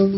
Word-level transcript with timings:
Alveg 0.00 0.14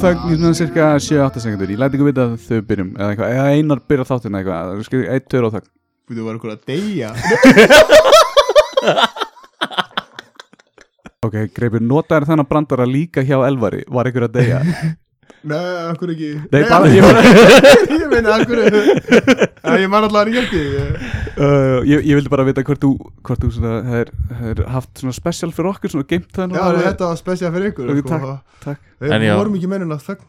þögn 0.00 0.32
í 0.32 0.36
svona 0.38 0.56
cirka 0.56 0.96
7-8 0.96 1.42
sekundur 1.44 1.68
Ég 1.68 1.76
læti 1.76 1.98
ykkur 1.98 2.08
vita 2.08 2.24
að 2.24 2.40
þau 2.40 2.64
byrjum 2.64 2.96
eða, 2.96 3.10
eitthvað, 3.10 3.28
eða 3.36 3.52
einar 3.52 3.84
byrja 3.84 4.08
þáttina 4.08 4.40
eitthvað. 4.40 4.80
Einn, 5.12 5.28
tveir 5.28 5.44
og 5.50 5.52
þögn. 5.58 5.68
Þú 6.08 6.22
var 6.24 6.40
eitthvað 6.40 6.56
að 6.56 6.64
deyja 6.72 7.08
Ok, 11.26 11.40
greipur, 11.56 11.82
notaður 11.82 12.28
þennan 12.30 12.48
brandara 12.50 12.86
líka 12.88 13.24
hjá 13.26 13.38
Elvari 13.46 13.82
Var 13.90 14.10
ykkur 14.12 14.26
að 14.28 14.38
deyja? 14.38 14.60
Nei, 15.46 15.58
akkur 15.92 16.10
ekki 16.10 16.28
Nei, 16.50 16.62
bara, 16.66 16.90
ég, 16.90 17.04
bara, 17.06 17.22
Ég 18.00 18.06
meina, 18.10 18.36
akkur 18.36 18.62
Æ, 18.62 19.76
Ég 19.82 19.90
man 19.90 20.06
alltaf 20.06 20.20
að 20.22 20.30
ríkja 20.30 20.44
ekki 20.44 20.62
uh, 20.74 21.82
ég, 21.86 22.02
ég 22.02 22.18
vildi 22.18 22.32
bara 22.32 22.46
vita 22.46 22.64
hvort 22.66 22.82
þú 22.82 22.92
Hvort 23.26 23.44
þú 23.44 23.52
svona, 23.54 23.74
hefur, 23.86 24.12
hefur 24.40 24.62
haft 24.74 25.02
svona 25.02 25.16
special 25.16 25.52
fyrir 25.54 25.70
okkur 25.72 25.94
Svona 25.94 26.08
geimt 26.10 26.32
þennan 26.34 26.58
Já, 26.58 26.86
þetta 26.90 27.10
var 27.12 27.20
spesja 27.20 27.52
fyrir 27.54 27.74
ykkur 27.74 27.92
Ok, 27.94 28.02
sko. 28.02 28.10
takk, 28.14 28.56
takk. 28.64 28.88
Við 29.06 29.28
vorum 29.34 29.60
ekki 29.60 29.70
mennin 29.70 29.94
að 29.94 30.08
þögn 30.10 30.26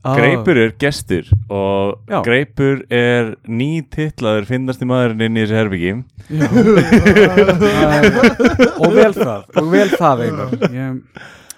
Ah, 0.00 0.14
Greipur 0.16 0.56
er 0.56 0.70
gestur 0.80 1.26
og 1.52 1.98
Já. 2.08 2.22
Greipur 2.24 2.78
er 2.88 3.34
nýtillaður 3.44 4.46
finnasti 4.48 4.88
maðurinn 4.88 5.26
inn 5.26 5.36
í 5.36 5.42
þessu 5.44 5.58
herbyggi. 5.58 5.90
Og 8.80 8.94
vel 8.96 9.12
það 9.16 9.60
Og 9.60 9.66
vel 9.74 9.88
það 9.92 10.22
einar 10.24 10.48
ég, 10.72 10.96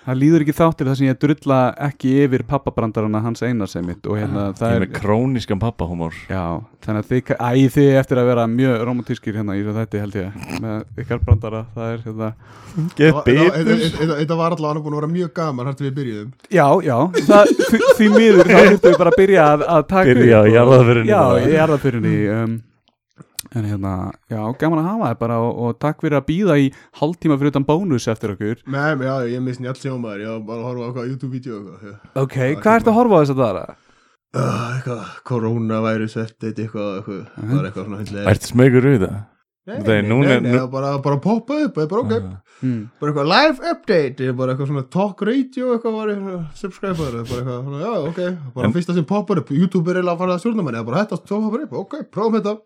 Það 0.02 0.16
líður 0.18 0.42
ekki 0.42 0.52
þáttir 0.58 0.88
þar 0.90 0.96
sem 0.98 1.06
ég 1.06 1.18
drulla 1.22 1.56
ekki 1.86 2.12
yfir 2.24 2.42
pappabrandarana 2.48 3.20
hans 3.22 3.42
einar 3.46 3.68
sem 3.70 3.84
mitt 3.86 4.06
og 4.10 4.16
hérna 4.18 4.48
Ég 4.48 4.56
það 4.58 4.72
er 4.72 4.74
er 4.74 4.82
með 4.82 4.96
krónískan 4.96 5.60
pappahúmór 5.62 6.16
Já, 6.26 6.40
þannig 6.82 7.04
að 7.04 7.12
þið, 7.12 7.30
æ, 7.38 7.50
þið 7.76 7.90
eftir 8.00 8.20
að 8.22 8.26
vera 8.32 8.46
mjög 8.50 8.82
romantískir 8.88 9.38
hérna 9.38 9.54
í 9.54 9.62
þetta 9.68 10.00
held 10.02 10.16
ég 10.18 10.40
með 10.64 11.04
ykkar 11.04 11.22
brandara, 11.22 11.60
það 11.76 11.92
er 11.92 12.02
hérna 12.08 12.32
Get 12.98 13.14
Þetta- 13.14 14.18
þetta- 14.18 14.40
var 14.42 14.56
alltaf 14.56 14.66
annað 14.72 14.82
búin 14.88 14.96
að 14.96 15.00
vera 15.04 15.12
mjög 15.14 15.32
gaman 15.38 15.70
Hætti 15.70 15.86
við 15.86 15.94
byrjuðum? 16.00 16.34
Já, 16.50 16.66
já, 16.88 16.98
það, 17.30 17.54
því, 17.70 17.80
því 18.00 18.10
miður 18.16 18.50
þá 18.50 18.58
þurftum 18.58 18.90
við 18.90 18.98
bara 19.04 19.14
að 19.14 19.20
byrja 19.22 19.46
að, 19.52 19.64
að 19.76 19.86
taka 19.94 20.14
Byrja 20.18 20.34
á 20.34 20.42
upp 20.42 20.50
og- 20.50 20.54
jarðarförinni 20.58 21.12
Já, 21.14 21.22
bara. 21.22 21.46
í 21.46 21.54
jarðaförinni 21.60 22.16
um, 22.42 22.60
En 23.52 23.66
hérna, 23.68 23.92
já, 24.32 24.40
gaman 24.60 24.80
að 24.80 24.86
hafa 24.88 25.08
það 25.10 25.18
bara 25.20 25.38
og, 25.44 25.58
og 25.60 25.78
takk 25.82 26.00
fyrir 26.00 26.16
að 26.16 26.28
býða 26.30 26.54
í 26.62 26.70
hálftíma 27.00 27.36
fyrir 27.36 27.52
utan 27.52 27.66
bónus 27.68 28.06
eftir 28.08 28.32
okkur. 28.32 28.62
Nei, 28.72 28.86
já, 29.04 29.14
ég 29.28 29.44
misst 29.44 29.60
njall 29.60 29.76
sjómaður 29.76 30.22
Ég 30.24 30.30
var 30.32 30.46
bara 30.48 30.62
að 30.62 30.68
horfa 30.70 30.80
á 30.80 30.86
eitthvað 30.88 31.10
YouTube-vídeó 31.12 31.58
Ok, 32.22 32.38
hvað 32.62 32.78
ertu 32.80 32.92
að 32.94 32.96
horfa 32.96 33.18
á 33.18 33.20
þess 33.22 33.34
að 33.34 33.42
það? 33.42 33.74
Uh, 34.32 34.62
eitthvað, 34.78 35.04
coronavirus 35.28 36.16
þetta 36.16 36.48
eitthvað, 36.54 36.94
eitthvað, 37.02 37.20
það 37.36 37.58
er 37.58 37.66
eitthvað 37.68 37.84
svona 37.84 38.00
hundlega 38.00 38.32
Ertu 38.32 38.48
smegur 38.48 38.88
við 38.88 39.02
það? 39.04 39.20
Nei, 39.62 39.76
er 39.78 40.02
nei, 40.02 40.16
nei, 40.26 40.38
nei, 40.42 40.62
bara, 40.72 40.96
bara 40.98 41.18
poppa 41.22 41.54
upp, 41.68 41.76
er 41.78 41.86
bara 41.86 42.02
ok. 42.02 42.14
Hmm. 42.62 42.78
bara 42.98 43.12
eitthvað 43.12 43.28
live 43.30 43.68
update, 43.70 44.24
er 44.26 44.32
bara 44.38 44.54
eitthvað 44.56 44.70
svona 44.72 44.82
talk 44.90 45.20
radio 45.28 45.68
eitthvað 45.76 45.94
var 45.94 46.10
ég 46.10 46.24
subscriber 46.58 47.12
er 47.20 47.28
bara 47.28 47.44
eitthvað, 47.44 47.60
svona, 47.68 47.82
já 47.84 47.92
ok, 48.08 48.18
bara 48.56 48.66
En- 48.66 48.74
fyrsta 48.74 48.96
sem 48.96 49.06
poppar 49.06 49.42
upp 49.42 49.52
YouTube 49.54 49.92
er 49.92 50.00
eiginlega 50.00 50.16
að 50.16 50.24
fara 50.24 50.34
að 50.34 50.42
stjórna 50.42 50.64
manni, 50.66 50.80
er 50.82 50.88
bara 50.88 51.04
þetta 51.04 51.20
poppar 51.30 51.64
upp, 51.68 51.76
ok, 51.84 51.94
prófum 52.10 52.38
þetta 52.40 52.56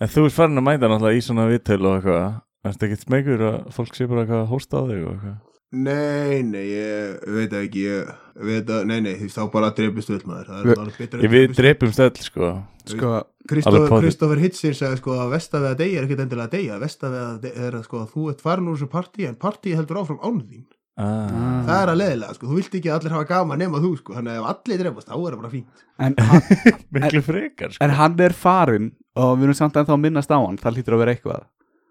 En 0.00 0.08
þú 0.08 0.26
ert 0.26 0.36
farin 0.36 0.60
að 0.60 0.64
mæta 0.64 0.88
náttúrulega 0.88 1.20
í 1.20 1.24
svona 1.24 1.44
viðtölu 1.50 1.90
og 1.90 1.98
eitthvað. 1.98 2.40
Ertu 2.70 2.86
ekkert 2.86 3.06
smegur 3.06 3.46
að 3.50 3.56
fólk 3.76 3.96
sé 3.96 4.06
bara 4.08 4.24
eitthvað 4.24 4.42
að 4.42 4.50
hósta 4.54 4.80
á 4.80 4.82
þig 4.88 5.00
og 5.04 5.12
eitthvað? 5.14 5.38
Nei, 5.70 6.40
nei, 6.42 6.64
ég 6.66 7.20
veit 7.30 7.52
ekki, 7.54 7.84
ég 7.86 8.08
veit 8.42 8.70
að, 8.74 8.80
nei, 8.90 8.96
nei, 9.04 9.12
þú 9.20 9.28
veist, 9.28 9.36
þá 9.38 9.52
bara 9.52 9.68
dreipist 9.76 10.10
öll 10.10 10.24
maður, 10.26 10.48
það 10.48 10.64
er 10.64 10.80
bara 10.80 10.94
betra 10.96 11.20
Ég 11.22 11.30
við 11.30 11.52
drepum 11.60 11.92
stöll 11.94 12.24
sko. 12.24 12.48
Sko, 12.90 13.12
Alveg. 13.70 13.94
Kristoffer 14.02 14.42
Hitsin 14.42 14.74
sagði 14.74 14.98
sko 14.98 15.14
að 15.22 15.36
vestafið 15.36 15.68
að 15.70 15.78
deyja 15.84 16.00
er 16.00 16.08
ekkert 16.08 16.24
endilega 16.24 16.48
að 16.48 16.56
deyja, 16.56 16.80
vestafið 16.82 17.22
að 17.22 17.38
deyja 17.44 17.68
er 17.68 17.78
að 17.78 17.86
sko 17.86 18.00
að 18.00 18.10
þú 18.16 18.26
ert 18.32 18.42
farin 18.48 18.72
úr 18.72 18.80
þessu 18.80 18.90
partí 18.96 19.28
en 19.28 19.38
partí 19.46 19.76
heldur 19.78 20.00
áfram 20.02 20.20
án 20.26 20.42
þín, 20.42 20.66
ah. 21.00 21.64
það 21.66 21.78
er 21.80 21.88
að 21.94 21.98
leðilega 22.00 22.32
sko, 22.36 22.44
þú 22.50 22.54
vilt 22.60 22.74
ekki 22.78 22.90
að 22.90 22.96
allir 22.98 23.14
hafa 23.16 23.26
gaman 23.30 23.58
nema 23.64 23.76
þú 23.82 23.90
sko, 23.98 24.10
þannig 24.18 24.32
að 24.32 24.38
ef 24.40 24.44
allir 24.52 24.78
dreipast 24.84 25.08
þá 25.10 25.14
er 25.16 25.20
það 25.30 25.40
bara 25.40 25.52
fínt. 25.54 25.70
en, 26.06 26.12
hann, 26.30 26.42
Miklu 26.96 27.22
frekar 27.26 27.70
sko. 27.74 27.80
en 27.86 27.92
hann 28.00 28.14
er 28.26 28.32
farin 28.36 28.86
og 29.20 29.28
við 29.40 29.44
erum 29.48 29.58
samt 29.58 29.76
ennþá 29.80 29.94
að 29.96 30.02
minnast 30.04 30.30
á 30.30 30.38
hann. 30.38 30.58
Það 30.60 30.74
hlýtur 30.78 30.94
að 30.96 31.00
vera 31.02 31.12
eitthvað. 31.16 31.42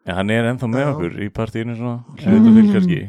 Já, 0.08 0.12
hann 0.18 0.30
er 0.34 0.44
ennþá 0.54 0.68
með 0.72 0.82
Já. 0.86 0.90
okkur 0.94 1.12
í 1.20 1.22
partíinu 1.36 1.74
svona 1.78 1.98
Hluta 2.24 2.50
til 2.56 2.68
kannski. 2.74 3.00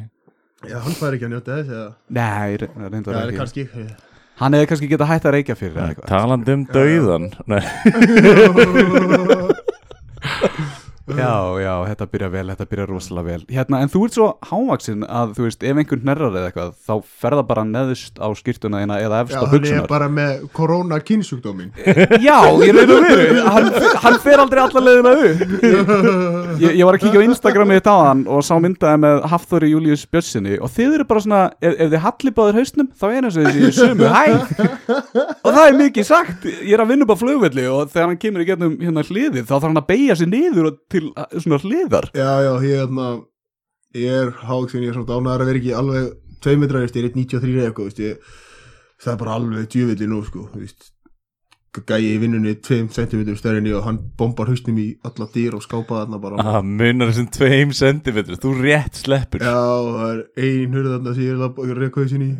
Já, 0.68 0.76
hann 0.84 0.96
fær 0.98 1.12
ekki 1.16 1.26
að 1.28 1.32
njóta 1.32 1.50
þess 1.60 1.70
eða, 1.72 1.88
Nei, 2.18 2.50
re- 2.60 2.72
já, 2.74 2.86
reyndar 2.90 3.12
eller 3.14 3.32
ekki. 3.32 3.40
kannski, 3.40 3.62
Hann 4.40 4.52
hefði 4.56 4.68
kannski 4.72 4.88
getað 4.90 5.10
hætt 5.12 5.26
að 5.28 5.34
reykja 5.36 5.56
fyrir 5.60 5.76
eða 5.76 5.88
eitthvað. 5.92 6.08
Talandi 6.10 6.50
um 6.56 6.62
dauðan 6.74 7.24
Nei, 7.48 7.64
Já, 11.18 11.34
já, 11.62 11.72
þetta 11.90 12.06
byrja 12.12 12.28
vel, 12.32 12.44
þetta 12.52 12.66
byrja 12.70 12.86
rosalega 12.90 13.26
vel. 13.26 13.44
Hérna, 13.50 13.80
en 13.84 13.90
þú 13.92 14.02
ert 14.06 14.16
svo 14.16 14.28
hávaksinn 14.50 15.04
að 15.06 15.34
þú 15.36 15.46
veist, 15.46 15.64
ef 15.64 15.80
einhvern 15.82 16.02
hnerrar 16.04 16.36
eða 16.36 16.50
eitthvað 16.50 16.72
þá 16.86 16.94
ferða 17.22 17.44
bara 17.50 17.64
neðust 17.68 18.20
á 18.20 18.28
skýrtuna 18.38 18.82
þína 18.82 18.98
eða 19.04 19.20
efst 19.24 19.36
já, 19.36 19.40
á 19.40 19.44
hann 19.50 19.68
er 19.70 19.88
bara 19.90 20.08
með 20.12 20.44
korona 20.56 21.00
kynnsjúkdómin. 21.04 21.70
Já, 22.26 22.38
ég 22.64 22.74
reyna 22.76 22.98
veru 23.04 23.44
hann, 23.46 23.70
hann 24.04 24.18
fer 24.22 24.42
aldrei 24.42 24.62
alla 24.64 24.84
leiðina 24.86 25.14
upp. 25.16 25.38
Ég, 26.60 26.74
ég 26.76 26.84
var 26.84 26.96
að 26.98 27.04
kíkja 27.04 27.22
á 27.22 27.24
Instagramið 27.24 27.78
þetta 27.80 27.92
á 27.94 28.00
hann 28.10 28.22
og 28.28 28.42
sá 28.44 28.52
myndaði 28.60 29.00
með 29.04 29.20
Hafþóri 29.30 29.70
Július 29.70 30.02
Björnssoni 30.10 30.58
og 30.60 30.72
þið 30.74 30.96
eru 30.98 31.06
bara 31.08 31.22
svona, 31.24 31.42
ef, 31.62 31.76
ef 31.76 31.92
þið 31.94 32.02
hallið 32.04 32.34
báður 32.36 32.58
hausnum 32.60 32.88
þá 33.00 33.06
er 33.08 33.28
eins 33.28 33.38
og 33.38 33.46
þessi 33.48 33.70
sömu 33.78 34.10
hæð. 34.10 34.38
Og 35.40 35.54
það 35.54 35.64
er 35.64 35.76
mikið 35.78 36.04
sagt. 36.04 36.44
Ég 36.44 36.74
er 36.76 36.82
að 36.82 36.90
vinna 36.92 37.06
þegar 41.08 41.32
til 41.32 41.44
svona 41.44 41.60
hliðar. 41.64 42.08
Já, 42.16 42.30
já, 42.46 42.52
ég 42.66 42.84
er 42.84 42.94
er 44.20 44.32
háksin, 44.46 44.84
ég 44.84 44.92
er 44.92 44.98
svona 44.98 45.10
dánar 45.10 45.42
að 45.42 45.50
vera 45.50 45.62
ekki 45.62 45.74
alveg 45.74 46.12
tvei 46.44 46.56
metrar, 46.60 46.84
veist, 46.84 46.96
ég 46.96 47.08
er 47.08 47.12
1.93 47.12 47.56
eða 47.56 47.70
eitthvað, 47.70 48.00
ég, 48.04 48.32
það 49.00 49.12
er 49.12 49.20
bara 49.24 49.36
alveg 49.40 49.70
djúvillig 49.74 50.10
nú, 50.10 50.20
sko, 50.26 50.46
veist, 50.54 50.92
gæi 51.86 52.02
í 52.02 52.16
vinnunni 52.18 52.56
2 52.66 52.88
cm 52.90 53.20
stærri 53.38 53.70
og 53.78 53.84
hann 53.86 53.98
bombar 54.18 54.48
hausnum 54.50 54.74
í 54.82 54.88
alla 55.06 55.26
dýr 55.30 55.54
og 55.54 55.62
skápa 55.62 56.00
þarna 56.00 56.18
bara. 56.18 56.42
ah, 56.42 56.58
munar 56.66 57.12
þessum 57.12 57.28
tveim 57.30 57.70
sentimetri 57.76 58.34
Þú 58.42 58.50
rétt 58.58 58.98
sleppur 59.04 59.38
Já, 59.44 59.54
það 59.54 60.10
er 60.10 60.20
ein 60.48 60.74
hurð 60.74 60.90
þarna 60.96 61.10
sem 61.14 61.22
ég 61.22 61.30
er 61.36 61.38
að 61.46 61.78
reyka 61.78 62.02
hausin 62.02 62.24
í. 62.26 62.30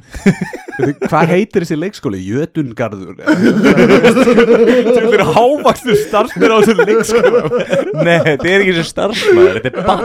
Hvað 1.06 1.24
heitir 1.34 1.62
þessi 1.62 1.76
leikskóli? 1.78 2.18
Jötungarður 2.26 3.14
Þetta 3.20 5.14
er 5.14 5.24
hávakstur 5.36 5.96
starfsmyr 6.06 6.50
á 6.50 6.58
þessu 6.64 6.74
leikskóla 6.80 7.40
Nei, 8.00 8.18
þetta 8.26 8.46
er 8.50 8.64
ekki 8.64 8.74
sem 8.80 8.88
starfsmæður 8.90 9.56
Þetta 9.66 9.78
er 9.78 9.84
bann 9.86 10.02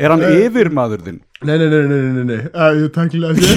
Er 0.00 0.08
hann 0.16 0.24
yfirmaður 0.32 1.00
þinn? 1.06 1.20
Nei, 1.46 1.54
nei, 1.60 1.68
nei, 1.70 1.84
nei, 1.86 2.00
nei, 2.00 2.12
nei, 2.16 2.24
nei, 2.34 2.40
að 2.52 2.82
ég 2.82 2.90
tækla 2.96 3.30
sér. 3.38 3.56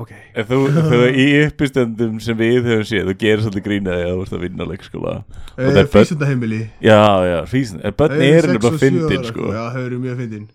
Ok. 0.00 0.12
En 0.34 0.46
þú, 0.48 0.58
þú 0.74 1.00
í 1.10 1.26
uppistöndum 1.46 2.20
sem 2.22 2.36
við 2.38 2.68
höfum 2.68 2.86
séð 2.88 3.10
Þú 3.10 3.14
gerir 3.20 3.42
svolítið 3.44 3.64
grínaði 3.66 4.06
að 4.06 4.12
þú 4.14 4.22
ert 4.26 4.36
að 4.36 4.44
vinna 4.46 4.66
leikskóla 4.70 5.14
það 5.56 5.80
er 5.82 5.90
börn 5.94 6.06
Físundaheimili. 6.06 6.60
Já, 6.84 7.00
já, 7.30 7.38
físin 7.50 7.82
En 7.84 7.96
börn 7.98 8.16
er 8.20 8.48
nefnilega 8.50 8.80
fyndin 8.84 9.26
sko. 9.28 9.50
Já, 9.54 9.62
þau 9.74 9.82
eru 9.84 10.00
mjög 10.04 10.22
fyndin. 10.24 10.46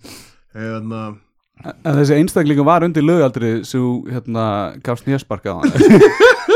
Þannig 0.56 0.98
að, 1.02 1.14
En 1.86 1.96
þessi 1.96 2.18
einstaklingu 2.20 2.66
var 2.68 2.84
undir 2.84 3.06
lögaldri 3.06 3.52
sem 3.68 3.84
hérna 4.12 4.46
gafst 4.84 5.08
nýjasparka 5.08 5.56
á 5.56 5.58
hann 5.62 5.72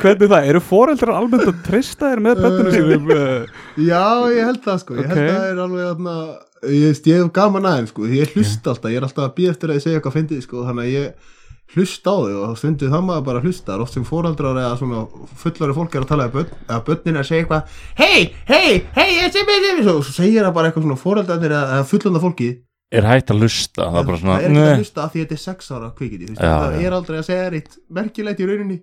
Hvernig 0.00 0.30
það? 0.32 0.46
Eru 0.52 0.60
foreldrar 0.64 1.16
almennt 1.18 1.48
að 1.50 1.58
treysta 1.66 2.10
þér 2.12 2.22
með 2.26 2.44
bönninu 2.44 2.76
sínum? 2.76 3.10
uh, 3.14 3.58
Já, 3.90 4.04
ég 4.34 4.46
held 4.48 4.62
það 4.64 4.78
sko, 4.84 4.96
ég 5.00 5.10
held 5.10 5.18
Ok. 5.20 5.34
það 5.34 5.48
er 5.50 5.60
alveg 5.64 5.90
þarna, 5.90 6.14
ég, 6.76 7.02
hef 7.10 7.34
gaman 7.40 7.68
aðeins 7.72 7.92
sko, 7.94 8.06
ég 8.10 8.32
hlusta 8.36 8.72
alltaf, 8.74 8.90
ég 8.94 9.00
er 9.02 9.06
alltaf 9.08 9.26
að 9.28 9.36
býða 9.40 9.54
eftir 9.56 9.72
að 9.74 9.78
ég 9.80 9.84
segja 9.86 10.00
eitthvað 10.00 10.16
fyndið 10.18 10.42
sko, 10.46 10.64
þannig 10.68 10.88
að 10.88 10.94
ég 10.96 11.36
hlusta 11.70 12.10
á 12.10 12.16
þig 12.26 12.38
og 12.42 12.56
stundið 12.58 12.90
það 12.90 13.04
maður 13.06 13.26
bara 13.28 13.42
hlusta, 13.44 13.76
oft 13.84 13.94
sem 13.94 14.06
fóraldrar 14.08 14.56
eða 14.58 14.72
svona 14.80 15.02
fullari 15.38 15.76
fólk 15.76 15.92
er 15.94 16.02
að 16.02 16.08
tala 16.10 16.24
að 16.26 16.32
börn, 16.34 16.56
að 16.66 16.80
börnin 16.88 17.14
er 17.14 17.22
að 17.22 17.28
segja 17.28 17.44
eitthvað, 17.44 17.76
hei, 18.00 18.24
hei, 18.50 18.72
hei, 18.96 19.06
ég 19.20 19.30
sé 19.36 19.44
með 19.46 19.68
þig, 19.68 19.84
svo 19.86 20.16
segir 20.16 20.42
það 20.48 20.56
bara 20.56 20.72
eitthvað 20.72 20.86
svona 20.88 20.98
fóraldrarnir 21.04 21.54
eða 21.60 21.84
fullanda 21.92 22.22
fólki, 22.24 22.50
Er 22.90 23.04
hægt 23.06 23.28
að 23.30 23.44
lusta 23.44 23.84
Það 23.86 24.00
er 24.00 24.06
bara 24.08 24.16
það 24.16 24.22
svona 24.24 24.36
er 24.40 24.48
ekki 24.50 24.62
að 24.66 24.80
hlusta 24.80 25.02
af 25.04 25.12
því 25.12 25.20
að 25.20 25.22
þetta 25.28 25.36
er 25.36 25.42
sex 25.44 25.68
ára 25.70 25.90
kvikindi, 25.94 26.24
þú 26.26 26.32
veist, 26.32 26.40
Já, 26.42 26.54
það 26.58 26.80
er 26.88 26.96
aldrei 26.96 27.18
að 27.20 27.26
segja 27.28 27.50
reitt 27.54 27.76
merkilegt 28.00 28.40
í 28.42 28.48
rauninni, 28.50 28.78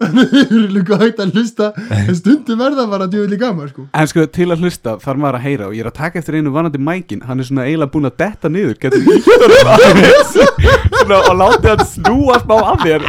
það 0.00 0.34
er 0.40 0.70
líka 0.74 0.96
hægt 1.00 1.20
að 1.20 1.34
hlusta, 1.36 1.70
en 1.92 2.16
stundum 2.16 2.62
er 2.64 2.76
það 2.78 2.92
bara 2.94 3.08
djúvillig 3.12 3.40
gaman 3.40 3.68
sko. 3.70 3.86
En 3.92 4.08
sko 4.10 4.24
til 4.32 4.48
að 4.54 4.64
hlusta 4.64 4.96
þarf 5.02 5.20
maður 5.20 5.38
að 5.40 5.46
heyra 5.46 5.68
og 5.68 5.76
ég 5.76 5.84
er 5.84 5.90
að 5.90 5.98
taka 6.00 6.20
eftir 6.22 6.38
einu 6.40 6.52
vanandi 6.54 6.80
mækin. 6.80 7.24
Hann 7.28 7.40
er 7.42 7.48
svona 7.48 7.66
eiginlega 7.68 7.92
búinn 7.94 8.08
að 8.10 8.16
detta 8.24 8.52
niður. 8.52 8.76
Getur 8.80 9.00
ítt 9.04 9.28
aðeins 9.76 10.34
svona, 10.34 11.18
og 11.20 11.34
látið 11.40 11.70
hann 11.74 11.86
snúa 11.94 12.36
smá 12.44 12.56
af 12.72 12.78
þér. 12.84 13.00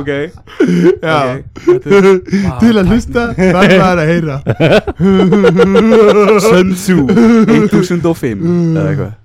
Ok. 0.00 0.10
Er 1.04 1.42
til 2.62 2.74
að 2.80 2.86
hlusta 2.88 3.30
þarf 3.36 3.74
maður 3.82 4.00
að 4.00 4.10
heyra. 4.14 4.36
Sun 6.46 6.74
Tzu 6.74 6.98
1005 7.04 8.44
Eða 8.76 8.90
eitthvað. 8.90 9.16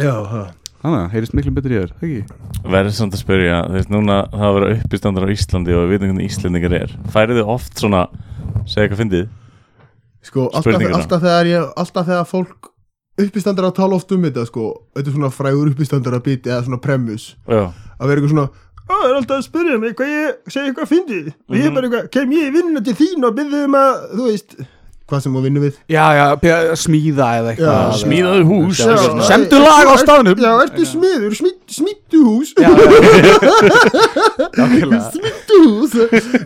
Já, 0.00 0.14
það 0.30 0.50
Þannig 0.82 0.98
að 0.98 1.12
heyrist 1.12 1.34
miklu 1.38 1.52
betur 1.54 1.72
í 1.72 1.76
þér, 1.78 1.90
ekki? 2.02 2.38
Verður 2.72 2.94
samt 2.96 3.14
að 3.14 3.20
spyrja, 3.22 3.58
þú 3.68 3.76
veist, 3.76 3.90
núna 3.92 4.16
það 4.32 4.46
að 4.48 4.56
vera 4.56 4.70
uppistandar 4.74 5.26
á 5.26 5.34
Íslandi 5.34 5.76
og 5.78 5.84
við 5.84 5.92
veitum 5.92 6.10
hvernig 6.10 6.26
Íslandingar 6.26 6.74
er. 6.80 6.94
Færið 7.14 7.38
þið 7.38 7.52
oft 7.54 7.82
svona, 7.84 8.00
segja 8.66 8.88
eitthvað 8.88 9.02
fyndið? 9.04 9.28
Sko, 10.26 10.48
alltaf, 10.50 10.84
alltaf 10.98 11.22
þegar 11.22 11.48
ég 11.50 11.70
Alltaf 11.82 12.10
þegar 12.10 12.26
fólk 12.30 12.68
uppistandar 13.22 13.68
að 13.68 13.78
tala 13.78 13.96
oft 13.98 14.12
um 14.14 14.26
þetta 14.26 14.44
sko, 14.48 14.66
þetta 14.96 15.10
er 15.10 15.16
svona 15.16 15.32
frægur 15.34 15.70
uppistandar 15.70 16.18
að 16.18 16.26
biti 16.28 16.50
eða 16.50 16.66
svona 16.66 16.82
premus. 16.82 17.30
Já, 17.46 17.62
að 17.70 18.10
vera 18.10 18.18
eitthvað 18.18 18.34
svona 18.34 18.50
Það 18.82 19.04
er 19.06 19.16
alltaf 19.16 19.38
að 19.38 19.44
spyrja 19.46 19.80
mig 19.80 19.92
hvað 19.98 20.10
ég 20.10 20.52
segja 20.52 20.70
eitthvað 20.70 20.88
fyndið. 20.90 21.28
Og 21.48 21.56
ég 21.56 21.66
er 21.68 21.74
bara 21.74 21.88
eitthvað, 21.88 22.08
kem 22.16 22.32
ég 22.34 22.48
í 22.48 22.54
vinnuna 22.56 22.82
til 22.84 22.94
þín 22.98 23.26
og 23.28 23.36
byrðu 23.38 23.60
um 23.68 23.76
að, 23.78 23.92
þú 24.12 24.26
veist 24.26 24.56
hvað 25.12 25.22
sem 25.26 25.34
þú 25.36 25.42
vinnur 25.44 25.62
við. 25.66 25.76
Já, 25.92 26.04
já, 26.16 26.24
smíða 26.80 27.28
eða 27.42 27.52
eitthvað. 27.52 27.76
Já, 27.76 28.00
smíðaðu 28.02 28.46
hús. 28.48 28.80
Semdu 29.28 29.60
lag 29.60 29.90
á 29.92 29.94
staðnum. 30.00 30.40
Já, 30.40 30.50
ertu 30.64 30.86
smiður, 30.88 31.36
smít, 31.38 31.60
smítu 31.76 32.22
hús. 32.30 32.54
Smítu 35.12 35.58
hús. 35.66 35.94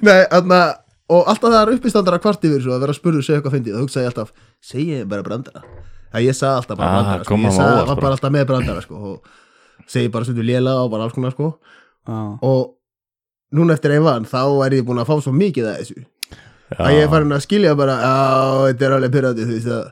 Nei, 0.03 0.21
þarna 0.31 0.61
og 1.07 1.29
alltaf 1.31 1.53
það 1.53 1.61
er 1.61 1.73
uppistandar 1.77 2.17
að 2.17 2.23
kvart 2.25 2.47
yfir 2.49 2.63
svo 2.65 2.75
að 2.75 2.81
vera 2.83 2.95
að 2.95 2.99
spurðu 2.99 3.21
segja 3.23 3.39
eitthvað 3.39 3.55
fyndið, 3.57 3.77
þá 3.77 3.83
hugsa 3.85 4.03
ég 4.03 4.09
alltaf 4.11 4.33
segi 4.67 4.87
ég 4.97 5.05
bara 5.11 5.23
brandara? 5.27 5.61
Það 6.11 6.25
ég 6.27 6.35
sagði 6.39 6.57
alltaf 6.63 6.81
bara 6.81 6.89
Ah, 6.89 6.97
brandara 6.97 7.27
sko. 7.29 7.37
ég 7.39 7.55
sagði, 7.55 7.85
var 7.87 8.01
bara. 8.01 8.15
alltaf 8.17 8.33
með 8.35 8.47
brandara 8.51 8.83
sko, 8.83 8.95
og 9.13 9.87
segi 9.93 10.11
bara 10.11 10.27
stundu 10.27 10.43
léla 10.49 10.75
og 10.83 10.91
bara 10.91 11.07
alls 11.07 11.15
konar 11.15 11.35
sko. 11.37 11.53
Já. 12.07 12.19
og 12.43 12.75
núna 13.55 13.75
eftir 13.75 13.91
einn 13.97 14.05
vann 14.07 14.27
þá 14.27 14.43
er 14.67 14.77
ég 14.81 14.85
búin 14.87 14.99
að 15.03 15.09
fá 15.11 15.17
svo 15.23 15.33
mikið 15.35 15.65
að 15.71 15.79
þessu 15.81 16.05
að 16.75 16.93
ég 16.97 17.05
er 17.07 17.11
farin 17.15 17.37
að 17.37 17.45
skilja 17.47 17.75
bara 17.79 17.97
já, 18.03 18.15
þetta 18.71 18.87
er 18.89 18.97
alveg 18.99 19.13
pyrrandi 19.17 19.47
þú 19.47 19.55
veist 19.57 19.73
að 19.77 19.87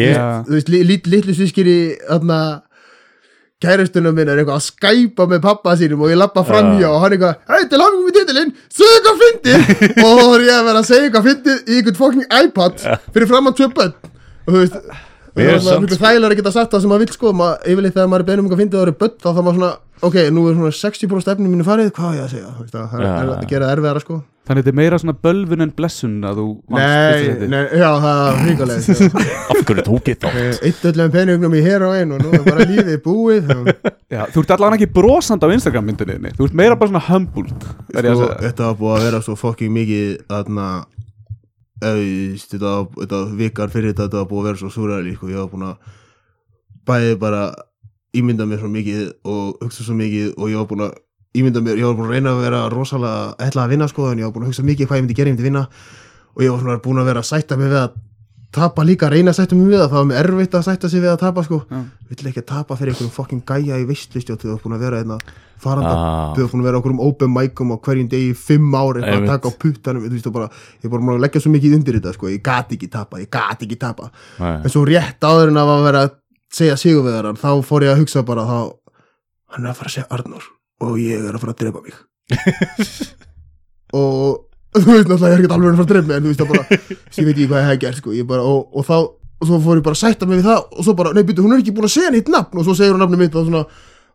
Já. 0.00 0.42
þú 0.46 0.54
veist, 0.56 0.68
li, 0.72 0.78
lit, 0.88 1.06
litlu 1.10 1.34
sískir 1.36 1.68
í 1.68 1.78
þarna 2.08 2.38
kærustunum 3.60 4.14
minn 4.16 4.30
er 4.32 4.38
eitthvað 4.40 4.56
að 4.56 4.64
skæpa 4.70 5.26
með 5.28 5.42
pappa 5.44 5.74
sínum 5.76 6.00
og 6.06 6.08
ég 6.12 6.16
lappa 6.16 6.40
framhjá 6.48 6.86
Já. 6.86 6.88
og 6.94 7.02
hann 7.02 7.12
eitthvað, 7.16 7.42
hei, 7.50 7.66
til 7.68 7.82
hafingum 7.82 8.06
við 8.08 8.16
titilinn 8.16 8.54
segðu 8.72 8.94
eitthvað 8.94 9.20
fyndið. 9.20 9.60
Og 10.06 10.14
þá 10.16 10.24
er 10.38 10.44
ég 10.46 10.54
að 10.54 10.64
vera 10.70 10.80
að 10.80 10.88
segja 10.88 11.04
eitthvað 11.10 11.28
fyndið 11.28 11.58
í 11.60 11.76
einhvern 11.76 11.98
fucking 12.00 12.24
iPad 12.40 12.80
fyrir 13.12 13.28
fram 13.34 13.50
að 13.50 13.58
tvö 13.60 13.68
bönn 13.76 13.92
og 14.00 14.48
þú 14.54 14.62
veist 14.62 14.78
það 14.80 15.44
er 15.44 15.52
er 15.52 15.60
samt- 15.66 15.84
mjög 15.84 16.00
þægilega 16.00 16.32
að 16.32 16.40
geta 16.40 16.54
sagt 16.56 16.72
það 16.72 16.80
sem 16.86 16.90
maður 16.94 17.04
vill 17.04 17.14
sko 17.18 17.34
maður, 17.36 17.60
yfirleitt 17.74 17.94
þegar 17.98 18.10
maður 18.14 18.24
er 18.24 18.28
beðnum 18.30 18.48
eitthvað 18.48 18.62
fyndið 18.64 18.80
og 18.80 18.80
það 18.80 18.88
eru 18.88 18.98
bönn 19.04 19.14
þá 19.20 19.28
þá 19.28 19.40
maður 19.44 19.58
svona, 19.60 19.70
ok, 20.08 20.16
nú 20.32 20.46
er 20.48 20.56
svona 20.56 20.72
60% 20.80 21.26
stefnum 21.26 21.52
mínu 21.52 21.68
farið, 21.68 21.92
hvað 22.00 22.08
á 22.08 22.12
ég 22.16 22.24
að 22.24 22.32
segja? 22.32 22.50
Þú 22.56 22.68
það 22.72 22.96
er 22.96 23.06
er 23.10 23.32
að 23.36 23.44
gera 23.52 23.68
það 23.68 23.76
erfiðara 23.76 24.02
sko 24.06 24.18
Þannig 24.50 24.64
þetta 24.64 24.70
er 24.72 24.78
meira 24.80 24.96
svona 24.98 25.12
bölvun 25.22 25.62
en 25.62 25.70
blessun 25.78 26.14
að 26.26 26.38
þú 26.40 26.44
Nei, 26.74 27.46
nei, 27.52 27.60
já, 27.78 27.86
það 28.02 28.22
er 28.24 28.38
hrikalegt 28.40 28.88
af 29.54 29.60
hverju 29.68 29.84
tók 29.86 30.08
ég 30.10 30.16
þátt? 30.24 30.64
Eitt 30.66 30.86
öllum 30.90 31.12
peningnum 31.14 31.54
í 31.54 31.60
hér 31.62 31.84
og 31.86 31.94
einn 31.94 32.14
og 32.16 32.24
nú 32.24 32.32
er 32.34 32.42
bara 32.48 32.66
lífið 32.66 32.96
búið 33.04 33.52
Já, 34.10 34.24
þú 34.34 34.42
ert 34.42 34.54
allavega 34.56 34.80
ekki 34.80 34.88
brosand 34.96 35.46
á 35.46 35.54
Instagram 35.54 35.86
myndinni 35.86 36.32
Þú 36.34 36.48
ert 36.48 36.56
meira 36.58 36.78
bara 36.80 36.90
svona 36.90 37.04
humbled 37.06 37.68
að 37.94 38.08
sko. 38.10 38.30
Þetta 38.42 38.66
var 38.66 38.80
búið 38.80 38.96
að 38.96 39.06
vera 39.06 39.20
svo 39.28 39.36
fucking 39.38 39.70
mikið 39.76 40.08
þarna 40.32 40.66
eða, 41.78 42.02
þetta, 42.50 42.74
þetta 42.98 43.20
vikar 43.38 43.70
fyrir 43.76 43.94
þetta 43.94 44.08
þetta 44.08 44.24
var 44.24 44.30
búið 44.32 44.42
að 44.42 44.48
vera 44.50 44.62
svo 44.64 44.72
súræli 44.74 45.14
sko. 45.14 45.30
ég 45.30 45.38
var 45.44 45.52
búin 45.54 45.68
að 45.68 45.94
bæði 46.90 47.14
bara 47.22 47.44
ímynda 48.18 48.50
mér 48.50 48.64
svo 48.64 48.72
mikið 48.74 49.06
og 49.30 49.62
hugsa 49.62 49.86
svo 49.86 49.94
mikið 49.94 50.34
og 50.34 50.50
ég 50.50 50.58
var 50.58 50.68
búin 50.74 50.88
að 50.88 50.98
ímynda 51.36 51.62
mér, 51.62 51.78
ég 51.78 51.86
var 51.86 51.96
búin 51.98 52.10
að 52.10 52.16
reyna 52.16 52.34
að 52.34 52.44
vera 52.44 52.60
rosalega 52.72 53.34
ætla 53.46 53.64
að 53.64 53.74
vinna 53.74 53.88
sko, 53.90 54.10
en 54.10 54.18
ég 54.18 54.26
var 54.26 54.34
búin 54.34 54.46
að 54.46 54.52
hugsa 54.52 54.66
mikið 54.66 54.88
hvað 54.90 54.98
ég 54.98 55.04
myndi 55.04 55.18
gera, 55.18 55.30
ég 55.30 55.36
myndi 55.36 55.46
vinna. 55.46 55.66
Og 56.34 56.44
ég 56.44 56.54
var 56.54 56.62
svona 56.62 56.80
búin 56.82 57.02
að 57.02 57.10
vera 57.10 57.22
að 57.22 57.28
sætta 57.30 57.58
mig 57.60 57.70
við 57.70 57.82
að 57.84 57.98
tapa 58.50 58.82
líka, 58.82 59.10
reyna 59.10 59.30
að 59.30 59.38
sætta 59.38 59.54
mig 59.54 59.70
við 59.70 59.78
það 59.78 59.92
það 59.92 60.00
var 60.00 60.08
mér 60.10 60.18
erfitt 60.24 60.56
að 60.58 60.64
sætta 60.66 60.88
sig 60.90 61.02
við 61.04 61.12
að 61.12 61.20
tapa 61.22 61.44
sko. 61.46 61.60
Já. 61.70 61.84
vill 62.10 62.30
ekki 62.30 62.42
að 62.42 62.48
tapa 62.50 62.76
fyrir 62.80 62.90
einhverjum 62.90 63.14
fucking 63.14 63.44
gæja 63.46 63.78
í 63.78 63.86
veistlistjótt 63.86 64.42
þú 64.42 64.50
var 64.50 64.60
búin 64.64 64.74
að 64.74 64.82
vera 64.82 65.02
einna 65.04 65.18
faranda. 65.62 65.92
Ah. 65.94 66.32
þú 66.34 66.42
var 66.42 66.50
búin 66.50 66.64
að 66.64 66.66
vera 66.66 66.80
okkur 66.80 66.94
um 66.96 67.02
open 67.06 67.30
micum 67.30 67.70
á 67.70 67.76
hverjum 67.78 68.10
degi 68.10 68.32
í 68.32 68.34
fimm 68.34 68.74
ári 68.74 69.06
að 69.06 69.28
taka 69.30 69.46
á 69.46 69.52
puttanum 69.54 70.02
þú 70.08 70.14
veist, 70.16 70.26
og 70.26 70.34
bara, 70.34 70.50
ég 70.82 70.90
er 70.90 70.94
bara 70.96 71.06
búin 71.06 71.14
að 71.14 71.24
leggja 71.28 71.44
svo 71.46 71.54
mikið 71.54 71.76
undir 71.78 72.00
þetta 72.00 72.14
sko, 72.18 72.30
ég 72.34 72.42
gat 72.42 72.74
ekki 72.74 72.90
tapa, 72.90 73.22
ég 73.22 73.30
gat 73.30 73.62
ekki 73.62 73.78
tapa. 73.78 74.10
Nei. 74.42 74.56
en 74.64 74.74
svo 74.74 74.82
rétt 74.88 75.22
áður 75.22 75.54
en 75.54 75.62
að 75.62 75.70
var 75.70 75.78
að 75.78 75.86
vera 75.86 76.06
að 76.08 76.16
segja 76.50 76.80
sigur 76.80 77.06
við 77.06 77.20
hann, 77.22 77.38
þá 77.38 77.50
fór 77.62 77.86
ég 77.86 77.94
að 77.94 78.02
hugsa 78.02 78.26
bara 78.26 78.48
þá, 78.50 78.58
hann 79.54 79.68
er 79.68 79.70
að 79.70 79.78
fara 79.78 79.92
að 79.92 80.00
segja 80.00 80.10
Arnór 80.10 80.56
og 80.80 80.96
ég 81.00 81.20
er 81.26 81.34
að 81.36 81.42
fara 81.42 81.54
að 81.56 81.60
drepa 81.64 81.82
mig. 81.84 81.94
Og 83.96 84.46
þú 84.76 84.86
veist 84.86 85.08
náttúrulega 85.10 85.30
ég 85.30 85.34
er 85.34 85.40
ekki 85.44 85.54
alveg 85.56 85.70
að 85.72 85.80
fara 85.80 85.86
að 85.86 85.90
drepa 85.90 86.06
mig 86.06 86.16
en 86.16 86.22
þú 86.24 86.30
veist 86.30 86.42
það 86.42 86.50
bara, 86.52 86.64
ég 87.18 87.24
veit 87.26 87.32
ekki 87.34 87.48
hvað 87.50 87.62
ég 87.64 87.70
hef 87.70 87.80
gert 87.84 87.98
sko, 88.00 88.12
ég 88.14 88.28
bara, 88.30 88.44
og, 88.46 88.60
og 88.78 88.86
þá 88.86 88.96
og 89.40 89.48
svo 89.48 89.58
fór 89.64 89.78
ég 89.80 89.84
bara 89.86 89.96
að 89.96 90.02
sætta 90.04 90.28
mig 90.28 90.38
við 90.42 90.46
það 90.50 90.60
og 90.78 90.84
svo 90.86 90.94
bara, 91.00 91.12
nei 91.16 91.24
byrju, 91.26 91.42
hún 91.46 91.54
er 91.56 91.62
ekki 91.62 91.72
búin 91.74 91.88
að 91.88 91.94
segja 91.96 92.12
nýtt 92.14 92.30
nafn 92.30 92.60
og 92.60 92.66
svo 92.68 92.74
segir 92.78 92.92
hún 92.94 93.00
nafni 93.02 93.18
mitt 93.22 93.34
og 93.40 93.46
svona 93.48 93.62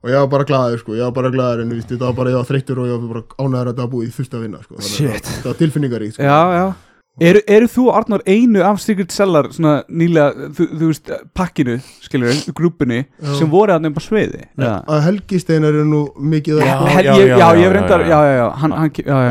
og 0.06 0.12
ég 0.14 0.20
var 0.22 0.30
bara 0.36 0.46
glaður 0.46 0.82
sko, 0.84 0.94
ég 0.96 1.02
var 1.08 1.16
bara 1.18 1.32
glaður 1.34 1.64
en 1.66 1.72
þetta 1.82 2.04
var 2.06 2.16
bara, 2.20 2.32
ég 2.36 2.38
var 2.40 2.48
þreyttur 2.52 2.82
og 2.84 2.90
ég 2.92 3.00
var 3.02 3.10
bara 3.16 3.24
ánæður 3.42 3.72
að 3.74 3.80
var 3.82 3.90
búið 3.96 4.12
fyrst 4.16 4.36
að 4.38 4.44
vinna 4.46 4.62
sko, 4.62 4.78
það- 4.78 5.32
það 5.32 5.50
var 5.50 5.58
tilfinningaríkt 5.64 6.16
sko. 6.20 6.28
Já, 6.30 6.40
já 6.60 6.66
Eru, 7.16 7.40
eru 7.48 7.64
þú 7.72 7.86
og 7.88 7.96
Arnór 7.96 8.20
einu 8.28 8.60
af 8.68 8.76
Secret 8.84 9.08
Cellar 9.16 9.48
svona 9.56 9.86
nýlega, 9.88 10.50
þú, 10.52 10.66
þú 10.68 10.84
veist, 10.90 11.08
pakkinu, 11.38 11.78
skilur 12.04 12.28
við, 12.28 12.50
grúpunni 12.58 12.98
Já. 13.06 13.30
sem 13.40 13.48
voru 13.54 13.72
að 13.72 13.86
nefna 13.86 14.02
sviði 14.04 14.42
Já, 14.44 14.84
að 14.84 15.00
Helgisteinar 15.06 15.72
eru 15.72 15.86
nú 15.88 16.12
mikið 16.20 16.60
að 16.60 16.68
Já, 16.68 16.76
já, 16.76 16.76
ég, 16.76 16.84
já, 17.08 17.16
já, 17.24 17.40
já, 17.40 17.48
ég 17.56 17.64
hef 17.64 17.72
reyndar, 17.78 18.04
já, 18.04 18.20
já, 18.20 18.36
já. 18.36 18.52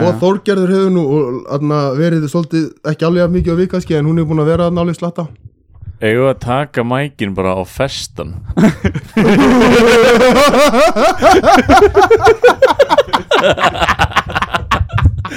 og. 0.01 0.17
Þórgerður 0.23 0.73
hefur 0.79 0.89
nú 0.95 1.03
og, 1.05 1.45
aðna, 1.59 1.79
verið 2.01 2.25
svolítið 2.33 2.65
ekki 2.95 3.05
alveg 3.11 3.29
mikið 3.37 3.53
á 3.53 3.61
vikaski 3.61 3.93
en 3.99 4.09
hún 4.09 4.17
er 4.23 4.27
búin 4.31 4.41
að 4.41 4.49
vera 4.55 4.71
nálega 4.73 4.97
slatta 5.03 5.25
við 6.05 6.21
að 6.29 6.37
taka 6.41 6.85
mækin 6.89 7.33
bara 7.37 7.53
á 7.53 7.61
festan 7.69 8.33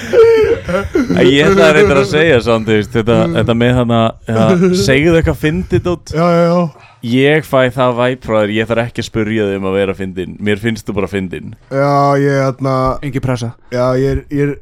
ég 0.08 1.48
ætla 1.48 1.70
að 1.70 1.74
reynda 1.78 1.98
að 2.02 2.10
segja 2.12 2.42
samt, 2.44 2.68
þú 2.68 2.76
veist, 2.78 2.92
þetta, 2.96 3.18
þetta 3.38 3.56
með 3.62 3.74
hana 3.80 4.02
ja, 4.28 4.46
segðu 4.84 5.16
eitthvað 5.20 5.40
fyndið 5.44 5.90
út 5.94 6.14
já, 6.16 6.26
já, 6.34 6.44
já, 6.52 6.86
ég 7.14 7.48
fæ 7.48 7.58
það 7.76 7.98
væp 8.02 8.28
frá 8.28 8.38
þér, 8.42 8.54
ég 8.58 8.70
þarf 8.70 8.84
ekki 8.86 9.04
að 9.04 9.10
spurja 9.10 9.50
þig 9.50 9.60
um 9.62 9.68
að 9.72 9.78
vera 9.80 9.98
fyndin 9.98 10.38
mér 10.50 10.62
finnst 10.64 10.88
þú 10.88 10.98
bara 11.00 11.12
fyndin 11.12 11.52
já, 11.72 11.92
ég 12.24 12.46
aðna, 12.46 12.78
Engi 13.08 13.24
pressa. 13.24 13.54
Já, 13.74 13.84
ég 14.00 14.16
er, 14.16 14.24
ég 14.34 14.48
er 14.48 14.56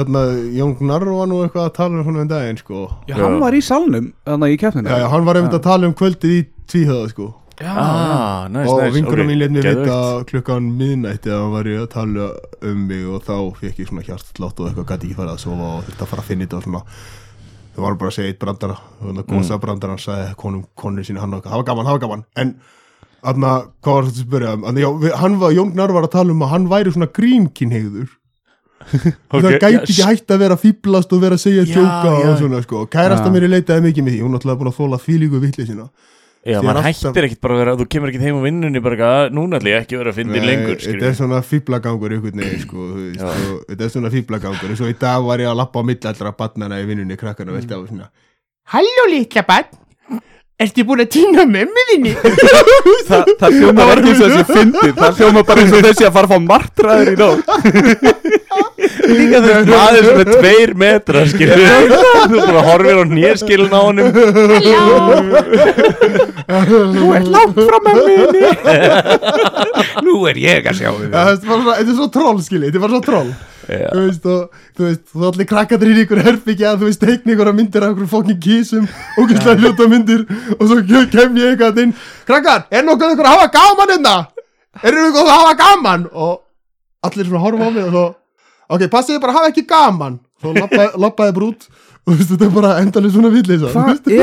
aðna, 0.00 0.24
Jón 0.56 0.76
Gnarr 0.78 1.08
var 1.10 1.28
nú 1.30 1.42
eitthvað 1.44 1.68
að 1.68 1.76
tala 1.80 1.98
um 1.98 2.06
svona 2.06 2.24
um 2.24 2.30
daginn 2.30 2.60
sko. 2.60 2.86
Já, 3.10 3.16
hann 3.18 3.40
var 3.42 3.56
í 3.56 3.62
salnum, 3.64 4.12
þannig 4.28 4.54
í 4.54 4.60
keppninu 4.62 4.92
já, 4.92 5.02
já, 5.02 5.08
hann 5.12 5.26
var 5.28 5.40
einmitt 5.40 5.58
að 5.58 5.66
tala 5.66 5.90
um 5.90 5.96
kvöldið 5.98 6.36
í 6.36 6.42
tvíhöða 6.70 7.12
sko 7.14 7.32
já, 7.60 7.72
ah, 7.76 8.48
nice, 8.48 8.66
og 8.72 8.82
nice, 8.82 8.94
vingurum 8.96 9.26
ok, 9.26 9.30
mín 9.30 9.40
let 9.42 9.54
mér 9.54 9.68
vita 9.68 9.98
klukkan 10.30 10.68
miðnætti 10.80 11.32
að 11.32 11.42
hann 11.44 11.54
var 11.54 11.70
að 11.76 11.86
tala 11.94 12.28
um 12.70 12.82
mig 12.88 13.06
og 13.06 13.24
þá 13.28 13.36
fekk 13.60 13.82
ég 13.82 13.90
svona 13.90 14.04
hjartlátt 14.06 14.60
og 14.60 14.70
eitthvað 14.70 14.90
gæti 14.92 15.10
ekki 15.10 15.18
farið 15.20 15.34
að 15.36 15.42
sofa 15.44 15.70
og 15.76 15.88
þetta 15.88 16.10
fara 16.10 16.24
að 16.24 16.30
finna 16.32 16.46
þetta 16.46 16.60
og 16.60 16.66
svona. 16.66 16.82
Það 17.70 17.86
var 17.86 17.98
bara 18.00 18.10
að 18.10 18.16
segja 18.16 18.32
eitt 18.32 18.42
brandara 18.42 18.76
og 18.80 19.08
það 19.08 19.24
gósa 19.30 19.54
mm. 19.54 19.62
brandara 19.64 19.94
hann 19.94 20.04
sagði 20.04 20.36
konum 20.40 20.66
konur 20.74 21.06
sína 21.06 21.22
hann 21.22 21.36
og 21.36 21.44
var 21.46 21.66
gaman, 21.68 21.86
það 21.86 21.98
var 21.98 22.04
gaman. 22.06 22.28
En 22.40 22.54
Þannig 23.20 23.50
að, 23.50 23.66
hvað 23.84 23.96
var 23.96 24.06
þetta 24.06 24.16
að 24.16 24.24
spyrja 24.24 24.52
um? 24.56 24.62
Þannig, 24.64 24.82
já, 24.84 24.90
við- 25.02 25.16
hann 25.20 25.34
var, 25.40 25.52
Jón 25.52 25.72
Gnar 25.74 25.92
var 25.92 26.06
að 26.06 26.14
tala 26.14 26.32
um 26.32 26.44
að 26.44 26.52
hann 26.54 26.68
væri 26.70 26.92
svona 26.94 27.08
grínkinhegður 27.18 28.08
Ok, 29.34 29.42
Það 29.42 29.50
gæti 29.50 29.74
já, 29.74 29.80
ekki 29.82 30.06
hægt 30.08 30.32
að 30.32 30.40
vera 30.40 30.56
að 30.56 30.62
fýblast 30.62 31.10
og 31.12 31.20
vera 31.20 31.36
að 31.36 31.42
segja 31.42 31.66
já. 31.68 31.82
og 31.84 32.38
svona, 32.40 32.62
sko. 32.64 32.86
Kærasta 32.88 33.28
mér 33.32 33.44
leitaði 33.50 33.84
mikið 33.90 34.06
með 34.06 34.16
því, 34.16 34.22
hún 34.24 34.38
er 36.40 36.54
að 36.54 36.56
Já, 36.56 36.60
maður 36.64 36.86
hættir 36.88 37.26
ekkert 37.28 37.40
bara 37.44 37.54
að 37.54 37.60
vera 37.60 37.74
Þú 37.80 37.86
kemur 37.92 38.10
ekkert 38.12 38.24
heim 38.24 38.38
á 38.40 38.42
vinnunni 38.46 38.80
bara 38.80 38.96
eitthvað, 38.96 39.16
"Ah, 39.20 39.34
Núna 39.36 39.58
ætla 39.60 39.70
ég 39.74 39.82
ekki 39.84 39.94
að 39.96 40.00
vera 40.00 40.10
að 40.10 40.18
fyndin 40.20 40.46
lengur 40.48 40.76
Þetta 40.76 40.86
skilurðu. 40.86 41.08
er 41.10 41.18
svona 41.20 41.40
fýblagangur 41.50 42.14
veginn 42.24 42.60
sko, 42.62 42.76
þú 42.76 42.96
veist, 43.04 43.20
og, 43.20 43.60
Þetta 43.68 43.84
er 43.84 43.92
svona 43.94 44.10
fýblagangur 44.14 44.72
og 44.72 44.88
í 44.88 44.96
dag 44.98 45.20
var 45.24 45.38
ég 45.38 45.50
að 45.52 45.56
lappa 45.60 45.78
á 45.80 45.82
millallra 45.84 46.32
barnana 46.36 46.80
í 46.80 46.86
vinnunni 46.88 47.16
krakkana 47.20 47.52
velta 47.52 47.76
á 47.76 47.80
svona 47.84 48.08
Halló 48.72 49.04
litla 49.10 49.42
barn 49.44 49.78
Ertu 50.60 50.84
búin 50.84 51.00
að 51.00 51.08
týna 51.08 51.44
mömmu 51.48 51.82
þinni? 51.88 52.10
Þa, 53.08 53.24
það 53.40 53.54
hljóma 53.56 53.84
ekki 53.96 54.10
eins 54.12 54.20
og 54.20 54.32
þessi 54.34 54.44
fyndið 54.52 54.98
Það 55.00 55.20
hljóma 55.20 55.42
bara 55.48 55.60
eins 55.64 55.72
og 55.72 55.84
þessi 55.86 56.04
að 56.04 56.12
fara 56.12 56.26
að 56.28 56.32
fá 56.34 56.38
martraður 56.50 57.12
í 57.12 57.16
nóg 57.16 57.36
Líka 59.10 59.40
veist 59.44 59.68
maður 59.70 60.04
sem 60.08 60.20
er 60.22 60.28
tveir 60.30 60.70
metra 60.80 61.24
skilur 61.28 61.60
Þú 62.30 62.36
bara 62.46 62.62
horfir 62.68 63.00
á 63.00 63.04
nýrskilin 63.10 63.74
á 63.74 63.80
honum. 63.80 64.08
Þú 66.50 67.06
ert 67.16 67.28
langt 67.34 67.60
frá 67.60 67.78
mömmunni 67.86 68.42
Nú 70.06 70.14
er 70.30 70.40
ég 70.40 70.66
að 70.70 70.78
sjá 70.80 70.90
við 70.96 71.08
Ja, 71.12 71.24
Þetta 71.30 71.44
er 71.44 71.48
bara 71.48 71.62
svona- 71.62 71.76
þetta 71.80 71.90
er 71.92 71.98
svo 72.00 72.08
troll 72.14 72.40
skilji, 72.44 72.66
þetta 72.70 72.78
er 72.80 72.84
bara 72.84 72.94
svo 72.96 73.02
troll. 73.06 73.30
Já. 73.70 73.88
Þú 73.94 74.00
veist, 74.06 74.24
og 74.26 74.42
þú 74.76 74.82
veist, 74.88 75.02
þú 75.14 75.26
allir 75.30 75.46
krakkatir 75.50 75.90
í 75.92 76.02
ykkur 76.04 76.20
herbyggja, 76.26 76.72
þú 76.80 76.84
veist, 76.88 77.00
teikni 77.04 77.34
ykkur 77.36 77.50
myndir 77.54 77.84
af 77.86 77.92
ykkur 77.94 78.08
fokkin 78.10 78.38
kísum, 78.42 78.88
ógæslega 79.20 79.60
hljóta 79.62 79.86
myndir 79.92 80.24
og 80.56 80.64
svo 80.66 80.76
kem- 81.12 81.36
ég 81.38 81.52
eitthvað 81.54 81.78
inn. 81.84 81.92
Krakkar, 82.26 82.64
er 82.70 82.82
nokkuð 82.88 83.14
ykkur 83.14 83.26
að 83.28 83.34
hafa 83.36 83.48
gaman 83.54 83.88
hérna? 83.94 84.16
Er 84.82 84.92
nokkuð 84.96 85.22
að 85.22 85.36
hafa 85.36 85.54
gaman? 85.60 86.08
Og 86.12 86.40
allir 87.04 87.24
svona 87.30 87.44
horfa 87.44 87.62
á 87.62 87.70
mig 87.70 87.84
og 87.84 87.90
svo 87.94 88.04
ok, 88.70 88.86
passið 88.92 89.20
bara 89.22 89.34
að 89.36 89.40
hafa 89.42 89.52
ekki 89.54 89.66
gaman. 89.70 90.18
Svo 90.40 90.54
lappaði, 90.56 90.90
lappaði 91.04 91.34
bara 91.38 91.52
út. 91.52 91.70
Og 92.08 92.14
þú 92.14 92.16
veist, 92.16 92.30
þetta 92.32 92.46
er 92.46 92.52
bara 92.54 92.68
endalega 92.80 93.12
svona 93.12 93.28
villið 93.30 93.64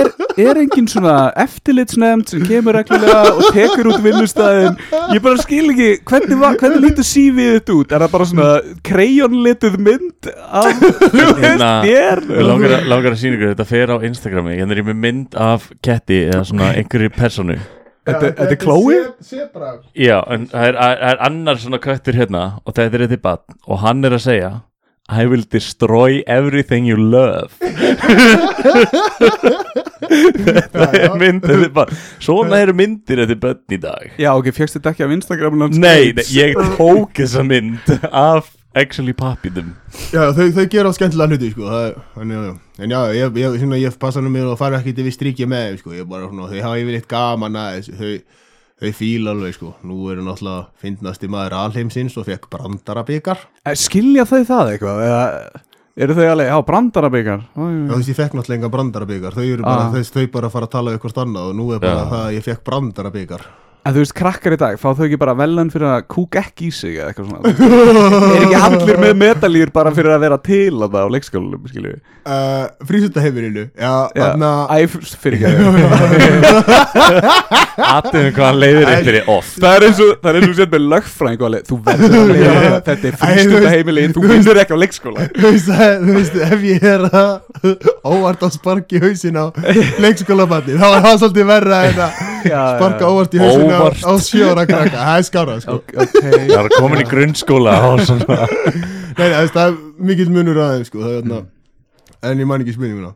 er, 0.02 0.08
er 0.42 0.58
engin 0.64 0.88
svona 0.90 1.12
eftirlitsnefnd 1.44 2.32
sem 2.32 2.42
kemur 2.50 2.74
reglulega 2.74 3.20
og 3.36 3.44
tekur 3.54 3.92
út 3.92 4.02
vinnustæðin 4.02 4.80
ég 5.14 5.22
bara 5.22 5.38
skil 5.44 5.70
ekki 5.76 5.90
hvernig, 6.10 6.40
var- 6.42 6.58
hvernig 6.58 6.82
lítur 6.88 7.06
sífið 7.06 7.52
þetta 7.60 7.76
út? 7.78 7.94
Er 7.94 8.02
það 8.08 8.16
bara 8.16 8.28
svona 8.32 8.50
kreyjónlituð 8.90 9.78
mynd 9.86 10.32
af 10.34 10.74
þú 11.14 11.22
veist 11.22 11.46
Hérna, 11.46 11.72
þér 11.86 12.24
að- 12.26 12.90
langar 12.90 13.14
að 13.14 13.22
sína 13.22 13.38
ykkur, 13.38 13.54
þetta 13.54 13.70
fer 13.70 13.94
á 13.94 13.98
Instagrami. 14.10 14.58
Hérna 14.58 14.74
er 14.74 14.82
ég 14.82 14.90
með 14.90 15.02
mynd 15.06 15.38
af 15.54 15.70
ketti 15.86 16.24
eða 16.32 16.44
svona 16.50 16.74
einhverju 16.82 17.14
personu 17.14 17.62
Þetta 18.08 18.48
er 18.48 18.60
Chloe? 18.62 19.02
Já, 19.98 20.18
en 20.34 20.48
það 20.52 20.70
er, 20.72 20.80
er 21.12 21.22
annar 21.28 21.60
svona 21.62 21.80
köttur 21.84 22.18
hérna 22.18 22.46
og 22.64 22.78
þetta 22.78 22.98
er 23.00 23.06
þetta 23.08 23.22
bann 23.26 23.60
og 23.68 23.84
hann 23.84 24.08
er 24.08 24.16
að 24.18 24.26
segja 24.30 24.54
I 25.08 25.26
will 25.26 25.44
destroy 25.50 26.22
everything 26.28 26.86
you 26.86 26.98
love. 26.98 27.54
Þetta 30.08 30.88
er 31.00 31.14
mynd 31.16 31.46
þetta 31.46 31.64
er 31.64 31.72
bara, 31.72 31.96
Svona 32.20 32.60
eru 32.60 32.76
myndir 32.76 33.22
þetta 33.24 33.38
bönn 33.40 33.76
í 33.78 33.80
dag. 33.82 34.10
Já, 34.20 34.34
ok, 34.36 34.52
fjöxtu 34.56 34.82
þetta 34.82 34.92
ekki 34.92 35.06
af 35.08 35.14
Instagram 35.16 35.64
Nei, 35.80 36.12
nei, 36.12 36.26
ég 36.36 36.60
tók 36.76 37.16
þessa 37.22 37.44
mynd 37.48 37.88
af 38.12 38.52
actually 38.80 39.14
pappinum 39.18 39.74
Já, 40.14 40.24
þau, 40.38 40.48
þau 40.56 40.66
gera 40.74 40.94
skemmtilega 40.96 41.34
hluti, 41.36 41.52
sko 41.54 41.68
það, 41.72 42.00
en, 42.24 42.34
já, 42.36 42.42
en 42.86 42.94
já, 42.96 43.00
ég, 43.18 43.38
ég, 43.44 43.60
svona, 43.62 43.80
ég 43.82 43.98
passa 44.02 44.22
nú 44.24 44.32
mér 44.34 44.50
og 44.52 44.58
fara 44.60 44.80
ekki 44.82 44.94
til 44.98 45.06
við 45.08 45.16
strikja 45.18 45.48
með 45.50 45.68
þeim, 45.70 45.80
sko, 45.84 45.96
ég 45.98 46.10
bara 46.10 46.30
svona, 46.30 46.50
þau 46.52 46.64
hafa 46.68 46.82
yfirleitt 46.82 47.08
gaman 47.12 47.60
að 47.62 47.78
þessu, 47.78 47.98
þau, 48.00 48.42
þau 48.82 48.92
fíla 49.02 49.32
alveg, 49.36 49.56
sko, 49.58 49.72
nú 49.90 50.00
eru 50.14 50.26
náttúrulega 50.26 50.68
fyndnasti 50.84 51.30
maður 51.34 51.56
alheimsins 51.64 52.18
og 52.22 52.28
fekk 52.30 52.50
brandara 52.54 53.04
byggar, 53.08 53.46
Eh, 53.66 53.76
Skilja 53.78 54.26
þau 54.30 54.44
það 54.46 54.74
eitthvað? 54.76 55.04
Eða 55.08 55.24
eru 55.98 56.14
þau 56.20 56.28
alveg, 56.30 56.52
já, 56.52 56.58
brandarabikar 56.68 57.40
já, 57.42 57.62
þú 57.64 57.96
veist, 57.96 58.12
ég 58.14 58.20
fekk 58.20 58.36
náttúrulega 58.38 58.60
enga 58.62 58.70
brandara 58.76 59.08
byggar, 59.10 59.34
þau 59.40 59.48
eru 59.56 59.64
bara, 59.66 59.88
Ah. 59.88 59.96
þau, 59.96 60.12
þau 60.20 60.28
bara 60.36 60.52
fara 60.54 60.68
að 60.70 60.76
tala 60.76 60.92
um 60.92 61.00
eitthvað 61.00 61.24
annað 61.26 61.50
og 61.50 61.56
nú 61.58 61.72
er 61.74 61.80
bara 61.82 62.04
Já. 62.04 62.10
það 62.12 62.22
að 62.28 62.36
ég 62.38 62.46
fekk 62.52 62.64
brandara 62.70 63.12
byggar 63.18 63.48
En 63.88 63.94
þú 63.96 64.02
veist, 64.04 64.14
krakkar 64.18 64.52
í 64.52 64.58
dag, 64.60 64.76
fá 64.82 64.90
þau 64.98 65.06
ekki 65.06 65.18
bara 65.22 65.32
velun 65.40 65.70
fyrir 65.72 65.88
að 65.88 66.02
kúka 66.12 66.42
ekki 66.42 66.66
í 66.68 66.72
sig 66.76 66.98
eða 67.00 67.14
eitthvað 67.14 67.30
svona? 67.30 67.40
Er 68.36 68.42
ekki 68.44 68.58
allir 68.68 68.98
með 69.00 69.14
medalýr 69.22 69.70
bara 69.72 69.94
fyrir 69.96 70.12
að 70.18 70.24
vera 70.26 70.38
til 70.44 70.74
að 70.84 70.90
það 70.98 71.06
á 71.08 71.14
leikskólanum, 71.16 71.70
skilju 71.72 71.94
uh, 71.96 72.66
Frísutaheimilinu, 72.90 73.64
já, 73.80 73.94
Já, 74.12 74.26
þarna 74.26 74.50
æ, 74.68 74.78
fyrir 75.24 75.46
ekki 75.48 76.68
Aðeins 77.88 78.34
hvað 78.36 78.44
hann 78.48 78.60
leiðir 78.60 78.90
upp 78.92 79.06
fyrir 79.08 79.30
off 79.32 79.54
Það 79.62 79.76
er 79.78 79.86
eins 79.88 80.00
og, 80.04 80.12
það 80.24 80.30
er 80.32 80.40
eins 80.42 80.50
og 80.52 80.58
sér 80.60 80.70
með 80.74 80.86
lögfræðing 80.94 81.40
og 81.44 81.48
alveg, 81.48 81.66
þú 81.70 81.78
verður 81.88 82.18
að 82.18 82.32
leiða 82.34 82.52
þetta, 82.58 82.82
þetta 82.90 83.08
er 83.12 83.18
frístunda 83.22 83.74
heimili, 83.74 84.06
þú 84.18 84.24
vinnur 84.28 84.60
ekki 84.64 84.76
á 84.76 84.80
leikskóla. 84.84 85.28
Þú 85.38 85.52
veist, 85.54 85.70
það- 85.72 86.04
þú 86.08 86.16
veist, 86.18 86.36
ef 86.48 86.66
ég 86.68 86.88
er 86.92 87.06
að 87.08 87.32
óvart 88.08 88.44
að 88.48 88.54
sparka 88.58 88.98
í 88.98 89.04
hausin 89.04 89.38
á 89.40 89.46
leikskólabanni, 90.04 90.76
þá 90.82 90.88
er 90.90 91.06
það 91.08 91.20
svolítið 91.24 91.50
verra 91.54 91.82
en 91.92 92.02
að 92.08 92.12
sparka 92.50 93.12
óvart 93.12 93.36
í 93.38 93.42
hausin 93.42 93.72
á, 93.72 94.12
sjóra 94.24 94.66
krakka, 94.70 94.98
það 94.98 95.20
er 95.22 95.28
skára 95.28 95.58
sko. 95.64 95.78
Ok, 95.82 95.94
ok. 96.04 96.18
Það 96.24 96.58
er 96.64 96.72
komin 96.78 97.04
í 97.04 97.08
grunnskóla 97.12 97.78
Nei, 99.18 99.30
það 99.54 99.64
er 99.64 99.78
mikill 100.10 100.30
munur 100.34 100.60
aðeins 100.62 100.92
sko, 100.92 101.02
það 101.02 101.16
er 101.16 101.24
þarna. 101.24 101.40
En 102.28 102.42
ég 102.42 102.50
man 102.50 102.64
ekki 102.64 102.76
spurninguna 102.78 103.14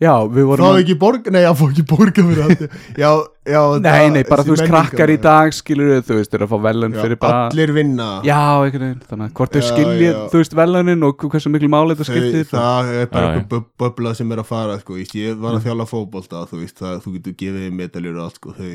Já, 0.00 0.14
við 0.32 0.46
vorum 0.48 0.64
Fá 0.64 0.78
ekki 0.80 0.94
borg, 0.96 1.26
nei, 1.28 1.42
já, 1.44 1.50
fá 1.52 1.60
ekki 1.66 1.82
borga 1.90 2.22
fyrir 2.24 2.38
þetta 2.48 2.68
Já, 3.02 3.10
já 3.52 3.60
Nei, 3.84 4.06
nei, 4.14 4.22
bara 4.24 4.40
þú 4.46 4.54
veist, 4.54 4.64
krakkar 4.70 5.10
í 5.12 5.18
dag, 5.20 5.52
skilur 5.52 5.90
við, 5.92 6.00
þú 6.08 6.14
veist, 6.16 6.32
eru 6.38 6.46
að 6.46 6.52
fá 6.54 6.56
velun 6.64 6.96
Já, 6.96 7.00
fyrir 7.04 7.18
bara 7.20 7.42
allir 7.50 7.68
vinna. 7.76 8.06
Já, 8.24 8.38
einhvern 8.64 8.84
veginn, 8.86 9.04
þannig 9.10 9.28
að 9.28 9.34
hvort 9.42 9.52
þau 9.52 9.60
Já, 9.60 9.66
skilji, 9.68 10.08
já. 10.08 10.16
þú 10.32 10.36
veist, 10.40 10.56
velunin 10.62 11.04
og 11.10 11.20
hversu 11.34 11.52
miklu 11.52 11.68
máli 11.76 11.92
þetta 11.98 12.08
Þau, 12.08 12.16
skiptir 12.16 12.48
það 12.54 12.88
er 12.96 13.04
bara 13.12 13.28
eitthvað 13.34 13.52
bub- 13.52 13.68
bubla 13.84 14.10
sem 14.16 14.24
er 14.32 14.40
að 14.40 14.48
fara 14.54 14.80
sko, 14.80 14.96
víst, 14.96 15.12
ég 15.20 15.36
var 15.44 15.52
að 15.60 15.64
þjála 15.68 15.84
fótbolta 15.92 16.48
þú 16.48 16.56
veist, 16.64 16.80
það, 16.80 16.96
þú 17.04 17.08
getur 17.18 17.36
gefið 17.44 17.68
medaljur 17.82 18.16
og 18.16 18.24
allt 18.30 18.40
sko, 18.40 18.56
þau, 18.56 18.72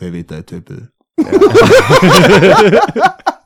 þau 0.00 0.08
vita 0.16 0.40
að 0.40 0.48
töpuðu 0.54 0.88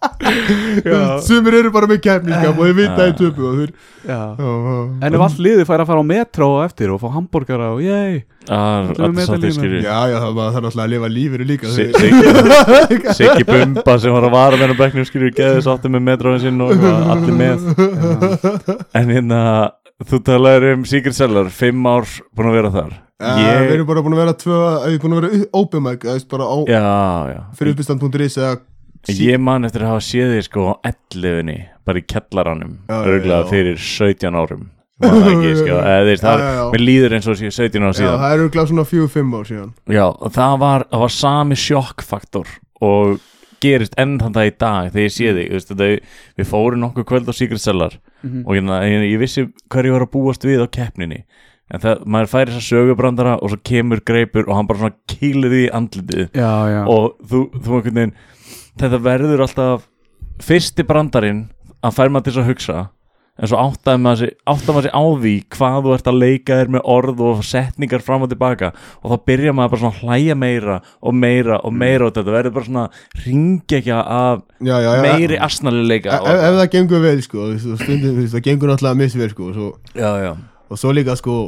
sumir 1.26 1.56
eru 1.61 1.71
bara 1.75 1.88
með 1.90 2.00
kefniskap 2.06 2.59
og 2.59 2.68
þau 2.68 2.76
vita 2.78 3.06
að 3.06 3.16
töpuðu 3.21 3.49
og 3.50 3.59
þeir 3.62 3.73
Já. 4.02 4.18
Já, 4.35 4.42
já. 4.42 4.78
En 5.06 5.14
ef 5.14 5.23
allt 5.23 5.40
liðið 5.47 5.68
fær 5.68 5.82
að 5.85 5.90
fara 5.92 6.02
á 6.02 6.06
metro 6.06 6.49
á 6.59 6.66
eftir 6.66 6.90
og 6.90 6.99
fá 7.02 7.09
hambúrgara 7.14 7.68
og 7.76 7.82
ég 7.85 8.25
Það 8.49 8.88
er 8.90 9.04
er 9.06 9.26
svolítið 9.28 9.52
skilur 9.54 9.85
já, 9.85 9.99
já, 10.11 10.16
það 10.18 10.32
var 10.38 10.49
það 10.56 10.64
náttúrulega 10.66 10.87
að 10.87 10.94
lifa 10.94 11.11
lífinu 11.12 11.47
líka 11.47 13.12
Siggi 13.18 13.47
Bumba 13.47 13.94
sem 14.02 14.16
var 14.16 14.26
að 14.26 14.35
vara 14.35 14.59
með 14.59 14.75
bekknum 14.80 15.06
skilur 15.06 15.30
geði 15.37 15.62
sáttu 15.62 15.92
með 15.92 16.04
metróin 16.09 16.42
sinn 16.42 16.59
og 16.64 16.75
allir 16.82 17.38
með. 17.38 17.71
En 18.99 19.14
hérna 19.14 19.40
þú 20.11 20.23
talaður 20.26 20.68
um 20.73 20.85
Secret 20.88 21.14
Cellar 21.14 21.52
fimm 21.54 21.87
ár 21.87 22.09
búin 22.35 22.50
að 22.50 22.59
vera 22.59 22.75
þar. 22.75 22.92
Já, 23.23 23.61
við 23.62 23.76
erum 23.76 23.87
bara 23.87 24.02
búin 24.02 24.16
að 24.16 24.23
vera 24.25 24.35
tvö, 24.35 24.59
við 24.82 24.97
erum 24.97 25.02
búin 25.04 25.14
að 25.14 25.21
vera 25.23 25.42
open 25.61 25.85
mic, 25.85 26.02
það 26.02 26.16
veist 26.18 26.30
bara 26.32 26.49
á 26.50 26.56
Já, 26.66 26.82
já. 27.30 27.40
Fyrir 27.59 27.76
uppistand.is 27.76 28.38
eða 28.40 28.56
Ég 29.11 29.40
man 29.42 29.64
eftir 29.66 29.82
að 29.82 29.88
hafa 29.97 30.04
séð 30.06 30.37
þig 30.37 30.44
sko 30.47 30.66
á 30.71 30.75
11 30.87 31.56
bara 31.85 31.99
í 31.99 32.04
kellaranum 32.06 32.76
Já, 32.87 32.94
já, 32.94 33.02
örgulega 33.11 33.42
já. 33.42 33.49
fyrir 33.50 33.76
17 33.82 34.37
árum. 34.38 34.68
Ekki, 35.02 35.49
sko, 35.59 35.78
eða 35.82 36.04
þeir, 36.06 36.21
það, 36.23 36.38
Já, 36.38 36.47
já, 36.47 36.54
já. 36.54 36.64
mér 36.76 36.82
líður 36.87 37.14
eins 37.16 37.26
og 37.32 37.37
sé 37.40 37.50
17 37.50 37.82
ára 37.82 37.90
Já, 37.90 37.99
síðan. 37.99 38.21
það 38.23 38.35
eru 38.37 38.49
gláð 38.54 38.68
svona 38.71 38.85
fjögur, 38.87 39.11
fimm 39.16 39.32
ár 39.35 39.49
síðan. 39.49 39.73
Já, 39.90 40.04
það 40.38 40.54
var, 40.62 40.85
það 40.92 41.02
var 41.02 41.14
sami 41.16 41.59
sjokkfaktor 41.59 42.52
og 42.87 43.16
gerist 43.62 43.94
enn 43.99 44.16
þann 44.23 44.35
það 44.37 44.47
í 44.47 44.52
dag 44.62 44.90
þegar 44.92 45.04
ég 45.09 45.14
sé 45.16 45.32
þig, 45.35 45.49
þú 45.50 45.56
veist, 45.59 45.73
þetta, 45.73 45.88
við 46.38 46.49
fórum 46.52 46.82
nokkuð 46.82 47.09
kvöld 47.11 47.30
á 47.30 47.35
Secret 47.35 47.62
Cellar 47.62 47.99
Mhm. 48.23 48.44
og 48.47 48.54
ég, 48.54 48.62
ég, 48.87 49.04
ég 49.12 49.18
vissi 49.18 49.42
hverju 49.71 49.92
var 49.97 50.04
að 50.06 50.12
búast 50.14 50.44
við 50.47 50.62
á 50.62 50.66
keppninni. 50.71 51.25
En 51.73 51.80
það, 51.80 52.02
maður 52.06 52.28
færi 52.30 52.52
þess 52.52 52.61
að 52.62 52.68
sögubrandara 52.71 53.32
og 53.42 53.50
svo 53.50 53.59
kemur 53.66 54.00
greipur 54.06 54.47
og 54.47 54.54
hann 54.54 54.66
bara 54.68 54.78
svona 54.78 54.94
kýlir 55.11 55.50
því 55.50 55.62
andlitið. 55.75 56.28
Já, 56.37 56.52
já. 56.71 56.82
Og 56.87 57.16
þú, 57.26 57.40
þú 57.59 57.75
einhvern 57.80 57.97
veginn 57.99 58.14
þetta 58.81 59.02
verður 59.05 59.45
alltaf 59.47 59.87
fyrsti 60.43 60.85
brandarinn 60.88 61.47
að 61.83 61.97
fær 61.99 62.11
maður 62.12 62.25
til 62.29 62.33
þess 62.33 62.43
að 62.45 62.50
hugsa 62.52 62.81
en 63.43 63.49
svo 63.49 63.57
áttaði 63.59 64.00
maður 64.05 64.19
sig 64.21 64.33
á 64.93 65.02
því 65.23 65.31
hvað 65.57 65.76
þú 65.87 65.93
ert 65.97 66.09
að 66.11 66.19
leika 66.21 66.57
þér 66.61 66.71
með 66.75 66.83
orð 66.93 67.23
og 67.25 67.38
setningar 67.49 68.02
fram 68.05 68.26
og 68.26 68.29
tilbaka. 68.31 68.69
Og 69.00 69.09
þá 69.09 69.25
byrja 69.31 69.55
maður 69.57 69.73
bara 69.73 69.81
svona 69.81 69.95
að 69.97 70.02
hlæja 70.05 70.37
meira 70.37 70.76
og 71.00 71.17
meira 71.17 71.57
og 71.64 71.73
meira 71.73 72.07
og 72.07 72.12
þetta. 72.12 72.35
Verður 72.37 72.55
bara 72.59 72.69
svona 72.69 72.85
ringekja 73.25 74.02
af 74.05 74.45
Já, 74.61 74.76
já, 74.85 74.91
já. 74.93 75.02
meiri 75.02 75.41
asnalileika 75.49 76.21
ef, 76.21 76.29
ef 76.29 76.59
það 76.61 76.71
gengur 76.76 77.02
vel 77.02 77.23
sko 77.25 77.49
stundum, 77.59 78.21
það 78.37 78.45
gengur 78.47 78.71
náttúrulega 78.71 79.00
misvel 79.00 79.33
sko 79.33 79.49
og 79.49 79.57
svo, 79.57 79.71
já, 79.97 80.11
já, 80.23 80.33
og 80.69 80.79
svo 80.85 80.93
líka 80.95 81.17
sko 81.19 81.38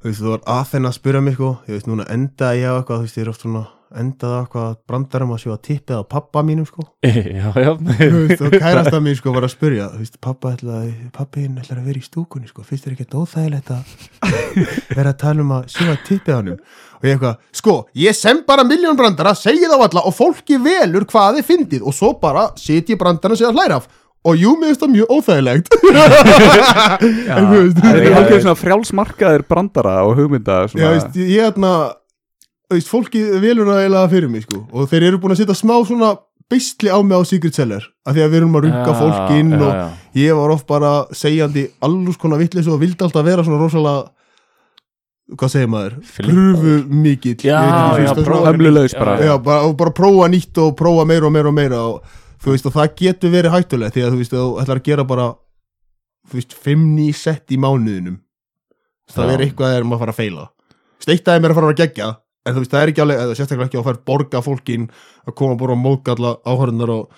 þú 0.00 0.08
veist, 0.10 0.22
þú 0.24 0.32
var 0.32 0.42
aðfenn 0.58 0.88
að 0.88 0.96
spyrja 0.96 1.22
mig 1.28 1.36
sko 1.38 1.52
ég 1.68 1.76
veist, 1.76 1.90
núna 1.92 2.08
endaði 2.10 2.64
ég 2.64 2.72
á 2.72 2.78
eitthvað 2.80 3.04
þú 3.04 3.06
veist, 3.06 3.20
ég 3.20 3.28
er 3.28 3.30
oft 3.36 3.44
svona 3.44 3.66
endaði 3.96 4.38
eitthvað 4.42 4.72
brandarum 4.90 5.30
að 5.32 5.38
sjá 5.44 5.52
að 5.54 5.60
tippið 5.68 6.00
á 6.00 6.02
pappa 6.12 6.42
mínum 6.44 6.66
sko. 6.68 6.82
Já, 7.08 7.48
já. 7.56 7.70
Þú 7.78 8.08
veist, 8.26 8.42
og 8.44 8.56
kærasta 8.60 9.00
mín 9.00 9.16
sko 9.16 9.32
var 9.32 9.46
að 9.48 9.52
spyrja 9.54 9.86
þú 9.94 10.00
veist, 10.02 10.18
pappa 10.24 10.52
ætlaði, 10.56 10.90
pappi 11.16 11.44
hinn 11.46 11.56
ætlaði 11.62 11.80
að 11.80 11.88
vera 11.88 12.02
í 12.02 12.04
stúkunni 12.04 12.50
sko, 12.50 12.64
finnst 12.68 12.84
þér 12.88 12.96
ekki 12.98 13.06
óþægilegt 13.22 13.70
að 13.72 13.94
vera 14.98 15.12
að 15.14 15.20
tala 15.22 15.44
um 15.46 15.54
að 15.56 15.70
sjá 15.72 15.86
að 15.94 16.02
tippið 16.10 16.34
á 16.34 16.38
hann 16.38 16.50
og 16.58 17.06
ég 17.06 17.14
eitthvað, 17.14 17.38
sko, 17.62 17.76
ég 18.02 18.16
sem 18.18 18.42
bara 18.48 18.64
miljón 18.66 18.96
brandara, 18.98 19.32
segi 19.38 19.68
þá 19.70 19.76
alla 19.78 20.02
og 20.10 20.14
fólki 20.18 20.58
velur 20.60 21.06
hvað 21.08 21.38
þið 21.38 21.48
fyndið 21.52 21.84
og 21.86 21.94
svo 21.94 22.12
bara 22.20 22.48
sit 22.58 22.90
ég 22.90 22.98
brandarana 23.00 23.36
og 23.38 23.40
segja 23.40 23.54
hlæra 23.54 23.78
af. 23.80 23.88
Og 24.26 24.34
jú, 24.34 24.56
mér 24.58 24.72
finnst 24.72 24.82
það 24.82 24.90
mjög 24.96 25.12
óþægilegt. 25.14 25.68
Já, 25.94 27.36
En 27.38 27.46
veist- 27.52 27.78
það 27.78 28.00
er 28.02 28.16
alveg 28.18 28.42
svona 28.42 28.56
frjálsmarkaðir 28.58 29.44
brandara 29.48 29.92
og 30.08 30.16
hugmynda 30.18 30.56
Já, 30.64 30.72
svona, 30.72 30.90
veist, 30.96 31.14
ég 31.22 31.38
er 31.46 31.52
þarna 31.54 31.70
veist, 32.72 32.90
fólki 32.90 33.22
velur 33.42 33.68
það 33.68 33.82
eiginlega 33.82 34.10
fyrir 34.12 34.32
mig 34.32 34.44
sko 34.46 34.64
og 34.72 34.90
þeir 34.90 35.08
eru 35.10 35.20
búin 35.22 35.34
að 35.34 35.42
setja 35.42 35.56
smá 35.56 35.74
svona 35.88 36.14
beistli 36.48 36.92
á 36.92 36.98
mig 37.04 37.16
á 37.16 37.22
Secret 37.28 37.56
Seller 37.56 37.84
af 38.04 38.14
því 38.16 38.24
að 38.24 38.30
við 38.32 38.38
erum 38.40 38.58
að 38.58 38.68
rugga 38.68 38.94
fólk 38.96 39.32
inn 39.36 39.50
já, 39.52 39.58
og 39.60 39.72
já. 39.74 39.88
ég 40.22 40.38
var 40.38 40.54
oft 40.54 40.68
bara 40.68 40.92
segjandi 41.16 41.66
allus 41.84 42.20
konar 42.20 42.40
vittlis 42.40 42.68
og 42.68 42.80
vildi 42.80 43.04
alltaf 43.04 43.26
vera 43.26 43.44
svona 43.44 43.60
rosalega 43.60 44.06
hvað 45.36 45.52
segir 45.52 45.68
maður? 45.68 45.98
Pröfu 46.24 46.76
mikill 46.88 47.42
Já, 47.44 47.58
já, 48.00 48.14
hömlulaus 48.16 48.94
bara. 48.96 49.18
já, 49.20 49.34
bara, 49.36 49.66
og 49.68 49.74
bara 49.76 49.92
prófa 49.92 50.28
nýtt 50.32 50.56
og 50.62 50.72
prófa 50.78 51.04
meira 51.08 51.28
og 51.28 51.34
meira 51.34 51.50
og 51.52 51.56
meira 51.58 51.82
og 51.90 51.98
þú 52.40 52.54
veist 52.54 52.68
og 52.70 52.72
það 52.78 52.94
getur 53.02 53.34
verið 53.34 53.52
hættulegt 53.52 53.96
því 53.96 54.06
að 54.06 54.14
þú 54.14 54.22
veist 54.22 54.32
þú 54.36 54.46
ætlar 54.62 54.80
að 54.80 54.88
gera 54.88 55.04
bara 55.04 55.26
þú 56.30 56.40
veist 56.40 56.56
fimm 56.56 56.86
ný 56.96 57.10
sett 57.16 57.52
í 57.52 57.58
mánuðinum 57.60 58.20
það 59.12 59.28
Já. 59.28 59.34
er 59.34 59.44
eitthvað 59.44 59.76
er 59.76 59.84
maður 59.84 59.96
að 59.96 60.00
fara 60.06 60.16
að 60.16 60.20
feila 60.22 60.48
steitt 61.04 61.28
aðeim 61.28 61.44
er 61.44 61.54
að 61.54 61.60
fara 61.60 61.72
að 61.74 61.82
gegja 61.82 62.08
en 62.46 62.54
þú 62.54 62.62
veist 62.62 62.70
það 62.74 62.82
er 62.84 62.92
ekki 62.92 63.02
alveg, 63.04 63.18
eða 63.24 63.34
sérstaklega 63.38 63.68
ekki 63.70 63.80
að 63.80 63.88
fara 63.88 64.04
borga 64.12 64.42
fólkin 64.44 64.86
að 65.26 65.34
koma 65.40 65.56
bara 65.60 65.74
að 65.76 65.82
móðgalla 65.84 66.30
áhörðunar 66.46 66.94
og 66.94 67.10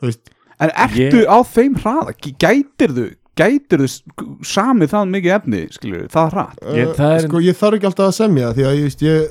þú 0.00 0.10
veist 0.10 0.32
En 0.62 0.70
ertu 0.70 1.24
á 1.26 1.38
þeim 1.42 1.74
hraða? 1.82 2.12
Gætir 2.38 2.92
þú 2.94 3.06
Gætir 3.34 3.80
þú 3.82 3.88
samið 4.46 4.92
það 4.92 5.08
mikið 5.10 5.32
efni 5.34 5.62
skilur, 5.74 6.04
það 6.12 6.28
hratt? 6.36 6.60
Ég- 6.78 6.90
uh, 6.92 6.94
það 6.94 7.14
er- 7.16 7.24
sko 7.26 7.40
ég 7.42 7.56
þarf 7.58 7.74
ekki 7.80 7.88
alltaf 7.90 8.06
að 8.12 8.18
semja 8.20 8.52
því 8.54 8.66
að 8.68 8.76
ég 8.78 8.84
veist 8.86 9.02
ég 9.02 9.24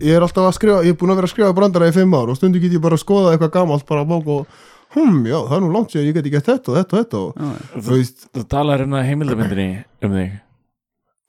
ég 0.00 0.14
er 0.16 0.22
alltaf 0.22 0.46
að 0.46 0.54
skrifa, 0.56 0.76
ég 0.86 0.94
er 0.94 0.98
búin 1.00 1.10
að 1.12 1.18
vera 1.18 1.28
að 1.28 1.32
skrifa 1.34 1.56
brandara 1.58 1.88
í 1.90 1.92
fimm 1.96 2.14
ár 2.14 2.30
og 2.30 2.36
stundu 2.38 2.60
get 2.62 2.72
ég 2.72 2.80
bara 2.80 2.94
að 2.96 3.02
skoða 3.02 3.32
eitthvað 3.34 3.50
gamalt 3.58 3.84
bara 3.90 4.04
á 4.06 4.10
bók 4.12 4.30
og, 4.32 4.46
hm, 4.94 5.18
já, 5.26 5.36
það 5.50 5.56
er 5.58 5.64
nú 5.66 5.72
langt 5.74 5.90
sér 5.92 6.06
ég 6.06 6.14
geti 6.16 6.30
gett 6.32 6.46
þetta 6.46 6.70
og 6.70 6.78
þetta 6.78 6.94
og 6.94 7.02
þetta 7.02 7.18
og 7.18 7.34
Já, 7.34 7.82
þú 7.82 7.96
veist, 7.98 8.28
Þú 8.32 8.44
talar 8.54 8.78
hérna 8.84 9.02
heimildamyndinni 9.04 9.84
um 10.06 10.14
þig 10.14 10.30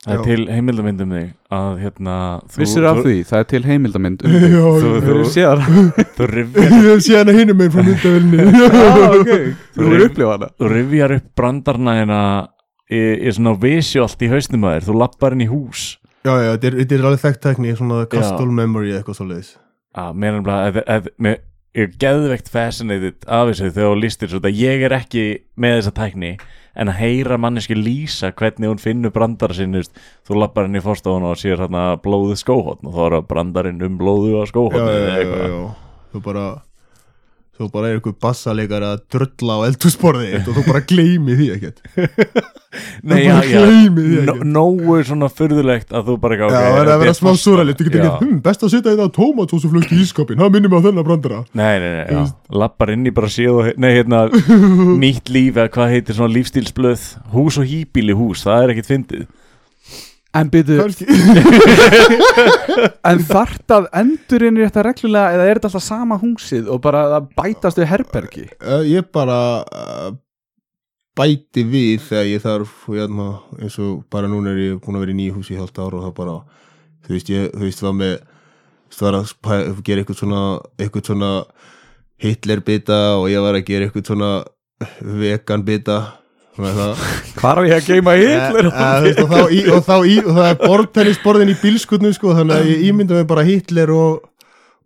Það 0.01 0.13
er 0.13 0.17
Já. 0.17 0.23
til 0.25 0.43
heimildamynd 0.49 1.01
um 1.03 1.11
þig 1.13 1.25
að 1.53 1.73
hérna 1.83 2.13
þú, 2.49 2.57
Vissir 2.63 2.85
af 2.89 3.01
því, 3.05 3.11
það 3.29 3.41
er 3.43 3.47
til 3.51 3.59
heimildamind 3.67 4.23
um 4.25 4.31
þig. 4.41 4.45
já, 4.55 4.63
þú, 4.65 4.93
já, 4.93 5.01
þú, 5.05 5.11
Þú 5.11 5.25
séð 5.35 5.65
þú, 6.17 6.29
rifjar, 6.31 6.73
ég 6.87 7.03
sé 7.05 7.19
hana 7.19 7.35
hinum 7.37 7.59
meginn 7.59 7.75
frá 7.75 7.83
myndavelni 7.85 8.47
það 8.47 9.17
ok. 9.19 9.29
Þú 9.75 9.83
Þú 9.85 9.91
eru 9.91 10.07
upplifað 10.09 10.33
hana. 10.37 10.49
þú 10.57 10.71
rifjar 10.73 11.13
upp 11.19 11.27
brandarna 11.37 11.93
hérna 11.99 12.21
í, 12.89 13.01
í 13.29 13.35
svona 13.37 13.53
visuált 13.61 14.25
í 14.25 14.31
hausnum 14.33 14.65
að 14.65 14.73
þér. 14.79 14.87
Þú 14.89 14.95
lappar 15.03 15.37
inn 15.37 15.45
í 15.45 15.49
hús. 15.51 15.83
Já, 16.25 16.33
já, 16.37 16.49
þetta 16.55 16.67
er, 16.71 16.79
þetta 16.81 16.97
er 16.97 17.05
alveg 17.11 17.21
þekkt 17.27 17.43
tekni 17.45 17.75
svona 17.77 18.01
castle 18.09 18.51
memory 18.57 18.91
eitthvað 18.97 19.17
svo 19.21 19.29
leiðis 19.29 19.53
að 20.01 20.19
mér 20.23 20.35
er 20.37 20.43
bara 20.45 20.81
ég 21.75 21.85
er 21.85 21.93
geðveikt 22.01 22.49
fascinated 22.51 23.25
af 23.27 23.49
þessu 23.49 23.69
þegar 23.73 23.89
þú 23.93 24.01
lístir 24.01 24.29
svo 24.33 24.39
að 24.43 24.59
ég 24.59 24.83
er 24.87 24.93
ekki 24.97 25.23
með 25.61 25.77
þessa 25.79 25.93
tækni 25.97 26.29
en 26.75 26.91
að 26.91 26.99
heyra 27.01 27.37
manneski 27.41 27.75
lýsa 27.75 28.31
hvernig 28.37 28.71
hún 28.71 28.81
finnur 28.81 29.13
brandara 29.15 29.67
veist, 29.75 29.93
þú 30.27 30.39
lappar 30.39 30.67
henni 30.67 30.81
í 30.81 30.85
fórstofun 30.85 31.27
og 31.27 31.39
sér 31.39 31.59
hérna 31.59 31.97
blóðið 32.03 32.41
skóhóttn 32.43 32.89
og 32.89 32.97
þá 32.97 33.01
er 33.07 33.17
brandarinn 33.27 33.85
um 33.85 33.99
blóðið 33.99 34.39
á 34.39 34.43
já, 34.47 35.61
þú 36.13 36.23
bara 36.25 36.47
þú 37.57 37.69
bara 37.73 37.91
er 37.91 37.99
einhver 37.99 38.17
bassaleikar 38.23 38.87
að 38.87 39.05
drölla 39.11 39.59
á 39.59 39.65
eldhúsborði 39.69 40.33
og 40.41 40.51
þú 40.55 40.67
bara 40.69 40.83
gleymi 40.87 41.37
því 41.39 41.49
ekkert 41.57 41.83
Nei, 43.03 43.25
já, 43.25 43.33
já, 43.43 43.61
ekkert. 43.67 44.43
nógu 44.47 44.95
svona 45.03 45.27
furðulegt 45.27 45.89
að 45.91 46.05
þú 46.07 46.13
bara 46.23 46.37
Já, 46.39 46.45
það 46.53 46.77
er 46.79 46.91
að 46.93 47.01
vera 47.03 47.15
smá 47.17 47.29
súralegt, 47.35 47.81
þú 47.81 47.87
getur 47.89 48.03
ekki, 48.05 48.27
hm, 48.29 48.37
best 48.45 48.63
að 48.63 48.71
setja 48.75 48.93
þetta 48.93 49.07
tómatósuflögt 49.17 49.91
í 49.91 49.97
ískapin, 50.05 50.39
það 50.39 50.53
minnir 50.55 50.71
mig 50.71 50.79
á 50.79 50.85
þennan 50.87 51.07
brandara. 51.09 51.41
Nei, 51.51 51.73
nei, 51.83 51.89
nei, 51.97 52.05
já, 52.15 52.21
lappar 52.63 52.93
inn 52.95 53.03
í 53.09 53.13
bara 53.17 53.27
séð 53.33 53.51
og, 53.57 53.67
nei, 53.75 53.91
hérna, 53.97 54.23
nýtt 55.03 55.27
líf 55.35 55.59
eða 55.59 55.67
hvað 55.75 55.93
heitir 55.97 56.15
svona 56.19 56.31
lífstílsblöð? 56.37 57.03
Hús 57.35 57.59
og 57.59 57.67
hýbíli 57.67 58.15
hús, 58.15 58.45
það 58.47 58.63
er 58.63 58.73
ekkit 58.75 58.91
fyndið. 58.93 59.27
En 60.31 60.47
byrju, 60.47 60.77
en 63.11 63.19
þart 63.27 63.73
að 63.75 63.89
endurinn 63.99 64.55
er 64.61 64.69
þetta 64.69 64.85
reglulega 64.87 65.33
eða 65.35 65.47
er 65.49 65.59
þetta 65.59 65.67
alltaf 65.73 65.83
sama 65.83 66.15
húsið 66.21 66.69
og 66.71 66.79
bara 66.85 67.01
það 67.17 67.25
bætast 67.41 67.81
við 67.81 67.89
herbergi? 67.91 68.45
Uh, 68.63 68.79
Ég 68.87 69.09
bara 69.11 69.39
uh, 69.67 70.13
bæti 71.17 71.63
við 71.67 72.05
þegar 72.05 72.29
ég 72.29 72.43
þarf 72.43 72.85
hérna, 72.87 73.27
eins 73.59 73.77
og 73.83 74.03
bara 74.11 74.29
núna 74.31 74.53
er 74.53 74.61
ég 74.61 74.79
búin 74.83 74.97
að 74.97 75.05
vera 75.05 75.15
í 75.15 75.17
nýju 75.19 75.35
húsi 75.39 75.55
í 75.55 75.59
halvt 75.59 75.81
ára 75.81 75.99
og 75.99 76.05
það 76.05 76.15
bara 76.21 76.37
þú 77.05 77.15
veist, 77.15 77.31
ég, 77.33 77.51
þú 77.51 77.65
veist, 77.65 77.83
var 77.83 77.97
með 77.97 78.15
þú 78.91 79.11
veist, 79.11 79.35
var 79.45 79.59
að 79.59 79.83
gera 79.87 80.03
eitthvað 80.03 80.21
svona 80.21 80.41
eitthvað 80.79 81.11
svona 81.11 81.31
Hitler 82.21 82.63
bita 82.63 82.99
og 83.17 83.27
ég 83.31 83.43
var 83.43 83.57
að 83.57 83.67
gera 83.67 83.87
eitthvað 83.87 84.11
svona 84.11 84.31
vegan 85.01 85.67
bita 85.67 85.99
það 86.55 87.05
Hvar 87.39 87.59
á 87.59 87.63
ég 87.65 87.75
að 87.77 87.87
geima 87.87 88.15
Hitler? 88.19 88.71
Eh, 88.71 88.81
eh, 88.81 88.97
þú 88.97 89.05
veist, 89.07 89.21
og, 89.21 89.31
þá 89.31 89.41
í, 89.55 89.61
og 89.67 89.85
þá 89.87 89.95
í 89.97 90.17
og 90.21 90.33
það 90.35 90.49
er 90.49 90.59
borðtennisborðin 90.63 91.53
í 91.53 91.59
bílskutnu 91.61 92.11
sko, 92.15 92.35
þannig 92.37 92.57
að 92.59 92.71
ég 92.71 92.89
ímynda 92.91 93.19
mig 93.19 93.29
bara 93.29 93.47
Hitler 93.47 93.93
og 93.95 94.27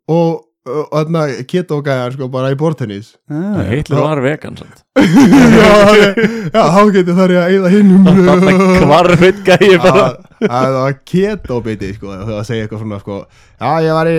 og 0.05 0.44
og 0.65 0.87
þarna 0.95 1.23
keto 1.49 1.77
gæjar 1.85 2.13
sko 2.15 2.27
bara 2.33 2.49
í 2.53 2.57
borðtennis. 2.57 3.11
Ah, 3.29 3.59
Hitler 3.69 4.01
var 4.01 4.21
vegan 4.23 4.55
já, 4.59 4.65
það- 4.95 6.17
já, 6.49 6.61
þá 6.73 6.79
getur 6.95 7.17
þar 7.19 7.33
ég 7.35 7.41
að 7.43 7.53
eyða 7.55 7.71
hinnum 7.75 8.07
Þannig 8.29 8.63
hvarfitt 8.89 9.41
gæi 9.45 9.77
bara. 9.83 10.05
að 10.07 10.49
að 10.49 10.65
það 10.65 10.77
var 10.79 10.97
keto 11.13 11.59
biti 11.65 11.91
sko, 11.97 12.11
það 12.15 12.33
að 12.39 12.47
segja 12.49 12.65
eitthvað 12.65 12.81
svona 12.83 12.99
sko, 13.03 13.19
já, 13.61 13.71
ég 13.85 13.97
var 13.99 14.09
í 14.11 14.15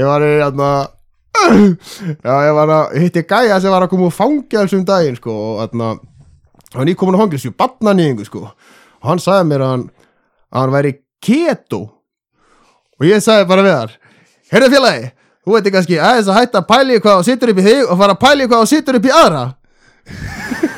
ég 0.00 0.08
var 0.08 0.24
í 0.26 0.32
þarna 0.42 0.70
já, 2.26 2.34
ég 2.46 2.54
var 2.58 2.72
að 2.76 2.96
hitti 3.02 3.22
gæja 3.28 3.60
sem 3.62 3.72
var 3.72 3.86
að 3.86 3.92
koma 3.92 4.08
úr 4.08 4.14
fangelsum 4.16 4.84
daginn 4.88 5.16
sko, 5.20 5.32
og 5.52 5.62
þarna 5.64 5.90
hann 6.76 6.88
í 6.88 6.94
komin 6.96 7.16
á 7.18 7.22
fangelsu, 7.22 7.52
batnanýðingu 7.56 8.24
sko. 8.28 8.46
Og 9.02 9.08
hann 9.10 9.20
sagði 9.20 9.48
mér 9.50 9.64
að 9.66 9.72
hann 9.74 9.82
að 10.52 10.60
hann 10.62 10.72
væri 10.76 10.92
keto. 11.24 11.80
Og 13.00 13.08
ég 13.08 13.20
sagði 13.24 13.48
bara 13.50 13.64
við 13.66 13.74
hann 13.76 13.92
heyrðu 14.52 14.70
félagi, 14.76 15.10
þú 15.42 15.56
veit 15.56 15.72
kannski 15.74 15.98
aðeins 15.98 16.30
að 16.30 16.38
hætta 16.40 16.62
að 16.62 16.68
pæli 16.70 17.00
hvað 17.02 17.18
þú 17.18 17.24
situr 17.30 17.52
upp 17.52 17.58
í 17.58 17.66
þig 17.66 17.80
og 17.88 17.98
fara 18.02 18.14
að 18.16 18.22
pæli 18.22 18.48
hvað 18.48 18.62
þú 18.62 18.68
situr 18.72 18.98
upp 18.98 19.06
í 19.08 19.16
aðra. 19.22 19.44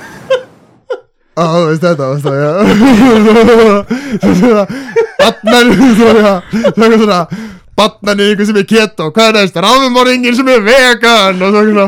Á, 1.35 1.43
þú 1.51 1.65
veist 1.67 1.83
þetta, 1.83 2.05
veist 2.13 2.27
það, 2.29 2.37
já. 2.39 2.53
Svona 4.23 4.65
Batnar, 5.25 5.65
svona 5.99 6.35
Svona 6.95 7.19
Batnar 7.75 8.21
í 8.23 8.29
ykkur 8.35 8.47
sem 8.47 8.61
er 8.61 8.67
keto. 8.71 9.09
Hvað 9.11 9.31
er 9.33 9.35
næst? 9.41 9.57
Ráðumorðingin 9.59 10.37
sem 10.39 10.51
er 10.53 10.63
vegan 10.63 11.43
Og 11.43 11.57
svona 11.57 11.87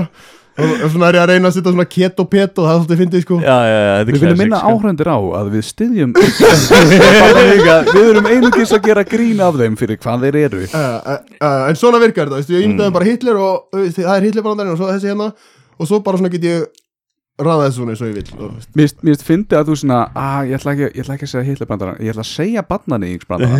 Og 0.56 0.88
svona 0.88 1.10
er 1.10 1.18
ég 1.18 1.22
að 1.22 1.30
reyna 1.34 1.50
að 1.50 1.56
setja 1.58 1.72
svona 1.74 1.84
keto-peto 1.90 2.64
Það 2.64 2.70
er 2.72 2.78
svolítið 2.80 3.00
fyndið 3.02 3.24
sko. 3.26 3.36
Já, 3.44 3.56
já, 3.68 3.76
já, 3.76 3.90
þetta 3.98 4.12
Við 4.14 4.22
viljum 4.22 4.38
minna 4.40 4.60
sko. 4.62 4.70
áhrendur 4.72 5.10
á 5.12 5.18
að 5.40 5.50
við 5.52 5.66
styðjum 5.68 6.14
Við 7.92 8.00
erum 8.06 8.30
einungis 8.30 8.72
að 8.76 8.86
gera 8.88 9.04
grín 9.08 9.42
af 9.44 9.58
þeim 9.60 9.76
fyrir 9.80 10.00
hvað 10.00 10.24
þeir 10.26 10.38
eru. 10.46 10.62
Uh, 10.70 10.80
uh, 10.80 11.20
uh, 11.40 11.60
En 11.68 11.78
svona 11.78 12.00
virkar 12.02 12.32
þetta, 12.32 12.56
ég 12.56 12.66
ímyndaði 12.66 12.96
bara 12.96 13.08
Hitler 13.10 13.36
og 13.42 13.54
uh, 13.76 13.82
veist, 13.82 14.00
það 14.00 14.14
er 14.16 14.26
Hitler-brandarinn 14.30 14.74
og 14.74 14.80
svo 14.80 14.90
þessi 14.92 15.12
hérna. 15.12 15.28
Og 15.76 15.90
svo 15.90 16.00
bara 16.04 16.20
svona 16.20 16.32
get 16.32 16.46
ég 16.48 16.64
Ráða 17.36 17.66
þessu 17.66 17.76
svona 17.82 17.92
eins 17.92 18.00
og 18.00 18.08
ég 18.08 18.14
vil. 18.16 18.28
Mér 18.80 18.88
finnst 19.04 19.24
fyndi 19.26 19.52
að 19.58 19.66
þú 19.68 19.74
svona 19.76 19.98
að 20.16 20.46
ég 20.48 20.56
ætla 20.56 20.72
ekki, 20.72 20.86
ég 20.96 21.02
ætla 21.04 21.14
ekki 21.18 21.26
að 21.26 21.32
segja 21.34 21.44
Hitlerbrandara 21.50 21.92
ég 22.00 22.08
ætla 22.14 22.24
að 22.24 22.30
segja 22.30 22.62
barnanýðingsbrandara 22.70 23.56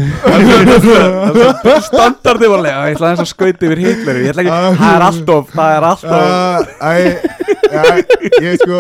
standardi 1.91 2.49
varlega 2.55 2.87
ég 2.89 2.97
ætla 2.97 3.07
aðeins 3.11 3.21
að 3.27 3.31
skauti 3.35 3.69
yfir 3.69 3.83
Hitleri 3.85 4.23
ég 4.25 4.33
ætla 4.33 4.43
ekki, 4.47 4.55
það 4.81 4.93
er 4.97 5.05
alltof 5.11 5.45
það 5.53 5.71
er 5.77 5.85
alltof 5.91 6.21
ég 8.47 8.57
sko 8.63 8.77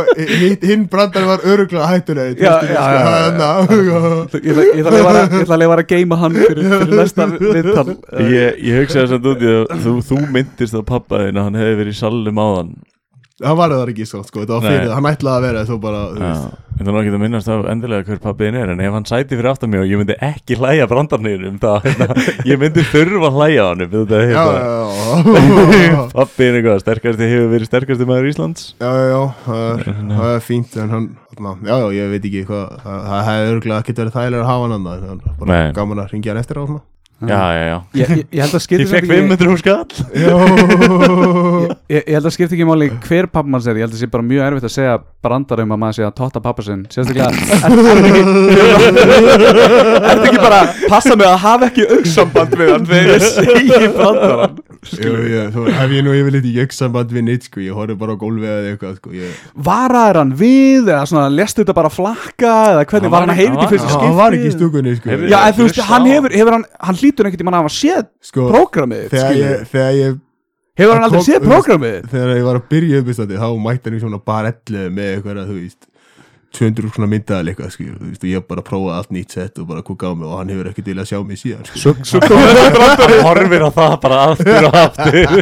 hinn 0.65 0.89
brandar 0.91 1.25
var 1.29 1.45
öruglega 1.45 1.87
hættuleg 1.93 2.41
ég 2.41 2.49
ætla 2.49 2.57
að 2.57 2.65
leifa 4.97 5.13
að- 5.13 5.61
að 5.61 5.77
að 5.77 5.87
geima 5.93 6.17
hann 6.25 6.35
fyrir, 6.41 6.65
fyrir 6.73 6.97
næsta 6.97 7.23
viðtal. 7.37 7.89
Ég, 8.33 8.49
ég 8.65 8.81
hugsaði 8.81 9.05
þess 9.05 9.13
að 9.13 9.21
þú, 9.85 9.95
myndist 10.33 10.75
að 10.81 10.85
pappa 10.89 11.21
þinn 11.27 11.37
að 11.41 11.45
hann 11.51 11.59
hefði 11.61 11.77
verið 11.83 11.93
í 11.93 12.01
salnum 12.01 12.41
áðan 12.47 12.71
það 13.43 13.57
var 13.59 13.73
það 13.75 13.91
ekki 13.93 14.07
svo 14.09 14.23
sko, 14.25 14.43
þetta 14.45 14.55
var 14.57 14.65
Nei. 14.65 14.71
fyrir, 14.73 14.93
hann 14.97 15.09
ætlaði 15.11 15.37
að 15.37 15.45
vera 15.47 15.65
svo 15.69 15.77
bara, 15.83 15.99
þú 16.15 16.23
veist. 16.23 16.63
en 16.77 16.87
það 16.87 16.93
er 16.93 17.01
ekki 17.03 17.13
að 17.13 17.21
minnast 17.23 17.51
á 17.53 17.57
endilega 17.73 18.07
hver 18.09 18.21
pappiðin 18.25 18.57
er 18.63 18.73
en 18.73 18.81
ef 18.87 18.95
hann 18.97 19.09
sæti 19.11 19.37
fyrir 19.37 19.51
aftan 19.51 19.73
mig 19.73 19.83
og 19.83 19.91
ég 19.91 20.01
myndi 20.01 20.17
ekki 20.25 20.57
hlæja 20.61 20.87
brandarniðinum 20.89 21.59
þá 21.61 21.69
hérna, 21.85 22.09
ég 22.51 22.63
myndi 22.63 22.87
þurfa 22.89 23.29
að 23.29 23.37
hlæja 23.41 23.69
hann 23.69 23.85
þetta 23.93 24.23
er 24.23 24.27
hérna 24.33 26.09
pappiðin 26.17 26.59
eitthvað 26.63 26.83
sterkasti 26.87 27.31
hefur 27.35 27.53
verið 27.53 27.71
sterkasti 27.71 28.09
maður 28.09 28.33
Íslands. 28.33 28.67
Já, 28.81 28.89
já, 28.89 29.07
já, 29.13 29.23
það 29.45 29.63
er, 29.69 29.87
það 30.17 30.33
er 30.33 30.45
fínt 30.49 30.81
en 30.81 30.97
hann, 30.97 31.09
já, 31.37 31.77
já, 31.77 31.89
ég 32.01 32.13
veit 32.17 32.29
ekki 32.33 32.45
hvað 32.49 32.67
það, 32.89 33.01
það 33.13 33.25
hefði 33.31 33.55
öruglega 33.55 33.85
ekki 33.85 33.99
verið 34.01 34.17
þægilega 34.17 34.45
að 34.45 34.53
hafa 34.55 34.67
hann 34.69 34.77
annað, 34.81 35.09
það 35.13 35.51
Nei. 35.53 35.65
gaman 35.77 36.05
að 36.07 36.15
ringja 36.17 36.33
hann 36.33 36.41
eftir 36.47 36.61
á 36.61 36.65
svona 36.65 36.85
já, 37.21 37.41
já, 37.57 37.63
já. 37.71 37.77
Ég, 37.97 38.09
ég, 38.11 38.27
ég 38.37 38.41
held 38.45 38.55
að 38.59 38.63
skipti 38.67 38.85
ég 38.85 38.91
fekk 38.91 39.07
samt 39.07 39.15
ekki- 39.17 39.29
500 39.33 39.53
úr 39.53 39.61
skall. 39.63 39.91
Já, 40.13 40.35
ég, 41.97 42.03
ég 42.03 42.15
held 42.19 42.29
að 42.29 42.35
skipti 42.37 42.57
ekki 42.59 42.67
máli 42.69 42.91
hver 43.07 43.29
pappa 43.33 43.49
mann 43.49 43.63
sér 43.65 43.79
ég 43.81 43.87
held 43.87 43.95
að 43.95 43.97
það 43.97 44.05
sé 44.05 44.11
bara 44.13 44.27
mjög 44.27 44.45
erfitt 44.51 44.69
að 44.69 44.75
segja 44.77 44.97
brandar 45.27 45.63
um 45.67 45.75
að 45.77 45.83
maður 45.85 45.99
sé 46.01 46.07
að 46.09 46.15
totta 46.23 46.41
pappa 46.45 46.63
sinn. 46.67 46.87
Sérstaklega 46.95 47.31
er 48.47 50.07
þetta 50.07 50.29
ekki 50.31 50.41
bara 50.43 50.61
passa 50.91 51.17
mig 51.19 51.27
að 51.29 51.39
hafa 51.45 51.69
ekki 51.71 51.87
auksamband 51.97 52.57
við 52.61 52.73
hann 52.73 52.87
þegar 52.89 53.13
ég 53.13 53.23
segi 53.27 53.67
ég, 55.33 55.49
svo 55.55 55.65
hef 55.73 55.91
ég 55.97 56.05
nú 56.07 56.13
yfirleitt 56.15 56.47
í 56.47 56.53
jöksamband 56.61 57.11
við 57.15 57.25
neitt 57.27 57.47
sko, 57.49 57.59
ég 57.65 57.75
horfði 57.77 57.97
bara 57.99 58.15
á 58.15 58.17
gólfið 58.21 58.51
eða 58.53 58.69
eitthvað 58.75 58.95
sko, 59.01 59.09
ég, 59.17 59.41
varaður 59.67 60.21
hann 60.21 60.35
við 60.39 60.91
eða 60.93 61.01
svona 61.11 61.31
lestu 61.35 61.63
þetta 61.65 61.77
bara 61.81 61.91
flakka 61.93 62.53
eða 62.75 62.85
hvernig 62.93 63.11
var 63.15 63.25
hann 63.25 63.33
var 63.33 63.35
að 63.35 63.41
heyra 63.41 63.51
ekki- 63.51 63.63
þetta 63.63 63.67
í 63.67 63.73
fyrsta 63.75 63.89
hann 63.89 63.97
skipti? 63.97 64.19
Var 64.21 64.31
ekki 64.39 64.47
í 64.47 64.55
stúkunni 64.57 64.93
sko, 65.01 65.09
já 65.33 65.39
en 65.41 65.57
þú 65.59 65.63
veist 65.67 65.83
hann 65.91 66.07
hefur, 66.13 66.37
hefur 66.41 66.57
hann, 66.59 66.67
hann 66.91 67.01
hlýtur 67.01 67.27
einhvern 67.27 67.43
tímann 67.43 67.59
að 67.59 67.65
hafa 67.67 67.75
séð 67.81 68.05
sko 68.31 68.41
prógramið 68.53 69.05
þegar 69.11 69.27
skilurðu. 69.27 69.51
ég, 69.51 69.67
þegar 69.75 69.93
ég 70.03 70.11
hefur 70.77 70.95
hann 70.95 71.07
aldrei 71.09 71.25
séð 71.27 71.45
prógramið? 71.47 72.09
þegar 72.13 72.33
ég 72.37 72.47
var 72.47 72.61
að 72.61 72.71
byrja 72.73 73.03
uppistandi 73.03 73.43
þá 73.43 73.49
mætti 73.67 73.91
hann 73.91 73.99
í 73.99 74.03
svona 74.05 74.23
bar 74.31 74.49
11 74.53 74.91
með 74.97 75.13
eitthvað 75.17 75.45
þú 75.51 75.59
veist 75.61 75.89
200 76.57 76.93
svona 76.95 77.09
myndaðal 77.11 77.51
eitthvað 77.51 77.73
skil, 77.75 77.91
þú 77.99 78.07
veist, 78.11 78.23
og 78.23 78.31
ég 78.31 78.45
bara 78.49 78.63
prófaði 78.65 78.95
allt 78.97 79.11
nýtt 79.13 79.35
sett 79.37 79.59
og 79.61 79.67
bara 79.69 79.83
kúka 79.85 80.09
á 80.09 80.13
mig 80.17 80.29
og 80.29 80.39
hann 80.41 80.53
hefur 80.53 80.71
ekki 80.71 80.85
til 80.87 80.97
að 80.97 81.09
sjá 81.11 81.19
mig 81.27 81.41
síðan 81.41 81.67
sko. 81.69 81.93
hann 83.03 83.27
horfir 83.27 83.67
á 83.67 83.71
það 83.77 83.97
bara 84.05 84.21
aftur 84.31 84.69
og 84.71 84.79
aftur. 84.81 85.35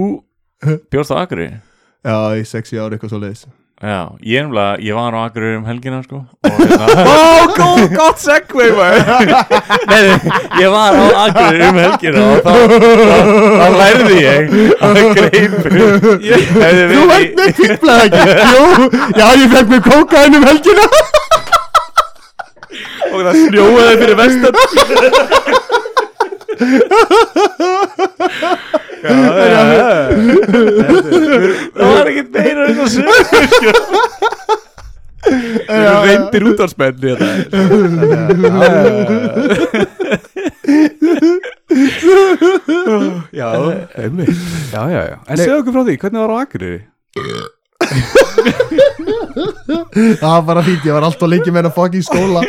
bjórst 0.93 1.15
á 1.15 1.17
Akri 1.23 1.49
já, 1.49 2.17
í 2.39 2.45
sexi 2.47 2.79
ár 2.79 2.93
eitthvað 2.93 3.15
svo 3.15 3.23
leiðis 3.23 3.47
já, 3.83 4.13
ég, 4.21 4.43
nefnilega, 4.43 4.77
ég 4.79 4.95
var 4.95 5.15
á 5.15 5.21
Akri 5.27 5.57
um 5.59 5.65
helgina 5.67 6.03
sko 6.05 6.21
og 6.23 6.61
hérna 6.61 6.87
ó 7.13 7.51
góð, 7.57 7.81
gott 7.97 8.21
maður. 8.79 9.33
Nei, 9.91 10.03
ég 10.63 10.69
var 10.71 10.95
á 10.95 11.05
Akureyri 11.25 11.67
um 11.67 11.81
helgina 11.83 12.23
og 12.31 12.39
þá, 12.47 12.53
lærði 13.79 14.21
ég 14.23 14.55
að 14.79 15.01
greipur 15.19 15.73
hefði 15.73 16.87
Þú 16.93 17.03
verið 17.11 17.17
ert 17.17 17.35
með 17.41 17.51
fíblað 17.59 18.05
ekki? 18.07 18.23
Jú, 18.53 18.63
já 19.19 19.27
ég 19.43 19.57
fekk 19.57 19.75
með 19.75 19.83
kókaðin 19.89 20.39
um 20.39 20.47
helgina. 20.53 20.87
Og 23.13 23.19
það 23.27 23.43
snjóaði 23.43 23.99
fyrir 24.05 24.17
vestan 24.23 25.61
Það 31.73 31.89
var 31.89 32.07
ekkert 32.11 32.31
meira 32.37 32.67
en 32.69 32.75
það 32.79 32.89
sem 32.93 33.05
Við 35.23 35.71
erum 35.71 36.03
reyndir 36.03 36.43
útvarsmenn 36.51 36.99
í 36.99 37.13
þetta. 37.15 37.31
Já, 43.33 43.49
einmitt. 44.03 44.29
Já, 44.73 44.83
já, 44.91 45.03
já. 45.13 45.19
En 45.29 45.37
segðu 45.41 45.59
okkur 45.63 45.77
frá 45.77 45.83
því, 45.87 45.95
hvernig 46.03 46.21
var 46.25 46.33
á 46.35 46.37
Akureyri? 46.43 46.81
Það 49.93 50.23
var 50.23 50.43
bara 50.49 50.63
fínt, 50.67 50.85
ég 50.87 50.95
var 50.97 51.05
alltaf 51.07 51.29
lengi 51.31 51.51
með 51.53 51.63
hennar 51.63 51.75
fucking 51.77 52.05
skóla. 52.07 52.43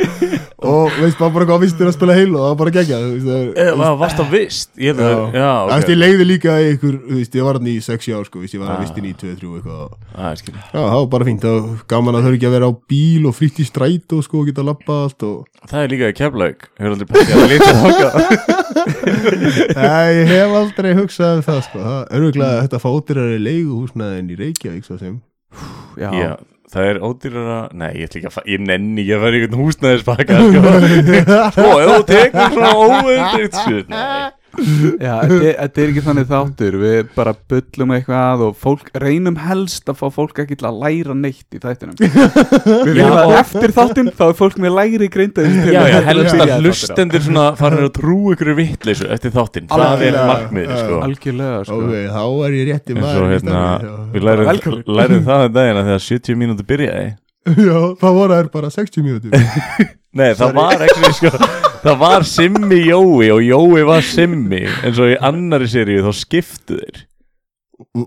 Og 0.63 0.93
veist 0.95 1.19
maður 1.19 1.33
bara 1.35 1.45
hvað 1.49 1.59
vistur 1.65 1.89
að 1.89 1.95
spila 1.97 2.13
heil 2.15 2.29
og 2.31 2.37
það 2.39 2.45
var 2.47 2.57
bara 2.61 2.71
gegja 2.77 2.97
það- 3.03 3.49
Það 3.83 3.97
varst 3.99 4.19
að 4.23 4.29
vist 4.31 4.69
Ég 4.79 4.93
Já, 4.95 5.03
það, 5.03 5.33
já, 5.35 5.49
Þú 5.59 5.73
veist, 5.73 5.83
ok. 5.83 5.89
ég 5.91 5.97
leiði 5.99 6.25
líka 6.29 6.51
í 6.55 6.69
ykkur, 6.77 6.95
veist, 7.17 7.33
ég 7.35 7.43
var 7.43 7.53
hann 7.59 7.67
í 7.67 7.75
6 7.83 8.07
ár, 8.15 8.23
sko, 8.29 8.39
veist, 8.39 8.53
ég 8.55 8.59
var 8.63 8.69
að 8.69 8.77
Ah. 8.77 8.79
vistin 8.83 9.03
í 9.03 9.13
2-3 9.13 9.49
eitthvað. 9.59 9.91
Það 10.15 10.29
er 10.31 10.37
var 10.95 11.05
bara 11.11 11.25
fínt, 11.27 11.41
það 11.43 11.59
var 11.59 11.83
gaman 11.91 12.15
að 12.15 12.23
þau 12.23 12.33
ekki 12.37 12.47
að 12.47 12.55
vera 12.55 12.69
á 12.71 12.73
bíl 12.87 13.27
og 13.27 13.35
fritt 13.35 13.59
í 13.59 13.65
strætó, 13.67 14.23
sko, 14.23 14.39
og 14.39 14.45
geta 14.47 14.61
að 14.63 14.69
lappa 14.71 14.93
allt 15.03 15.23
og 15.23 15.45
Það 15.67 15.83
er 15.83 15.87
líka 15.91 16.07
í 16.07 16.15
keflaug 16.15 16.57
í 16.79 16.79
að 16.79 16.99
ég 20.23 20.27
hef 20.31 20.51
aldrei 20.63 20.93
hugsað 20.95 21.35
um 21.37 21.43
það, 21.43 21.59
sko 21.67 21.77
Það 21.83 21.99
er 22.07 22.19
auðvitað 22.23 22.47
að 22.53 22.61
þetta 22.63 22.79
fótirari 22.83 23.37
leiguhúsnaðin 23.43 24.31
í 24.31 24.35
Reykjavík, 24.39 24.85
svo 24.87 24.97
sem 24.99 25.19
Já, 25.99 26.09
Já, 26.17 26.31
það 26.73 26.87
er 26.91 26.99
ódýrara 27.05 27.57
Nei, 27.77 27.89
ég 27.99 28.07
ætla 28.09 28.19
ekki 28.21 28.29
að 28.31 28.35
fa- 28.37 28.45
Ég 28.49 28.63
nenni 28.65 29.03
ekki 29.03 29.15
að 29.17 29.25
fara 29.25 29.37
í 29.37 29.41
einhvern 29.43 29.61
húsnæðisbakka 29.63 30.39
sko. 30.43 30.61
Sko, 31.57 31.67
ef 31.79 31.91
þú 31.91 31.99
tekur 32.13 32.55
svona 32.55 32.71
sko 32.79 33.17
Nei 33.93 33.93
Já, 34.53 35.13
þetta 35.25 35.47
er- 35.49 35.81
er 35.83 35.91
ekki 35.91 36.03
þannig 36.05 36.27
þáttur. 36.29 36.75
Við 36.83 37.07
bara 37.15 37.33
bullum 37.49 37.93
eitthvað 37.95 38.43
og 38.47 38.57
fólk 38.61 38.91
reynum 39.01 39.37
helst 39.41 39.89
að 39.89 39.97
fá 40.01 40.05
fólk 40.13 40.41
ekki 40.43 40.57
til 40.59 40.67
að 40.69 40.77
læra 40.83 41.15
neitt 41.17 41.57
í 41.57 41.61
þættinum. 41.63 41.95
Við 42.03 42.13
Já, 42.13 42.83
viljum 42.85 43.17
að 43.17 43.33
eftir 43.39 43.73
þáttin 43.73 44.11
þá 44.13 44.23
er 44.27 44.37
fólk 44.37 44.59
með 44.61 44.75
læri 44.77 45.09
greinda 45.13 45.47
Já, 45.47 45.81
já, 45.89 45.97
helst 46.09 46.37
að 46.37 46.53
hlustendur 46.59 47.25
svona 47.25 47.47
farin 47.59 47.87
að 47.87 47.91
trú 47.97 48.19
ykkur 48.35 48.53
vitleysu 48.61 49.09
eftir 49.09 49.33
þáttinn. 49.33 49.67
Það 49.73 50.05
er 50.09 50.19
markmiðið, 50.21 50.77
sko. 50.83 51.01
Algjörlega, 51.07 51.59
sko. 51.65 51.81
Ok, 51.81 51.97
þá 52.13 52.23
er 52.47 52.57
ég 52.59 52.71
rétti 52.71 52.93
En 52.97 53.03
maður 53.03 53.29
hérna, 53.33 53.65
við 54.13 54.29
lærum, 54.29 55.27
það 55.27 55.49
um 55.49 55.53
dagina 55.57 55.85
þegar 55.89 56.07
70 56.11 56.41
mínútur 56.43 56.69
byrjaði. 56.69 57.11
Já, 57.67 57.79
það 57.99 58.17
voru 58.21 58.39
þær 58.39 58.51
bara 58.53 58.73
60 58.77 59.03
mínútur. 59.03 59.37
Nei, 60.19 60.29
það 60.37 60.59
var 60.61 60.85
ekki 60.85 61.15
sko 61.17 61.71
Það 61.83 61.97
var 61.99 62.23
Simmi 62.27 62.79
Jói 62.87 63.27
og 63.33 63.41
Jói 63.43 63.83
var 63.87 64.05
Simmi 64.07 64.61
En 64.85 64.93
svo 64.95 65.09
í 65.11 65.17
annari 65.19 65.67
seríu 65.71 66.03
þá 66.05 66.13
skiptu 66.15 66.77
þeir. 66.79 67.01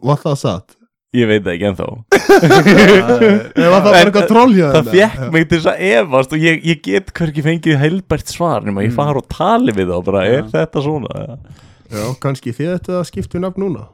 Var 0.00 0.20
það 0.22 0.36
satt? 0.40 0.76
Ég 1.16 1.28
veit 1.30 1.44
það 1.44 1.52
ekki 1.54 1.66
ennþá. 1.70 1.86
Það 3.56 3.74
bara 3.74 3.92
En- 3.92 4.00
eitthvað 4.00 4.26
troll 4.28 4.54
hjá 4.56 4.66
Það 4.74 4.88
fekk 4.92 5.20
mig 5.32 5.44
til 5.48 5.58
þess 5.60 5.70
að 5.72 5.84
efast 5.90 6.34
og 6.36 6.38
ég, 6.44 6.58
ég 6.66 6.80
get 6.84 7.12
hverki 7.16 7.44
fengið 7.44 7.78
heilbært 7.80 8.32
svar 8.32 8.64
nema 8.66 8.84
ég 8.84 8.92
fara 8.96 9.20
og 9.22 9.28
tali 9.32 9.72
við 9.76 9.92
þá 9.92 9.98
bara, 10.08 10.24
er 10.28 10.44
þetta 10.52 10.82
svona? 10.84 11.12
Já, 11.92 12.02
kannski 12.20 12.52
þið 12.56 12.72
ættu 12.74 12.96
að 12.98 13.06
skipta 13.08 13.38
um 13.38 13.46
nafn 13.46 13.60
núna. 13.64 13.86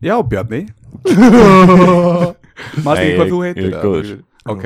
Já, 0.00 0.14
Bjarni. 0.24 0.62
Maður 2.84 3.02
ekki 3.02 3.16
hvað 3.16 3.30
þú 3.34 3.38
ég 3.40 3.48
heitir 3.50 3.72
er. 3.74 4.06
Ok 4.50 4.64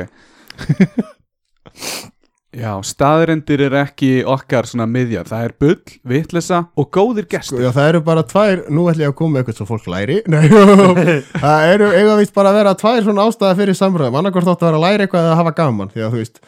Já, 2.55 2.71
staðrendir 2.87 3.65
er 3.67 3.75
ekki 3.81 4.11
okkar 4.31 4.69
svona 4.71 4.87
miðjar. 4.87 5.27
Það 5.27 5.47
er 5.49 5.55
bull, 5.65 5.95
vitlesa 6.07 6.61
og 6.79 6.91
góðir 6.95 7.27
Sko, 7.27 7.33
gestur 7.37 7.63
já, 7.65 7.71
það 7.75 7.89
eru 7.93 8.03
bara 8.07 8.23
tvær, 8.31 8.63
nú 8.71 8.85
ætlum 8.91 9.05
ég 9.07 9.11
að 9.11 9.17
koma 9.19 9.41
eitthvað 9.41 9.59
svo 9.59 9.67
fólk 9.73 9.89
læri. 9.91 10.21
Nei, 10.33 10.45
það 10.49 11.71
eru 11.73 11.89
eiga 11.97 12.19
vist 12.21 12.35
bara 12.37 12.53
að 12.53 12.61
vera 12.61 12.75
tvær 12.79 13.01
svona 13.09 13.25
ástæða 13.27 13.57
fyrir 13.63 13.79
samræðum. 13.79 14.21
Annarkvort 14.21 14.47
þátt 14.53 14.63
að 14.63 14.71
vera 14.71 14.79
að 14.81 14.87
læra 14.87 15.07
eitthvað 15.09 15.27
eða 15.29 15.41
hafa 15.41 15.55
gaman 15.59 15.91
því 15.95 16.05
að 16.07 16.15
þú 16.15 16.23
veist 16.23 16.45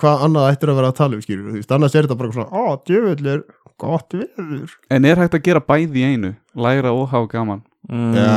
hvað 0.00 0.22
annað 0.26 0.50
ættir 0.54 0.70
að 0.72 0.78
vera 0.80 0.90
að 0.92 0.98
tala 1.00 1.16
um 1.18 1.24
skýrur 1.24 1.48
þú 1.50 1.56
veist, 1.58 1.72
annars 1.76 1.94
er 1.96 2.06
þetta 2.06 2.18
bara 2.20 2.34
svona, 2.36 2.48
á, 2.56 2.64
djöfull 2.88 3.32
er 3.34 3.42
gott 3.80 4.14
viður 4.16 4.74
En 4.96 5.08
er 5.08 5.20
hægt 5.20 5.36
að 5.36 5.42
gera 5.44 5.60
bæði 5.64 6.00
í 6.00 6.06
einu? 6.14 6.30
Læra 6.56 6.92
og 6.96 7.08
hafa 7.12 7.28
gaman? 7.34 7.60
Mm, 7.90 8.14
Já, 8.16 8.30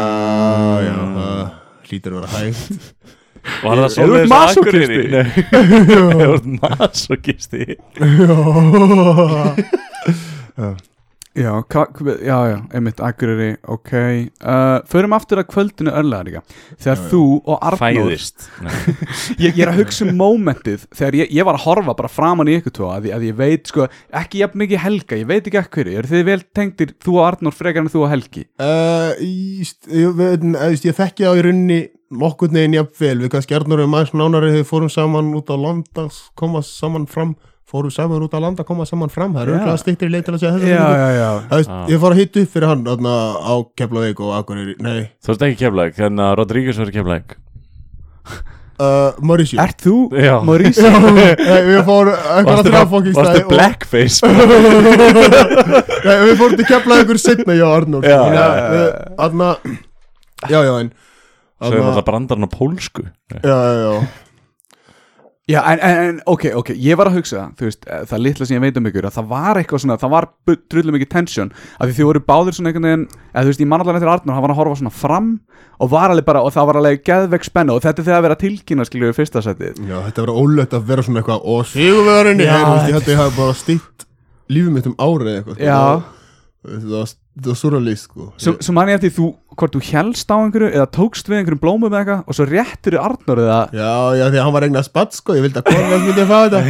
já, 0.84 0.96
það 1.16 1.44
hlýtur 1.88 2.18
að 2.18 2.20
vera 2.20 2.32
hægt 2.42 3.16
Var 3.64 3.76
það 3.76 3.84
Er- 3.84 3.94
svona 3.94 4.16
er 4.20 4.24
þú 4.24 4.30
masókisti? 4.34 5.00
Nei, 5.12 5.28
þú 5.92 6.30
ert 6.34 6.46
masokisti 6.64 7.64
Já, 10.54 10.68
Já, 11.34 11.50
já, 12.22 12.38
já, 12.46 12.58
einmitt, 12.78 13.00
Akureyri, 13.02 13.56
ok. 13.66 13.92
Uh, 14.38 14.84
Förum 14.86 15.16
aftur 15.18 15.40
að 15.42 15.48
kvöldinu 15.50 15.90
örlega 15.98 16.28
líka 16.28 16.42
Þegar 16.78 17.00
þú 17.10 17.22
og 17.50 17.56
Arnór 17.58 17.80
Fæðist. 17.82 18.46
Nei. 18.66 18.76
ég, 19.42 19.48
ég 19.58 19.64
er 19.66 19.72
að 19.72 19.80
hugsa 19.82 20.06
um 20.06 20.14
mómentið 20.20 20.84
Þegar 20.94 21.18
ég, 21.24 21.32
ég 21.40 21.48
var 21.50 21.58
að 21.58 21.66
horfa 21.66 21.96
bara 21.98 22.12
framan 22.14 22.52
í 22.54 22.60
ykkur 22.60 22.76
tvo 22.78 22.92
að, 22.94 23.08
ég- 23.10 23.18
að 23.18 23.26
ég 23.32 23.40
veit, 23.40 23.66
sko, 23.74 23.88
ekki 24.22 24.44
jafn 24.44 24.62
mikið 24.62 24.84
Helga 24.86 25.20
Ég 25.24 25.32
veit 25.34 25.50
ekki 25.50 25.62
ekki 25.64 25.80
hverju, 25.82 25.98
eru 26.04 26.12
þið 26.14 26.24
vel 26.30 26.38
tengdir 26.60 26.94
Þú 27.02 27.18
og 27.18 27.26
Arnór 27.32 27.58
frekar 27.58 27.82
en 27.82 27.90
þú 27.96 28.06
og 28.06 28.14
Helgi? 28.14 28.46
Uh, 28.62 29.10
ég, 29.26 29.74
ég, 29.90 30.86
þú 30.86 30.96
þekki 31.02 31.26
á 31.26 31.32
í 31.34 31.44
runni 31.50 31.80
nokkurn 32.14 32.54
veginn 32.54 32.76
jafnvel. 32.78 33.16
Við 33.24 33.32
kannski 33.34 33.56
Arnórum 33.58 33.96
aðeins 33.98 34.14
nánari 34.14 34.52
þegar 34.52 34.60
við 34.62 34.70
fórum 34.70 34.92
saman 34.94 35.32
út 35.38 35.50
á 35.50 35.58
land 35.58 36.02
að 36.04 36.20
koma 36.38 36.62
saman 36.66 37.08
fram 37.10 37.34
fórum 37.70 37.94
saman 37.94 38.26
út 38.26 38.34
á 38.36 38.40
land 38.44 38.60
að 38.62 38.68
koma 38.70 38.86
saman 38.90 39.12
fram. 39.14 39.34
Það 39.34 39.44
er 39.44 39.52
Já. 39.52 39.56
auðvitað 39.58 39.82
stýttir 39.84 40.12
leið 40.14 40.26
til 40.28 40.34
að 40.34 40.42
segja 40.44 40.56
þetta 40.58 40.74
já, 40.74 41.08
já 41.18 41.30
Það 41.50 41.62
veist, 41.62 41.72
ég 41.94 42.04
fór 42.04 42.16
að 42.16 42.22
hitta 42.22 42.44
upp 42.44 42.52
fyrir 42.56 42.70
hann 42.70 42.84
þarna, 42.90 43.14
á 43.40 43.54
Keflavík 43.82 44.24
og 44.24 44.36
Akureyri. 44.40 44.76
Nei, 44.84 45.00
Þú 45.24 45.34
ert 45.36 45.48
ekki 45.48 45.62
keflæk, 45.64 45.96
þannig 46.02 46.28
að 46.28 46.36
Rodríguez 46.42 46.82
var 46.84 46.94
keflæk 46.94 47.38
uh, 48.84 49.14
Mauricio. 49.26 49.60
Ert 49.64 49.84
þú, 49.84 49.96
Já. 50.18 50.36
Mauricio? 50.46 50.90
Nei, 50.90 51.62
við 51.68 51.80
fórum 51.88 52.28
einhverja 52.38 52.66
þrjá 52.68 52.84
fókings 52.92 53.18
Varstu 53.20 53.46
blackface? 53.52 54.34
Nei, 56.08 56.18
við 56.28 56.36
fórum 56.42 56.60
til 56.60 56.68
Keflavíkur 56.68 57.22
setna 57.22 57.58
ég 57.58 57.66
og 57.68 57.78
Arnór. 57.78 58.08
Já, 58.08 58.20
Þannig 58.20 58.40
já, 58.42 58.48
að 59.24 60.52
Já, 60.52 60.60
já, 60.60 60.74
en 60.82 60.92
Svo 61.64 61.78
er 61.78 61.86
alltaf 61.88 62.04
brandarinn 62.10 62.44
á 62.44 62.52
pólsku. 62.52 63.06
Já, 63.40 63.40
já, 63.48 63.74
já 63.80 64.23
Já, 65.52 65.60
en, 65.74 65.80
en, 65.84 66.20
ok, 66.32 66.46
ok, 66.56 66.70
ég 66.80 66.96
var 66.96 67.10
að 67.10 67.18
hugsa 67.18 67.50
þú 67.60 67.66
veist, 67.68 67.82
eh, 67.84 68.06
það 68.08 68.22
litla 68.24 68.46
sem 68.48 68.56
ég 68.56 68.62
veit 68.64 68.78
um 68.80 68.86
ykkur 68.88 69.08
að 69.10 69.18
það 69.18 69.26
var 69.34 69.58
eitthvað 69.60 69.82
svona, 69.84 69.98
það 70.00 70.14
var 70.14 70.28
drullum 70.72 70.96
mikið 70.96 71.10
tension 71.12 71.52
af 71.52 71.90
því 71.90 71.98
þið 71.98 72.08
voru 72.08 72.22
báðir 72.30 72.56
svona 72.56 72.72
einhvern 72.72 72.88
veginn 72.88 73.04
eða 73.34 73.44
þú 73.44 73.52
veist, 73.52 73.64
ég 73.66 73.70
man 73.74 73.84
allan 73.84 74.00
eftir 74.00 74.12
Arnur, 74.14 74.38
hann 74.38 74.46
var 74.46 74.54
að 74.54 74.62
horfa 74.62 74.80
svona 74.80 74.94
fram 74.96 75.28
og 75.84 75.92
var 75.92 76.14
alveg 76.14 76.30
bara, 76.30 76.46
og 76.48 76.56
það 76.56 76.70
var 76.70 76.80
alveg 76.80 77.04
geðvegg 77.10 77.50
spenna 77.50 77.76
og 77.76 77.84
þetta 77.84 78.00
er 78.00 78.08
þegar 78.08 78.22
að 78.22 78.28
vera 78.30 78.40
tilkynna, 78.46 78.88
skilju, 78.88 79.12
í 79.12 79.18
fyrsta 79.20 79.44
setið 79.44 79.84
Já, 79.84 79.98
þetta 80.08 80.24
verður 80.24 80.40
ólögt 80.40 80.78
að 80.80 80.88
vera 80.94 81.04
svona 81.04 81.20
eitthvað 81.26 81.52
og 81.58 81.76
veist, 82.72 82.88
ég 82.88 83.00
hætti 83.02 83.18
að 83.18 83.24
hafa 83.26 83.38
bara 83.42 83.60
stýtt 83.60 84.08
lífið 84.48 84.76
mitt 84.78 84.88
um 84.88 84.96
árið 85.00 85.34
eitthvað. 85.42 85.64
Já. 85.64 85.80
Það 86.64 86.92
var, 86.94 87.10
það 87.44 87.48
var 87.50 87.58
surrealist 87.60 88.06
sko. 88.08 88.26
Svo, 88.40 88.54
svo 88.64 88.74
man 88.76 88.88
ég 88.88 88.96
eftir 88.96 89.12
þú, 89.12 89.26
hvort 89.60 89.74
þú 89.76 89.82
helst 89.90 90.30
á 90.32 90.36
einhverju 90.40 90.70
eða 90.70 90.86
tókst 90.96 91.28
við 91.28 91.42
einhverjum 91.42 91.60
blómum 91.60 91.90
eða 91.92 92.00
eitthvað 92.00 92.22
og 92.32 92.38
svo 92.38 92.46
réttur 92.48 92.96
þið 92.96 93.04
Arnur 93.04 93.42
eða 93.44 93.58
Já, 93.76 93.90
já, 94.16 94.24
því 94.24 94.40
að 94.40 94.46
hann 94.46 94.56
var 94.56 94.66
eignar 94.70 94.86
spatt 94.88 95.18
sko, 95.18 95.36
ég 95.36 95.44
vildi 95.44 95.60
að 95.60 95.68
konveld 95.68 96.06
myndi 96.08 96.24
að 96.24 96.32
fá 96.32 96.40
þetta. 96.46 96.62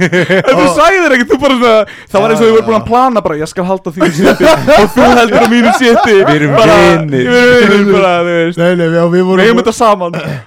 En 0.52 0.60
þú 0.60 0.68
sagðir 0.78 1.16
ekki, 1.16 1.28
þú 1.32 1.40
bara 1.42 1.58
svona 1.58 1.74
Það 2.14 2.24
var 2.24 2.34
eins 2.36 2.44
og 2.44 2.46
ég 2.46 2.54
voru 2.54 2.68
búin 2.68 2.78
að 2.78 2.86
plana 2.92 3.24
bara 3.26 3.40
Ég 3.40 3.50
skal 3.50 3.66
halda 3.72 3.94
því 3.96 4.06
Og 4.06 4.94
þú 4.94 5.10
heldur 5.18 5.42
á 5.42 5.48
mínu 5.50 5.74
sétti 5.80 6.16
Við 6.20 6.32
erum 6.36 6.56
vinir. 6.60 7.30
Við 7.34 7.66
erum 7.66 7.92
bara, 7.96 8.14
þú 8.22 8.36
veist. 8.38 8.62
Nei, 8.62 8.70
nei, 8.70 8.86
við, 8.86 9.00
við, 9.00 9.10
Við 9.10 9.26
vorum, 9.32 9.64
þetta 9.64 10.38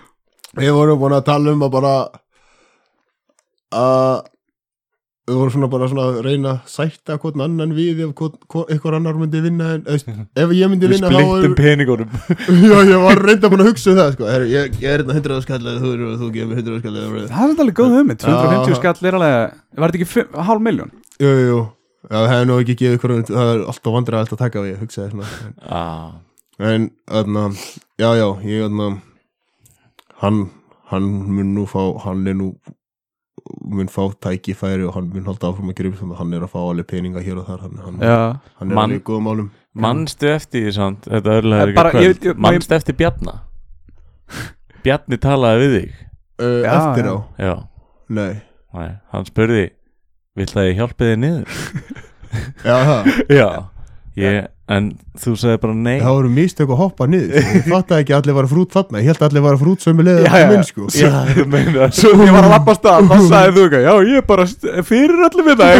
við 0.53 0.75
vorum 0.77 1.01
búin 1.01 1.17
að 1.17 1.25
tala 1.27 1.53
um 1.53 1.65
að 1.65 1.73
bara 1.73 1.93
að 3.73 4.32
við 5.23 5.37
vorum 5.39 5.53
svona 5.53 5.67
bara 5.71 5.87
svona 5.87 6.05
að 6.09 6.17
reyna 6.25 6.49
að 6.51 6.71
sætta 6.73 7.15
hvort 7.21 7.37
annan 7.39 7.71
við 7.75 8.01
ef 8.03 8.09
eitthvað 8.11 8.97
annar 8.97 9.19
myndi 9.19 9.39
vinna 9.43 9.69
en, 9.77 9.85
eða, 9.87 10.15
ef 10.43 10.55
ég 10.57 10.71
myndi 10.71 10.89
Við 10.89 10.97
vinna 10.97 11.11
þá 11.13 11.19
splittum 11.21 11.55
peningunum 11.59 12.17
Já, 12.67 12.75
ég 12.89 13.05
var 13.05 13.21
reynda 13.23 13.51
búin 13.53 13.63
að 13.63 13.69
hugsa 13.71 13.93
um 13.93 13.99
það 14.01 14.09
sko 14.17 14.27
Heru, 14.27 14.49
ég, 14.51 14.75
ég 14.83 14.89
er 14.89 15.03
hérna 15.03 15.15
100 15.21 15.45
skallið, 15.45 15.79
þú, 15.83 15.93
þú, 16.01 16.09
þú 16.19 16.29
gefur 16.35 16.59
100 16.59 16.81
skallið 16.83 17.29
Það 17.31 17.45
er 17.45 17.63
alveg 17.63 17.79
góð 17.79 17.95
hugmynd 17.97 18.25
250 18.25 18.73
Já. 18.73 18.79
skall 18.81 19.07
er 19.07 19.19
alveg 19.21 19.55
Var 19.79 19.95
þetta 19.95 20.03
ekki 20.03 20.43
hálf 20.49 20.67
miljón? 20.67 20.93
Jú, 21.23 21.31
jú, 21.31 21.47
jú 21.47 21.63
Já, 22.03 22.17
það 22.17 22.29
hefur 22.33 22.47
nú 22.49 22.59
ekki 22.59 22.77
gefið 22.83 22.99
ykkur 22.99 23.15
það 23.31 23.53
er 23.53 23.65
alltaf 23.71 23.93
vandræðið 23.95 24.35
að 24.35 24.43
taka 24.43 24.63
við, 24.65 24.73
ég 24.73 24.83
hugsaði 24.83 25.13
svona 25.13 25.29
ah. 25.71 26.09
En, 26.59 26.91
þarna, 27.07 27.47
já, 27.95 28.09
já, 28.19 28.27
ég, 28.43 28.65
þarna 28.67 28.89
Hann, 30.19 30.43
hann 30.91 31.07
mun 31.31 31.55
nú 31.55 31.63
fá, 31.67 31.81
hann 32.03 32.27
er 32.27 32.35
nú 32.39 32.53
mun 33.73 33.89
fá 33.91 34.03
tækifæri 34.23 34.85
og 34.87 34.93
hann 34.95 35.09
mun 35.13 35.25
halda 35.27 35.49
áfram 35.51 35.71
að 35.71 35.75
gera 35.79 35.89
upp 35.91 35.97
þannig 35.99 36.15
að 36.15 36.21
hann 36.21 36.33
er 36.37 36.45
að 36.45 36.51
fá 36.53 36.59
alveg 36.63 36.87
peninga 36.87 37.23
hér 37.25 37.41
og 37.41 37.47
þar 37.49 37.63
hann, 37.65 37.77
hann, 37.83 37.99
hann 37.99 38.71
er 38.71 38.75
Man- 38.75 38.83
alveg 38.91 39.03
góðum 39.09 39.27
málum. 39.27 39.49
Manstu 39.73 40.27
eftir 40.29 40.67
því 40.67 40.73
samt 40.75 41.07
Manstu 42.37 42.75
eftir 42.77 42.95
Bjarna? 42.99 43.33
Bjarni 44.83 45.17
talaði 45.17 45.63
við 45.67 45.75
þig. 45.77 45.93
Uh, 46.43 46.59
Já, 46.63 46.71
Eftir 46.73 47.07
á, 47.09 47.15
Já, 47.39 47.53
nei. 48.09 48.33
Nei, 48.73 48.89
hann 49.13 49.25
spurði 49.29 49.67
Vill 50.33 50.49
að 50.57 50.65
ég 50.71 50.79
hjálpi 50.79 51.09
þig 51.11 51.19
niður? 51.21 51.57
Já, 52.67 52.77
það. 52.87 53.09
Já. 53.29 53.49
Ég, 54.17 54.39
en 54.73 54.89
þú 55.23 55.31
segði 55.37 55.59
bara 55.61 55.75
nei 55.77 55.97
Það 56.01 56.15
voru 56.17 56.29
mistök 56.33 56.71
að 56.73 56.79
hoppa 56.81 57.07
niður 57.09 57.29
sko. 57.37 57.53
Ég 57.53 57.67
ekki 58.01 58.13
að 58.13 58.19
allir 58.21 58.37
var 58.37 58.47
að 58.47 58.53
frút 58.53 58.71
þarna 58.73 59.01
Ég 59.03 59.07
held 59.11 59.19
að 59.21 59.27
allir 59.29 59.43
var 59.45 59.53
að 59.57 59.63
frút 59.63 59.79
sömu 59.85 60.01
minn, 60.07 60.63
sko. 60.67 62.11
Ég 62.23 62.33
var 62.33 62.47
að 62.47 62.53
lappa 62.53 62.73
stað, 62.77 63.01
þá 63.11 63.17
sagði 63.29 63.53
þú 63.53 63.63
eitthvað 63.67 63.83
Já, 63.83 63.93
ég 64.09 64.15
er 64.17 64.25
bara 64.31 64.45
fyrir 64.89 65.19
allir 65.27 65.45
við 65.49 65.55
það 65.61 65.73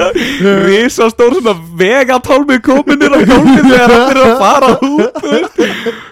Rísa 0.70 1.10
stór 1.12 1.36
svona 1.36 1.54
vegatálmi 1.80 2.58
kominir 2.64 3.12
á 3.12 3.18
gólfið 3.20 3.66
þegar 3.68 3.94
allir 3.96 4.20
er 4.20 4.24
að 4.24 4.34
fara 4.40 4.70
út. 4.86 5.18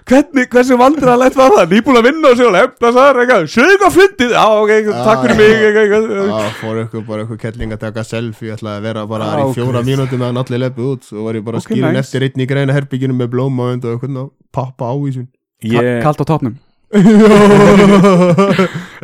Hvernig, 0.08 0.48
hversu 0.52 0.76
lett 1.22 1.36
var 1.38 1.54
það? 1.54 1.72
Nýbúin 1.72 1.98
að 2.00 2.06
vinna 2.08 2.30
og 2.32 2.38
hefna 2.62 2.92
það 2.96 3.20
eitthvað, 3.22 3.46
Sveig 3.52 3.84
að 3.84 3.96
fyndið, 3.98 4.34
já 4.36 4.46
ok, 4.62 4.72
takk 5.08 5.24
fyrir 5.24 5.36
mig 5.38 5.50
eitthvað, 5.68 6.06
eitthvað. 6.08 6.46
Fór 6.62 6.80
ykkur 6.84 7.04
bara 7.08 7.26
ykkur 7.26 7.40
kettling 7.42 7.74
að 7.76 7.82
taka 7.84 8.04
selfie 8.08 8.54
ætlaði 8.54 8.80
að 8.80 8.86
vera 8.88 9.04
bara 9.10 9.30
í 9.42 9.48
fjóra 9.56 9.84
mínútum 9.86 10.22
meðan 10.22 10.40
allir 10.42 10.64
ég 11.38 11.44
bara 11.46 11.60
Ok, 11.60 11.66
okay, 11.66 11.76
skilin 11.78 11.94
nice. 11.96 12.06
eftir 12.06 12.26
einn 12.28 12.44
í 12.44 12.48
greina 12.50 12.76
herbygginu 12.76 13.16
með 13.18 13.32
blóma 13.34 13.68
og 13.72 13.76
eitthvað 13.78 14.24
pappa 14.54 14.90
ávísun 14.94 15.28
ég, 15.64 16.02
Kalt 16.04 16.20
á 16.22 16.26
topnum 16.28 16.56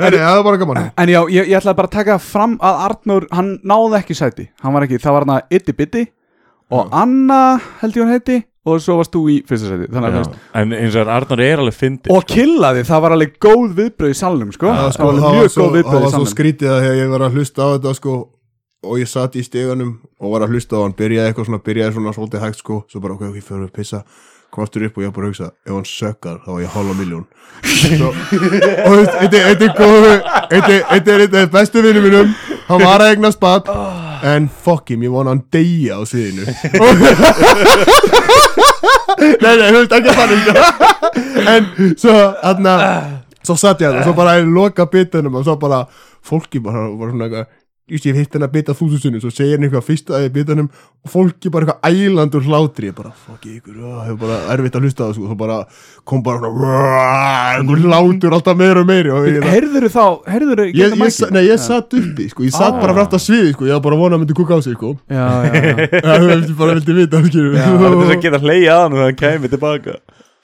Nei, 0.01 0.09
það 0.17 0.37
var 0.39 0.45
bara 0.47 0.57
gaman. 0.61 0.79
En 0.97 1.11
já, 1.13 1.19
ég, 1.29 1.51
ég 1.51 1.59
ætlaði 1.59 1.77
bara 1.77 1.91
að 1.91 1.97
taka 1.99 2.15
fram 2.23 2.55
að 2.65 2.79
Arnór, 2.87 3.27
hann 3.37 3.51
náði 3.67 3.99
ekki 4.01 4.17
sæti. 4.17 4.47
Hann 4.65 4.73
var 4.77 4.87
ekki, 4.87 4.97
það 5.03 5.17
var 5.17 5.27
hann 5.27 5.35
að 5.37 5.59
Itti 5.59 5.75
Bitti 5.77 6.05
Og 6.75 6.95
Anna, 6.97 7.41
held 7.83 7.99
ég 7.99 8.07
hann 8.07 8.15
heiti 8.17 8.39
Og 8.65 8.81
svo 8.81 8.97
varst 8.97 9.13
þú 9.13 9.21
í 9.29 9.37
fyrsta 9.45 9.69
sæti. 9.75 9.91
Já, 9.93 10.23
en 10.63 10.73
eins 10.79 10.95
og 10.97 11.11
Arnur 11.13 11.43
er 11.45 11.61
alveg 11.61 11.77
fyndið 11.77 12.15
Og 12.17 12.25
killaði, 12.31 12.87
það 12.89 13.03
var 13.05 13.17
alveg 13.19 13.35
góð 13.45 13.67
viðbröð 13.83 14.15
í 14.15 14.17
salnum 14.17 14.55
sko. 14.57 14.71
Það, 14.73 14.81
Það 14.81 14.95
sko, 14.97 15.11
það 15.11 15.27
var 15.27 15.37
mjög 15.37 15.51
góð 15.51 15.61
það 15.61 15.77
viðbröð 15.77 15.99
í 15.99 16.01
var 16.01 16.09
svo 16.09 16.15
salnum. 16.17 16.33
skrítið 16.33 16.73
að 16.73 16.89
ég 17.03 17.13
var 17.13 17.27
að 17.29 17.37
hlusta 17.37 17.61
á 17.61 17.69
þetta 17.75 17.93
sko 18.01 18.15
og 18.85 19.01
ég 19.01 19.09
satt 19.13 19.37
í 19.37 19.45
steganum 19.45 19.93
og 20.25 20.33
var 20.35 20.47
að 20.47 20.55
hlusta 20.57 20.77
á 20.81 20.85
hann 20.85 20.97
byrjaði 20.99 21.29
eitthvað 21.33 21.47
svona, 21.51 21.63
byrjaði 21.69 21.93
svona 21.99 22.13
svolítið 22.17 22.45
hægt 22.47 22.59
sko, 22.63 22.81
svo 22.91 23.01
bara 23.05 23.15
ok, 23.19 23.23
ok, 23.31 23.39
fyrir 23.45 23.67
að 23.69 23.75
pissa. 23.77 24.01
Kom 24.55 24.63
aftur 24.63 24.85
upp 24.87 24.99
og 25.01 25.03
ég 25.03 25.11
bara 25.17 25.27
hugsa, 25.27 25.49
ef 25.67 25.73
hann 25.75 25.87
sökkar 25.89 26.37
þá 26.45 26.51
var 26.55 26.61
ég 26.63 26.71
hálfa 26.71 26.95
miljón 26.95 27.25
og 28.07 28.95
þetta 29.11 29.37
er- 29.41 29.49
er 29.51 29.73
góðu 29.75 30.13
þetta 30.53 30.71
er- 30.77 30.85
þetta 30.93 31.11
er 31.17 31.21
er 31.41 31.49
bestu 31.51 31.83
vinnu 31.83 32.03
mínum. 32.05 32.29
Hann 32.69 32.81
var 32.85 33.03
að 33.03 33.11
eignast 33.17 33.41
bad 33.43 33.67
en 34.25 34.47
fuck 34.49 34.89
him, 34.91 35.03
ég 35.03 35.11
vona 35.11 35.31
hann 35.35 35.43
deyja 35.53 35.99
á 35.99 36.03
sviðinu 36.07 36.47
nei, 39.43 39.57
nei, 39.59 39.69
veist, 39.75 39.93
ekki 39.99 40.15
þannig 40.17 40.41
sko. 40.47 40.55
en 41.51 41.69
svo, 42.01 42.15
aðna 42.47 42.75
svo 43.45 43.57
satt 43.61 43.83
ég 43.85 43.91
að 43.91 43.99
það, 43.99 44.07
svo 44.09 44.15
bara 44.19 44.37
ég 44.41 44.49
loka 44.55 44.87
bitunum 44.91 45.39
og 45.41 45.45
svo 45.47 45.57
bara, 45.61 45.83
fólki 46.25 46.63
bara 46.65 46.87
var 46.95 47.13
svona 47.13 47.29
eitthvað, 47.29 47.47
ég 47.85 48.01
ég 48.09 48.17
hitt 48.17 48.33
henni 48.33 48.47
að 48.47 48.53
bita 48.55 48.73
þúsusinu 48.73 49.19
svo 49.21 49.29
segir 49.29 49.59
henni 49.59 49.67
eitthvað 49.69 49.85
fyrst 49.85 50.09
að 50.09 50.23
ég 50.25 50.31
bitunum 50.33 50.69
og 51.05 51.11
fólki 51.13 51.51
bara 51.53 51.67
eitthvað 51.67 51.85
ælandur 52.09 52.43
hlátri. 52.47 52.89
Ég 52.89 52.97
bara, 52.97 53.11
fuck 53.27 53.45
ykkur, 53.45 53.75
það 53.77 54.07
hefur 54.07 54.19
bara 54.23 54.39
erfitt 54.55 54.79
að 54.79 54.83
hlusta 54.87 55.05
á 55.05 55.07
þessu. 55.11 55.21
Og 55.21 55.29
svo 55.29 55.37
bara 55.43 55.59
kom 56.09 56.23
bara 56.25 56.49
einhver 57.59 57.79
hlátur 57.85 58.33
alltaf 58.39 58.57
meira 58.57 58.81
og 58.81 58.89
meiri 58.89 59.13
og 59.13 59.29
ég, 59.29 59.45
Heyrður 59.53 59.89
þá, 59.93 60.07
heyrður 60.33 60.65
ég, 60.65 60.73
ég, 60.81 60.97
ég, 60.97 61.21
nei, 61.37 61.45
ég 61.45 61.61
satt 61.61 61.93
uppi, 62.01 62.25
sko, 62.33 62.41
ég 62.49 62.57
satt 62.57 62.81
bara 62.81 62.97
frætt 62.97 63.19
að 63.19 63.25
sviði, 63.27 63.53
sko, 63.53 63.69
ég 63.69 63.77
var 63.77 63.85
bara 63.85 63.99
að 63.99 64.05
vona 64.07 64.17
að 64.17 64.25
myndi 64.25 64.39
kúka 64.41 64.57
á 64.57 64.61
sig, 64.65 64.75
sko. 64.81 64.97
Já, 65.13 65.29
já, 65.45 65.53
já. 65.53 65.77
Þú 66.49 66.57
bara 66.57 66.73
vildi 66.81 66.93
vita, 66.97 67.21
Það 67.21 67.85
er 67.85 67.97
þess 68.01 68.15
að 68.17 68.25
geta 68.25 68.41
hleyja 68.41 68.73
að 68.75 68.81
hann 68.85 68.97
og 68.97 69.01
það 69.03 69.13
kæmi 69.21 69.53
tilbaka. 69.53 69.95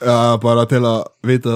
Já, 0.01 0.19
bara 0.45 0.63
til 0.69 0.85
að 0.85 1.01
vita, 1.25 1.55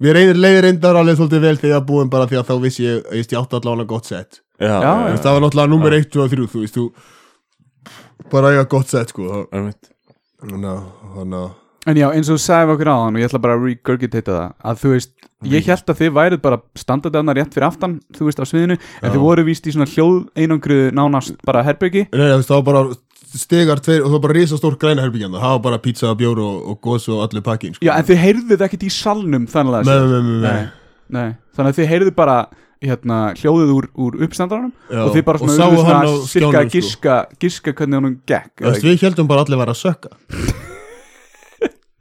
að, 0.00 0.06
við, 0.06 0.16
reynir 0.16 0.40
leiðir 0.40 0.66
reyndar 0.66 0.98
alveg 1.00 1.18
svolítið 1.20 1.46
vel 1.46 1.56
þegar 1.60 1.86
búinn 1.88 2.12
bara 2.12 2.28
því 2.30 2.40
að 2.40 2.50
þá 2.50 2.54
vissi 2.64 2.84
ég, 2.86 3.00
ég 3.04 3.20
veist, 3.20 3.32
ég 3.32 3.40
átti 3.40 3.58
allavega 3.60 3.90
gott 3.92 4.10
sett. 4.10 4.42
Já, 4.60 4.74
Já, 4.80 4.92
veist, 5.06 5.24
Það 5.24 5.36
var 5.36 5.46
náttúrulega 5.46 5.72
nummer 5.74 5.96
1, 5.96 6.10
2 6.12 6.24
og 6.24 6.34
3, 6.34 6.50
þú 6.52 6.64
veist, 6.64 6.78
þú 6.80 8.28
bara 8.30 8.52
eiga 8.54 8.68
gott 8.70 8.92
sett, 8.92 9.12
sko. 9.14 9.46
einmitt. 9.52 9.90
Þannig 10.40 10.70
að, 10.72 10.84
þannig 11.16 11.42
að, 11.44 11.50
En 11.88 11.96
já, 11.96 12.10
eins 12.12 12.28
og 12.28 12.36
þú 12.36 12.42
sagði 12.44 12.74
okkur 12.74 12.88
áðan 12.92 13.14
og 13.16 13.22
ég 13.22 13.30
ætla 13.30 13.38
bara 13.40 13.54
að 13.56 13.62
regurgitata 13.64 14.32
það 14.34 14.66
að 14.68 14.80
þú 14.82 14.90
veist, 14.92 15.12
ég 15.48 15.68
held 15.70 15.88
að 15.88 16.00
þið 16.00 16.10
værið 16.18 16.40
bara 16.44 16.58
standardanna 16.76 17.34
rétt 17.38 17.54
fyrir 17.56 17.66
aftan, 17.70 17.94
þú 18.12 18.26
veist, 18.26 18.42
á 18.44 18.44
sviðinu 18.44 18.76
en 18.76 19.14
þið 19.14 19.22
voru 19.24 19.44
víst 19.46 19.64
í 19.64 19.72
svona 19.72 19.88
hljóð 19.88 20.18
einangruðu 20.36 20.90
nánast 20.98 21.40
bara 21.48 21.62
herbyggi 21.64 22.02
nei, 22.12 22.26
þú 22.26 22.36
veist, 22.36 22.50
það 22.52 22.60
var 22.60 22.66
bara 22.68 22.82
stegar 23.38 23.80
tveir 23.84 24.00
og 24.02 24.08
það 24.08 24.16
var 24.16 24.24
bara 24.26 24.36
risastór 24.38 24.78
græna 24.80 25.04
herbyggjan 25.04 25.36
það 25.36 25.52
var 25.54 25.60
bara 25.68 25.78
pizza, 25.84 26.14
bjór 26.18 26.40
og, 26.42 26.56
og 26.72 26.80
gos 26.82 27.08
og 27.12 27.22
allir 27.26 27.44
pakkin, 27.46 27.76
sko. 27.76 27.84
Já, 27.86 27.92
en 27.98 28.08
þið 28.08 28.22
heyrðuð 28.24 28.64
ekkit 28.66 28.86
í 28.88 28.90
salnum 28.94 29.46
þannig 29.50 29.80
að 29.80 29.90
Nei, 29.90 29.94
nei, 30.00 30.08
nei, 30.10 30.22
nei. 30.24 30.40
nei, 30.40 31.20
nei. 31.20 31.30
Þannig 31.56 31.74
að 31.74 31.78
þið 31.80 31.90
heyrðuð 31.94 32.16
bara 32.18 32.38
hérna, 32.80 33.18
hljóðið 33.36 33.74
úr, 33.76 33.86
úr 34.00 34.18
uppstandaranum 34.24 34.72
Já, 34.88 35.02
og 35.04 35.12
þið 35.14 35.24
bara 35.28 35.40
og 35.40 35.44
svona, 35.44 35.58
sáu 35.60 35.74
urðu 35.74 35.84
hann 35.84 36.00
á 36.00 36.10
svona 36.10 36.30
cirka 36.32 36.48
skjánum, 36.48 36.58
að 36.60 36.74
giska, 36.78 37.20
giska 37.44 37.74
hvernig 37.76 38.00
honum 38.00 38.16
gekk 38.24 38.54
Þú 38.56 38.70
veist, 38.70 38.82
eða 38.82 38.94
við 38.94 39.06
heldum 39.06 39.30
bara 39.30 39.44
allir 39.44 39.60
var 39.60 39.72
að 39.74 39.80
sökka 39.82 40.14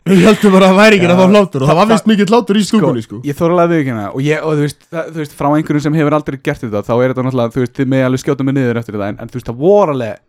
Við 0.10 0.24
heldum 0.26 0.54
bara 0.56 0.70
að 0.70 0.72
það 0.72 0.80
væri 0.80 0.98
ekki 0.98 1.10
að 1.10 1.20
fá 1.20 1.28
hlátur 1.30 1.64
og 1.64 1.70
það 1.70 1.78
var 1.80 1.90
vist 1.92 2.08
mikill 2.10 2.30
hlátur 2.32 2.58
í 2.58 2.64
stúkunni 2.66 3.04
sko. 3.04 3.20
Ég 3.28 3.36
þóra 3.38 3.58
alveg 3.66 3.82
ekki 3.84 3.92
hana 3.94 4.06
og, 4.10 4.22
ég, 4.26 4.40
og 4.42 4.56
þú, 4.56 4.64
veist, 4.66 4.80
það, 4.90 5.12
þú 5.12 5.22
veist, 5.22 5.36
frá 5.38 5.50
einhverjum 5.52 5.84
sem 5.86 5.98
hefur 6.00 6.16
aldrei 6.18 6.38
gert 6.40 6.64
þetta 6.64 6.82
þá 6.88 6.94
er 6.96 7.12
þetta 7.12 7.26
náttúrulega, 7.28 7.54
þú 7.54 7.62
veist, 7.62 7.76
þið 7.78 7.92
með 7.94 8.06
alveg 8.08 8.24
skjóta 8.24 8.48
mig 8.48 8.56
niður 8.58 8.80
eftir 8.82 8.98
þetta 8.98 9.10
en, 9.12 9.20
en 9.22 9.30
þú 9.30 9.38
veist, 9.38 9.52
það 9.52 9.60
voru 9.62 9.94
alveg 9.94 10.24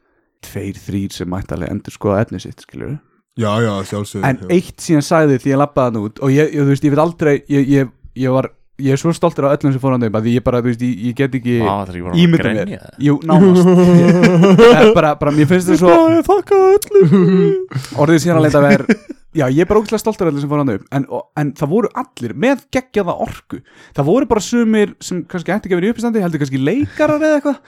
tveir, 0.46 0.78
þrýr 0.86 1.14
sem 1.14 1.30
mætti 1.30 1.56
alveg 1.56 1.72
endur 1.74 1.94
skoða 1.94 2.22
efni 2.24 2.40
sitt, 2.42 2.64
skilur 2.66 2.98
Já, 3.40 3.52
já, 3.62 3.72
sjálfsög 3.88 4.24
En 4.26 4.40
eitt 4.52 4.82
síðan 4.82 5.04
sagði 5.06 5.38
því 5.40 5.52
ég 5.54 5.60
lappaði 5.60 5.92
hann 5.92 6.08
út 6.08 6.18
og 6.24 6.32
ég, 6.34 6.50
ég, 6.50 6.64
þú 6.64 6.72
veist, 6.72 6.86
ég 6.86 6.94
veit 6.94 7.02
aldrei 7.04 7.34
ég, 7.48 7.68
ég, 7.70 7.92
ég 8.20 8.34
var, 8.34 8.48
ég 8.82 8.96
er 8.96 9.00
svo 9.00 9.12
stoltur 9.16 9.46
af 9.48 9.54
öllum 9.58 9.74
sem 9.76 9.82
fór 9.82 9.94
hann 9.94 10.08
upp 10.08 10.18
að 10.18 10.26
því 10.26 10.34
ég 10.34 10.44
bara, 10.48 10.60
þú 10.64 10.72
veist, 10.72 10.82
ég, 10.84 11.04
ég 11.10 11.16
get 11.20 11.36
ekki 11.38 11.54
Á, 11.62 11.72
að 11.86 12.18
ímynda 12.20 12.52
mér. 12.58 12.74
Jú, 13.06 13.16
nánast. 13.28 13.70
Ég- 14.00 14.74
eh, 14.80 14.90
bara, 14.96 15.14
bara, 15.20 15.32
mér 15.36 15.48
finnst 15.52 15.70
þetta 15.70 15.80
svo 15.84 15.94
ég 16.16 16.26
þakka 16.26 16.60
öllum. 16.74 17.14
Orðið 18.02 18.22
síðan 18.26 18.40
að 18.42 18.46
leita 18.48 18.64
verð 18.66 18.94
Já, 19.30 19.44
ég 19.46 19.62
er 19.62 19.68
bara 19.70 19.78
ógæslega 19.78 20.02
stoltur 20.02 20.26
af 20.26 20.32
öllum 20.32 20.42
sem 20.42 20.50
fór 20.50 20.58
hann 20.64 20.72
upp. 20.72 20.86
En, 20.90 21.04
og, 21.06 21.28
en 21.38 21.52
það 21.54 21.70
voru 21.70 21.90
allir 22.02 22.32
með 22.34 22.64
geggjaða 22.74 23.14
orku. 23.22 23.60
Það 23.94 24.08
voru 24.08 24.26
bara 24.32 24.42
sumir 24.42 24.96
sem 25.06 25.20
kannski 25.30 25.54
ætti 25.54 25.70
ekki 25.70 25.76
að 25.76 25.80
vera 25.84 25.86
í 25.86 25.94
uppstandi 25.94 26.24
heldur 26.24 26.42
kannski 26.42 26.58
leikarar 26.66 27.22
eða 27.22 27.38
eitthvað 27.38 27.60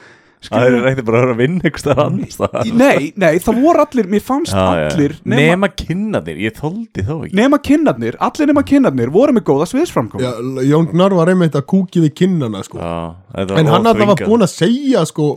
Það 0.42 0.64
er 0.66 0.87
ekkert 0.90 1.07
bara 1.07 1.18
að 1.18 1.22
vera 1.22 1.35
að 1.37 1.40
vinna 1.42 1.62
einhvers 1.68 1.83
staðar 1.85 2.00
annars. 2.09 2.38
Nei, 2.83 3.12
nei, 3.22 3.31
það 3.44 3.61
voru 3.62 3.83
allir, 3.85 4.09
mér 4.11 4.24
fannst 4.26 4.52
Já, 4.57 4.62
já. 4.81 4.87
allir 4.90 5.14
nema, 5.22 5.42
Nema 5.52 5.68
kynna 5.83 6.20
þér, 6.26 6.40
ég 6.42 6.57
þóldi 6.59 7.05
þó 7.07 7.12
ekki 7.28 7.38
nema 7.38 7.61
kinnarnir, 7.68 8.18
allir 8.28 8.50
nema 8.50 8.64
kinnarnir 8.66 9.12
voru 9.14 9.37
með 9.38 9.46
góða 9.52 9.68
sviðsframkom 9.70 10.24
Já, 10.24 10.33
Jón 10.66 10.88
Gnarr 10.90 11.14
var 11.20 11.31
einmitt 11.31 11.55
að 11.61 11.66
kúki 11.70 12.02
við 12.02 12.14
kinnana 12.24 12.64
sko. 12.66 12.81
Já, 12.83 12.94
var 13.38 13.55
En 13.62 13.70
hann 13.70 13.87
alltaf 13.87 14.00
var 14.02 14.16
óþvingað. 14.16 14.33
búinn 14.33 14.46
að 14.48 14.55
segja 14.57 15.05
sko, 15.07 15.28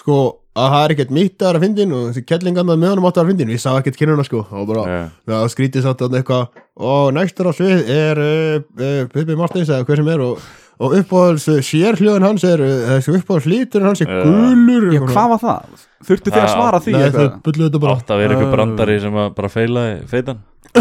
sko 0.00 0.16
að 0.52 0.68
það 0.72 0.82
er 0.86 0.92
ekkert 0.96 1.12
mitt 1.16 1.36
að 1.40 1.46
vera 1.48 1.58
að 1.60 1.62
fyndin 1.66 1.92
og 1.96 2.02
þessi 2.10 2.22
kellingan 2.28 2.68
með 2.72 2.90
honum 2.90 3.06
átti 3.08 3.20
að 3.20 3.22
vera 3.22 3.28
að 3.28 3.30
fyndin 3.32 3.52
Við 3.54 3.60
sá 3.62 3.70
ekkert 3.78 3.96
kinnana 4.00 4.24
sko 4.28 4.42
og 4.50 4.66
bara, 4.68 4.82
Já. 4.88 4.98
já, 5.32 5.36
skrítið 5.52 5.86
samt 5.86 6.02
að 6.04 6.16
eitthvað 6.18 6.58
og 6.88 7.06
næstur 7.16 7.48
á 7.48 7.52
svið 7.56 7.92
er 7.92 8.20
uh, 8.20 8.58
uh, 8.76 8.98
Pippi 9.12 9.36
Martins 9.38 9.70
eða 9.72 9.86
hver 9.88 10.00
sem 10.02 10.10
er 10.12 10.24
og, 10.26 10.42
og 10.82 10.96
uppáhalds 10.98 11.48
uh, 11.52 11.60
sérhljóðin 11.64 12.26
hans 12.26 12.46
er 12.48 12.62
uh, 12.64 12.72
þessi 12.96 13.16
uppáhalds 13.20 13.48
lítur 13.50 13.86
hans 13.86 14.02
er 14.04 14.10
gulur 14.10 14.88
Já, 14.92 15.02
hvað 15.06 15.34
var 15.34 15.42
það? 15.42 15.84
Þurftu 16.02 16.32
þið 16.34 16.40
að 16.42 16.48
svara 16.50 16.80
því 16.82 16.94
Nei, 16.96 17.02
þau 17.14 17.26
bulluðu 17.44 17.68
þetta 17.68 17.82
bara. 17.84 17.98
Átt 17.98 18.08
að 18.10 18.22
vera 18.24 18.34
eitthvað 18.34 18.56
brandari 18.56 18.96
sem 19.04 19.20
að 19.22 19.28
bara 19.38 19.52
feilaði 19.52 20.00
feitan 20.10 20.40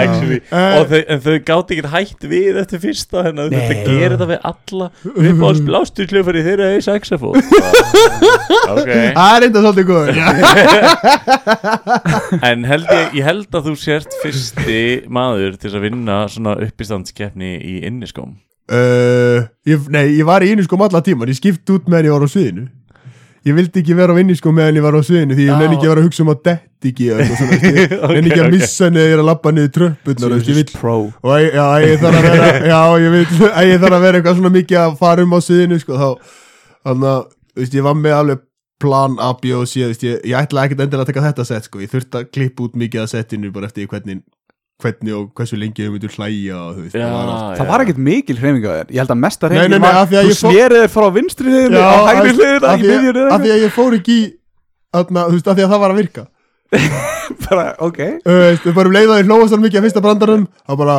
Actually 0.00 0.38
og 0.48 0.86
þau, 0.88 1.00
En 1.12 1.18
þau 1.20 1.34
gáti 1.44 1.76
ekki 1.76 1.90
hætt 1.92 2.24
við 2.30 2.56
eftir 2.62 2.80
fyrsta 2.80 3.24
Þannig 3.26 3.42
að 3.42 3.50
þetta 3.52 3.76
gerir 3.84 4.14
þetta 4.14 4.28
við 4.30 4.40
alla 4.50 4.86
Við 5.04 5.34
báðum 5.42 5.66
blástu 5.68 6.06
kljófari 6.08 6.44
þeirra 6.46 6.70
í 6.78 6.80
sexafó 6.86 7.28
Ok. 8.70 8.88
Það 8.88 9.34
er 9.34 9.42
enda 9.48 9.60
svolítið 9.66 9.86
góður 9.90 10.16
En 12.48 12.64
held 12.70 12.88
ég, 12.88 13.06
ég 13.18 13.24
held 13.28 13.50
að 13.60 13.66
þú 13.68 13.74
sért 13.82 14.12
fyrsti 14.22 14.80
maður 15.12 15.60
til 15.60 15.72
að 15.74 15.84
vinna 15.84 16.16
svona 16.32 16.52
uppistandskeppni 16.64 17.50
í 17.60 17.74
inniskóm. 17.88 18.30
Uh, 18.70 19.44
ég, 19.68 19.76
Nei, 19.92 20.06
ég 20.16 20.24
var 20.28 20.40
í 20.46 20.50
sko 20.64 20.78
alla 20.80 21.02
tíman 21.04 21.28
Ég 21.28 21.36
skipt 21.40 21.68
út 21.74 21.84
meðan 21.90 22.06
ég 22.08 22.14
var 22.14 22.24
á 22.24 22.28
sviðinu. 22.30 22.64
Ég 23.48 23.56
vildi 23.56 23.82
ekki 23.82 23.94
vera 23.98 24.14
á 24.14 24.20
inni 24.20 24.36
sko 24.38 24.52
meðan 24.54 24.78
ég 24.78 24.84
var 24.84 24.96
á 24.96 25.02
sviðinu 25.02 25.34
Því 25.36 25.44
ég 25.48 25.56
nenni 25.58 25.76
ekki 25.76 25.88
að 25.88 25.94
vera 25.94 26.02
að 26.04 26.08
hugsa 26.08 26.24
um 26.24 26.32
að 26.32 26.42
detti 26.46 26.69
ekki 26.88 27.06
nenni 28.14 28.30
ekki 28.32 28.40
að 28.44 28.54
missa 28.54 28.86
henni 28.88 29.00
eða 29.02 29.08
ég 29.10 29.14
er 29.16 29.22
að 29.22 29.28
labba 29.28 29.52
niður 29.52 29.72
Pro. 30.80 30.94
Og 31.22 31.34
ég, 31.36 31.50
já, 31.58 31.66
ég 31.84 32.00
þarf 32.00 32.18
að 32.20 32.28
vera 32.30 32.48
Já, 32.72 32.80
ég 33.04 33.14
vil 33.16 33.24
Ég 33.70 33.82
þarf 33.84 33.98
að 33.98 34.06
vera 34.06 34.20
eitthvað 34.20 34.38
svona 34.40 34.54
mikið 34.56 34.80
að 34.84 34.96
fara 35.02 35.26
um 35.26 35.36
á 35.36 35.38
sviðinu 35.44 35.80
sko 35.82 36.00
Þá, 36.00 36.08
þannig 36.88 37.10
að, 37.12 37.22
veist, 37.60 37.78
ég 37.78 37.86
var 37.86 38.00
með 38.00 38.16
alveg 38.18 38.42
plan 38.80 39.16
A, 39.20 39.30
B 39.36 39.52
og 39.58 39.66
C 39.68 39.84
veist, 39.84 40.04
ég, 40.08 40.20
ég 40.24 40.36
ætla 40.40 40.64
ekkert 40.64 40.84
endilega 40.86 41.04
að 41.04 41.12
taka 41.12 41.26
þetta 41.28 41.48
set 41.52 41.68
sko 41.68 41.82
Ég 41.84 41.92
þurfti 41.92 42.22
að 42.22 42.30
klippa 42.32 42.64
út 42.68 42.78
mikið 42.80 43.04
að 43.04 43.10
setinu 43.12 43.52
bara 43.52 43.68
eftir 43.68 43.90
hvernig 43.90 44.22
hvernig 44.80 45.12
og 45.12 45.28
hversu 45.36 45.58
lengi 45.60 45.84
við 45.84 45.92
myndum 45.92 46.12
hlæja 46.14 46.56
og 46.56 46.76
þú 46.78 46.84
veist, 46.86 46.94
það 46.96 47.12
var 47.12 47.30
allt. 47.34 47.58
Það 47.60 47.70
var 47.70 47.84
ekkert 47.84 48.02
mikil 48.06 48.36
hreyfing 48.40 48.64
á 48.64 48.72
þér. 48.72 48.86
Ég 48.94 49.02
held 49.02 49.12
að 49.14 49.20
mesta 49.20 49.50
nei, 49.50 49.58
var 49.84 49.98
af 50.00 50.08
því 50.10 50.18
að 50.20 50.28
Þú 50.30 50.36
snerið 50.38 50.80
þér 50.80 50.92
frá 50.94 51.06
vinstri 51.16 51.52
hliðinu 51.52 51.80
Já, 51.80 51.84
á 51.84 52.00
hægri 52.08 52.32
hliðinu 52.38 52.70
af 52.70 52.78
í 52.80 52.80
því 52.80 52.90
að- 52.90 53.04
miðjunni 53.04 53.24
af 53.36 53.44
því 53.44 53.52
að 53.54 53.64
ég 53.64 53.74
fór 53.76 53.96
ekki 53.98 54.18
þú 54.90 55.42
að 55.52 55.60
það 55.74 55.82
var 55.84 55.94
að 55.94 56.00
virka 56.00 56.24
bara, 57.46 57.74
ok. 57.82 57.98
Við 58.64 58.74
bara 58.76 58.92
leiðaði 58.94 59.26
hlóast 59.26 59.54
hann 59.54 59.64
mikið 59.64 59.80
að 59.80 59.86
fyrsta 59.88 60.04
brandarum 60.04 60.46
þá 60.62 60.74
bara, 60.78 60.96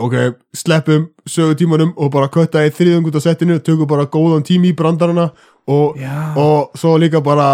ok, 0.00 0.16
sleppum 0.56 1.08
sögutímanum 1.28 1.92
og 1.96 2.12
bara 2.14 2.30
kötta 2.32 2.64
í 2.66 2.72
þriðung 2.74 3.10
út 3.10 3.18
af 3.20 3.26
settinu, 3.26 3.60
tökum 3.64 3.88
bara 3.90 4.08
góðan 4.10 4.46
tími 4.46 4.72
í 4.72 4.76
brandarana 4.76 5.30
og, 5.70 6.00
og 6.40 6.78
svo 6.78 6.96
líka 7.00 7.22
bara 7.24 7.50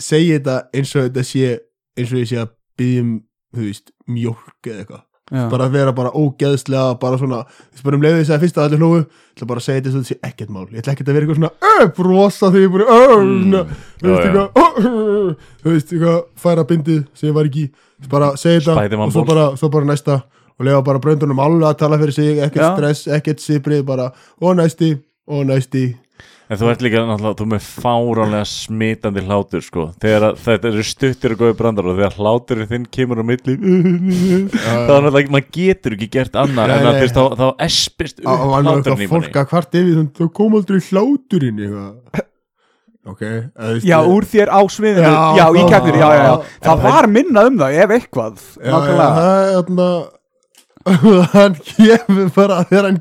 segja 0.00 0.38
þetta 0.38 0.56
eins 0.74 0.94
og 0.96 1.08
þetta 1.08 1.26
sé 1.26 1.58
eins 1.98 2.14
og 2.14 2.22
ég 2.22 2.30
sé 2.30 2.40
að 2.40 2.54
byggjum 2.80 3.14
þú 3.50 3.66
veist, 3.66 3.94
mjólk 4.10 4.70
eða 4.70 4.82
eitthvað 4.84 5.06
Já. 5.30 5.44
bara 5.50 5.66
að 5.68 5.74
vera 5.78 5.92
bara 5.94 6.10
ógeðslega 6.10 6.98
bara 7.00 7.18
svona, 7.20 7.44
þú 7.46 7.76
veist 7.76 7.84
bara 7.86 7.96
um 7.96 8.02
leiðið 8.02 8.20
þess 8.20 8.34
að 8.34 8.40
fyrst 8.44 8.56
að 8.58 8.64
allir 8.66 8.80
hlóðu 8.82 9.00
ég 9.00 9.36
ætla 9.36 9.46
bara 9.50 9.60
að 9.62 9.66
segja 9.66 9.80
þetta 9.80 9.92
svo 9.92 10.00
þetta 10.00 10.10
sé 10.10 10.30
ekkert 10.30 10.50
mál. 10.50 10.66
Ég 10.70 10.80
ætla 10.82 10.94
ekkert 10.96 11.08
að 11.10 11.14
vera 11.14 11.26
eitthvað 11.26 11.38
svona, 11.38 11.52
öh, 11.70 11.92
brosa 12.00 12.50
þegar 12.50 12.60
ég 12.60 12.66
er 12.66 12.74
búin 12.74 12.84
öh, 12.90 13.20
svona, 13.38 13.62
þú 14.00 14.10
veist 14.10 14.26
eitthvað 14.26 14.70
þú 15.62 15.74
veist 15.74 15.94
eitthvað, 15.94 16.20
færa 16.44 16.66
bindið 16.66 17.00
sem 17.14 17.30
ég 17.30 17.36
var 17.38 17.50
ekki, 17.50 17.64
bara 18.10 18.32
segja 18.40 18.74
þetta 18.74 19.00
og 19.06 19.14
svo 19.14 19.24
bara, 19.28 19.46
svo 19.60 19.70
bara 19.72 19.90
næsta. 19.92 20.20
Og 20.60 20.66
lega 20.66 20.82
bara 20.84 21.00
bröndunum 21.00 21.38
alveg 21.40 21.70
að 21.70 21.78
tala 21.80 21.96
fyrir 22.02 22.12
sig 22.12 22.40
ekkert 22.44 22.74
stress, 22.74 23.06
ekkert 23.08 23.40
sibrið 23.40 23.84
bara, 23.88 24.10
og 24.44 24.58
næsti, 24.58 24.90
og 25.30 25.46
næsti 25.48 25.86
En 26.50 26.58
þú 26.58 26.66
ert 26.72 26.80
líka 26.82 27.00
náttúrulega, 27.06 27.36
þú 27.38 27.44
með 27.52 27.66
fáránlega 27.78 28.46
smitandi 28.50 29.22
hlátur 29.22 29.62
sko. 29.62 29.84
Þegar 30.02 30.24
að, 30.26 30.40
þetta 30.42 30.70
eru 30.72 30.84
stuttir 30.88 31.34
og 31.36 31.42
góði 31.44 31.54
brandar 31.60 31.86
og 31.92 31.94
þegar 32.00 32.16
hláturinn 32.18 32.70
þinn 32.72 32.86
kemur 32.96 33.20
á 33.22 33.24
milli 33.28 33.54
þá 34.64 34.66
er 34.66 35.04
náttúrulega, 35.06 35.30
maður 35.36 35.46
getur 35.54 35.94
ekki 35.94 36.08
gert 36.16 36.40
annað 36.42 36.74
en 36.74 36.80
að 36.80 36.88
nei. 36.88 36.90
þú 36.90 37.04
veist, 37.04 37.20
þá, 37.20 37.38
þá 37.38 37.64
espist 37.68 38.24
hláturinn 38.26 39.04
í 39.06 39.10
fólk 39.12 39.28
manni 39.30 39.44
að 39.44 39.48
hvart 39.54 39.78
yfir 39.78 39.94
þannig, 39.94 40.12
þú 40.18 40.28
kom 40.40 40.58
aldrei 40.58 40.82
hláturinn 40.90 41.62
eitthvað 41.68 42.26
ok, 43.10 43.22
eða, 43.22 43.40
þú 43.60 43.74
veist, 43.76 43.86
Já, 43.88 43.96
ég- 43.96 44.10
úr 44.14 44.26
þér 44.34 44.50
á 44.50 44.60
sviðinu. 44.74 45.06
Já, 45.06 45.38
Já, 45.38 45.44
í 45.54 45.62
keppnir, 45.70 45.96
já, 46.02 46.08
já, 46.10 46.20
já. 46.20 46.32
já. 46.34 46.64
Það 46.66 46.82
var 46.90 47.08
minna 47.14 47.44
um 47.48 47.60
það, 47.62 47.78
ef 47.84 47.94
eitthvað 47.96 48.42
Já, 48.58 48.74
já, 48.74 48.96
það 48.98 49.38
er 49.38 49.54
þarna 49.54 49.86
hann 51.34 51.56
kemur 51.64 52.30
bara 52.34 52.58
þegar 52.68 52.88
hann 52.88 52.98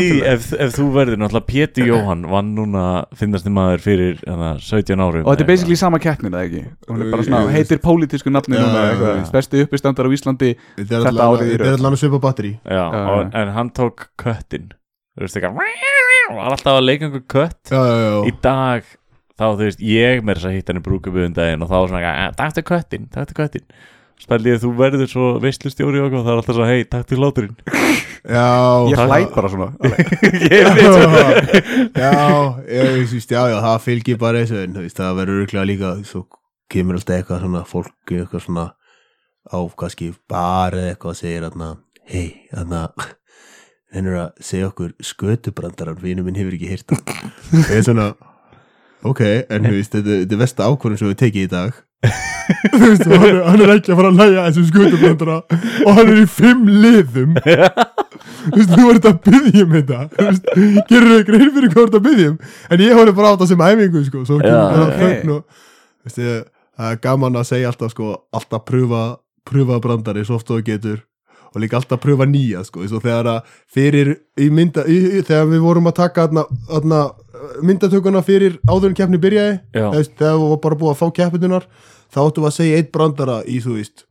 í, 0.00 0.08
ef, 0.32 0.48
ef 0.56 0.74
þú 0.76 0.86
verður 0.94 1.20
náttúrulega 1.22 1.48
Pétur 1.50 1.88
Jóhann 1.90 2.24
vann 2.30 2.52
núna 2.56 2.84
finnast 3.18 3.46
þið 3.48 3.56
maður 3.58 3.84
fyrir 3.84 4.22
hana, 4.28 4.54
17 4.62 5.04
árum. 5.04 5.24
Og 5.24 5.30
þetta 5.34 5.46
er 5.46 5.50
basically 5.52 5.78
sama 5.80 6.00
keppnin, 6.02 6.34
eða 6.34 6.48
ekki? 6.48 6.64
Hún 6.90 7.04
er 7.04 7.12
bara 7.14 7.26
svona, 7.28 7.42
heitir 7.54 7.82
pólitísku 7.84 8.32
nafni 8.34 8.60
núna. 8.60 9.14
Stærsti 9.28 9.64
uppistandar 9.66 10.08
á 10.08 10.10
Íslandi 10.14 10.54
þetta 10.80 11.02
er 11.02 11.20
árið 11.28 11.54
þetta 11.54 11.70
er 11.70 11.76
alltaf 11.78 12.00
svipa 12.02 12.22
batteri 12.24 12.56
en 12.64 13.54
hann 13.58 13.72
tók 13.74 14.08
köttin 14.20 14.72
Þú 15.14 15.22
veist 15.28 15.36
ekki 15.38 15.50
var 16.34 16.52
alltaf 16.56 16.78
að 16.78 16.84
leika 16.88 17.06
einhver 17.06 17.24
kött. 17.30 17.60
Já, 17.70 17.78
já, 17.78 17.96
já, 18.02 18.14
í 18.26 18.32
dag 18.42 18.86
þá 19.34 19.44
þú 19.44 19.64
veist 19.64 19.82
ég 19.84 20.22
með 20.24 20.38
þess 20.38 20.48
að 20.48 20.56
hitta 20.56 20.72
hann 20.72 20.80
í 20.80 20.84
brúkaböðun 20.86 21.36
daginn 21.36 21.64
og 21.64 21.70
þá 21.70 21.74
var 21.76 21.90
svona 21.92 22.02
"Eh, 22.10 22.30
takk 22.38 22.54
til 22.54 22.64
köttin, 22.70 23.08
takk 23.14 23.30
til 23.30 23.38
köttin 23.38 23.64
spæli 24.24 24.50
ég 24.52 24.58
að 24.58 24.64
þú 24.64 24.70
verður 24.78 25.10
svo 25.12 25.26
veistlustjóri 25.42 26.00
og 26.02 26.14
það 26.14 26.30
er 26.32 26.38
alltaf 26.40 26.56
svo 26.58 26.68
hei, 26.68 26.84
takk 26.88 27.08
til 27.10 27.18
hláturinn. 27.20 27.56
Já. 28.24 28.44
Ég 28.88 28.96
það- 28.96 29.10
hlæt 29.12 29.34
bara 29.34 29.50
svona. 29.52 29.68
Ég 30.54 30.70
veit. 30.78 31.58
Já, 31.98 32.14
ég 32.68 32.94
veist, 33.12 33.30
já, 33.34 33.42
já, 33.52 33.58
það 33.66 33.82
fylgir 33.84 34.18
bara 34.22 34.40
þessu 34.44 34.62
en 34.64 34.78
það 34.88 35.18
verður 35.20 35.42
örgulega 35.44 35.68
líka 35.68 35.92
svo 36.08 36.24
kemur 36.72 36.96
alltaf 36.98 37.18
eitthvað 37.20 37.44
svona 37.44 37.64
fólk 37.68 38.14
eitthvað 38.16 38.46
svona 38.46 38.64
á 39.44 39.58
kannski 39.76 40.08
bar 40.30 40.72
eða 40.72 40.94
eitthvað 40.94 41.12
og 41.12 41.18
segir 41.20 41.44
þarna 41.44 41.68
hei, 42.08 42.26
þarna 42.54 42.80
hennur 43.94 44.16
að 44.24 44.30
segja 44.48 44.70
okkur 44.72 44.94
skötubrandaran 45.04 46.00
vinu 46.02 46.24
minn 46.26 46.38
hefur 46.40 46.56
ekki 46.56 46.70
hýrt 46.72 46.88
það. 46.94 47.26
Ég 47.68 47.74
er 47.76 47.84
svona 47.86 48.08
ok, 49.04 49.20
en 49.52 49.68
þú 49.68 49.74
veist, 49.76 49.92
þetta 49.98 50.16
þetta 50.24 50.34
er 50.38 50.40
versta 50.46 50.70
ákvörðum 50.72 51.02
sem 51.02 51.12
við 51.12 51.20
tekið 51.26 51.44
í 51.44 51.52
dag 51.52 51.76
þú 52.04 52.80
veist, 52.82 53.06
og 53.08 53.14
hann 53.14 53.28
er, 53.30 53.40
hann 53.48 53.64
er 53.64 53.72
ekki 53.74 53.92
að 53.92 54.00
fara 54.00 54.10
að 54.12 54.20
læja 54.20 54.44
þessum 54.48 54.66
skötubrandara 54.70 55.36
og 55.84 55.98
hann 55.98 56.12
er 56.12 56.20
í 56.20 56.26
fimm 56.30 56.68
liðum. 56.68 57.36
Þú 58.44 58.58
veist, 58.58 58.72
þú 58.74 58.86
ert 58.92 59.06
að 59.08 59.18
byggja 59.24 59.62
um 59.64 59.70
þetta. 59.72 59.98
Þú 60.12 60.26
veist, 60.26 60.50
gerur 60.90 61.14
þau 61.14 61.22
grein 61.30 61.52
fyrir 61.54 61.70
hvað 61.72 61.78
þú 61.78 61.84
ert 61.86 61.96
að 61.96 62.04
byggja 62.04 62.26
um? 62.30 62.36
En 62.68 62.82
ég 62.84 62.98
horfði 62.98 63.14
bara 63.16 63.30
á 63.30 63.34
þetta 63.34 63.48
sem 63.50 63.64
æfingu 63.64 64.02
sko, 64.08 64.24
svo 64.28 64.36
kemur 64.42 65.40
það 66.74 66.90
er 66.90 67.00
gaman 67.04 67.38
að 67.38 67.48
segja 67.48 67.70
alltaf 67.70 67.92
sko, 67.94 68.12
alltaf 68.34 68.64
pröfa 68.66 69.02
pröfa 69.46 69.80
brandari 69.80 70.24
svo 70.26 70.38
oft 70.40 70.48
þú 70.50 70.60
getur. 70.66 71.02
Og 71.54 71.62
líka 71.62 71.78
alltaf 71.78 72.00
pröfa 72.02 72.26
nýja 72.26 72.64
sko, 72.66 72.82
eins 72.82 72.92
og 72.96 73.04
þegar 73.04 73.28
að 73.30 73.52
fyrir 73.70 74.14
í 74.40 74.48
mynda 74.50 74.84
í, 74.90 75.22
þegar 75.22 75.50
við 75.52 75.62
vorum 75.62 75.90
að 75.90 75.98
taka 76.00 76.26
þarna, 76.26 76.44
þarna, 76.70 77.02
myndatökuna 77.62 78.22
fyrir 78.26 78.56
áður 78.66 78.90
en 78.90 78.96
keppni 78.98 79.20
byrjaði 79.22 79.84
veist, 79.94 80.16
þegar 80.18 80.34
við 80.34 80.46
varum 80.48 80.62
bara 80.64 80.78
búið 80.80 80.94
að 80.94 81.00
fá 81.02 81.06
keppnunar 81.20 81.68
þá 82.14 82.20
áttum 82.24 82.44
við 82.44 82.50
að 82.50 82.56
segja 82.58 82.80
eitt 82.80 82.90
brandara 82.94 83.38
í 83.50 83.58
þú 83.64 83.76
veist 83.78 84.04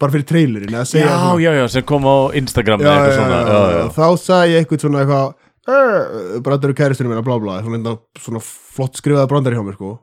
bara 0.00 0.12
fyrir 0.12 0.26
trailerin 0.28 0.74
já, 0.76 0.82
svona- 0.84 1.40
já, 1.44 1.50
já, 1.60 1.64
sem 1.76 1.84
kom 1.88 2.04
á 2.08 2.16
Instagram 2.36 2.80
já, 2.84 2.94
svona, 3.16 3.38
já, 3.48 3.60
já, 3.76 3.84
þá 3.96 4.06
sagði 4.24 4.52
ég 4.54 4.64
eitthvað 4.64 4.82
svona 4.84 5.02
eitthvað 5.04 5.28
uh, 5.72 6.40
brandaru 6.44 6.76
kæristurinn 6.76 7.12
minna 7.14 7.24
blá 7.26 7.36
blá 7.42 7.54
svona, 7.62 7.78
enda, 7.80 7.94
svona 8.20 8.42
flott 8.44 9.00
skrifaði 9.00 9.30
brandari 9.32 9.56
hjá 9.58 9.64
mér 9.66 9.78
sko. 9.78 9.94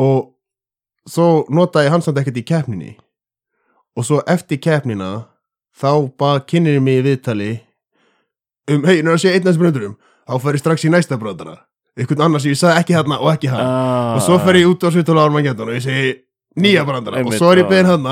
Og 0.00 0.32
svo 1.10 1.28
notaði 1.50 1.88
ég 1.88 1.94
hans 1.94 2.06
samt 2.06 2.18
ekkert 2.20 2.38
í 2.42 2.44
keppninni. 2.46 2.90
Og 3.98 4.04
svo 4.06 4.20
eftir 4.30 4.60
keppnina 4.62 5.08
þá 5.80 5.90
bara 6.18 6.42
kynir 6.46 6.76
ég 6.78 6.82
mig 6.84 7.00
í 7.00 7.06
viðtali 7.06 7.50
um, 8.70 8.84
hei, 8.86 9.00
nú 9.02 9.10
er 9.10 9.16
að 9.16 9.22
segja 9.24 9.38
einn 9.38 9.42
af 9.46 9.50
þessum 9.52 9.64
brandurum 9.64 9.94
þá 10.28 10.34
fer 10.44 10.58
ég 10.58 10.62
strax 10.64 10.84
í 10.86 10.90
næsta 10.92 11.18
brandara 11.20 11.56
einhvern 11.98 12.26
annar 12.26 12.42
sem 12.42 12.52
ég 12.52 12.60
sagði 12.60 12.82
ekki 12.82 12.96
hérna 12.96 13.18
og 13.20 13.32
ekki 13.32 13.50
hann. 13.52 13.64
Ah, 13.64 14.14
og 14.16 14.24
svo 14.26 14.38
fer 14.44 14.60
ég 14.60 14.70
út 14.70 14.86
á 14.86 14.88
svitala 14.94 15.26
Armageddon 15.26 15.72
og 15.72 15.78
ég 15.78 15.84
segi 15.84 16.14
nýja 16.60 16.86
brandara. 16.86 17.24
Og 17.24 17.34
svo 17.36 17.50
er 17.52 17.64
ég 17.64 17.70
beðin 17.70 17.90
hann 17.90 18.08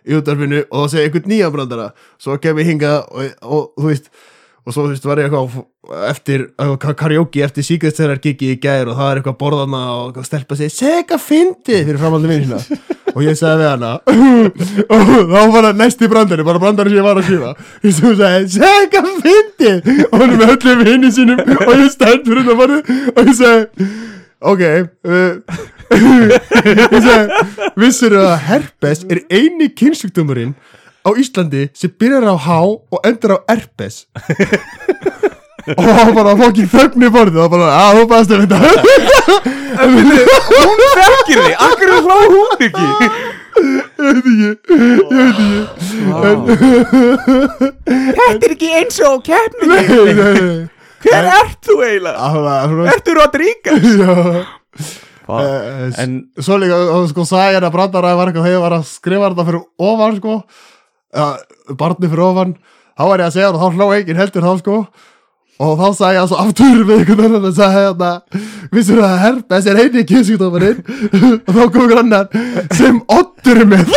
í 0.00 0.16
útvarfinu 0.16 0.64
og 0.66 0.84
þá 0.84 0.92
segi 0.94 1.02
ég 1.02 1.08
einhvern 1.10 1.32
nýja 1.34 1.54
brandara. 1.54 1.88
Svo 2.20 2.36
kem 2.42 2.60
ég 2.62 2.70
hingað 2.72 3.00
og, 3.10 3.34
og, 3.42 3.72
þú 3.78 3.90
veist 3.92 4.12
og 4.60 4.74
svo 4.74 4.84
þú 4.84 4.94
veist 4.94 5.06
var 5.08 5.20
ég 5.22 5.30
eitthvað 5.30 6.06
eftir 6.10 6.46
eitthvað 6.60 6.96
karaoke 7.00 7.44
eftir 7.44 7.66
síkvæðstæðar 7.66 8.20
gigi 8.22 8.52
í 8.54 8.58
gær 8.60 8.90
og 8.92 8.98
það 8.98 9.10
er 9.10 9.20
eitthvað 9.20 9.38
borðana 9.40 9.84
og 9.96 10.20
stelpa 10.26 10.58
segi 10.58 10.74
seg 10.74 10.98
eitthvað 11.00 11.24
fyndið! 11.24 11.86
fyrir 11.88 12.02
framhaldi 12.02 12.30
minn 12.30 12.44
sína 12.44 12.98
og 13.14 13.20
ég 13.24 13.38
sagði 13.38 13.62
við 13.62 13.70
hana 13.70 13.92
og 14.94 15.10
þá 15.30 15.40
var 15.54 15.66
það 15.68 15.80
næsti 15.80 16.10
brandari 16.12 16.46
bara 16.46 16.62
brandari 16.62 16.92
sem 16.92 17.00
ég 17.00 17.06
var 17.06 17.20
að 17.20 17.28
skrifa 17.28 17.50
ég 17.86 17.96
svo 17.96 18.12
sagði 18.18 18.54
seg 18.54 18.66
eitthvað 18.70 19.10
fyndið. 19.26 19.90
Og 20.10 20.16
hann 20.20 20.34
er 20.34 20.40
með 20.40 20.54
öllum 20.56 20.84
hinni 20.88 21.12
sínum 21.14 21.44
og 21.66 21.74
ég 21.74 21.92
stend 21.94 22.26
fyrir 22.28 22.46
þetta 22.46 22.58
barðu 22.60 22.80
og 23.14 23.30
ég 23.30 23.38
sagði 23.40 23.90
ok 24.40 24.62
uh, 24.64 25.60
ég 26.94 27.00
sagði 27.04 27.72
vissir 27.82 28.18
að 28.20 28.34
herpes 28.48 29.04
er 29.10 29.24
eini 29.28 29.70
kynnsjúkdómurinn 29.76 30.54
á 31.04 31.10
Íslandi 31.16 31.68
sem 31.76 31.92
byrjar 31.98 32.28
á 32.28 32.36
H 32.36 32.60
og 32.92 33.00
endur 33.08 33.36
á 33.36 33.38
herpes 33.48 34.04
og 35.76 35.82
það 35.84 36.00
var 36.00 36.12
bara 36.20 36.32
fokkin 36.40 36.68
þögn 36.72 37.04
í 37.06 37.10
borðið 37.14 37.42
og 37.44 37.50
bara 37.54 37.68
að 37.80 37.90
þú 37.98 38.04
baðast 38.10 38.32
um 38.34 38.40
þetta. 38.44 38.58
Hún 39.80 40.78
þekkir 41.00 41.38
þig, 41.44 41.54
akkur 41.66 41.88
er 41.90 42.00
hlá 42.06 42.16
hún 42.30 42.50
ekki 42.66 42.84
ég 42.84 42.96
veit 44.00 44.16
ekki 44.20 44.34
ég 44.40 44.48
veit 44.50 45.20
ekki. 45.26 45.48
Þetta 47.10 48.46
er 48.46 48.54
ekki 48.54 48.70
eins 48.78 48.98
og 49.06 49.22
keppnin 49.26 49.70
Nei, 49.70 49.84
nei, 49.88 50.14
nei. 50.14 50.68
Hver 51.00 51.28
ert 51.32 51.60
þú 51.64 51.76
eiginlega? 51.84 52.16
Það 52.20 52.42
var 52.46 52.72
svona 52.72 52.94
Ertu 52.94 53.14
Rodríguez? 53.16 53.86
Já. 54.00 54.12
Eh, 55.30 56.00
En 56.02 56.10
Svo 56.42 56.58
líka, 56.60 56.76
sko, 57.12 57.24
sagði 57.28 57.56
hérna 57.58 57.70
brandara 57.72 58.10
var 58.18 58.28
eitthvað 58.30 58.46
þegar 58.48 58.56
ég 58.58 58.64
var 58.66 58.74
að 58.80 58.88
skrifa 58.90 59.30
þetta 59.30 59.46
fyrir 59.48 59.62
ofan, 59.90 60.16
sko. 60.20 60.34
Ja, 61.16 61.26
barni 61.80 62.10
fyrir 62.10 62.24
ofan. 62.26 62.52
Þá 62.98 63.04
var 63.08 63.22
ég 63.22 63.28
að 63.30 63.36
segja 63.38 63.48
það 63.48 63.56
og 63.56 63.62
þá 63.62 63.68
hló 63.78 63.86
enginn 63.96 64.20
heldur 64.20 64.44
þá, 64.48 64.52
sko 64.60 64.76
og 65.60 65.72
þá 65.76 65.86
sagði 65.98 66.16
ég 66.16 66.28
svo 66.30 66.38
aftur 66.40 66.78
við 66.88 66.94
einhvern 66.96 67.26
annan 67.28 67.48
og 67.50 67.56
sagði 67.56 67.80
hérna 67.84 68.10
vissur 68.72 69.00
það 69.00 69.10
að 69.10 69.22
herpes 69.26 69.66
er 69.70 69.80
heiti 69.80 70.04
kynnsjúkdómarinn 70.08 70.78
og 71.46 71.50
þá 71.56 71.62
kom 71.74 71.82
einhver 71.84 72.02
annan 72.04 72.26
sem 72.78 73.00
er 73.10 73.66
með. 73.74 73.84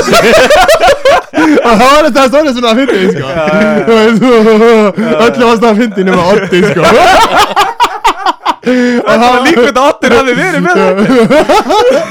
Og 1.34 1.80
þá 1.80 1.82
var 1.82 2.06
þetta 2.06 2.24
stórið 2.30 2.56
svona 2.56 2.72
að 2.72 2.80
fyndi, 2.80 2.98
sko. 3.10 3.28
Þú 3.88 3.94
veist, 3.98 4.22
öllu 5.26 5.48
varst 5.50 5.66
að 5.66 5.80
fyndi 5.82 6.06
nema 6.08 6.28
oddi, 6.30 6.60
sko. 6.70 6.82
Það 8.64 9.24
var 9.24 9.42
líka 9.44 9.64
þetta 9.66 9.82
Otter 9.90 10.14
hafi 10.16 10.36
verið 10.38 10.62
með 10.64 10.78
þetta 10.80 12.04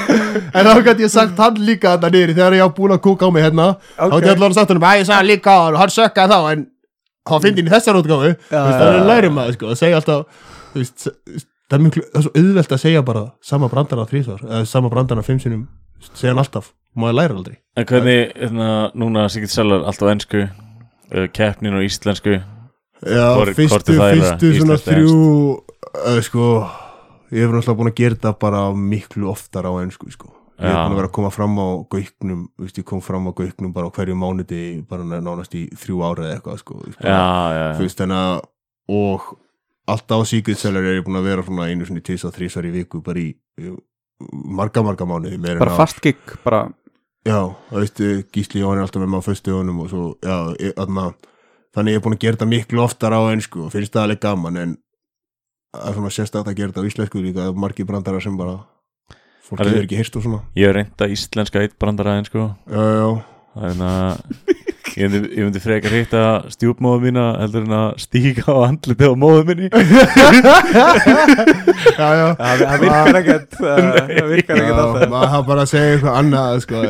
En 0.53 0.67
þá 0.69 0.81
gæti 0.85 1.07
ég 1.07 1.13
sagt 1.15 1.39
hann 1.41 1.61
líka 1.65 1.95
þarna 1.95 2.11
niður 2.13 2.35
þegar 2.37 2.57
ég 2.59 2.67
á 2.67 2.77
búin 2.77 2.93
að 2.93 3.01
kúka 3.07 3.25
á 3.25 3.33
mig 3.33 3.47
hérna 3.47 3.69
þá 3.97 4.05
Ok. 4.05 4.13
gæti 4.19 4.29
ég 4.29 4.35
allavega 4.35 4.59
sagt 4.59 4.75
hann 4.75 4.83
að 4.83 4.99
ég 5.01 5.09
sagði 5.09 5.31
líka 5.31 5.55
og 5.63 5.79
hann 5.81 5.95
sökkaði 5.97 6.35
þá 6.35 6.51
en 6.53 6.67
hann 7.31 7.47
inn 7.49 7.63
í 7.63 7.71
þessar 7.71 7.99
veist, 8.03 8.49
það 8.51 8.89
er 8.89 9.07
lærum 9.09 9.37
maður 9.39 9.57
sko 9.59 9.71
að 9.73 9.79
segja 9.81 10.01
alltaf 10.01 10.49
veist, 10.75 11.07
það 11.71 11.79
er 11.79 11.85
mjög 11.87 11.99
það 12.17 12.29
auðvelt 12.41 12.75
að 12.77 12.83
segja 12.83 13.05
bara 13.07 13.25
sama 13.53 13.71
brandara 13.73 14.09
þrísvar 14.11 14.45
eða 14.49 14.65
sama 14.69 14.91
brandara 14.93 15.25
fimm 15.27 15.41
sinum 15.43 15.67
segja 16.11 16.33
hann 16.33 16.43
alltaf, 16.43 16.73
maður 16.99 17.19
lærir 17.21 17.37
aldrei. 17.39 17.57
En 17.79 17.87
hvernig, 17.87 18.33
hérna, 18.35 18.69
núna 18.99 19.29
Sigurd 19.31 19.53
Sellar 19.55 19.87
allt 19.87 20.03
á 20.03 20.07
ennsku 20.11 20.43
uh, 20.43 21.27
keppnin 21.35 21.79
og 21.79 21.87
íslensku? 21.87 22.41
Já, 23.03 23.27
Hvor- 23.39 23.55
fyrstu, 23.55 23.97
það 23.99 24.19
fyrstu 24.19 24.53
svona 24.59 24.79
þrjú 24.83 25.15
uh, 25.15 26.21
sko, 26.27 26.51
ég 27.31 27.47
hef 27.47 27.55
náttúrulega 27.55 27.79
búin 27.79 27.93
að 27.93 27.99
gera 28.03 28.19
þetta 28.19 28.35
bara 28.43 28.65
miklu 28.75 29.31
oftar 29.31 29.71
á 29.71 29.73
ennsku 29.83 30.11
sko 30.15 30.35
ég 30.63 30.73
Já. 30.73 30.79
búin 30.83 30.95
að 30.95 31.01
vera 31.01 31.11
að 31.11 31.15
koma 31.19 31.31
fram 31.35 31.59
á 31.59 31.69
gauknum 31.93 32.43
veist, 32.63 32.79
ég 32.79 32.87
kom 32.89 33.03
fram 33.05 33.29
á 33.29 33.33
gauknum 33.37 33.73
bara 33.75 33.91
á 33.91 33.95
hverju 33.95 34.17
mánuði 34.19 34.63
bara 34.89 35.07
nánast 35.21 35.55
í 35.59 35.67
þrjú 35.75 36.03
ára 36.07 36.27
eða 36.29 36.37
eitthvað 36.39 36.61
sko, 36.63 36.81
Veist, 36.83 36.99
Já, 37.01 37.09
bara, 37.09 37.55
já, 37.57 37.65
þú 37.79 37.87
veist 37.87 38.03
þannig 38.03 38.21
að 38.27 38.37
og 38.93 39.31
alltaf 39.93 40.23
á 40.23 40.31
Secret 40.31 40.61
Seller 40.61 40.87
er 40.87 41.01
ég 41.01 41.07
búin 41.07 41.19
að 41.21 41.29
vera 41.31 41.47
svona 41.47 41.71
einu 41.71 41.89
svona 41.89 42.05
tvis 42.05 42.27
og 42.29 42.35
þrísar 42.37 42.69
í 42.69 42.75
viku 42.77 43.03
bara 43.05 43.23
í 43.23 43.33
í 43.61 43.75
marga 44.31 44.85
marga 44.87 45.09
mánuði 45.09 45.41
bara 45.59 45.75
fast 45.77 46.01
gig 46.05 46.21
bara, 46.45 46.69
Já, 47.23 47.55
það 47.71 47.79
veistu, 47.79 48.07
Gísli 48.35 48.63
Jón 48.63 48.79
er 48.81 48.83
alltaf 48.83 49.03
með 49.03 49.13
maður 49.13 49.29
fyrstu 49.31 49.53
honum 49.55 49.83
og 49.85 49.91
svo, 49.93 50.07
já, 50.27 50.73
aðna, 50.83 51.13
þannig 51.75 51.95
ég 51.95 52.01
er 52.01 52.05
búin 52.07 52.17
að 52.17 52.25
gera 52.25 52.39
þetta 52.39 52.49
miklu 52.51 52.83
oftar 52.83 53.15
á 53.15 53.21
ennsku 53.31 53.67
og 53.67 53.75
finnst 53.75 53.95
það 53.95 54.09
alveg 54.09 54.23
gaman 54.25 54.59
en 54.59 54.73
það 55.73 55.87
er 55.89 55.97
svona 55.99 56.13
sérstætt 56.17 56.51
að 56.51 56.57
gera 56.59 56.73
þetta 56.73 56.83
á 56.83 56.89
íslensku 56.91 57.23
líka, 57.23 57.45
það 57.47 57.61
margir 57.63 57.87
brandarar 57.89 58.25
sem 58.25 58.35
bara 58.37 58.57
fólk 59.43 59.63
hefur 59.65 59.85
ekki 59.85 59.99
heyrt 60.01 60.19
og 60.19 60.27
svona. 60.27 60.41
Ég 60.59 60.69
hef 60.71 60.77
reynda 60.79 61.09
íslenska 61.13 61.63
eitt 61.65 61.79
brandaraðin 61.83 62.29
sko. 62.29 62.49
Já, 62.71 62.83
já, 62.99 63.09
Þannig 63.53 63.89
að 63.89 64.13
ég 64.97 65.09
myndi, 65.09 65.29
ég 65.37 65.47
myndi 65.47 65.61
frekar 65.63 65.95
hitta 65.97 66.23
stjúpmóðu 66.53 67.07
mína 67.07 67.25
heldur 67.41 67.65
en 67.67 67.75
að 67.77 67.89
stíka 68.03 68.45
á 68.53 68.57
andliti 68.69 69.09
á 69.09 69.15
móðu 69.17 69.43
minni. 69.49 69.69
Já, 71.93 72.09
já. 72.17 72.27
það 72.39 72.63
það 72.63 72.83
virkar 72.83 73.19
ekkert 73.21 73.57
það 73.57 73.81
það 73.83 74.29
virkar 74.33 74.61
ekkert 74.63 74.81
alltaf. 74.83 75.09
maður 75.13 75.33
hafa 75.33 75.47
bara 75.49 75.65
að 75.65 75.71
segja 75.73 75.95
eitthvað 75.97 76.19
annað 76.21 76.61
sko, 76.65 76.83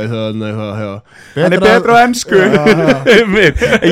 hann 1.39 1.57
er 1.57 1.65
betra 1.65 1.97
á 1.97 1.99
ennsku 2.03 2.37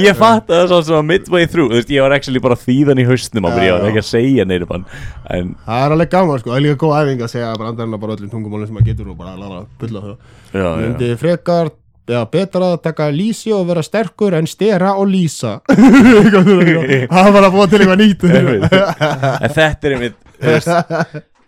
ég 0.00 0.18
fatt 0.18 0.50
að 0.50 0.56
það 0.56 0.66
svo 0.70 0.80
sem 0.90 1.10
midway 1.10 1.48
through. 1.50 1.70
Þú 1.70 1.80
veist, 1.80 1.92
ég 1.94 2.04
var 2.04 2.16
actually 2.16 2.42
bara 2.42 2.58
þýðan 2.60 3.02
í 3.02 3.06
haustnum 3.08 3.48
á 3.48 3.50
mér, 3.54 3.66
ég 3.68 3.76
var 3.76 3.88
ekki 3.90 4.02
að 4.02 4.10
segja 4.10 4.46
neyru 4.48 4.68
bann 4.70 4.86
en 5.30 5.54
Það 5.66 5.84
er 5.84 5.94
alveg 5.96 6.12
gaman 6.12 6.40
sko, 6.40 6.50
það 6.50 6.58
er 6.58 6.64
líka 6.66 6.80
góð 6.80 6.96
æfing 7.00 7.24
að 7.24 7.32
segja 7.34 7.50
brandarinn 7.60 8.00
bara 8.02 8.16
öllum 8.16 8.32
tungumálum 8.32 8.68
sem 8.68 8.76
maður 8.78 8.90
getur 8.90 9.12
og 9.12 9.20
bara 9.20 9.36
lára 9.38 9.60
bulla 9.80 10.02
það 10.04 10.14
já, 10.14 10.64
já. 10.64 10.70
myndi 10.80 11.10
frekar 11.20 11.72
Já, 12.10 12.20
betra 12.32 12.72
að 12.74 12.80
taka 12.88 13.06
lýsi 13.14 13.52
og 13.54 13.66
vera 13.70 13.82
sterkur 13.86 14.34
en 14.38 14.48
stera 14.50 14.94
og 14.98 15.06
lýsa. 15.12 15.58
Það 17.10 17.32
var 17.34 17.46
að 17.48 17.52
búa 17.56 17.66
til 17.70 17.80
eitthvað 17.82 18.00
nýtt. 18.04 18.28
Einmitt. 18.40 18.70
en 18.70 19.52
þetta 19.56 19.90
er 19.90 19.98
einmitt 19.98 20.16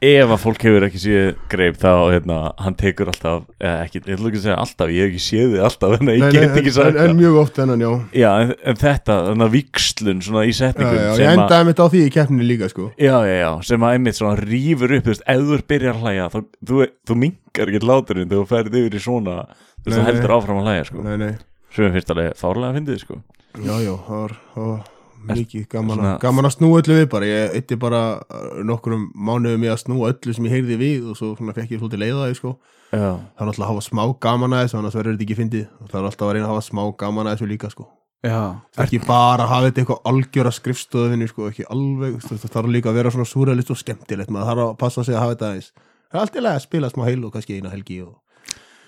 ef 0.02 0.32
að 0.34 0.40
fólk 0.42 0.64
hefur 0.66 0.82
ekki 0.88 0.98
séð 0.98 1.26
greip 1.52 1.76
þá 1.78 1.90
hérna, 2.10 2.36
hann 2.58 2.74
tekur 2.74 3.06
alltaf 3.12 3.44
ekki, 3.62 4.00
ég 4.02 4.16
ætla 4.16 4.30
ekki 4.32 4.40
að 4.40 4.46
segja 4.48 4.56
alltaf, 4.58 4.90
ég 4.90 5.04
hef 5.04 5.12
ekki 5.12 5.22
séð 5.22 5.52
þið 5.52 5.62
alltaf 5.68 5.92
að 5.94 6.10
ég 6.10 6.24
get 6.34 6.56
ekki 6.58 6.72
en, 6.72 6.74
sagt 6.74 6.90
en, 6.96 6.98
en 7.04 7.20
mjög 7.20 7.36
oft 7.44 7.60
ennan, 7.62 7.84
já. 7.86 7.90
Já, 8.18 8.28
en, 8.42 8.50
en 8.72 8.80
þetta, 8.82 9.18
þannig 9.28 9.46
að 9.46 9.54
vikslun 9.54 10.24
svona 10.26 10.42
í 10.42 10.50
Já, 10.50 10.56
setningum 10.58 10.98
já, 10.98 11.06
sem 11.14 11.22
ég 11.22 11.30
að- 11.30 11.36
endaði 11.36 11.68
mitt 11.70 11.82
á 11.82 11.86
því 11.94 12.02
í 12.02 12.10
keppninu 12.16 12.48
líka 12.50 12.70
sko. 12.72 12.88
Já, 12.98 13.14
já, 13.30 13.36
já, 13.44 13.50
sem 13.70 13.86
að 13.86 13.94
einmitt 14.00 14.18
svona 14.18 14.42
rýfur 14.42 14.96
upp, 14.98 15.06
þú 15.06 15.14
veist, 15.14 15.24
ef 15.36 15.46
þú 15.46 15.54
er 15.60 15.64
byrjar 15.70 16.02
hlæja 16.02 16.26
þá, 16.34 16.38
þú, 16.72 16.82
þú 17.12 17.18
minkar 17.22 17.70
ekki 17.70 17.86
láturinn 17.92 18.26
þegar 18.32 18.42
þú 18.42 18.50
ferð 18.56 18.80
yfir 18.82 18.98
í 18.98 19.04
svona, 19.06 19.36
þú 19.84 19.94
Nei, 19.96 20.06
heldur 20.08 20.34
áfram 20.36 20.60
að 20.62 20.68
hlæja, 20.68 20.88
sko, 20.88 21.04
Nei, 21.06 21.14
nei, 21.20 21.30
sem 21.74 21.86
er 21.88 21.94
fyrst 21.96 22.10
alveg 22.14 22.34
fárlega 22.40 22.70
að 22.72 22.76
fyndið, 22.78 22.98
sko. 23.04 23.20
Já, 23.62 23.74
já, 23.82 23.94
það 24.06 24.20
var, 24.22 24.34
það 24.54 24.68
var 24.72 24.90
mikið 25.32 25.64
gaman, 25.70 25.96
Svona- 25.96 26.12
að, 26.14 26.20
gaman 26.24 26.48
að 26.48 26.54
snúa 26.56 26.82
öllu 26.82 26.98
við 26.98 27.08
bara. 27.12 27.26
Ég 27.30 27.56
eitti 27.58 27.78
bara 27.78 28.02
uh, 28.18 28.60
nokkrum 28.66 29.08
mánuðum 29.14 29.66
í 29.66 29.70
að 29.70 29.82
snúa 29.84 30.12
öllu 30.12 30.34
sem 30.34 30.46
ég 30.48 30.54
heyrði 30.56 30.78
við 30.80 31.10
og 31.12 31.18
svo 31.18 31.32
svona 31.38 31.54
fekk 31.56 31.74
ég 31.76 31.82
svolítið 31.82 32.02
leiða 32.02 32.28
því 32.30 32.38
sko. 32.40 32.54
Já, 32.92 32.98
Það 32.98 33.42
er 33.42 33.48
náttúrulega 33.48 33.66
að 33.66 33.70
hafa 33.72 33.84
smá 33.86 34.02
gaman 34.20 34.52
að 34.56 34.64
þessu, 34.66 34.78
annars 34.80 34.96
verður 34.98 35.14
þetta 35.14 35.26
ekki 35.26 35.38
fyndið. 35.38 35.66
Það 35.88 35.98
er 36.00 36.08
alltaf 36.10 36.26
að 36.26 36.32
reyna 36.36 36.46
að 36.48 36.52
hafa 36.52 36.64
smá 36.66 36.82
gaman 37.02 37.28
að 37.30 37.36
þessu 37.36 37.50
líka 37.52 37.70
sko. 37.72 37.86
Já, 38.22 38.38
ekki 38.78 39.00
bara 39.02 39.46
að 39.46 39.50
hafa 39.50 39.68
þetta 39.68 39.80
eitthvað 39.82 40.04
algjöra 40.12 40.50
skrifstöðinni 40.54 41.26
sko, 41.26 41.48
ekki 41.50 41.64
alveg, 41.72 42.20
það 42.22 42.44
þarf 42.54 42.68
líka 42.70 42.92
að 42.92 42.98
vera 43.00 43.10
svona 43.10 43.26
súralist 43.26 43.72
og 43.74 43.80
skemmtilegt, 43.80 44.30
maður 44.30 44.50
þarf 44.52 44.62
að 44.66 44.76
passa 44.78 45.02
sig 45.08 45.16
að 45.16 45.24
hafa 45.24 45.34
þetta 45.34 45.48
aðeins. 45.48 45.72
Það 46.12 46.18
er 46.18 46.22
alltaf 46.22 46.50
að 46.52 46.60
spila 46.62 46.90
smá 46.92 47.02
heil 47.08 47.24
og 47.26 47.32
kannski 47.34 47.56
eina 47.58 47.72
helgi 47.72 47.98
og... 48.04 48.12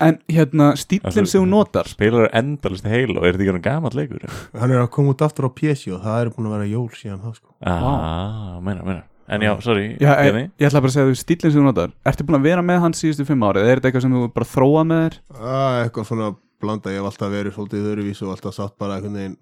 en 0.02 0.18
hérna 0.32 0.72
stílinn 0.80 1.26
sem 1.30 1.42
hún 1.44 1.52
notar 1.54 1.86
Spilar 1.88 2.30
endalist 2.34 2.86
heil 2.88 3.12
og 3.16 3.24
er 3.24 3.36
þetta 3.36 3.44
ekki 3.44 3.52
hann 3.54 3.62
gamall 3.64 3.94
leikur? 3.98 4.24
hann 4.58 4.70
er 4.74 4.82
að 4.82 4.90
koma 4.96 5.14
út 5.14 5.22
aftur 5.26 5.46
á 5.46 5.50
PC 5.54 5.92
og 5.94 6.02
það 6.04 6.20
er 6.24 6.30
búin 6.34 6.48
að 6.50 6.54
vera 6.58 6.70
jól 6.72 6.88
síðan 6.98 7.20
það 7.22 7.34
sko. 7.38 7.54
Ah, 7.64 8.58
meina, 8.64 8.82
meina. 8.84 9.02
En 9.24 9.40
já, 9.40 9.54
sorry, 9.64 9.96
Já, 9.96 10.10
ég, 10.20 10.26
Jenny? 10.28 10.42
ég 10.60 10.66
ætla 10.68 10.80
bara 10.84 10.90
að 10.92 10.96
segja 10.98 11.08
þú 11.08 11.16
stílinn 11.22 11.52
sem 11.54 11.60
þú 11.62 11.68
notar 11.70 11.92
Ertu 12.04 12.26
búin 12.28 12.36
að 12.40 12.48
vera 12.50 12.62
með 12.66 12.80
hann 12.82 12.96
síðustu 12.98 13.24
fimm 13.24 13.46
árið 13.46 13.62
eða 13.64 13.70
er 13.72 13.80
þetta 13.80 13.88
eitthvað 13.88 14.04
sem 14.04 14.16
þú 14.18 14.24
bara 14.34 14.48
þróað 14.50 14.84
með 14.90 15.00
þér? 15.04 15.16
að, 15.40 15.78
eitthvað 15.86 16.08
svona 16.10 16.28
blanda, 16.64 16.92
ég 16.92 17.00
hef 17.00 17.08
alltaf 17.08 17.32
verið 17.32 17.54
svolítið 17.56 17.86
öðruvís 17.88 18.20
og 18.24 18.32
alltaf 18.34 18.54
satt 18.58 18.74
bara 18.80 18.98
einhvern 18.98 19.16
veginn 19.16 19.38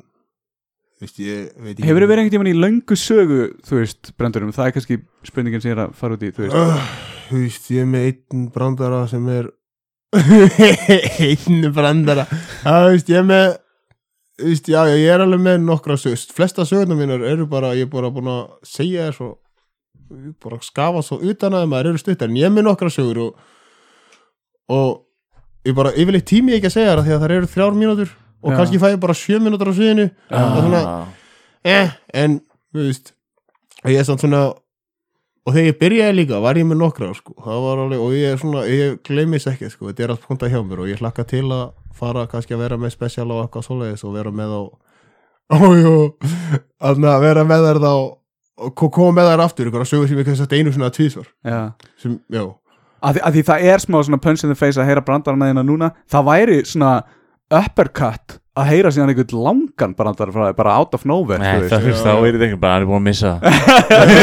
veist, 1.02 1.18
ég 1.18 1.48
veit 1.58 1.72
ekki 1.74 1.88
Hefur 1.88 2.04
þið 2.04 2.10
verið 2.12 2.22
einhvern 2.22 2.34
tímann 2.36 2.52
í 2.52 2.54
löngu 2.62 2.98
sögu 3.02 3.40
þú 3.66 3.80
veist, 3.80 4.12
brendurum, 4.22 4.52
það 4.54 4.68
er 4.70 4.76
kannski 4.78 4.98
spurningin 5.26 5.64
sem 5.64 5.72
ég 5.72 5.76
er 5.76 5.82
að 5.88 5.96
fara 5.98 6.14
út 6.18 6.22
í, 6.22 6.30
þú 6.36 6.44
veist. 6.46 6.54
Uh, 6.54 6.94
þú 7.32 7.42
veist, 7.42 7.66
ég 7.74 7.82
er 7.82 7.90
með 7.90 8.06
einn 8.12 8.46
brandara 8.54 9.02
sem 9.10 9.26
er 9.34 9.50
einn 11.26 11.62
brandara. 11.74 12.26
Það 12.62 12.86
veist, 12.90 13.12
ég 13.12 13.24
með 13.28 13.46
veist, 14.42 14.68
já, 14.68 14.80
já, 14.90 14.96
ég 15.00 15.12
er 15.14 15.22
alveg 15.24 15.40
með 15.44 15.62
nokkra 15.64 15.96
sögust 16.00 16.34
flesta 16.36 16.66
sögurnar 16.68 16.98
mínar 16.98 17.24
eru 17.32 17.46
bara 17.50 17.72
ég 17.78 17.86
er 17.86 17.92
bara 17.92 18.10
búin 18.12 18.28
að 18.32 18.42
segja 18.66 19.06
þér 19.08 19.16
svo 19.18 19.30
bara 20.44 20.58
skafa 20.60 21.00
svo 21.06 21.16
utan 21.24 21.54
að 21.56 21.68
maður 21.72 21.92
eru 21.94 22.02
stuttar. 22.02 22.28
En 22.28 22.36
ég 22.36 22.44
er 22.48 22.52
með 22.52 22.66
nokkra 22.68 22.90
sögur 22.92 23.22
og, 23.28 23.46
og 24.72 24.90
ég 25.68 25.76
bara 25.78 25.94
yfirleitt 25.96 26.28
tími 26.28 26.56
ekki 26.58 26.68
að 26.68 26.76
segja 26.76 26.96
það 26.98 27.06
því 27.08 27.14
að 27.16 27.22
það 27.24 27.36
eru 27.38 27.50
þrjár 27.54 27.78
mínútur 27.80 28.12
og 28.42 28.50
Já. 28.52 28.56
kannski 28.58 28.80
fæ 28.82 28.86
ég 28.92 29.00
bara 29.06 29.14
sjö 29.16 29.38
mínútur 29.40 29.70
á 29.70 29.74
sviðinu 29.78 30.06
Það 30.28 30.44
er 30.58 30.66
svona- 30.66 30.84
Ah, 30.92 31.06
eh, 31.64 31.92
en 32.12 32.40
þú 32.74 32.84
veist 32.88 33.12
ég 33.86 33.98
er 34.02 34.04
samt 34.08 34.20
svona 34.26 34.42
og 35.46 35.54
þegar 35.56 35.66
ég 35.68 35.78
byrjaði 35.80 36.14
líka 36.20 36.40
var 36.44 36.58
ég 36.60 36.66
með 36.68 36.78
nokkra 36.82 37.08
sko. 37.18 37.34
alveg, 37.42 37.98
og 37.98 38.12
ég 38.14 38.38
svona 38.40 38.62
ég 38.70 38.98
gleymis 39.06 39.46
ekki, 39.50 39.70
sko, 39.72 39.88
þetta 39.90 40.04
er 40.06 40.14
allt 40.14 40.26
punta 40.28 40.48
hjá 40.48 40.60
mér 40.62 40.84
og 40.84 40.88
ég 40.92 41.00
hlakka 41.02 41.24
til 41.26 41.44
að 41.50 41.72
fara 41.94 42.26
kannski 42.30 42.54
að 42.54 42.62
vera 42.64 42.76
með 42.78 42.94
spesial 42.94 43.30
og 43.30 43.44
eitthvað 43.44 43.66
svoleiðis 43.66 44.04
og 44.06 44.14
vera 44.14 44.30
með 44.30 44.54
á 44.54 44.62
ójú 45.58 45.94
að 46.80 47.22
vera 47.26 47.44
með 47.44 47.66
þær 47.68 47.80
þá 47.82 47.92
og 48.62 48.74
ko- 48.78 48.90
koma 48.94 49.16
með 49.20 49.30
þær 49.32 49.42
aftur, 49.46 49.68
ykkur 49.70 49.82
að 49.84 49.90
sögur 49.90 50.08
sem 50.08 50.18
ég 50.20 50.26
kannski 50.28 50.44
sagt 50.44 50.52
einu 50.56 50.72
svona 50.72 50.90
tvísvar 50.94 51.26
Já. 51.44 51.60
Sem, 51.98 52.18
já, 52.30 52.44
að 53.02 53.16
því, 53.18 53.22
að 53.26 53.32
því 53.38 53.42
það 53.50 53.66
er 53.72 53.82
smá 53.82 53.98
svona 54.06 54.20
punch 54.22 54.44
in 54.46 54.52
the 54.52 54.58
face 54.58 54.78
að 54.80 54.86
heyra 54.88 55.02
brandara 55.04 55.36
með 55.40 55.50
hérna 55.52 55.64
núna. 55.66 55.88
Það 56.12 56.26
væri 56.28 56.58
svona 56.68 56.92
uppercut 57.50 58.38
að 58.52 58.68
heyra 58.68 58.90
síðan 58.92 59.12
einhvern 59.12 59.44
langan 59.46 59.94
brandara 59.96 60.32
frá 60.34 60.42
þér, 60.48 60.56
bara 60.58 60.74
out 60.76 60.96
of 60.96 61.06
nowhere 61.08 61.40
Nei, 61.40 61.68
það 61.70 61.86
þá 62.02 62.10
er 62.12 62.26
þetta 62.34 62.48
ekki 62.48 62.58
bara 62.60 62.74
hann 62.76 62.84
er 62.84 62.90
búin 62.90 63.00
að 63.00 63.06
missa. 63.06 63.32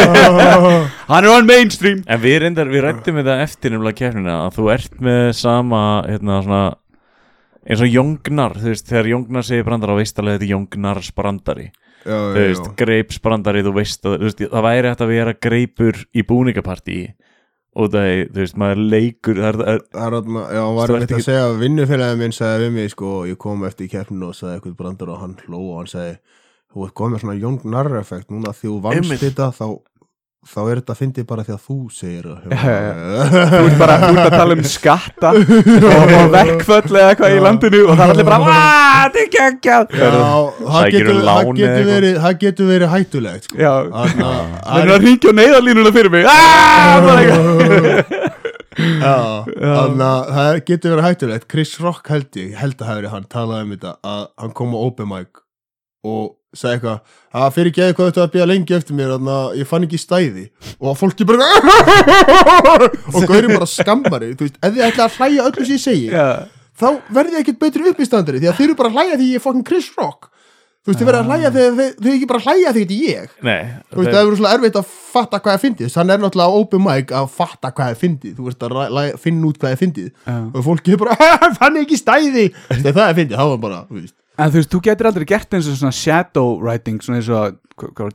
Hann 1.09 1.25
er 1.25 1.31
on 1.33 1.47
mainstream. 1.49 2.03
En 2.05 2.21
við 2.21 2.37
reyndar, 2.43 2.69
við 2.69 2.85
rættum 2.85 3.17
þetta 3.17 3.39
eftir 3.41 3.73
nefnilega 3.73 3.97
keppnina 4.03 4.35
að 4.45 4.59
þú 4.59 4.69
ert 4.75 4.99
með 5.01 5.23
sama 5.39 5.81
hérna 6.05 6.41
svona 6.45 6.61
eins 7.69 7.83
og 7.85 7.89
Jóngnar, 7.89 8.57
þú 8.57 8.71
veist, 8.71 8.87
þegar 8.89 9.11
Jóngnar 9.15 9.45
segir 9.45 9.65
brandara 9.67 9.95
þá 9.95 10.01
veist 10.03 10.21
alveg 10.21 10.35
að 10.35 10.37
þetta 10.37 10.47
er 10.47 10.53
Jóngnars 10.53 11.09
brandari. 11.17 11.67
Já, 11.99 12.13
já, 12.13 12.19
þú 12.35 12.43
veist, 12.45 12.69
greips 12.79 13.19
brandari, 13.23 13.65
þú 13.65 13.73
veist 13.75 14.05
að, 14.05 14.15
þú 14.21 14.29
veist, 14.29 14.45
það 14.53 14.67
væri 14.69 14.91
hægt 14.93 15.03
að 15.03 15.11
vera 15.15 15.33
greipur 15.47 15.99
í 16.13 16.25
búningapartí 16.29 16.99
og 17.77 17.91
það 17.93 18.11
er, 18.11 18.21
þú 18.33 18.41
veist, 18.41 18.57
maður 18.59 18.83
leikur 18.95 19.39
það 19.39 19.61
er, 19.61 19.81
það 19.93 20.17
er, 20.17 20.29
hann 20.55 20.77
var 20.79 20.93
einmitt 20.95 21.15
að 21.15 21.25
segja 21.27 21.47
vinnufélagið 21.59 22.21
minn 22.23 22.35
sagði 22.35 22.65
við 22.65 22.75
mig, 22.79 22.91
sko, 22.95 23.13
ég 23.29 23.39
kom 23.41 23.65
eftir 23.69 23.91
keppninu 23.91 24.31
og 24.31 24.37
sagði 24.37 24.55
eitthvað 24.57 24.77
brandar 24.79 25.13
og 25.13 25.21
hann 25.21 25.35
hló 25.45 25.61
og 25.61 25.75
hann 25.81 25.91
sagði 25.91 26.15
þú 26.69 26.85
ert 26.85 26.95
komið 26.97 27.23
svona 27.23 27.37
Jón 27.39 27.59
Gnarr 27.63 27.99
effekt 27.99 28.33
núna 28.33 28.53
því 28.53 28.67
þú 28.69 28.79
vannst 28.85 29.23
þetta 29.23 29.49
þá, 29.57 29.65
þá 30.47 30.59
er 30.63 30.79
þetta 30.79 30.93
að 30.93 30.99
fyndi 31.01 31.23
bara 31.27 31.43
því 31.43 31.51
að 31.55 31.63
þú 31.65 31.75
segir 31.91 32.23
það 32.29 32.39
Já, 32.55 32.59
þú 33.51 33.57
ert 33.59 33.73
bara 33.81 33.95
ert 34.07 34.19
að 34.21 34.35
tala 34.37 34.55
um 34.55 34.61
skatta 34.71 35.29
og, 35.35 35.43
verkföll 36.35 36.93
eða 36.95 37.09
eitthvað 37.09 37.35
í 37.35 37.41
landinu 37.43 37.81
og 37.83 37.91
það 37.99 38.05
er 38.05 38.11
allir 38.13 38.27
bara 38.29 38.39
"Vá, 38.45 38.61
þetta 39.03 39.19
er 39.19 39.27
geggjað. 39.35 39.83
Já, 39.99 40.07
það 40.63 40.87
getur, 40.95 41.19
það 41.27 41.43
verið, 41.89 42.15
það 42.23 42.33
getur 42.45 42.65
verið 42.71 42.87
hættulegt 42.93 43.43
sko. 43.49 43.55
Það 43.59 44.79
er 44.79 44.87
að 44.95 45.03
á 45.11 45.35
neyðarlínuna 45.41 45.91
fyrir 45.99 46.11
mig. 46.15 46.23
"Ah!" 46.29 46.95
það 50.39 50.63
getur 50.71 50.95
verið 50.95 51.03
hættulegt. 51.09 51.49
Chris 51.51 51.75
Rock 51.83 52.07
held 52.15 52.31
ég, 52.39 52.55
held 52.55 52.79
að 52.79 52.87
hafi 52.93 53.01
verið 53.03 53.11
hann 53.17 53.27
talaði 53.27 53.67
um 53.67 53.75
þetta 53.75 53.91
að 54.07 54.23
hann 54.39 54.55
kom 54.55 54.71
á 54.71 54.79
open 54.79 55.03
mic 55.11 55.43
og 56.07 56.38
sagði 56.55 56.79
eitthvað 56.79 57.43
að 57.43 57.51
fyrir 57.55 57.69
ekki 57.69 57.83
eitthvað 57.85 58.07
þetta 58.09 58.23
að 58.23 58.31
býja 58.33 58.47
lengi 58.49 58.75
eftir 58.77 58.97
mér 58.97 59.11
þannig 59.13 59.35
að 59.35 59.59
ég 59.59 59.69
fann 59.69 59.85
ekki 59.85 59.99
stæði. 60.01 60.45
Og 60.79 60.97
fólki 60.97 61.27
bara 61.29 61.49
og 63.13 63.27
gauri 63.29 63.51
bara 63.51 63.69
skammari 63.69 64.31
þú 64.33 64.47
veist, 64.47 64.57
ef 64.57 64.73
þið 64.73 64.87
ætla 64.87 65.05
að 65.05 65.19
hlæja 65.19 65.45
öllu 65.45 65.67
sem 65.67 65.75
ég 65.77 65.83
segi 65.83 66.09
Já, 66.09 66.25
þá 66.79 66.87
verði 67.13 67.37
ég 67.37 67.45
ekkert 67.45 67.61
betri 67.61 67.91
upp 67.91 68.01
í 68.01 68.09
standari 68.09 68.41
því 68.41 68.49
að 68.49 68.59
þið 68.59 68.67
eru 68.69 68.77
bara 68.81 68.91
að 68.91 68.97
hlæja 68.97 69.19
því 69.21 69.29
ég 69.29 69.41
er 69.41 69.45
fucking 69.45 69.67
Chris 69.67 69.89
Rock. 69.99 70.29
Þú 70.79 70.93
veist, 70.93 71.01
þið 71.01 71.09
verða 71.09 71.21
að 71.21 71.29
hlæja 71.29 71.49
þegar 71.53 71.73
þið, 71.77 71.89
þið 71.99 72.13
ekki 72.15 72.27
bara 72.31 72.39
að 72.39 72.45
hlæja 72.47 72.69
því 72.73 72.83
þetta 72.85 72.95
er 72.95 73.09
ég. 73.13 73.33
Nei 73.45 73.63
Þú 73.91 73.99
veist, 73.99 74.13
það 74.15 74.21
er 74.21 74.37
svona 74.39 74.53
erfitt 74.55 74.77
að 74.79 74.93
fatta 75.09 75.39
hvað 75.43 75.57
er 75.57 75.61
fyndið. 75.65 75.89
Þannig 75.93 76.15
er 76.15 76.21
náttúrulega 76.23 76.61
open 76.63 76.85
mic 76.85 77.11
að 77.19 77.27
fatta 77.35 77.71
hvað 77.75 77.91
er 77.91 77.99
fyndið. 77.99 78.37
Þú 78.37 78.47
veist 78.47 78.63
að 78.65 79.19
finna 79.19 79.49
út 79.51 79.59
hvað 79.59 79.75
er 79.75 79.81
fyndið. 79.83 80.07
Já. 80.23 80.37
Og 80.47 80.65
fólki 80.65 80.95
er 80.95 81.03
bara, 81.03 81.17
fann 81.59 81.81
ekki 81.83 81.99
stæði? 81.99 82.45
Það 82.71 83.03
er 83.05 83.19
fyndið, 83.19 83.35
þá 83.35 83.51
var 83.51 83.61
bara, 83.67 83.81
þú 83.91 83.99
veist 83.99 84.15
En 84.39 84.51
þú 84.53 84.61
veist, 84.61 84.71
þú 84.71 84.79
getur 84.85 85.09
aldrei 85.09 85.25
gert 85.27 85.55
eins 85.57 85.67
og 85.67 85.75
svona 85.79 85.95
shadow 85.95 86.53
writing 86.63 87.01
svona 87.03 87.19
eins 87.19 87.27
og 87.33 87.57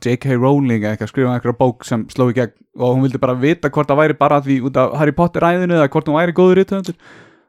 J.K. 0.01 0.37
Rowling 0.37 0.83
eða 0.83 0.95
eitthvað 0.95 1.11
skrifa 1.11 1.35
einhverja 1.35 1.57
bók 1.59 1.85
sem 1.87 2.05
sló 2.13 2.27
í 2.31 2.35
gegn 2.37 2.53
og 2.75 2.95
hún 2.95 3.05
vildi 3.05 3.21
bara 3.21 3.35
vita 3.39 3.69
hvort 3.73 3.89
það 3.89 4.01
væri 4.01 4.17
bara 4.19 4.41
því 4.45 4.57
út 4.69 4.79
af 4.81 4.97
Harry 4.99 5.13
Potter 5.15 5.45
æðinu 5.45 5.77
eða 5.77 5.87
hvort 5.93 6.09
hún 6.09 6.17
væri 6.19 6.35
góður 6.37 6.59
rithöfundur 6.61 6.97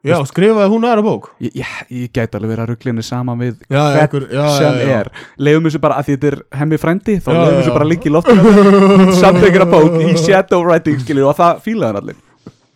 Já, 0.07 0.15
skrifaði 0.29 0.69
hún 0.71 0.85
aðra 0.87 1.03
bók 1.03 1.25
ég, 1.43 1.51
ég, 1.57 1.69
ég 1.91 2.11
gæti 2.13 2.37
alveg 2.37 2.51
verið 2.53 2.63
að 2.63 2.69
rugglinni 2.71 3.03
saman 3.03 3.39
við 3.41 3.55
Já, 3.73 3.81
hvern 4.07 4.27
já, 4.31 4.43
sem 4.55 4.77
já, 4.77 4.85
já. 4.87 4.99
er 5.01 5.09
leiðum 5.41 5.67
þessu 5.67 5.81
bara, 5.83 5.97
að 5.99 6.07
því 6.07 6.15
þetta 6.15 6.29
er 6.29 6.37
hemmi 6.61 6.79
frændi 6.79 7.15
þá 7.17 7.27
Já, 7.27 7.37
leiðum 7.37 7.49
já, 7.49 7.57
þessu 7.57 7.71
já. 7.71 7.77
bara 7.77 7.87
liggja 7.91 8.09
í 8.09 8.13
loftinu 8.13 8.43
samt 9.21 9.41
einhverja 9.41 9.69
bók 9.73 9.97
í 10.05 10.11
shadow 10.21 10.63
writing 10.63 11.01
skilur 11.01 11.31
og 11.31 11.39
það 11.41 11.63
fílaði 11.65 11.89
hann 11.89 11.99
allir 12.03 12.19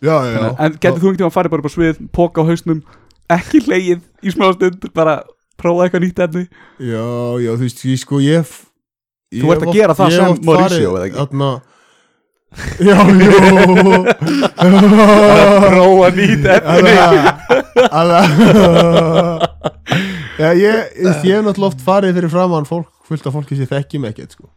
Já, 0.02 0.16
já, 0.26 0.34
já 0.34 0.48
en 0.50 0.76
getur 0.82 0.98
þú 0.98 1.06
einhvern 1.06 1.20
tíma 1.22 1.30
að 1.30 1.36
fara 1.38 1.52
bara 1.54 1.62
upp 1.62 1.70
á 1.70 1.74
svið 1.76 2.02
póka 2.18 2.42
á 2.42 2.48
hausnum, 2.50 2.82
ekki 3.38 3.62
leið 3.70 4.02
í 4.02 4.34
smá 4.34 4.48
stund, 4.58 4.90
bara 4.92 5.20
prófa 5.62 5.86
eitthvað 5.86 6.04
nýtt 6.06 6.22
efni? 6.26 6.44
Já, 6.82 7.06
já, 7.42 7.50
þú 7.52 7.62
veist, 7.64 7.84
ég 7.88 8.00
sko, 8.02 8.22
ég 8.22 8.54
Þú 9.32 9.52
ert 9.54 9.62
að 9.64 9.76
gera 9.78 9.94
það 9.96 10.16
sem 10.16 10.40
Mauricio, 10.44 10.96
eða 10.98 11.06
ekki? 11.08 11.20
Þarna 11.22 11.52
Já, 12.84 12.98
jú 13.16 13.30
prófa 15.72 16.08
nýtt 16.12 16.48
efni. 16.52 16.96
Já, 20.42 20.50
ég, 20.52 20.76
ég 21.00 21.14
hef 21.22 21.44
náttúrulega 21.46 21.70
oft 21.70 21.84
farið 21.84 22.18
fyrir 22.18 22.32
framann 22.32 22.68
fólk, 22.68 22.90
fullt 23.08 23.24
af 23.28 23.38
fólki 23.38 23.56
sem 23.56 23.70
þekkjum 23.70 24.10
ekkert, 24.10 24.36
sko 24.36 24.50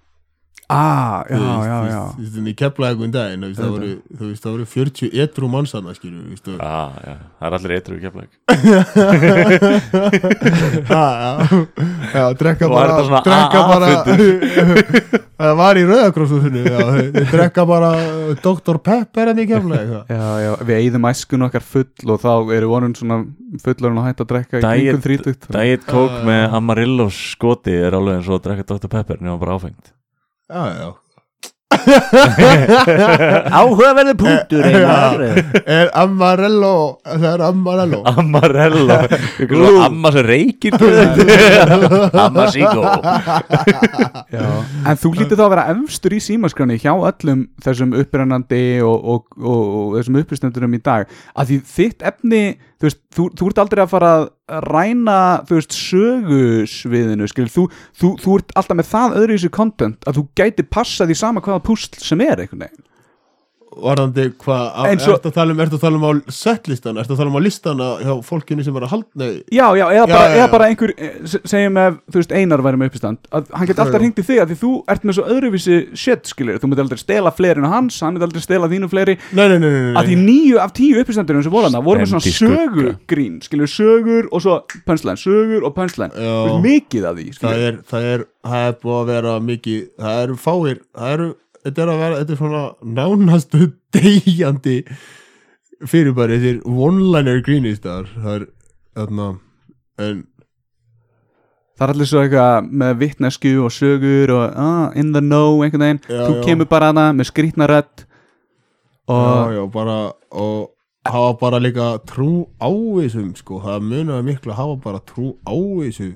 ah, 0.70 1.24
já, 1.30 1.36
veist, 1.38 1.66
já, 1.66 1.78
já. 1.86 1.99
veist, 2.01 2.16
Þú 2.16 2.22
veist, 2.26 2.47
ég 2.49 2.55
keflaði 2.61 2.91
einhvern 2.95 3.13
daginn, 3.16 3.41
þú 3.41 3.47
veist, 3.49 3.59
það 3.61 3.72
voru, 3.76 3.89
þú 4.20 4.24
veist, 4.32 4.43
það 4.45 4.51
voru 4.55 4.66
40 4.74 5.09
etru 5.26 5.45
mannsanna, 5.53 5.93
skilju, 5.97 6.22
þú 6.26 6.30
veist, 6.34 6.45
ah, 6.66 6.91
já, 7.05 7.16
það 7.39 7.45
er 7.45 7.53
allir 7.59 7.72
eitthvað 7.76 7.99
keflag 8.05 8.30
Já, 10.86 11.03
já, 11.22 11.32
já, 12.13 12.24
drekka 12.39 12.70
bara 12.70 12.95
þetta 12.95 13.05
svona 13.05 13.22
drekka 13.26 13.59
bara 13.70 13.88
það 15.45 15.53
var 15.59 15.80
í 15.80 15.84
rauðakrósúsinu 15.89 16.61
já, 16.66 16.78
drekka 17.32 17.66
bara 17.68 17.89
Dr. 18.43 18.78
Pepper 18.86 19.32
en 19.34 19.41
í 19.43 19.47
kemlega 19.49 20.01
Já, 20.09 20.24
já, 20.45 20.51
við 20.66 20.76
eigðum 20.80 21.07
æskun 21.11 21.45
okkar 21.49 21.66
full 21.66 22.13
og 22.16 22.22
þá 22.24 22.32
eru 22.57 22.72
vonum 22.72 22.95
svona 22.97 23.22
fullorinn 23.63 23.99
að 24.01 24.07
hætta 24.09 24.26
að 24.26 24.32
drekka 24.34 24.59
í 24.59 24.63
Diet- 24.63 24.80
kringum 24.80 25.03
þrítugt. 25.05 25.49
Diet 25.55 25.86
Coke 25.89 26.22
með 26.28 26.55
Amarillo 26.59 27.09
skoti 27.13 27.76
er 27.76 27.97
alveg 27.97 28.20
eins 28.22 28.30
og 28.32 28.39
að 28.39 28.45
drekka 28.49 28.70
Dr. 28.76 28.89
Pepper 28.95 29.22
nema 29.22 29.38
bara 29.41 29.57
áfengt 29.59 29.91
já, 30.50 30.64
já. 30.80 30.93
Áhugaverði 33.56 34.14
punktur 34.20 34.66
Einar. 34.68 35.24
er 35.66 35.89
Amarello 35.98 37.00
það 37.04 37.26
er 37.32 37.43
Amarello? 37.48 38.00
Amarello. 38.06 38.98
Ykkur 39.41 39.56
svona 39.60 39.88
amma 39.88 40.12
sem 40.14 40.26
reykir 40.28 40.78
Amma 42.26 42.46
Sigo 42.54 42.84
Já, 42.86 44.46
en 44.86 45.02
þú 45.02 45.14
lítið 45.18 45.36
þá 45.39 45.46
að 45.48 45.54
vera 45.56 45.66
efstur 45.74 46.16
í 46.16 46.22
símaskránni 46.24 46.78
hjá 46.82 46.93
öllum 46.93 47.46
þessum 47.66 47.98
upprennandi 47.98 48.64
og, 48.86 48.96
og, 48.96 49.28
og, 49.41 49.62
og 49.82 49.98
þessum 50.00 50.22
uppistendurum 50.22 50.78
í 50.78 50.84
dag. 50.86 51.10
Að 51.36 51.52
því 51.52 51.58
þitt 51.76 52.08
efni 52.14 52.43
þú 52.80 52.88
veist, 52.88 53.02
þú, 53.16 53.28
þú 53.40 53.50
ert 53.50 53.62
aldrei 53.64 53.84
að 53.84 53.94
fara 53.94 54.12
að 54.16 54.66
ræna, 54.70 55.20
þú 55.48 55.60
veist, 55.60 55.78
sögusviðinu 55.80 57.30
skil, 57.32 57.48
þú, 57.52 57.68
þú, 57.96 58.12
þú 58.24 58.40
ert 58.40 58.58
alltaf 58.60 58.80
með 58.82 58.92
það 58.92 59.16
öðru 59.22 59.36
í 59.36 59.40
þessu 59.40 59.54
content 59.56 60.10
að 60.10 60.20
þú 60.20 60.26
gæti 60.42 60.68
passað 60.78 61.16
í 61.16 61.20
sama 61.20 61.44
hvaða 61.46 61.64
púsl 61.66 62.02
sem 62.02 62.26
er 62.26 62.44
einhvern 62.44 62.68
veginn 62.68 62.86
varðandi 63.76 64.26
hvað 64.42 64.64
og- 64.76 64.88
ertu 64.92 65.16
að 65.30 65.34
tala 65.36 65.52
um 65.56 65.60
ertu 65.66 65.76
að 65.78 65.82
tala 65.86 65.98
um 66.00 66.06
á 66.06 66.12
setlistan 66.32 66.98
ertu 67.02 67.14
að 67.16 67.18
tala 67.22 67.30
um 67.34 67.38
á 67.38 67.42
listana 67.46 67.88
hjá 68.02 68.14
fólkinu 68.24 68.64
sem 68.64 68.76
er 68.80 68.86
að 68.88 68.94
halda 68.96 69.28
Já, 69.52 69.68
já, 69.76 69.86
eða 69.92 70.06
Já, 70.06 70.06
bara, 70.08 70.26
já, 70.30 70.36
eða 70.36 70.46
já. 70.46 70.52
bara 70.52 70.66
einhver 70.72 70.94
eh, 70.98 71.12
se- 71.26 71.42
segjum 71.46 71.78
ef, 71.84 71.98
þú 72.12 72.22
veist, 72.22 72.32
Einar 72.36 72.64
væri 72.66 72.78
með 72.82 72.92
uppistand 72.92 73.18
að 73.32 73.50
hann 73.54 73.68
geti 73.68 73.82
alltaf 73.86 74.02
hringt 74.02 74.20
í 74.22 74.26
þig 74.30 74.42
að 74.44 74.54
því 74.54 74.58
þú 74.64 74.72
ert 74.96 75.04
með 75.10 75.18
svo 75.20 75.26
öðruvísi 75.36 75.80
shit, 75.96 76.26
skilir, 76.32 76.60
þú 76.60 76.70
myndi 76.72 76.86
aldrei 76.86 76.98
stela 77.02 77.32
fleiri 77.36 77.62
en 77.64 77.70
hans, 77.72 78.00
hann 78.02 78.14
myndi 78.16 78.26
aldrei 78.30 78.42
stela 78.46 78.68
þínu 78.72 78.90
fleiri. 78.92 79.18
Nei, 79.34 79.48
nei, 79.50 79.58
nei, 79.60 79.70
nei, 79.70 79.94
að 80.00 80.10
því 80.12 80.18
níu 80.26 80.60
af 80.62 80.74
tíu 80.78 81.00
uppistandurum 81.02 81.44
sem 81.44 81.52
voru 81.52 81.70
hann 81.70 81.84
voru 81.86 82.00
með 82.06 82.14
svona 82.14 82.66
sögugrín 82.66 83.40
skilur 83.46 83.70
sögur 83.72 84.28
og 84.32 84.42
svo 84.44 84.58
pönslæn 84.88 85.20
sögur 85.20 85.66
og 85.68 85.76
pönslæn 85.78 86.12
Já. 86.16 86.60
mikið 86.64 87.08
af 87.10 87.16
því 87.20 87.28
það 87.40 87.64
er, 87.68 87.80
það 87.90 88.08
er, 88.14 88.26
það 88.46 88.68
er 88.70 88.78
búið 88.84 89.00
að 89.02 89.10
vera 89.12 89.34
mikið, 89.50 89.80
það 90.00 90.22
eru 90.26 90.38
fáir 90.46 90.80
það 90.96 91.14
eru, 91.16 91.30
þetta 91.66 91.84
er 91.84 91.91
að 91.91 92.03
vera 92.03 92.20
þetta 92.22 92.36
er 92.36 92.39
svona 92.41 92.63
nánastu 92.99 93.72
deyjandi 93.95 94.78
fyrirbæri. 95.86 96.39
Þessir 96.39 96.61
one-liner 96.70 97.41
greenistar 97.45 98.07
það 98.13 98.32
er, 98.38 98.47
þarna 98.95 99.28
en, 100.05 100.24
það 101.76 101.88
er 101.88 101.95
allir 101.95 102.11
svo 102.11 102.24
eitthvað 102.24 102.70
með 102.84 102.97
vitnesku 103.03 103.55
og 103.66 103.74
sögur 103.76 104.36
og 104.38 104.45
ah, 104.53 104.86
in 104.95 105.11
the 105.16 105.24
know 105.24 105.63
einhvern 105.66 105.88
veginn. 105.88 106.03
Já, 106.07 106.22
þú 106.24 106.38
já. 106.39 106.43
kemur 106.49 106.72
bara 106.72 106.93
hana 106.93 107.09
með 107.18 107.34
skrýtna 107.34 107.70
rödd 107.72 108.05
og 109.11 109.53
já, 109.53 109.66
bara 109.74 109.99
og 110.32 110.72
hafa 111.05 111.34
bara 111.39 111.59
líka 111.59 111.99
trú 112.05 112.47
á 112.57 112.70
þessum, 112.70 113.34
sko, 113.38 113.59
það 113.61 113.89
munaði 113.89 114.26
miklu 114.30 114.53
að 114.53 114.59
hafa 114.61 114.78
bara 114.82 115.01
trú 115.05 115.36
á 115.45 115.53
þessu 115.53 116.07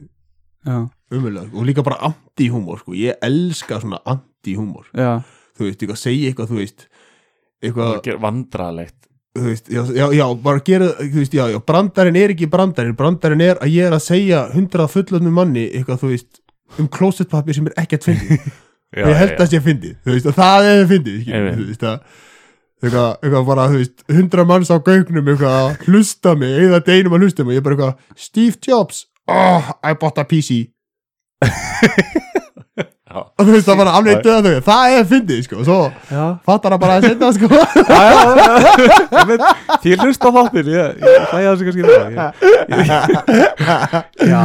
já, 0.65 0.77
umöðlega, 1.13 1.49
og 1.53 1.67
líka 1.67 1.85
bara 1.85 1.99
anti-humor, 2.09 2.81
sko, 2.81 2.95
ég 2.97 3.19
elska 3.25 3.81
svona 3.83 4.01
anti-humor, 4.09 4.89
já, 4.97 5.21
þú 5.59 5.67
veist, 5.67 5.83
eitthvað 5.83 6.01
segja 6.01 6.31
eitthvað, 6.31 6.53
þú 6.53 6.59
veist 6.61 6.87
eitthvað, 7.59 8.09
Vandralegt 8.23 8.99
veist, 9.39 9.69
já, 9.71 9.83
já, 9.95 10.05
já, 10.15 10.25
bara 10.43 10.63
gera 10.65 10.93
þú 10.99 11.17
veist, 11.19 11.35
já, 11.35 11.43
já, 11.53 11.59
brandarinn 11.71 12.19
er 12.19 12.33
ekki 12.33 12.49
brandarinn 12.51 12.97
brandarinn 12.97 13.43
er 13.45 13.59
að 13.61 13.75
ég 13.75 13.89
er 13.89 13.95
að 13.95 14.05
segja 14.07 14.45
hundrað 14.53 14.95
fullöfnum 14.95 15.35
manni, 15.35 15.67
eitthvað, 15.69 16.01
þú 16.03 16.13
veist 16.13 16.41
um 16.79 16.89
closetpapir 16.91 17.57
sem 17.57 17.69
er 17.69 17.77
ekkert 17.83 18.09
fyndið 18.09 18.39
Já, 18.89 19.03
og 19.05 19.11
ég 19.11 19.19
held 19.19 19.35
að 19.35 19.43
það 19.43 19.51
sé 19.51 19.61
fyndið, 19.67 19.93
þú 20.01 20.15
veist, 20.15 20.27
og 20.31 20.37
það 20.39 20.67
er 20.71 20.87
fyndið, 20.89 21.19
skilur, 21.21 21.37
Einmitt. 21.39 21.59
þú 21.59 21.67
veist, 21.69 21.83
að 21.85 22.25
eitthvað, 22.79 23.11
eitthvað 23.19 23.45
bara, 23.51 23.67
þú 23.69 23.81
veist, 23.83 24.05
hundra 24.17 24.45
manns 24.49 24.71
á 24.73 24.77
gaugnum 24.87 25.29
eitthvað 25.29 25.57
að 25.59 25.85
hlusta 25.85 26.33
mig, 26.39 26.55
eða 26.63 26.81
deinum 26.87 27.17
að 27.17 27.27
hlusta 27.27 27.45
mig, 27.45 27.59
ég 27.59 27.61
er 27.61 27.67
bara 27.67 27.77
eitthvað, 27.77 28.17
Steve 28.17 28.57
Jobs 28.65 29.03
oh, 29.29 29.71
I 29.83 29.93
bought 29.93 30.17
a 30.17 30.25
PC. 30.25 30.63
og 33.09 33.41
þú 33.41 33.53
veist, 33.55 33.65
það 33.65 33.79
bara 33.79 33.93
alveg 33.97 34.19
döða 34.25 34.41
þau, 34.45 34.59
það 34.67 34.95
er 34.95 35.07
fyndið, 35.09 35.39
sko, 35.45 35.55
og 35.61 35.65
svo 35.65 35.77
já, 36.11 36.25
fattar 36.45 36.75
það 36.75 36.81
bara 36.83 36.97
að 36.99 37.07
setja, 37.07 37.29
sko. 37.37 37.47
Já, 37.89 38.01
já, 38.05 38.21
já. 38.37 38.53
Ég 39.15 39.25
veit, 39.31 39.41
því 39.81 39.95
hlust 40.03 40.21
á 40.21 40.29
þáttir 40.35 40.69
ég, 40.73 41.01
ég 41.01 41.25
hlæja 41.31 41.49
þessu 41.55 41.65
kannski 41.69 41.83
ég, 41.85 41.89
já. 44.33 44.43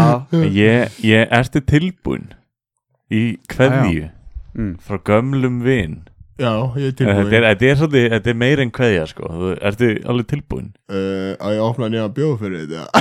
Ég, 0.48 0.96
ég 1.04 1.36
ertu 1.40 1.60
tilbúin 1.68 2.26
í 3.12 3.22
kveðju 3.52 4.08
mm. 4.56 4.74
frá 4.80 4.96
gömlum 5.04 5.60
vin? 5.66 6.02
Já, 6.40 6.50
ég 6.74 6.88
er 6.88 6.90
þetta 6.90 7.04
tilbúin 7.04 7.36
er, 7.36 7.48
þetta 7.50 7.68
er, 7.68 7.76
svolítið, 7.78 8.06
þetta 8.16 8.32
er 8.32 8.38
meir 8.40 8.62
en 8.64 8.72
kveðja 8.74 9.06
sko. 9.12 9.28
Þú- 9.30 9.56
ertu 9.70 9.90
alveg 10.10 10.30
tilbúin 10.32 10.70
uh, 10.90 11.32
að 11.36 11.58
ég 11.58 11.64
opna 11.68 11.90
nýja 11.92 12.08
bjóð 12.16 12.36
fyrir 12.40 12.64
þetta? 12.64 12.84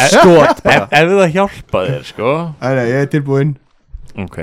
Ef, 0.00 0.86
ef 0.90 1.12
það 1.12 1.34
hjálpa 1.36 1.84
þér 1.90 2.06
sko. 2.08 2.32
Nei, 2.56 2.72
nei, 2.80 2.86
ég 2.88 3.04
er 3.04 3.12
tilbúin 3.12 3.58
ok 4.24 4.38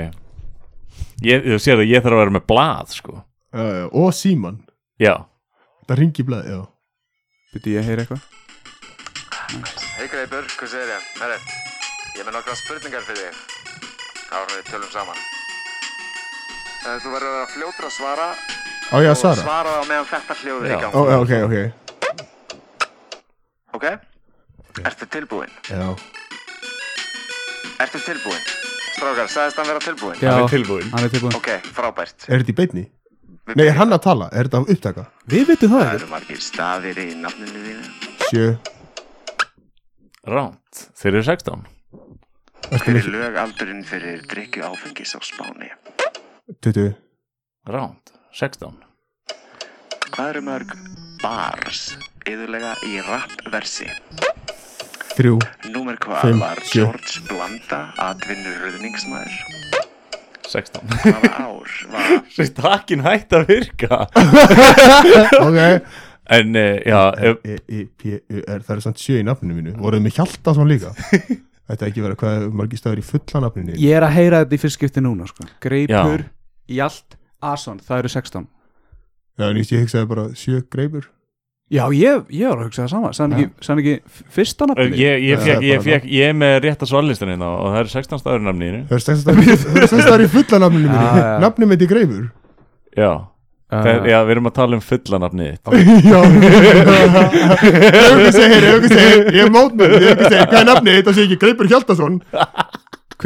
ég, 1.26 1.44
þú 1.46 1.58
sér 1.62 1.82
að 1.82 1.90
ég 1.92 2.02
þarf 2.04 2.16
að 2.16 2.22
vera 2.24 2.34
með 2.38 2.46
blað 2.50 2.94
sko. 2.98 3.12
já, 3.52 3.64
já, 3.78 3.84
og 3.92 4.10
síman 4.16 4.56
já, 5.00 5.14
það 5.88 5.98
ringi 6.02 6.22
blað, 6.28 6.44
já 6.52 6.60
Byrju 7.48 7.72
ég 7.72 7.80
að 7.80 7.88
heyra 7.88 8.02
eitthvað 8.04 8.22
Hei 9.98 10.06
Greipur, 10.12 10.44
hvað 10.58 10.68
segir 10.70 10.90
ég? 10.92 11.04
Herri, 11.22 11.38
ég 12.14 12.20
er 12.20 12.26
með 12.28 12.34
nokkra 12.36 12.54
spurningar 12.60 13.00
fyrir 13.06 13.22
þig. 13.30 13.38
Árum 14.28 14.52
við 14.52 14.66
tölum 14.68 14.90
saman. 14.92 15.16
Uh, 16.84 16.98
þú 17.00 17.08
verður 17.14 17.30
að 17.30 17.34
vera 17.38 17.48
fljótur 17.54 17.88
að 17.88 17.94
svara 17.96 18.26
á 18.92 18.96
ég 19.00 19.08
að 19.08 19.14
og 19.14 19.20
svara 19.22 19.40
svara 19.40 19.72
það 19.78 19.88
meðan 19.88 20.10
þetta 20.12 20.36
hljóður 20.42 20.68
Já. 20.68 20.76
í 20.76 20.76
gang. 20.84 20.92
Já, 20.92 21.16
ok, 21.24 21.32
ok 21.48 21.56
Ok? 23.78 23.86
Ertu 24.84 25.04
tilbúin? 25.16 25.52
já, 25.72 25.88
Ertu 27.80 27.98
tilbúin? 28.04 28.42
Strákar, 28.98 29.28
sagðist 29.30 29.58
hann 29.60 29.68
vera 29.70 29.82
tilbúin? 29.84 30.16
Já, 30.22 30.30
hann 30.34 30.44
er 30.44 30.52
tilbúin 30.52 30.88
hann 30.92 31.04
er 31.06 31.12
tilbúin 31.12 31.36
Ok, 31.38 31.48
frábært. 31.76 32.24
er 32.28 32.42
þetta 32.42 32.52
í 32.54 32.56
beinni? 32.58 32.84
Við 33.48 33.56
nei, 33.60 33.66
er 33.70 33.76
hann 33.78 33.94
að 33.94 34.02
tala, 34.04 34.26
er 34.34 34.48
þetta 34.48 34.60
að 34.64 34.72
upptaka? 34.74 35.04
Við 35.32 35.44
veitum 35.52 35.70
það 35.72 35.80
Það 35.84 35.92
ekki 35.92 36.02
eru 36.02 36.10
margir 36.12 36.40
stafir 36.44 36.98
í 37.00 37.06
nafninu 37.22 37.62
þínu. 37.64 37.92
sjö, 38.28 38.48
ránt, 40.28 40.82
þeir 41.00 41.12
eru 41.14 41.22
16 41.30 41.66
ertu 42.68 42.84
Hver 42.84 42.98
er 43.00 43.08
lögaldurinn 43.14 43.84
fyrir 43.88 44.24
drikju 44.28 44.66
áfengis 44.68 45.14
á 45.16 45.20
Spáni? 45.24 45.70
20 46.66 46.90
ránt, 47.72 48.12
16 48.34 48.76
Hvað 50.12 50.32
eru 50.34 50.42
mörg 50.48 50.74
bars 51.22 51.92
yðurlega 52.28 52.74
í 52.88 52.98
rappversi? 53.06 53.88
3 55.18 55.32
Númer 55.74 55.96
hvað 55.98 56.20
Fimm, 56.22 56.42
var 56.42 56.60
sjö. 56.62 56.84
George 56.84 57.22
Blanda 57.26 57.80
atvinnur 58.02 58.60
röðningsmaður? 58.62 59.38
16 60.48 60.92
Hvaða 61.02 61.32
ár 61.42 61.72
var 61.92 62.12
Svo 62.34 62.46
stakkin 62.48 63.02
hætt 63.04 63.34
að 63.36 63.48
virka. 63.50 64.04
Ok. 65.46 65.58
En 66.38 66.56
uh, 66.60 66.76
já, 66.84 67.00
ef, 67.24 67.38
e, 67.42 67.54
e, 67.66 67.84
p, 67.96 68.18
u, 68.20 68.40
r, 68.44 68.60
það 68.60 68.74
er 68.74 68.82
samt 68.84 69.00
sjö 69.00 69.16
í 69.16 69.24
nafninu 69.24 69.56
mínu. 69.56 69.76
Voruð 69.80 70.02
með 70.04 70.18
Hjaltason 70.18 70.68
líka? 70.68 70.92
Þetta 71.68 71.88
ekki 71.88 72.04
vera 72.04 72.16
hvað 72.20 72.36
er 72.36 72.52
margir 72.60 72.80
staður 72.80 73.00
í 73.00 73.06
fulla 73.08 73.42
nafninu? 73.46 73.76
Ég 73.80 73.96
er 73.96 74.04
að 74.04 74.14
heyra 74.16 74.42
þetta 74.44 74.56
í 74.56 74.60
fyrst 74.60 74.78
skipti 74.78 75.02
núna 75.04 75.26
sko. 75.28 75.48
Greipur, 75.64 76.26
Jalt, 76.72 77.16
Ason 77.44 77.80
Það 77.84 78.02
eru 78.02 78.12
16 78.12 78.46
já, 79.38 79.46
en 79.48 79.60
ég 79.60 79.82
hugsaði 79.84 80.10
bara 80.10 80.26
sjö 80.36 80.62
greipur 80.72 81.08
Já, 81.68 81.82
ég, 81.92 82.22
ég 82.32 82.48
var 82.48 82.62
að 82.62 82.68
hugsa 82.70 82.86
það 82.86 82.92
sama 82.94 83.08
Sann 83.12 83.34
ekki, 83.36 83.48
sann 83.60 83.80
ekki 83.82 83.94
fyrsta 84.32 84.68
nafni 84.70 84.86
Ég, 84.96 85.24
ég, 85.26 85.42
fekk, 85.42 85.64
ég, 85.68 85.82
fekk, 85.84 86.06
ég 86.16 86.30
er 86.32 86.36
með 86.40 86.54
rétt 86.64 86.84
að 86.86 86.88
svarlistan 86.94 87.28
hérna 87.28 87.50
og 87.58 87.74
það 87.74 87.80
eru 87.82 87.92
16 87.92 88.22
staður 88.22 88.40
í 88.40 88.46
nafninu. 88.46 88.80
Það 88.88 88.96
er 88.96 89.02
stæðst 89.04 89.28
að 89.28 89.34
það 90.08 90.14
er 90.14 90.24
í 90.24 90.30
fulla 90.32 90.60
nafninu 90.64 90.86
minni. 90.88 91.10
Já. 91.20 91.34
Nafninu 91.44 91.68
mitt 91.74 91.84
í 91.84 91.90
greifur. 91.90 92.24
Já, 92.96 93.10
Uh, 93.68 93.84
já, 94.08 94.16
við 94.24 94.30
erum 94.32 94.46
að 94.48 94.52
tala 94.56 94.76
um 94.78 94.80
fulla 94.80 95.18
nafnið 95.20 95.48
þitt. 95.52 95.66
Já. 96.08 96.20
Auðvitað 97.28 98.30
segir, 98.32 98.64
auðvitað 98.64 98.94
segir 98.94 99.26
Ég 99.36 99.42
er 99.42 99.50
mótmenn, 99.52 99.92
auðvitað 99.92 100.30
segir 100.32 100.46
Hvað 100.48 100.60
er 100.62 100.68
nafnið 100.70 100.96
þitt? 100.96 101.04
Það 101.08 101.18
sé 101.18 101.26
ekki 101.26 101.38
Greipur 101.42 101.68
Hjaldason 101.68 102.16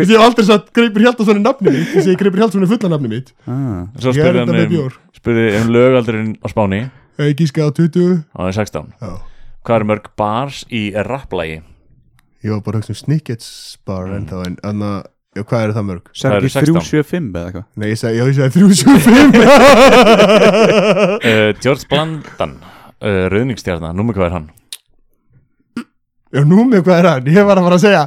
Ég 0.03 0.11
hef 0.11 0.25
aldrei 0.25 0.47
sagt 0.49 0.73
Greipur 0.75 1.05
Hjaldason 1.07 1.39
er 1.39 1.45
nafnið 1.45 1.77
mitt 1.77 1.95
Ég 1.95 2.07
segi 2.09 2.19
Greipur 2.25 2.43
Hjaldason 2.43 2.67
er 2.67 2.73
fulla 2.73 2.91
nafnið 2.97 3.15
mitt. 3.15 3.31
Ah. 3.47 3.87
Svo 4.03 4.11
Ég 4.11 4.19
er 4.19 4.35
spurði 4.35 4.43
þetta 4.43 4.57
hann 4.59 4.75
um, 4.83 4.99
spurði 5.21 5.47
um 5.61 5.71
lögaldurinn 5.77 6.35
á 6.43 6.47
Spáni 6.51 6.81
Gíska 7.19 7.67
á 7.67 7.71
20 7.71 8.25
og 8.33 8.41
það 8.41 8.49
er 8.49 8.57
16 8.63 8.93
Já 9.03 9.13
Hvað 9.63 9.77
eru 9.79 9.87
mörg 9.93 10.07
bars 10.19 10.65
í 10.75 10.81
rapplægi? 11.07 11.61
Ég 12.43 12.51
var 12.51 12.63
bara 12.67 12.81
að 12.81 12.83
hugsa 12.83 12.95
um 12.97 12.99
Snickets 12.99 13.51
bar 13.87 14.09
en 14.11 14.25
þá 14.27 14.41
en 14.49 14.57
Anna, 14.67 14.89
já, 15.37 15.45
hvað 15.47 15.63
eru 15.69 15.77
það 15.77 15.85
mörg? 15.91 16.09
Það 16.19 16.35
eru 16.35 16.49
ekki 16.49 16.57
16. 16.57 16.75
375 16.81 17.29
eða 17.39 17.45
eitthvað 17.47 17.67
Nei, 17.79 17.87
ég 17.93 18.01
segi, 18.01 18.17
já, 18.19 18.25
ég 18.27 18.35
segi 18.41 18.51
375 18.59 19.13
Uh, 21.23 21.51
George 21.63 21.87
Blandan 21.91 22.57
uh, 22.59 23.29
Rauðningstjarnar, 23.31 23.95
númer 23.95 24.17
hvað 24.19 24.27
er 24.27 24.35
hann? 24.41 24.49
Já, 26.33 26.41
nú 26.49 26.65
með 26.65 26.83
hvað 26.87 26.99
er 26.99 27.09
hann? 27.11 27.27
Ég 27.31 27.45
var 27.47 27.61
að 27.61 27.67
fara 27.69 27.77
að 27.79 27.85
segja 27.85 28.03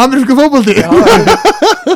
Amerísku 0.00 0.36
fótbolti 0.38 0.76
Já, 0.78 0.88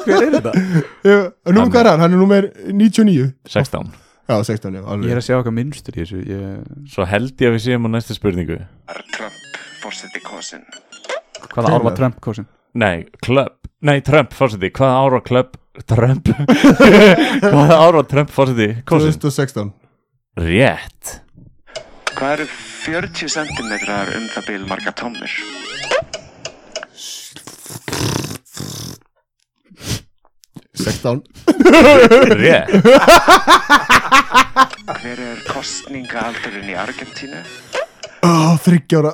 Hver 0.04 0.26
er 0.26 0.36
þetta? 0.36 0.52
nú 1.54 1.62
með 1.62 1.72
hvað 1.72 1.80
er 1.80 1.90
hann? 1.94 2.02
Hann 2.04 2.12
er 2.12 2.20
númer 2.20 2.50
99 2.68 3.30
16 3.48 3.88
Já, 4.29 4.45
16, 4.45 4.74
já, 4.74 4.81
Ég 4.83 4.89
alveg 4.93 5.12
er 5.14 5.18
að 5.18 5.24
sjá 5.24 5.35
eitthvað 5.39 5.55
minnstur 5.57 5.95
í 5.97 6.03
þessu 6.03 6.18
ég... 6.29 6.64
Svo 6.93 7.05
held 7.09 7.31
ég 7.41 7.49
að 7.49 7.55
við 7.55 7.62
séum 7.64 7.87
á 7.87 7.91
næstu 7.95 8.16
spurningu. 8.18 8.59
Er 8.93 8.99
Trump 9.14 9.57
fórseti 9.81 10.20
kosin? 10.20 10.66
Hvaða 11.55 11.70
ár 11.72 11.87
var 11.87 11.97
Trump 11.97 12.18
kosin? 12.20 12.45
Nei, 12.76 13.07
Club. 13.24 13.55
Nei, 13.89 14.03
Trump 14.05 14.37
fórseti, 14.37 14.68
hvaða 14.76 14.99
ár 15.01 15.16
var 15.16 15.24
Club? 15.24 15.57
Trump. 15.89 16.29
Hvaða 17.55 17.79
ár 17.81 17.97
var 18.03 18.09
Trump 18.11 18.35
fórseti? 18.35 18.68
Kosin 18.85 19.16
2016 19.16 19.72
Rétt. 20.45 21.14
Hvað 22.18 22.35
eru 22.35 22.51
40 22.85 23.33
cm 23.33 23.72
um 23.72 24.29
það 24.35 24.51
bil 24.53 24.61
marga 24.68 24.93
tómmir? 24.93 25.41
Sextán 30.79 31.22
Rétt 32.39 32.70
Hver 34.99 35.18
er 35.22 35.41
kostningaaldurinn 35.49 36.70
í 36.70 36.76
Argentínu? 36.79 37.41
Ó, 38.22 38.57
þryggjára 38.62 39.12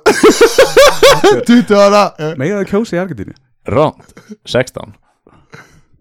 20 1.49 1.73
ára 1.79 2.03
Megið 2.41 2.59
það 2.59 2.69
kjósa 2.73 2.97
í 2.97 3.01
Argentínu? 3.03 3.37
Ránt 3.75 4.12
16 4.45 4.95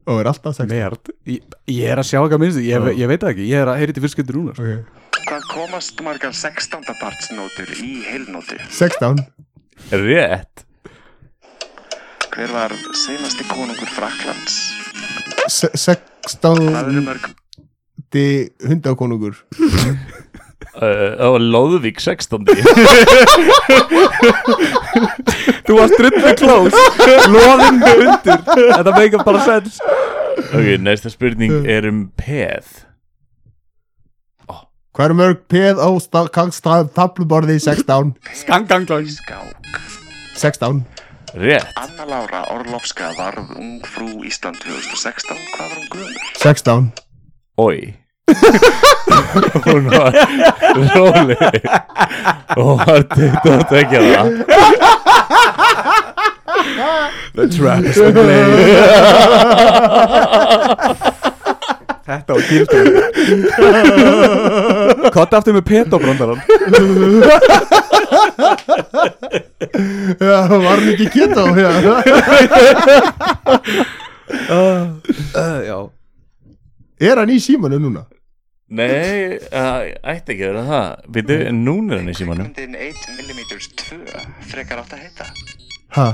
Ó, 0.04 0.20
er 0.20 0.28
alltaf 0.28 0.58
16 0.60 0.68
Merd 0.74 1.14
ég, 1.30 1.40
ég 1.72 1.88
er 1.88 2.02
að 2.02 2.10
sjá 2.12 2.20
eitthvað 2.20 2.44
minnstur 2.44 2.68
ég, 2.68 2.92
ég 3.00 3.12
veit 3.12 3.24
það 3.24 3.34
ekki 3.34 3.48
Ég 3.48 3.64
er 3.64 3.72
að 3.72 3.80
heyri 3.82 3.96
til 3.96 4.04
fyrst 4.04 4.18
skiptur 4.18 4.40
núna 4.42 4.56
okay. 4.58 4.84
Hvað 5.24 5.50
komast 5.54 6.04
margar 6.04 6.36
16. 6.36 6.84
partsnótur 7.00 7.74
í 7.80 7.94
heilnótu? 8.10 8.60
16 8.68 9.24
Rétt 10.04 10.68
Hver 12.34 12.50
var 12.52 12.74
seinasti 12.98 13.46
konungur 13.46 13.92
Fraklands? 13.94 14.83
Se- 15.48 15.72
Hvað 15.74 15.98
eru 15.98 17.02
16 17.02 17.04
mörg. 17.06 17.26
Di 18.14 18.26
hundakonungur. 18.64 19.36
Uh, 20.74 21.20
Og 21.30 21.36
Lóðvík 21.42 22.00
16 22.02 22.48
Þú 25.68 25.76
varst 25.78 25.98
drullu 26.00 26.32
klós 26.40 26.78
Lóðinn 27.30 27.84
undir. 27.84 28.40
Þetta 28.48 28.94
meikar 28.98 29.26
bara 29.28 29.44
sens 29.46 29.78
Ok, 30.54 30.72
næsta 30.82 31.12
spurning 31.14 31.68
er 31.70 31.86
um 31.90 32.08
peð. 32.18 32.66
Hvað 34.94 35.06
er 35.10 35.16
mörg 35.18 35.40
peð 35.50 35.80
á 35.82 35.90
tabluborði 36.94 37.60
16 37.62 38.14
Gang, 38.50 38.68
gang, 38.70 38.86
gang. 38.90 39.08
Skák? 39.10 39.80
16 40.38 40.82
Rétt. 41.34 41.66
Anna 41.74 42.06
Lára 42.06 42.46
Orlovska 42.54 43.10
varð 43.18 43.50
ung 43.58 43.82
frú 43.82 44.22
Ísland 44.22 44.58
2016. 44.62 45.34
Hvað 45.34 45.70
var 45.70 45.78
hún 45.78 45.88
gömur? 45.90 46.22
16 46.38 46.92
Oi 47.58 47.96
Hún 49.66 49.90
var 49.90 50.14
róleg. 50.94 51.64
Og 52.58 52.78
var 52.86 53.02
teitt 53.16 53.46
að 53.50 53.66
tekja 53.72 54.00
það 54.06 54.28
The 57.34 57.48
trap 57.50 57.84
is 57.84 57.96
the 57.98 58.12
play 58.14 58.44
Þetta 62.04 62.36
var 62.36 62.44
gildur 62.50 62.86
Kotta 65.16 65.40
aftur 65.40 65.54
með 65.56 65.66
petobrandaran 65.70 66.40
Já, 70.20 70.40
var 70.52 70.74
hann 70.74 70.90
ekki 70.94 71.08
keto 71.14 71.44
Já, 71.58 71.72
uh, 74.52 75.62
Já. 75.68 75.78
Er 77.04 77.20
hann 77.20 77.32
í 77.34 77.40
símanu 77.44 77.80
núna? 77.82 78.04
Nei, 78.74 79.38
uh, 79.54 79.82
ætti 80.10 80.34
ekki 80.34 80.46
að 80.48 80.54
vera 80.54 80.62
það. 80.66 80.86
Býtu, 81.16 81.36
en 81.50 81.58
núna 81.66 81.94
er 81.94 82.00
hann 82.02 82.10
í 82.10 82.16
símanum. 82.18 82.48
Myndin 82.48 82.78
8mm 82.80 83.40
2 83.84 83.98
frekar 84.50 84.82
átt 84.82 84.96
að 84.96 85.04
heita. 85.04 85.28
Ha? 85.98 86.08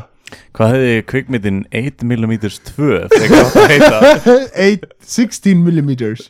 Hvað 0.57 0.73
hefði 0.75 0.93
kvikmyndin 1.11 1.59
8mm 1.75 2.33
2 2.43 2.89
frekar 3.13 3.43
átt 3.43 3.57
að 3.59 3.73
heita? 3.73 3.99
8, 4.69 4.89
16 5.15 5.63
millimeters. 5.65 6.29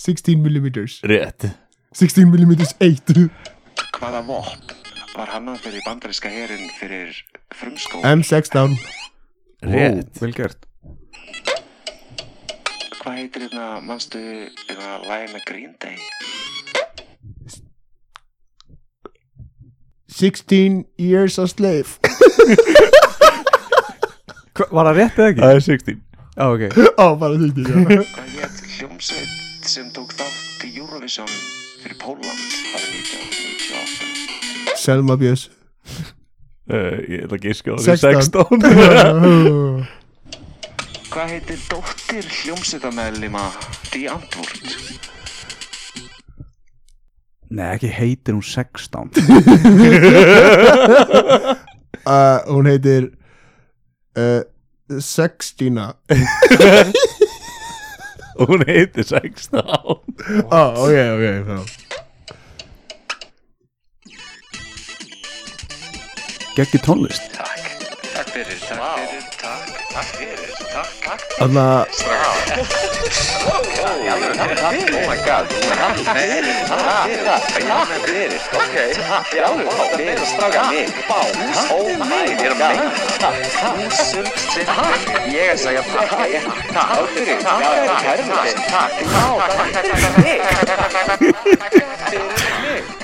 16 0.00 0.40
millimeters. 0.42 1.00
Rétt. 1.04 1.50
16 1.98 2.30
millimeters 2.30 2.72
8 2.80 3.28
Hvaða 3.98 4.20
vopn 4.28 4.74
var 5.16 5.32
hannað 5.34 5.64
fyrir 5.64 5.82
bandaríska 5.84 6.30
herin 6.30 6.68
fyrir 6.78 7.16
frumskóð? 7.58 8.04
M16 8.06 8.76
Rétt. 9.66 10.14
Vel 10.22 10.32
gert. 10.36 10.66
Hvað 13.00 13.16
heitir 13.16 13.48
manstu, 13.84 14.20
hérna, 14.68 15.00
lægin 15.08 15.34
með 15.34 15.44
Green 15.48 15.74
Day? 15.80 15.96
16 20.20 20.84
years 20.98 21.38
a 21.38 21.46
slave 21.48 21.98
Var 24.68 24.84
það 24.90 24.96
rétt 24.98 25.16
eða 25.18 25.28
ekki? 25.30 25.40
Það 25.40 25.54
er 25.54 25.60
16 25.66 26.00
Já, 26.36 26.44
ok 26.46 26.62
Ó, 27.00 27.06
bara 27.20 27.34
16 27.40 27.64
já. 27.64 27.74
Hvað 28.10 28.28
hétt 28.34 28.58
hljómsveit 28.76 29.64
sem 29.70 29.86
tók 29.94 30.10
þátt 30.16 30.64
í 30.66 30.68
Eurovision 30.80 31.30
fyrir 31.80 31.96
Póland 32.00 32.42
árið 32.76 32.92
1998? 33.00 34.76
Selma 34.80 35.16
Björns 35.20 35.44
uh, 35.48 36.96
Ég 37.12 37.24
ætla 37.24 37.36
að 37.38 37.44
gíska 37.48 37.68
á 37.72 37.76
því 37.80 37.84
16. 37.96 38.20
16 38.28 38.68
Hvað 41.10 41.26
heitir 41.34 41.58
dóttir 41.70 42.24
hljómsveitamæðlima 42.40 43.44
Die 43.90 44.06
Antwoord? 44.12 44.62
Nei, 47.50 47.66
ekki 47.74 47.90
heitir 47.90 48.36
hún 48.36 48.44
16 48.46 49.10
uh, 52.06 52.38
Hún 52.46 52.70
heitir 52.70 53.10
uh, 54.16 54.42
Sextina 55.00 55.94
Hún 58.40 58.64
heitir 58.66 59.04
16 59.04 59.50
Ó, 59.54 60.02
ok, 60.50 60.94
ok 61.14 61.24
já. 61.46 61.60
Gekki 66.56 66.78
tónlist. 66.78 67.22
Takk. 67.32 67.60
Takk 68.14 68.28
fyrir, 68.34 68.58
takk 68.68 68.98
fyrir, 68.98 69.22
takk, 69.92 70.10
fyrir, 70.16 70.50
takk, 70.72 70.90
takk. 71.04 71.22
Þannig 71.38 71.60
að 71.60 71.86
Oh 73.50 73.64
my 75.08 75.18
god, 75.26 75.46
takk 75.50 75.98
fyrir, 76.06 76.56
takk. 76.68 77.06
Fyrir, 78.04 78.34
ok, 78.60 78.76
já, 79.34 79.48
fyrir, 79.96 80.20
stráka 80.32 80.62
mig, 80.70 80.88
bá, 81.08 81.20
oh 81.74 81.90
my 82.06 82.28
god, 82.40 82.60
þúsund 83.56 84.28
sinnum, 84.46 84.94
ég 85.34 85.44
er 85.44 85.54
að 85.56 85.60
segja 85.64 85.82
takk, 85.90 86.10
takk 86.76 87.04
fyrir, 87.16 87.38
takk 87.42 87.60
fyrir, 87.66 88.54
takk 88.70 88.90
fyrir 89.74 90.16
mig, 92.64 92.99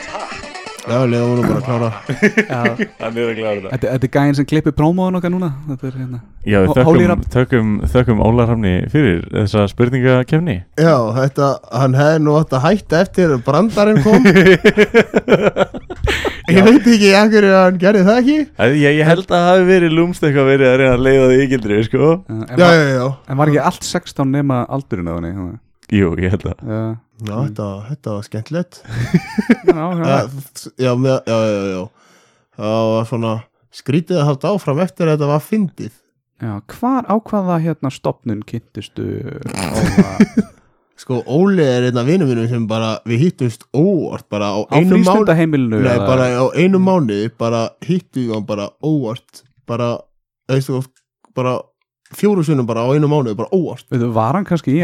Já, 0.86 0.98
leiðum 1.10 1.30
hún 1.32 1.46
bara 1.48 1.58
að 1.58 1.64
klára. 1.66 1.88
Já, 2.46 2.58
Hann 3.00 3.16
er 3.18 3.24
að 3.26 3.38
klára 3.40 3.54
þetta. 3.56 3.70
Þetta 3.72 3.88
þetta 3.96 4.06
er 4.06 4.12
gæðin 4.16 4.36
sem 4.38 4.46
klippir 4.46 4.74
prómóðun 4.78 5.18
okkar 5.18 5.32
núna. 5.34 5.48
Þetta 5.70 5.88
er 5.88 5.96
hérna 5.98 6.20
Já, 6.46 6.58
við 6.62 6.68
Holy 6.70 6.78
þökkum, 6.78 7.08
Rap. 7.10 7.24
þökkum, 7.34 7.72
þökkum 7.90 8.20
Óla 8.22 8.44
Rafni 8.46 8.74
fyrir 8.92 9.24
þessa 9.32 9.64
spurningakefni 9.72 10.54
Já, 10.78 10.92
þetta, 11.16 11.48
hann 11.82 11.96
hefði 11.98 12.20
nú 12.22 12.36
átt 12.38 12.54
að 12.54 12.64
hætta 12.68 13.00
eftir 13.02 13.34
að 13.34 13.42
brandarinn 13.48 13.98
kom. 14.06 14.22
Ég 16.46 16.62
veit 16.62 16.84
ekki 16.86 17.08
af 17.18 17.32
hverju 17.32 17.54
hann 17.58 17.78
gerði 17.82 18.02
það 18.06 18.18
ekki. 18.20 18.36
Ég, 18.78 18.92
ég 19.00 19.08
held 19.08 19.24
að 19.26 19.32
það 19.32 19.46
hafi 19.50 19.64
verið 19.72 19.94
lúmst 19.98 20.22
eitthvað 20.22 20.50
verið 20.52 20.68
að 20.70 20.76
reyna 20.78 20.92
að 20.94 21.02
leiða 21.08 21.24
því 21.32 21.38
ígildri, 21.48 21.78
sko. 21.88 22.10
En, 22.30 22.44
Já, 22.54 22.66
já, 22.70 22.84
já. 22.94 23.06
en 23.32 23.40
var 23.40 23.50
ekki 23.50 23.64
allt 23.66 23.88
16 23.90 24.30
nema 24.36 24.60
aldurinn 24.70 25.10
á 25.10 25.14
henni? 25.18 25.32
Jú, 25.94 26.08
ég 26.18 26.32
held 26.34 26.46
að. 26.50 26.62
Já, 26.66 26.80
Já, 27.26 27.34
þetta, 27.46 27.66
þetta 27.90 28.14
var 28.16 28.24
skemmtilegt. 28.26 28.80
Já, 29.70 29.84
já. 29.86 30.06
Já, 30.06 30.16
já, 30.86 30.90
með, 30.98 31.14
já, 31.30 31.36
já, 31.46 31.60
já 31.76 31.84
Það 32.56 32.88
var 32.94 33.06
svona 33.12 33.30
skrítið 33.76 34.18
að 34.20 34.28
halda 34.30 34.50
áfram 34.56 34.82
eftir 34.84 35.06
að 35.08 35.16
þetta 35.16 35.30
var 35.30 35.44
fyndið. 35.44 35.94
Já 36.42 36.52
hvar 36.74 37.06
á 37.08 37.14
hvaða 37.16 37.56
hérna 37.64 37.90
stopnun 37.92 38.42
kynntistu 38.44 39.06
Óla 39.48 40.10
Sko, 41.00 41.18
Óli 41.28 41.64
er 41.64 41.86
einn 41.90 42.00
af 42.00 42.06
vinum 42.08 42.28
mínum 42.28 42.46
sem 42.48 42.64
bara 42.68 42.94
við 43.08 43.26
hittumst 43.26 43.66
óvart 43.76 44.24
bara 44.32 44.48
á, 44.56 44.64
á 44.64 44.76
einu 44.80 44.96
mánu 44.96 45.04
frístundaheimilinu 45.04 45.80
Nei, 45.84 45.90
eða? 45.92 46.06
bara 46.08 46.28
á 46.40 46.44
einu 46.56 46.80
mánuði 46.80 47.30
bara 47.36 47.62
hittum 47.84 48.22
við 48.30 48.32
hann 48.32 48.46
bara 48.48 48.70
óvart. 48.84 49.42
Bara, 49.68 49.90
veistu, 50.48 50.80
bara 51.36 51.58
fjóru 52.14 52.44
sunnum 52.46 52.66
bara 52.68 52.84
á 52.86 52.88
einu 52.94 53.08
mánuði 53.10 53.36
bara 53.38 53.50
óvart. 53.54 53.86
Veitu, 53.90 54.08
var 54.14 54.36
hann 54.38 54.46
kannski 54.46 54.74
í 54.76 54.82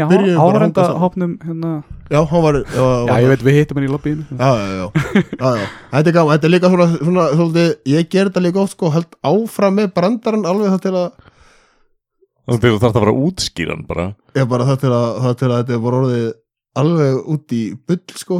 hópnum 0.99 1.35
hérna? 1.43 1.73
Já, 2.11 2.19
hann 2.29 2.43
var 2.43 2.57
Já, 2.61 2.85
Já, 3.07 3.13
ég 3.23 3.29
veit, 3.31 3.45
við 3.47 3.59
hittum 3.59 3.79
hann 3.79 3.87
í 3.87 3.91
lobbyinu 3.91 4.25
Já, 4.35 4.49
já, 4.59 4.65
já, 4.67 4.87
já, 5.39 5.51
já. 5.61 5.67
Þetta 5.93 6.11
er 6.11 6.17
gaman, 6.17 6.33
þetta 6.35 6.49
er 6.49 6.53
líka 6.53 6.71
svona, 6.73 6.87
svona 6.99 7.27
svolítið, 7.33 7.69
ég 7.93 8.09
ger 8.11 8.29
þetta 8.31 8.43
líka 8.43 8.63
oft 8.63 8.75
sko, 8.75 8.91
held 8.93 9.17
áfram 9.31 9.77
með 9.79 9.93
brandarann 9.95 10.47
alveg 10.49 10.73
það 10.75 10.83
til 10.87 10.95
að, 10.99 11.29
Þú 12.43 12.57
það 12.59 12.87
að 12.89 12.97
fara 12.99 13.13
að 13.13 13.21
útskýra 13.23 13.75
hann 13.77 13.85
bara? 13.87 14.07
Ég 14.35 14.47
bara 14.51 14.67
það 14.67 14.81
til 14.81 14.89
að, 14.91 15.05
það 15.23 15.37
til 15.39 15.49
að 15.49 15.59
þetta 15.61 15.75
er 15.77 15.83
bara 15.85 16.01
orðið 16.03 16.25
alveg 16.83 17.29
út 17.33 17.55
í 17.55 17.61
bull 17.87 18.01
sko, 18.19 18.39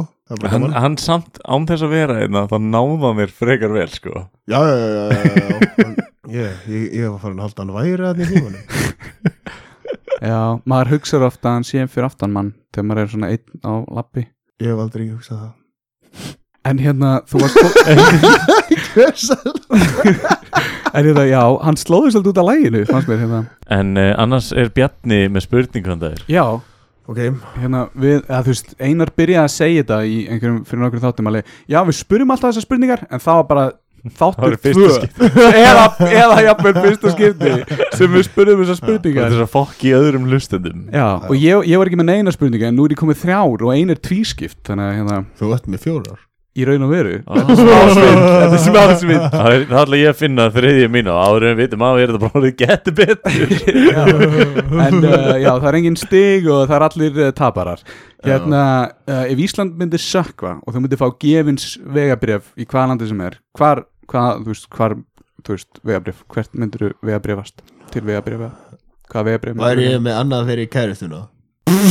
hann, 0.50 0.72
hann 0.72 0.96
samt 1.00 1.38
án 1.44 1.66
þess 1.68 1.82
að 1.84 1.90
vera 1.94 2.14
einna 2.24 2.42
þá 2.48 2.56
náða 2.62 3.10
mér 3.18 3.30
frekar 3.34 3.72
vel, 3.74 3.90
sko. 3.92 4.12
Já, 4.48 4.60
já, 4.64 4.76
já, 4.80 4.86
já, 4.94 5.00
já. 5.78 5.88
Ég, 6.34 6.50
ég, 6.72 6.84
ég 6.96 7.04
var 7.12 7.20
farin 7.20 7.40
að 7.42 7.46
halda 7.48 7.60
hann 7.64 7.76
væri 7.76 8.04
að 8.08 8.16
því. 8.24 8.38
Já, 10.24 10.56
maður 10.64 10.92
hugsaður 10.94 11.26
ofta 11.26 11.48
að 11.50 11.54
hann 11.58 11.66
sé 11.68 11.78
fyrir 11.90 12.06
aftan 12.06 12.32
mann 12.32 12.54
þegar 12.72 12.86
maður 12.88 13.02
er 13.02 13.08
svona 13.12 13.28
einn 13.34 13.48
á 13.60 13.72
lappi. 13.92 14.22
Ég 14.62 14.68
hef 14.70 14.78
aldrei 14.80 15.10
hugsað 15.10 15.38
það. 15.42 15.52
En 16.64 16.78
hérna, 16.80 17.20
þú 17.28 17.36
varst 17.42 17.56
En 20.94 21.02
hérna, 21.02 21.26
já, 21.28 21.42
hann 21.66 21.76
slóði 21.76 22.10
svolítið 22.14 22.30
út 22.30 22.38
af 22.40 22.46
læginu 22.48 22.80
mér 22.86 23.20
hérna. 23.24 23.40
En 23.76 23.86
uh, 23.98 24.14
annars 24.22 24.48
er 24.54 24.70
Bjarni 24.72 25.28
með 25.34 25.40
spurningu 25.48 25.88
hann 25.90 26.00
það 26.00 26.12
er 26.14 26.20
Já, 26.30 26.46
Ok, 27.04 27.18
hérna, 27.60 27.84
við, 28.00 28.22
eða 28.24 28.42
veist, 28.46 28.70
Einar 28.80 29.10
byrjaði 29.12 29.44
að 29.44 29.52
segja 29.52 29.82
þetta 29.82 29.96
í 30.08 30.18
einhverjum 30.24 30.60
fyrir 30.64 30.80
nokkur 30.86 31.02
þáttum 31.02 31.26
alveg 31.28 31.50
Já, 31.68 31.80
við 31.84 31.98
spurjum 31.98 32.32
alltaf 32.32 32.54
þessar 32.54 32.64
spurningar 32.64 33.02
en 33.10 33.20
það 33.20 33.40
var 33.40 33.48
bara 33.50 33.64
þáttur 34.14 34.56
tvö. 34.60 34.88
eða, 35.64 35.84
eða 36.08 36.38
jafnvel 36.44 36.74
fyrsta 36.78 37.12
skipti 37.14 37.52
sem 37.96 38.12
við 38.16 38.26
spurjum 38.26 38.62
þessar 38.64 38.80
spurningar 38.80 39.28
er 39.28 39.36
svo 39.38 39.48
fokk 39.52 39.84
í 39.88 39.92
öðrum 39.96 40.26
lustendum 40.32 40.86
Já, 40.92 41.06
og 41.28 41.36
ég, 41.36 41.68
ég 41.72 41.80
var 41.80 41.88
ekki 41.92 42.00
með 42.00 42.10
neina 42.10 42.34
spurninga 42.34 42.68
en 42.72 42.76
nú 42.80 42.88
er 42.88 42.96
ég 42.96 43.00
komið 43.00 43.20
þrjár 43.24 43.64
og 43.68 43.72
ein 43.76 43.92
er 43.92 44.00
tvískipt 44.04 44.60
þannig 44.68 44.88
að 44.88 44.96
hérna, 45.00 45.20
þú 45.40 45.52
ert 45.58 45.68
með 45.72 45.84
fjórar. 45.86 46.20
Í 46.54 46.66
raun 46.68 46.84
og 46.86 46.92
veru. 46.92 47.14
Ah. 47.26 47.48
Þetta 47.50 48.44
er 48.46 48.62
smásvinn 48.62 49.22
Það 49.34 49.48
er 49.50 49.64
það 49.70 49.80
ætla 49.80 50.00
ég 50.00 50.10
að 50.12 50.18
finna 50.20 50.46
þriðja 50.54 50.90
mín 50.94 51.10
og 51.10 51.18
áður 51.18 51.46
en 51.48 51.56
við 51.58 51.62
vitum 51.64 51.84
að 51.86 51.96
við 51.96 52.04
erum 52.04 52.18
þetta 52.18 52.34
bara 52.34 52.52
getur 52.62 52.96
betur. 53.00 53.54
En 54.84 54.98
uh, 55.00 55.32
já, 55.40 55.50
það 55.50 55.68
er 55.70 55.78
engin 55.80 55.98
stig 55.98 56.46
og 56.50 56.68
það 56.68 56.76
er 56.76 56.86
allir 56.88 57.18
uh, 57.22 57.32
taparar. 57.36 57.82
Hérna, 58.24 58.62
uh, 59.10 59.24
ef 59.32 59.42
Ísland 59.46 59.74
myndi 59.80 60.00
sökva 60.00 60.56
og 60.62 60.74
þú 60.74 60.84
myndi 60.84 61.00
fá 61.00 61.06
gefins 61.20 61.74
vegabrif 61.96 62.52
í 62.56 62.68
hvaða 62.68 62.92
landi 62.92 63.10
sem 63.10 63.20
er 63.24 63.38
hvar, 63.58 63.84
hvað, 64.10 64.44
þú 64.44 64.54
veist, 64.54 64.70
hvar 64.74 64.96
þú 65.44 65.56
veist, 65.56 65.82
vegabrif, 65.84 66.24
hvert 66.32 66.56
myndir 66.56 66.86
þú 66.86 66.94
vegabrifast 67.04 67.62
til 67.92 68.04
vegabrifa, 68.06 68.50
hvaða 69.12 69.30
vegabrif 69.30 69.60
Væri 69.60 69.88
ég 69.90 70.02
með 70.04 70.20
annað 70.22 70.52
fyrir 70.52 70.70
kæristuna? 70.72 71.24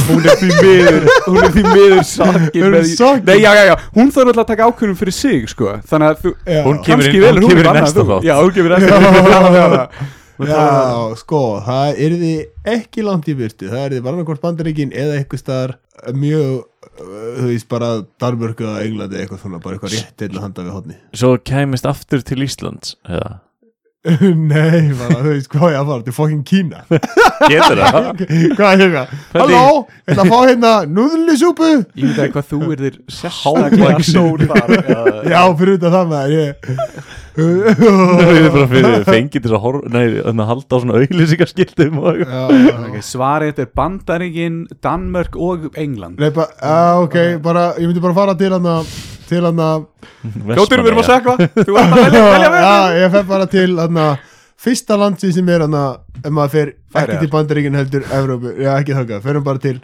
Hún 0.10 0.26
er 0.30 0.40
því 0.42 0.50
miður 0.64 0.98
hún 1.28 1.40
er 1.44 1.54
því 1.54 1.64
miður 1.68 2.02
sakið 2.10 2.66
er 2.70 2.88
sakið? 2.90 3.30
Nei, 3.30 3.38
já, 3.44 3.52
já, 3.60 3.64
já, 3.70 3.76
hún 3.98 4.12
þarf 4.16 4.32
alltaf 4.34 4.44
að 4.44 4.50
taka 4.54 4.68
ákvörðum 4.72 5.00
fyrir 5.04 5.18
sig, 5.20 5.46
sko 5.54 5.78
Þannig 5.92 6.10
að 6.10 6.26
þú, 6.26 6.34
Hún 6.68 6.82
kemur 6.84 6.84
kannski 6.90 7.16
inn- 7.18 7.26
velur 7.28 7.46
hún 7.48 7.54
kemur 7.54 7.72
annað, 7.72 7.88
næsta 7.88 8.06
þátt. 8.12 8.28
Já, 8.28 8.36
hún 8.42 8.54
kemur 8.58 8.72
í 8.72 8.76
næsta 8.76 9.00
þátt. 9.06 10.04
Já, 10.44 11.14
sko, 11.20 11.40
það 11.64 12.00
er 12.04 12.14
því 12.20 12.32
ekki 12.74 13.04
langt 13.06 13.28
í 13.30 13.36
byrtu, 13.38 13.68
það 13.70 13.84
er 13.86 13.94
því 13.94 14.00
bara 14.04 14.18
annarkvort 14.18 14.42
bandaríkin 14.44 14.94
eða 14.98 15.20
eitthvað 15.20 15.42
staðar 15.44 15.74
mjög, 16.18 16.64
uh, 16.90 17.14
þú 17.38 17.46
veist, 17.52 17.68
bara 17.70 17.90
Danmörku 18.22 18.66
eða 18.66 18.82
Englandi 18.88 19.20
eða 19.20 19.28
eitthvað 19.28 19.44
svona, 19.44 19.62
bara 19.64 19.78
eitthvað 19.78 19.94
rétt 19.94 20.26
að 20.26 20.40
handa 20.42 20.66
við 20.66 20.74
hodni. 20.80 20.98
Svo 21.22 21.36
kæmist 21.38 21.86
aftur 21.90 22.26
til 22.26 22.42
Íslands 22.48 22.96
eða? 23.06 23.36
Nei, 24.52 24.92
bara, 25.00 25.22
þú 25.22 25.30
veist, 25.30 25.48
hvað 25.48 25.70
ég 25.72 25.78
að 25.80 25.90
fara 25.90 26.04
til 26.04 26.14
fokkin 26.18 26.42
Kína? 26.44 26.82
Getur 26.92 27.80
það? 27.80 28.08
hvað 28.58 28.66
er 28.68 28.82
hérna? 28.82 29.04
Halló, 29.32 29.62
hérna 30.10 30.26
að 30.26 30.32
fá 30.34 30.40
hérna 30.50 30.72
núðlusúpu? 30.92 31.70
Ég 31.96 32.10
veit 32.10 32.20
ekki 32.26 32.36
hvað 32.36 32.50
þú 32.50 32.60
er 32.68 32.84
þér 32.84 32.98
sérstaklega 33.16 34.04
stór 34.10 34.44
þar 34.50 34.74
Já, 35.32 35.40
fyrir 35.56 35.80
þetta 35.80 35.94
það 36.12 36.34
ég... 36.36 36.74
Erum 37.34 38.52
bara 38.54 38.68
fyrir 38.70 39.08
fengið 39.08 39.46
til 39.48 39.54
að 39.56 39.64
horfa 39.64 39.90
Nei, 39.90 40.04
þannig 40.20 40.44
að 40.44 40.50
halda 40.52 40.68
á 40.68 40.82
svona 40.84 41.00
Ok, 42.12 43.00
Svarið 43.08 43.54
þetta 43.54 43.64
er 43.64 43.72
Bandaríkin, 43.80 44.60
Danmörk 44.84 45.40
og 45.40 45.72
England 45.80 46.20
Nei, 46.22 46.30
bara, 46.36 46.52
á, 46.60 47.00
ok, 47.08 47.18
bara, 47.42 47.70
ég 47.80 47.88
myndi 47.90 48.04
bara 48.04 48.20
fara 48.20 48.36
til 48.38 48.52
hann 48.54 48.68
að, 48.70 48.92
til 49.30 49.42
hann 49.48 49.64
að, 49.64 49.88
Ljóttur, 50.58 50.84
við 50.84 50.92
erum 50.92 51.02
að 51.02 51.10
Vestmannaeyja. 51.10 51.48
sökva 51.56 51.66
Þú 51.68 51.78
ert 51.80 51.96
að 51.96 52.04
velja, 52.04 52.24
velja 52.30 52.62
já, 52.64 53.02
ég 53.04 53.12
fer 53.16 53.26
bara 53.32 53.48
til 53.54 53.68
hann 53.80 54.00
að, 54.04 54.30
fyrsta 54.64 54.98
landi 55.00 55.32
sem 55.36 55.50
er 55.56 55.66
hann 55.66 55.76
að, 55.80 55.98
ef 56.24 56.30
maður 56.38 56.54
fer 56.58 56.72
ekki 57.04 57.18
til 57.24 57.32
Bandaríkin 57.34 57.80
heldur, 57.80 58.06
Evrópu, 58.20 58.54
já, 58.64 58.72
ekki 58.78 58.96
þangað, 59.00 59.26
ferum 59.26 59.44
bara 59.48 59.64
til, 59.64 59.76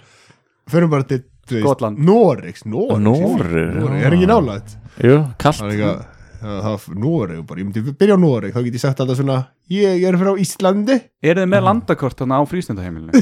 ferum 0.69 0.93
bara 0.93 1.07
til, 1.09 1.21
þú 1.49 1.57
veist, 1.57 1.65
Skotland. 1.65 1.99
Noregs, 2.09 2.63
Noregs, 2.69 3.03
Noregs, 3.09 4.05
er 4.05 4.17
ekki 4.19 4.29
nálægt, 4.29 4.77
Jú, 5.03 5.19
kallt 5.41 5.65
það 6.39 6.49
er 6.49 6.55
ekki 6.55 6.55
að, 6.55 6.59
það 6.63 6.73
er 6.73 6.99
Noreg 7.03 7.39
bara, 7.47 7.59
ég 7.59 7.65
myndi 7.67 7.93
byrja 7.99 8.15
á 8.15 8.19
Noreg, 8.23 8.53
þá 8.55 8.61
get 8.63 8.75
ég 8.77 8.83
sagt 8.83 8.99
alltaf 9.03 9.17
svona, 9.19 9.37
ég 9.73 10.03
er 10.07 10.15
frá 10.19 10.31
Íslandi, 10.39 10.95
Er 11.19 11.35
þið 11.41 11.49
með 11.51 11.65
landakort 11.67 12.17
þannig 12.19 12.39
á 12.39 12.43
frístundaheimilinu? 12.49 13.11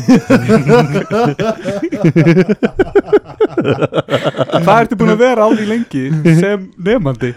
Hvað 4.61 4.81
ertu 4.83 4.95
búin 4.99 5.13
að 5.15 5.21
vera 5.23 5.41
á 5.45 5.49
því 5.49 5.65
lengi 5.71 6.03
sem 6.37 6.59
nefandi? 6.85 7.31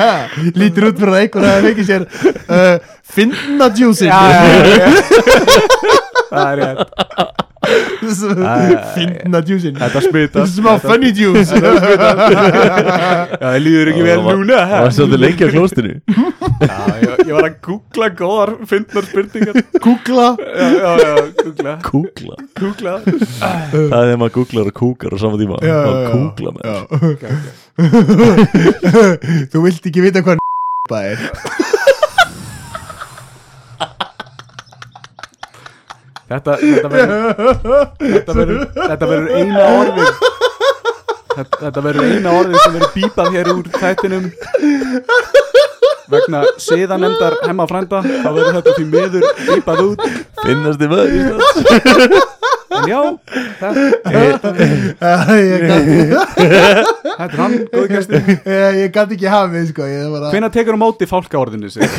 ja, 0.00 0.12
lítur 0.56 0.88
út 0.90 1.00
fyrir 1.00 1.12
að 1.14 1.20
einhver 1.24 1.44
að 1.50 1.66
fengi 1.68 1.84
sér, 1.88 2.02
uh, 2.48 2.76
finna 3.16 3.66
djúsin, 3.74 4.12
Það 6.30 6.50
er 6.50 6.56
rétt. 6.64 6.80
Finna 8.94 9.40
djúsin, 9.44 9.76
Þetta 9.76 10.00
smitast. 10.02 10.56
Smá 10.56 10.72
funny 10.80 11.10
Já, 11.12 11.28
það 13.36 13.56
líður 13.60 13.90
ekki 13.92 14.04
vel 14.06 14.16
núna 14.24 14.62
Það 14.70 14.84
var 14.86 14.94
svolítið 14.96 15.20
lengi 15.24 15.44
á 15.44 15.48
klóstinu 15.52 15.92
Já, 16.60 16.78
ég, 17.04 17.32
var 17.36 17.46
að 17.46 17.54
googla 17.66 18.08
góðar 18.16 18.52
fyndnar 18.70 19.04
spurningar. 19.10 19.60
Kúkla, 19.84 20.26
Já, 20.40 20.68
já, 20.72 20.88
já, 21.04 21.76
googla. 21.84 22.36
Googla 22.60 22.94
Það 23.04 23.76
er 23.76 23.84
þegar 23.84 24.20
maður 24.24 24.34
kúklar 24.38 24.72
og 24.72 24.76
kúkar 24.80 25.10
á 25.14 25.18
sama 25.20 25.40
tíma. 25.40 25.60
Kúkla 26.10 26.50
með 26.56 26.62
Já. 26.64 26.76
Þú 29.52 29.58
vilt 29.64 29.84
ekki 29.92 30.04
vita 30.04 30.24
hvað 30.24 30.40
það 30.90 31.04
er 31.12 31.18
Þetta, 36.30 36.52
þetta 36.62 36.88
verður 36.92 37.22
Þetta 38.00 38.32
verður 38.38 38.60
Þetta 38.76 39.06
verður 39.10 39.30
eina 39.40 39.60
orðið. 39.80 40.10
Þetta, 41.30 41.56
þetta 41.64 41.80
verður 41.86 42.04
eina 42.14 42.30
orðið 42.40 42.58
sem 42.64 42.72
verður 42.76 42.92
bípað 42.96 43.28
hér 43.36 43.46
úr 43.54 43.66
þættinum. 43.80 44.24
Vegna 46.10 46.40
siðanemdar 46.58 47.34
hemma 47.46 47.64
frænda 47.70 47.98
þá 48.06 48.28
verður 48.34 48.56
þetta 48.60 48.72
því 48.78 48.84
miður 48.90 49.24
bípað 49.46 49.78
út. 49.88 50.00
Finnast 50.42 50.78
þið 50.82 50.88
maður 50.90 51.08
en 52.70 52.86
já, 52.86 53.00
þetta, 53.60 54.48
Ég 55.40 55.60
gat- 55.66 55.88
þetta 56.38 57.24
er 57.26 57.34
hann 57.40 57.56
góði 57.72 57.88
gæsti 57.90 58.14
ég- 58.46 58.92
gæti 58.94 59.16
ekki 59.18 59.28
hafið 59.34 59.64
sko 59.72 59.82
hvenær 60.30 60.52
tekur 60.54 60.78
á 60.78 60.80
móti 60.80 61.04
fálkaorðinu 61.10 61.68
sig 61.74 61.82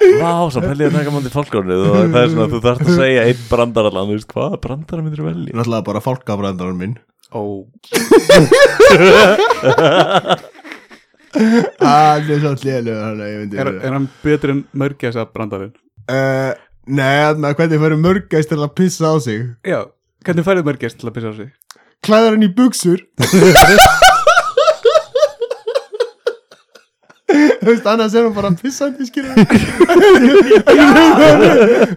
Vá, 0.00 0.32
svo 0.50 0.60
pælið 0.64 0.86
að 0.88 0.94
taka 0.96 1.12
mátti 1.14 1.32
fólkórnið 1.34 1.80
og 1.84 1.92
það 1.98 2.20
er 2.20 2.30
svona 2.32 2.46
að 2.46 2.54
þú 2.54 2.60
þarfst 2.66 2.86
að 2.86 2.98
segja 3.02 3.26
einn 3.28 3.42
brandar 3.50 3.88
allan, 3.90 4.08
þú 4.08 4.14
veist, 4.16 4.32
hvaða 4.34 4.60
brandara 4.64 5.04
myndir 5.04 5.22
velja? 5.26 5.52
Náttúrulega 5.58 5.86
bara 5.90 6.02
fálkabrandarinn 6.06 6.80
minn. 6.80 6.94
Ó, 7.30 7.42
Það 11.30 12.30
er 12.34 12.40
svo 12.42 12.50
að 12.50 12.64
myndi 13.20 13.60
er, 13.60 13.68
er 13.70 13.92
hann 13.94 14.08
betur 14.24 14.50
en 14.56 14.64
mörgæsa 14.74 15.22
brandarinn? 15.30 15.74
Uh, 16.10 16.52
Nei, 16.90 17.20
þannig 17.28 17.46
að 17.52 17.58
hvernig 17.60 17.82
fyrir 17.84 18.00
mörgæst 18.02 18.50
til 18.50 18.58
að 18.58 18.74
pissa 18.80 19.12
á 19.12 19.16
sig? 19.22 19.44
Já, 19.68 19.80
Hvernig 20.26 20.44
færðu 20.48 20.66
mörgest 20.66 20.98
til 21.00 21.08
að 21.08 21.14
pissa 21.16 21.30
á 21.30 21.34
sig? 21.38 21.52
klæðar 22.04 22.36
hann 22.36 22.46
í 22.46 22.50
buksur 22.56 23.02
Þú 27.60 27.66
veist, 27.68 27.86
annars 27.92 28.14
er 28.16 28.22
hann 28.26 28.34
bara 28.36 28.50
pissandi 28.56 29.04
skilur 29.08 29.36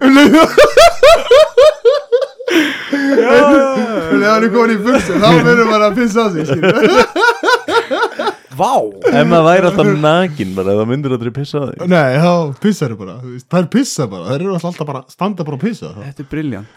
Um 0.03 0.18
leið 0.18 0.36
og 0.41 0.49
Um 2.93 4.20
leið 4.20 4.24
og 4.24 4.34
hann 4.34 4.43
er 4.45 4.51
komin 4.53 4.74
í 4.76 4.80
buksur 4.84 5.18
þá 5.22 5.30
verður 5.45 5.70
bara 5.72 5.88
að 5.89 5.95
pissa 6.01 6.20
á 6.26 6.28
sig 6.34 6.43
skilur 6.49 6.76
Vá. 8.53 8.70
Ef 9.09 9.26
maður 9.26 9.45
væri 9.47 9.66
alltaf 9.66 9.88
nakin 9.97 10.51
bara, 10.53 10.76
það 10.78 10.89
myndir 10.91 11.14
aldrei 11.16 11.32
pissa 11.34 11.57
á 11.57 11.66
þig. 11.72 11.80
Nei, 11.89 12.11
þá 12.22 12.34
pissar 12.61 12.91
bara 12.99 13.16
þú 13.24 13.32
veist, 13.32 13.47
Það 13.49 13.64
er 13.64 13.70
pissa 13.74 14.05
bara, 14.11 14.24
það 14.28 14.36
eru 14.38 14.51
alltaf 14.59 14.86
bara 14.91 15.01
standa 15.09 15.41
bara 15.47 15.57
og 15.57 15.64
pissa 15.64 15.89
Þetta 15.97 16.22
er 16.22 16.28
briljant 16.30 16.70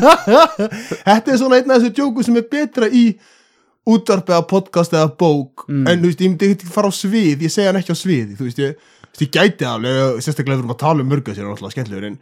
Þetta 1.10 1.34
er 1.34 1.36
svona 1.42 1.58
einn 1.60 1.68
af 1.68 1.82
þessu 1.82 1.92
djóku 1.98 2.24
sem 2.24 2.40
er 2.40 2.46
betra 2.54 2.88
í 2.88 3.04
útvarpi 3.88 4.34
eða 4.34 4.46
podcast 4.50 4.92
eða 4.92 5.12
bók. 5.20 5.64
Mm. 5.68 5.86
en 5.88 6.02
þú 6.02 6.10
veist, 6.10 6.20
ég 6.20 6.32
myndi 6.34 6.50
ekki 6.54 6.72
fara 6.74 6.90
á 6.90 6.92
svið 6.94 7.46
ég 7.46 7.54
segja 7.54 7.70
hann 7.72 7.80
ekki 7.80 7.96
á 7.96 7.98
svið, 7.98 8.34
þú 8.38 8.48
veist, 8.48 8.60
ég, 8.60 8.74
þú 9.06 9.14
veist, 9.14 9.22
ég 9.24 9.32
gæti 9.38 9.68
alveg, 9.68 10.20
sérstaklega 10.20 10.58
ef 10.58 10.60
við 10.60 10.64
erum 10.66 10.74
að 10.76 10.82
tala 10.84 11.04
um 11.04 11.10
mörga 11.10 11.34
sér 11.36 11.48
náttúrulega 11.48 11.76
skemmtilegur, 11.76 12.10
en 12.10 12.20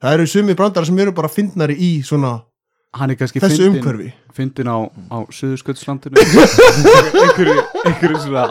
það 0.00 0.16
eru 0.16 0.30
sumi 0.30 0.56
brandara 0.58 0.86
sem 0.88 1.02
eru 1.02 1.16
bara 1.16 1.32
fyndnari 1.32 1.76
í 1.76 1.90
svona 2.06 2.38
Hann 2.90 3.12
er 3.12 3.18
kannski 3.20 3.38
þessu 3.38 3.68
fyndinn- 3.68 3.84
umhverfi. 3.84 4.08
Fyndin 4.34 4.66
á, 4.66 4.78
á 5.14 5.18
Suðursköldslandinu 5.30 6.18
einhverju, 7.22 7.62
einhverju 7.86 8.22
svona 8.24 8.48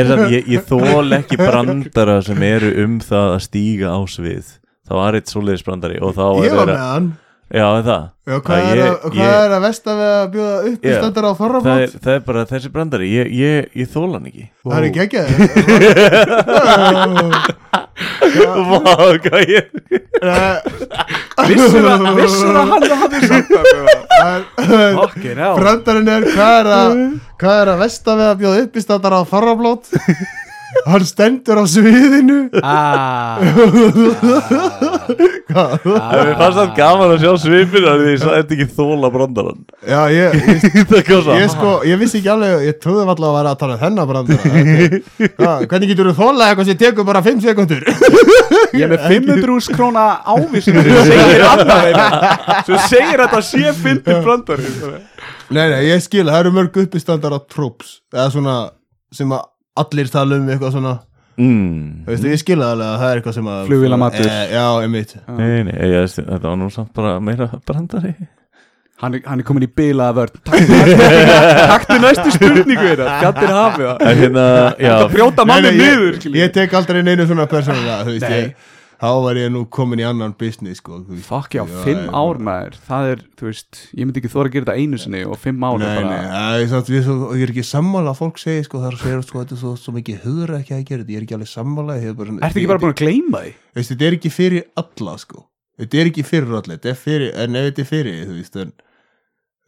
er 0.00 0.08
samt, 0.10 0.32
ég, 0.34 0.48
ég 0.50 0.64
þól 0.66 1.14
ekki 1.14 1.38
brandara 1.38 2.16
sem 2.26 2.42
eru 2.42 2.72
um 2.82 2.96
það 2.98 3.36
að 3.36 3.44
stíga 3.46 3.92
á 3.94 4.00
svið. 4.10 4.48
Það 4.82 4.98
var 4.98 5.18
eitt 5.18 5.30
svoleiðis 5.30 5.62
brandari 5.62 6.00
og 6.02 6.16
þá 6.16 6.24
er 6.42 6.72
hann 6.74 7.12
Já, 7.52 7.66
það? 7.84 8.04
Já, 8.24 8.36
hvað, 8.46 8.58
Já, 8.62 8.66
er, 8.72 8.78
ég- 8.78 8.86
að, 8.88 8.96
hvað 9.12 9.20
ég- 9.20 9.42
er 9.44 9.52
að 9.52 9.60
vesta 9.66 9.90
við 9.98 10.10
að 10.12 10.26
bjóða 10.32 10.56
upp 10.70 10.72
í 10.72 10.74
Já. 10.88 10.94
stöndar 11.02 11.24
á 11.24 11.26
það 11.28 11.32
er, 11.32 11.36
þorraflót? 11.42 11.92
það 12.06 12.14
er 12.14 12.22
bara 12.28 12.42
þessi 12.52 12.68
brandari 12.72 13.06
Ég, 13.12 13.26
ég, 13.36 13.68
ég 13.82 13.88
þól 13.92 14.10
hann 14.14 14.26
ekki. 14.30 14.44
Það 14.62 14.76
er 14.78 14.84
ekki 14.88 15.02
ekki 15.04 15.20
Vá, 18.32 18.96
hvað 19.22 19.42
ég 19.52 19.66
Vissur 21.42 21.84
að, 21.90 22.00
vissur 22.16 22.54
að 22.56 22.70
hann 22.72 22.84
hafði 23.02 23.20
sagt 23.28 23.50
það? 23.52 23.66
Brandarinn 25.58 26.08
er 26.14 26.22
hvað 26.32 26.54
er 26.62 26.68
að 26.76 26.90
hvað 27.42 27.56
er 27.64 27.68
að 27.74 27.80
vesta 27.82 28.10
við 28.18 28.26
að 28.30 28.38
bjóða 28.42 28.62
upp 28.64 28.74
í 28.78 28.80
stöndar 28.86 29.16
á 29.18 29.20
þorraflót 29.28 29.84
Hann 30.86 31.04
stendur 31.06 31.60
á 31.60 31.64
sviðinu. 31.68 32.38
Ah, 32.62 33.38
Mér 35.52 36.34
fannst 36.38 36.58
það 36.58 36.70
gaman 36.76 37.12
að 37.14 37.22
sjá 37.22 37.32
svipir 37.42 37.84
Því 37.84 38.12
ég 38.12 38.20
sagði 38.22 38.38
þetta 38.38 38.56
ekki 38.56 38.66
þóla 38.76 39.10
brandaran 39.12 39.60
Já, 39.88 40.00
ég, 40.12 40.36
ég, 40.78 41.10
ég 41.12 41.52
sko, 41.52 41.72
ég 41.88 42.00
vissi 42.00 42.20
ekki 42.20 42.32
alveg 42.32 42.66
ég 42.68 42.78
trúði 42.82 43.04
alltaf 43.04 43.28
að 43.28 43.36
vera 43.36 43.52
að 43.52 43.60
tala 43.62 43.76
um 43.76 43.82
þennan 43.82 44.10
brandara 44.10 44.40
okay. 44.48 45.66
Hvernig 45.68 45.92
getur 45.92 46.10
þú 46.10 46.14
þólað 46.20 46.46
eitthvað 46.48 46.70
sem 46.70 46.80
tekur 46.82 47.08
bara 47.08 47.24
5 47.28 47.44
sekundur 47.46 47.86
Ég 48.78 48.86
er 48.86 48.92
með 48.94 49.06
500 49.12 49.72
króna 49.76 50.06
ávísinu 50.24 50.84
sem 50.88 51.08
segir 51.12 51.46
þeim 51.46 51.98
sem 52.68 52.84
segir 52.88 53.24
að 53.24 53.34
það 53.36 53.48
sé 53.50 53.74
fyndin 53.82 54.22
brandari 54.24 54.68
Nei, 55.52 55.66
nei, 55.68 55.80
ég 55.90 56.00
skil, 56.00 56.24
það 56.28 56.38
eru 56.46 56.54
mörg 56.56 56.78
uppistandar 56.86 57.36
á 57.36 57.40
trúps 57.44 57.98
eða 58.14 58.30
svona 58.32 58.56
sem 59.12 59.32
að 59.36 59.51
allir 59.76 60.10
tala 60.12 60.36
um 60.36 60.48
eitthvað 60.52 60.74
svona. 60.76 60.94
Mm. 61.40 62.04
Veistu, 62.06 62.28
ég 62.28 62.40
skil 62.42 62.58
það 62.60 62.74
alveg 62.74 62.86
að 62.92 62.98
það 63.00 63.10
er 63.12 63.20
eitthvað 63.22 63.34
sem 63.38 63.46
að 63.48 63.66
Flugvélamatur. 63.70 64.26
e, 64.28 64.42
Já, 64.52 64.64
einmitt. 64.84 65.14
Nei, 65.38 65.62
nei, 65.64 65.76
ég, 65.94 66.10
þetta 66.18 66.42
var 66.50 66.56
nú 66.60 66.68
samt 66.74 66.92
bara 66.98 67.14
meira 67.24 67.48
brandari. 67.66 68.12
Hann 69.02 69.16
er, 69.16 69.22
hann 69.26 69.40
er 69.40 69.46
komin 69.48 69.64
í 69.64 69.70
bilaða 69.72 70.12
vörn. 70.20 70.36
Taktu 70.46 70.66
næstu, 70.68 71.06
taktu 71.72 71.96
næstu 72.04 72.34
spurningu 72.36 72.84
þetta 72.92 73.16
Gættir 73.24 73.50
hafið. 73.56 73.88
Það 73.88 74.04
En 74.12 74.20
hérna, 74.20 74.44
já. 74.78 74.92
Brjóta 75.10 75.46
manni 75.48 75.72
Nei, 75.72 75.78
nei, 75.80 75.88
niður 75.88 76.12
ég, 76.12 76.20
skilji. 76.20 76.38
ég 76.44 76.52
tek 76.54 76.76
aldrei 76.78 77.00
neinu 77.02 77.26
svona 77.26 77.48
persónulega 77.50 77.96
Þú 78.06 78.14
veist, 78.14 78.28
Nei. 78.28 78.38
ég, 78.44 78.70
þá 79.02 79.08
var 79.24 79.38
ég 79.40 79.48
nú 79.50 79.64
komin 79.74 79.98
í 79.98 80.04
annan 80.06 80.32
business 80.38 80.78
sko. 80.78 81.00
Fuck 81.26 81.56
já, 81.58 81.64
Já, 81.66 81.80
fimm 81.82 82.04
já. 82.06 82.12
ár 82.14 82.38
maður 82.38 82.76
Það 82.86 83.08
er, 83.12 83.22
þú 83.40 83.48
veist, 83.48 83.80
ég 83.98 84.06
myndi 84.06 84.20
ekki 84.22 84.30
þóra 84.30 84.46
að 84.46 84.54
gera 84.54 84.66
þetta 84.68 84.76
einu 84.84 85.00
sinni 85.02 85.22
og 85.26 85.40
fimm 85.42 85.64
ár 85.66 85.80
Nei, 85.82 85.88
er 85.90 86.04
nei, 86.06 86.12
bara 86.12 86.52
er 86.62 86.86
við, 86.92 87.02
svo, 87.08 87.16
ég 87.34 87.42
er 87.48 87.52
ekki 87.56 87.64
sammála 87.66 88.12
að 88.14 88.20
fólk 88.22 88.38
segir 88.38 88.68
sko, 88.68 88.78
það 88.84 88.88
er 88.92 88.98
að 88.98 89.02
segja 89.02 89.24
sko, 89.26 89.42
þetta 89.42 89.56
er 89.58 89.62
svo, 89.64 89.72
svo 89.82 89.94
mikið 89.98 90.22
hugur 90.28 90.54
ekki 90.60 90.76
að 90.78 90.84
gera 90.92 91.02
þetta, 91.02 91.12
ég 91.12 91.18
er 91.18 91.26
ekki 91.26 91.36
alveg 91.40 91.50
sammála 91.52 91.98
ég 91.98 92.08
er 92.12 92.16
bara, 92.22 92.30
svona- 92.30 92.46
Ertu 92.46 92.62
ekki 92.62 92.70
bara 92.70 92.82
búin 92.86 92.94
að 92.94 93.02
gleyma 93.02 93.42
því? 93.42 93.52
veist, 93.74 93.90
þetta 93.92 94.06
er 94.12 94.16
ekki 94.20 94.32
fyrir 94.38 94.64
alla 94.84 95.16
sko 95.18 95.44
þetta 95.82 96.00
er 96.04 96.12
ekki 96.12 96.24
fyrir 96.30 96.54
alla 96.60 96.76
þetta 96.76 96.92
er 96.94 96.98
fyrir, 97.02 97.34
en 97.42 97.56
ef 97.58 97.68
þetta 97.72 97.82
er 97.82 97.90
fyrir 97.90 98.22
þú 98.30 98.38
veist, 98.38 98.56
en 98.62 98.72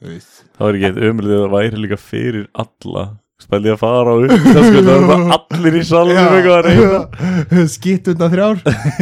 Það 0.04 0.60
var 0.66 0.76
ekki 0.76 0.88
eitt 0.90 0.98
umröðið 1.08 1.42
að 1.46 1.52
væri 1.54 1.78
líka 1.80 1.96
fyrir 2.00 2.48
alla 2.60 3.04
Spæli 3.42 3.70
að 3.72 3.78
fara 3.80 4.12
á 4.14 4.16
upp 4.22 4.30
Það 4.30 4.62
sko, 4.68 4.78
það 4.78 4.94
var 4.94 5.04
bara 5.10 5.24
allir 5.38 5.74
í 5.74 5.82
salunum 5.88 6.28
reyna 6.66 7.00
skýttuna 7.74 8.28
þrjár 8.30 8.58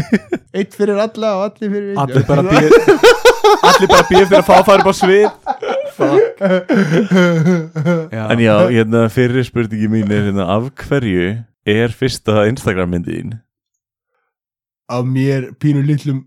eitt 0.57 0.73
fyrir 0.79 0.99
alla 1.05 1.29
og 1.37 1.43
allir 1.51 1.69
fyrir 1.75 1.89
einn. 1.93 2.01
Allir 2.01 2.25
bara 2.31 2.43
býð 2.51 2.73
Allir 3.63 3.89
bara 3.93 4.07
býð 4.09 4.25
fyrir 4.25 4.41
að 4.41 4.49
fá 4.49 4.55
að 4.57 4.67
fara 4.71 4.81
upp 4.83 4.89
á 4.89 4.95
svið. 4.97 5.29
En 8.33 8.39
já, 8.43 8.55
hérna 8.73 9.01
fyrir 9.13 9.45
spurningi 9.47 9.89
mín 9.93 10.09
er 10.11 10.31
hérna 10.31 10.45
Af 10.57 10.65
hverju 10.89 11.27
er 11.69 11.89
fyrsta 11.95 12.47
Instagram 12.51 12.91
myndið 12.97 13.15
þín? 13.21 13.33
af 14.93 15.05
mér 15.09 15.53
pínu 15.61 15.83
litlum 15.87 16.25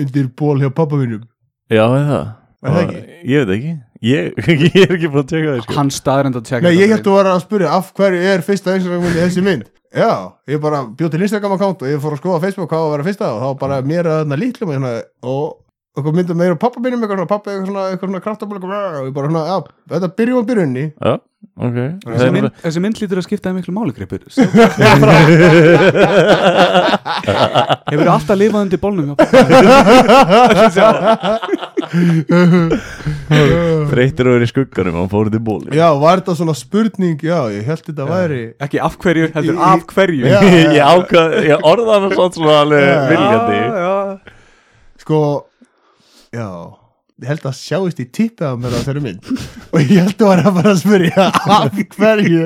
undir 0.00 0.26
ból 0.38 0.58
hjá 0.62 0.70
pappa 0.74 0.96
mínum 0.98 1.22
Já, 1.70 1.84
er 1.86 2.06
það? 2.08 2.24
Er 2.62 2.70
það 2.74 2.82
ekki? 2.82 3.02
Ég 3.30 3.44
veit 3.46 3.52
ekki 3.56 3.72
Ég, 4.02 4.32
ég 4.66 4.80
er 4.82 4.96
ekki 4.96 5.10
búin 5.12 5.22
að 5.22 5.28
tjekka 5.30 5.52
það 5.52 5.60
sko. 5.62 5.76
Hann 5.78 5.92
staðrind 5.94 6.38
að 6.40 6.48
tjekka 6.48 6.66
Nei, 6.66 6.78
ég 6.80 6.90
held 6.90 7.06
að 7.06 7.18
vera 7.20 7.36
að 7.36 7.44
spyrja 7.44 7.74
af 7.76 7.92
hverju 7.98 8.22
er 8.32 8.44
fyrsta 8.46 8.74
Instagram 8.74 9.04
myndi 9.06 9.22
þessi 9.22 9.44
mynd 9.46 9.68
Já, 9.92 10.12
ég 10.48 10.62
bara 10.62 10.80
bjóð 10.88 11.12
til 11.12 11.22
Instagram 11.26 11.54
account 11.58 11.82
og 11.84 11.90
ég 11.90 12.00
fór 12.00 12.16
að 12.16 12.22
skoða 12.22 12.40
Facebook 12.46 12.70
hvað 12.72 12.82
á 12.82 12.86
að 12.86 12.92
vera 12.96 13.06
fyrsta 13.06 13.28
og 13.28 13.42
þá 13.42 13.60
bara 13.60 13.80
mér 13.84 14.08
að 14.08 14.18
þarna 14.22 14.38
lítlum 14.40 14.72
og 14.72 14.78
svona, 14.78 14.92
og 15.92 16.06
myndum 16.16 16.38
meira 16.40 16.56
pappa 16.56 16.80
mínum 16.80 17.02
eitthvað 17.02 17.18
svona, 17.18 17.28
pappa 17.28 17.50
eitthvað 17.52 17.68
svona, 17.68 17.82
eitthvað 17.92 18.08
svona 18.08 18.24
kraftabæl 18.24 18.56
og 18.56 18.64
ég 19.04 19.12
bara 19.12 19.28
svona, 19.28 19.42
já, 19.50 19.56
þetta 19.92 20.08
byrjum 20.16 20.40
á 20.40 20.42
byrjunni 20.48 20.84
Já, 20.88 21.12
ok. 21.66 21.78
Þessi 22.06 22.28
mynd, 22.32 22.48
þessi 22.62 22.80
mynd 22.86 22.96
lítur 23.02 23.20
að 23.20 23.26
skipta 23.26 23.52
miklu 23.52 23.74
máli 23.76 23.92
greipur 23.98 24.22
Hefur 27.92 28.08
alltaf 28.08 28.40
lifað 28.40 28.64
undir 28.64 28.80
bólnum 28.80 29.12
Þreytir 33.92 34.24
að 34.24 34.32
vera 34.38 34.48
í 34.48 34.50
skugganum 34.50 34.96
og 34.96 35.00
hann 35.04 35.12
fór 35.12 35.28
út 35.28 35.36
í 35.36 35.42
bóli 35.44 35.76
Já, 35.76 35.86
var 36.00 36.22
þetta 36.22 36.38
svona 36.40 36.56
spurning, 36.56 37.20
já, 37.20 37.38
ég 37.52 37.68
held 37.68 37.84
þetta 37.90 38.08
væri 38.08 38.42
Ekki 38.64 38.80
af 38.88 38.96
hverju, 39.02 39.28
heldur 39.36 39.60
af 39.68 39.84
hverju. 39.92 40.24
Já. 40.24 40.40
Ég 40.78 40.82
ákvað, 40.88 41.38
ég 41.52 41.68
orða 41.68 42.00
hann 42.00 42.12
svona 42.16 42.32
svona 42.38 42.58
alveg 42.64 42.84
Já. 42.88 43.00
viljandi. 43.12 43.58
Já. 43.82 43.96
sko, 45.02 45.18
já 46.32 46.48
ég 46.48 46.81
held 47.28 47.46
að 47.48 47.56
sjáist 47.58 48.00
í 48.02 48.06
tippið 48.18 48.46
á 48.48 48.54
mér 48.60 48.76
á 48.76 48.80
þeirri 48.86 49.02
mynd. 49.04 49.30
Og 49.72 49.80
ég 49.82 50.02
held 50.04 50.20
að 50.22 50.28
var 50.28 50.42
að 50.42 50.56
bara 50.58 50.72
að 50.72 50.80
spyrja 50.82 51.26
af 51.32 51.78
hverju 51.96 52.42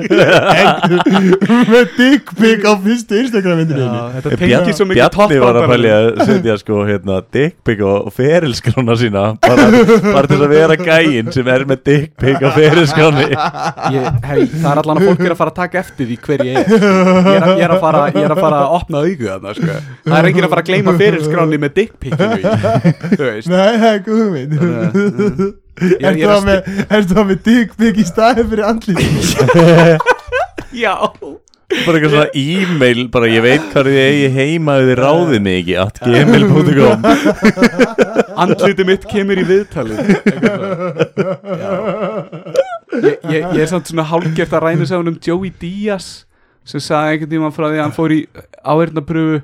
með 1.71 1.89
dickpic 1.97 2.63
á 2.63 2.71
fyrstu 2.83 3.19
Instagram 3.21 3.63
Já, 3.67 3.91
þetta 4.15 4.29
Bjarni, 4.39 5.39
var 5.41 5.59
að 5.59 5.67
pælja 5.71 5.95
að 5.97 6.21
setja 6.29 6.55
sko 6.61 6.79
hérna 6.87 7.17
dickpic 7.35 7.81
og 7.83 8.07
ferilskrána 8.15 8.95
sína 8.99 9.23
bara, 9.43 9.65
bara 10.07 10.29
til 10.31 10.39
að 10.39 10.53
vera 10.53 10.77
gæinn 10.79 11.31
sem 11.35 11.49
er 11.51 11.65
með 11.69 11.83
dickpic 11.89 12.39
og 12.47 12.55
ferilskráni 12.55 13.27
ég, 13.27 14.07
hei, 14.27 14.39
Það 14.47 14.69
er 14.71 14.81
allan 14.83 15.01
að 15.01 15.07
fólk 15.09 15.23
er 15.27 15.35
að 15.35 15.39
fara 15.41 15.53
að 15.53 15.59
taka 15.61 15.81
eftir 15.83 16.07
því 16.09 16.17
hver 16.27 16.43
ég 16.47 16.57
er. 16.57 16.71
Ég 16.71 16.85
er, 16.87 17.43
að- 17.43 17.57
ég 17.57 17.65
er, 17.67 17.73
að, 17.75 17.81
fara, 17.83 18.01
ég 18.13 18.23
er 18.27 18.33
að 18.33 18.41
fara 18.43 18.61
að 18.63 18.75
opna 18.77 19.01
augu 19.03 19.27
þarna 19.27 19.53
sko. 19.57 19.77
Það 20.07 20.17
er 20.17 20.29
enginn 20.31 20.47
að 20.47 20.53
fara 20.53 20.63
að 20.63 20.69
gleyma 20.71 20.93
fyrirskráni 21.01 21.59
með 21.63 21.75
dickpicinu 21.77 22.37
í 22.37 22.43
Þú 23.17 23.23
veist. 23.23 23.51
Nei, 23.51 23.71
það 23.77 23.89
er 23.91 24.01
góð 24.07 24.23
mynd 24.35 24.57
Ertu 24.67 25.49
er 26.07 26.13
að 26.13 26.21
það 26.21 26.45
með, 26.47 26.69
ertu 26.87 27.17
það 27.17 27.27
með 27.31 27.41
dickpic 27.47 27.99
í 28.01 28.05
staði 28.07 28.47
fyrir 28.51 28.65
andlið 28.71 29.03
Já. 30.83 30.93
Bara 31.67 31.97
eitthvað 31.97 32.13
svona 32.13 32.29
e-mail 32.39 33.01
bara 33.11 33.27
ég 33.27 33.43
veit 33.43 33.63
hvað 33.73 33.89
þið 33.89 33.97
eigi 34.05 34.27
heima 34.37 34.77
þið 34.79 34.91
ráðið 35.01 35.41
mig 35.43 35.57
ekki 35.61 35.75
at 35.83 35.99
gmail.com 36.03 37.07
Andliti 38.43 38.85
mitt 38.87 39.07
kemur 39.09 39.39
í 39.41 39.43
viðtalið. 39.49 39.97
Ég, 42.97 43.15
ég, 43.25 43.41
ég 43.41 43.61
er 43.65 43.69
samt 43.71 43.89
svona 43.89 44.05
hálfgert 44.07 44.53
að 44.53 44.63
ræna 44.63 44.87
sig 44.87 45.01
um 45.01 45.17
Joey 45.25 45.51
Diaz 45.59 46.07
sem 46.67 46.83
sagði 46.83 47.15
einhvern 47.17 47.31
tíma 47.33 47.51
frá 47.55 47.67
því 47.67 47.79
að 47.79 47.83
hann 47.83 47.95
fór 47.97 48.13
í 48.15 48.19
áheyrnapröfu 48.63 49.41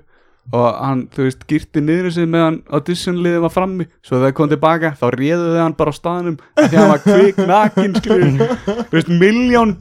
og 0.52 0.68
hann, 0.76 1.08
þú 1.14 1.28
veist, 1.30 1.48
girti 1.50 1.82
niður 1.84 2.14
sig 2.14 2.30
meðan 2.30 2.60
auditionliðið 2.74 3.44
var 3.46 3.54
frammi. 3.54 3.88
Svo 4.04 4.18
þegar 4.18 4.28
það 4.28 4.38
kom 4.40 4.54
tilbaka, 4.54 4.94
þá 5.00 5.06
réðuði 5.16 5.64
hann 5.64 5.76
bara 5.80 5.94
á 5.94 6.00
staðnum 6.00 6.40
af 6.44 6.64
því 6.70 6.78
að 6.78 6.80
hann 6.82 6.94
var 6.94 7.04
kvik 7.08 7.44
nakin 7.54 8.00
þú 8.04 8.96
veist, 8.98 9.14
miljón 9.22 9.78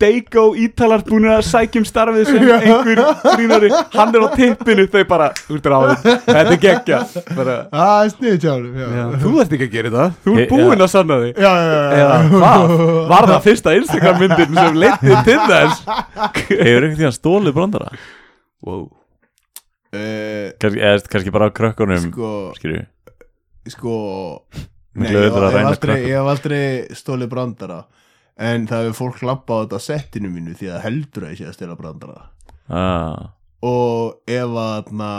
Deigo 0.00 0.54
ítalar 0.56 1.02
búin 1.04 1.26
að 1.28 1.42
sækjum 1.44 1.84
starfið 1.84 2.30
sem 2.30 2.46
einhver 2.54 3.00
grínari. 3.34 3.68
Hann 3.92 4.14
er 4.16 4.22
á 4.24 4.28
tippinu 4.32 4.86
þau 4.88 5.02
bara 5.10 5.26
út 5.52 5.66
ráðið, 5.68 6.06
þetta 6.24 6.44
er 6.54 6.60
geggja 6.62 7.00
bara, 7.36 7.56
Það 7.74 8.04
er 8.06 8.12
snið 8.14 8.38
tjárum 8.46 8.78
já. 8.80 8.86
já, 8.96 9.02
þú 9.20 9.32
ert 9.42 9.52
ekki 9.56 9.66
að 9.68 9.74
gera 9.74 9.92
það. 9.96 10.14
Þú 10.24 10.36
ert 10.38 10.54
búinn 10.54 10.72
já. 10.80 10.84
að 10.86 10.92
sanna 10.94 11.18
þig. 11.24 11.42
Já, 11.44 11.50
já, 11.50 11.74
já, 11.74 11.82
eða 11.98 12.16
hvað, 12.32 12.74
var 13.12 13.28
það 13.32 13.44
fyrsta 13.50 13.74
Instagram 13.76 14.24
myndin 14.24 14.56
sem 14.62 14.80
leitið 14.86 15.20
til 15.28 15.36
þess? 15.52 15.84
Hefur 16.48 16.64
einhvern 16.64 16.96
tíðan 17.02 17.18
stólið 17.18 17.58
brandara? 17.60 17.92
wow. 18.64 18.88
Uh, 19.94 20.50
Kannski, 20.60 20.80
eða 20.80 21.08
kannski 21.12 21.32
bara 21.34 21.48
á 21.50 21.56
krökkunum 21.56 22.04
Sko, 22.10 22.30
Skilju 22.58 22.84
sko 23.70 23.94
Nei, 24.98 25.06
ég, 25.14 25.28
hef 25.30 25.36
aldrei, 25.60 25.96
ég 26.08 26.16
hef 26.18 26.28
aldrei 26.32 26.62
stólið 26.98 27.30
brandara 27.30 27.82
En 28.40 28.64
það 28.70 28.88
hefur 28.88 28.96
fólk 28.98 29.20
lappa 29.28 29.60
á 29.60 29.62
þetta 29.66 29.80
settinu 29.84 30.30
mínu 30.32 30.56
Því 30.58 30.70
að 30.74 30.82
heldur 30.86 31.26
að 31.28 31.34
ég 31.34 31.38
sé 31.42 31.46
að 31.50 31.56
stela 31.58 31.76
brandara. 31.76 32.22
Ah. 32.72 33.34
Og 33.62 34.22
ef 34.30 34.56
að 34.64 34.90
na, 34.96 35.10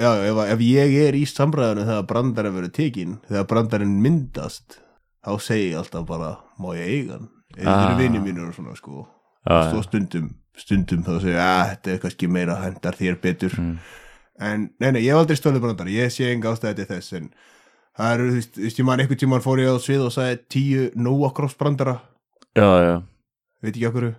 Já, 0.00 0.10
ef, 0.30 0.38
ef 0.54 0.62
ég 0.64 0.94
er 1.08 1.18
í 1.18 1.24
samræðinu 1.28 1.84
þegar 1.88 2.06
brandara 2.12 2.52
verður 2.54 2.72
tekin 2.78 3.18
Þegar 3.28 3.48
brandarinn 3.50 3.98
myndast 4.04 4.78
Þá 5.26 5.32
segi 5.42 5.72
ég 5.72 5.80
alltaf 5.82 6.06
bara 6.08 6.30
Má 6.62 6.70
ég 6.78 6.86
eiga 6.96 7.18
hann? 7.18 7.28
Eða 7.58 7.72
Ah. 7.74 7.98
vinið 7.98 8.22
mínur 8.24 8.48
og 8.48 8.54
svona 8.56 8.72
sko. 8.78 9.02
Ah, 9.44 9.66
Svo 9.68 9.82
stundum, 9.84 10.30
stundum 10.56 11.02
þá 11.04 11.10
segja 11.20 11.42
að 11.50 11.66
þetta 11.74 11.90
er 11.92 11.98
kannski 12.00 12.28
meira 12.32 12.54
hendar 12.62 12.96
þér 12.96 13.18
betur. 13.20 13.52
Mm. 13.60 13.74
En 14.40 14.70
nei, 14.80 14.90
nei, 14.92 15.02
ég 15.04 15.12
hef 15.12 15.20
aldrei 15.22 15.36
stólið 15.36 15.60
brandar 15.64 15.90
ég 15.92 16.12
sé 16.12 16.30
enga 16.32 16.52
ástæði 16.54 16.78
til 16.80 16.88
þess 16.94 17.12
en 17.18 17.28
það 17.98 18.14
eru, 18.16 18.28
þú 18.32 18.64
veist, 18.64 18.78
ég 18.80 18.86
man 18.88 19.00
einhvern 19.02 19.20
tímann 19.20 19.44
fór 19.44 19.60
ég 19.60 19.68
á 19.72 19.76
svið 19.82 20.06
og 20.08 20.12
sagði 20.14 20.38
tíu 20.54 20.84
Nóa 20.96 21.28
Cross 21.36 21.58
brandara. 21.60 21.98
Já, 22.56 22.68
já. 22.86 22.94
Veit 23.62 23.74
ekki 23.76 23.88
okkur 23.90 24.12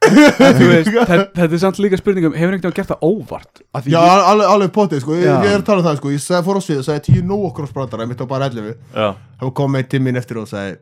þetta, 0.00 1.44
er 1.46 1.60
samt 1.60 1.78
líka 1.80 1.96
spurningum 1.96 2.34
hefur 2.36 2.52
einhvern 2.52 2.68
veginn 2.68 2.76
gert 2.76 2.90
það 2.90 3.04
óvart? 3.06 3.62
Af 3.72 3.84
því 3.86 3.94
Já, 3.94 4.00
ég- 4.04 4.26
alveg, 4.30 4.46
alveg 4.54 4.72
potið, 4.76 5.00
sko, 5.04 5.14
ég, 5.16 5.24
Já. 5.24 5.36
ég 5.44 5.54
er 5.54 5.60
að 5.62 5.66
tala 5.70 5.80
um 5.80 5.86
það, 5.86 5.96
sko, 6.00 6.10
ég 6.12 6.20
sagði, 6.24 6.44
fór 6.48 6.60
á 6.60 6.62
svið 6.66 6.80
og 6.82 6.86
sagði 6.88 7.04
tíu 7.06 7.22
Nóa 7.24 7.52
Cross 7.56 7.72
brandara, 7.76 8.04
ég 8.04 8.10
mitt 8.12 8.20
á 8.20 8.26
bara 8.28 8.48
11 8.50 8.74
Já, 8.96 9.08
þá 9.40 9.46
kom 9.56 9.76
einn 9.80 9.88
tíminn 9.88 10.20
eftir 10.20 10.40
og 10.42 10.48
sagði 10.50 10.76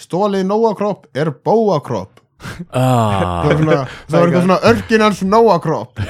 stólið 0.00 0.46
Nóa 0.48 0.72
Kropp 0.78 1.06
er 1.16 1.30
Bóa 1.44 1.80
Kropp 1.84 2.20
ah, 2.70 3.42
það 3.44 3.50
var 3.50 3.58
svona, 3.58 3.76
það 4.06 4.16
var 4.16 4.24
eitthvað 4.28 4.46
svona 4.46 4.60
örginans 4.70 5.20
Nóa 5.28 5.58
Kropp 5.64 6.00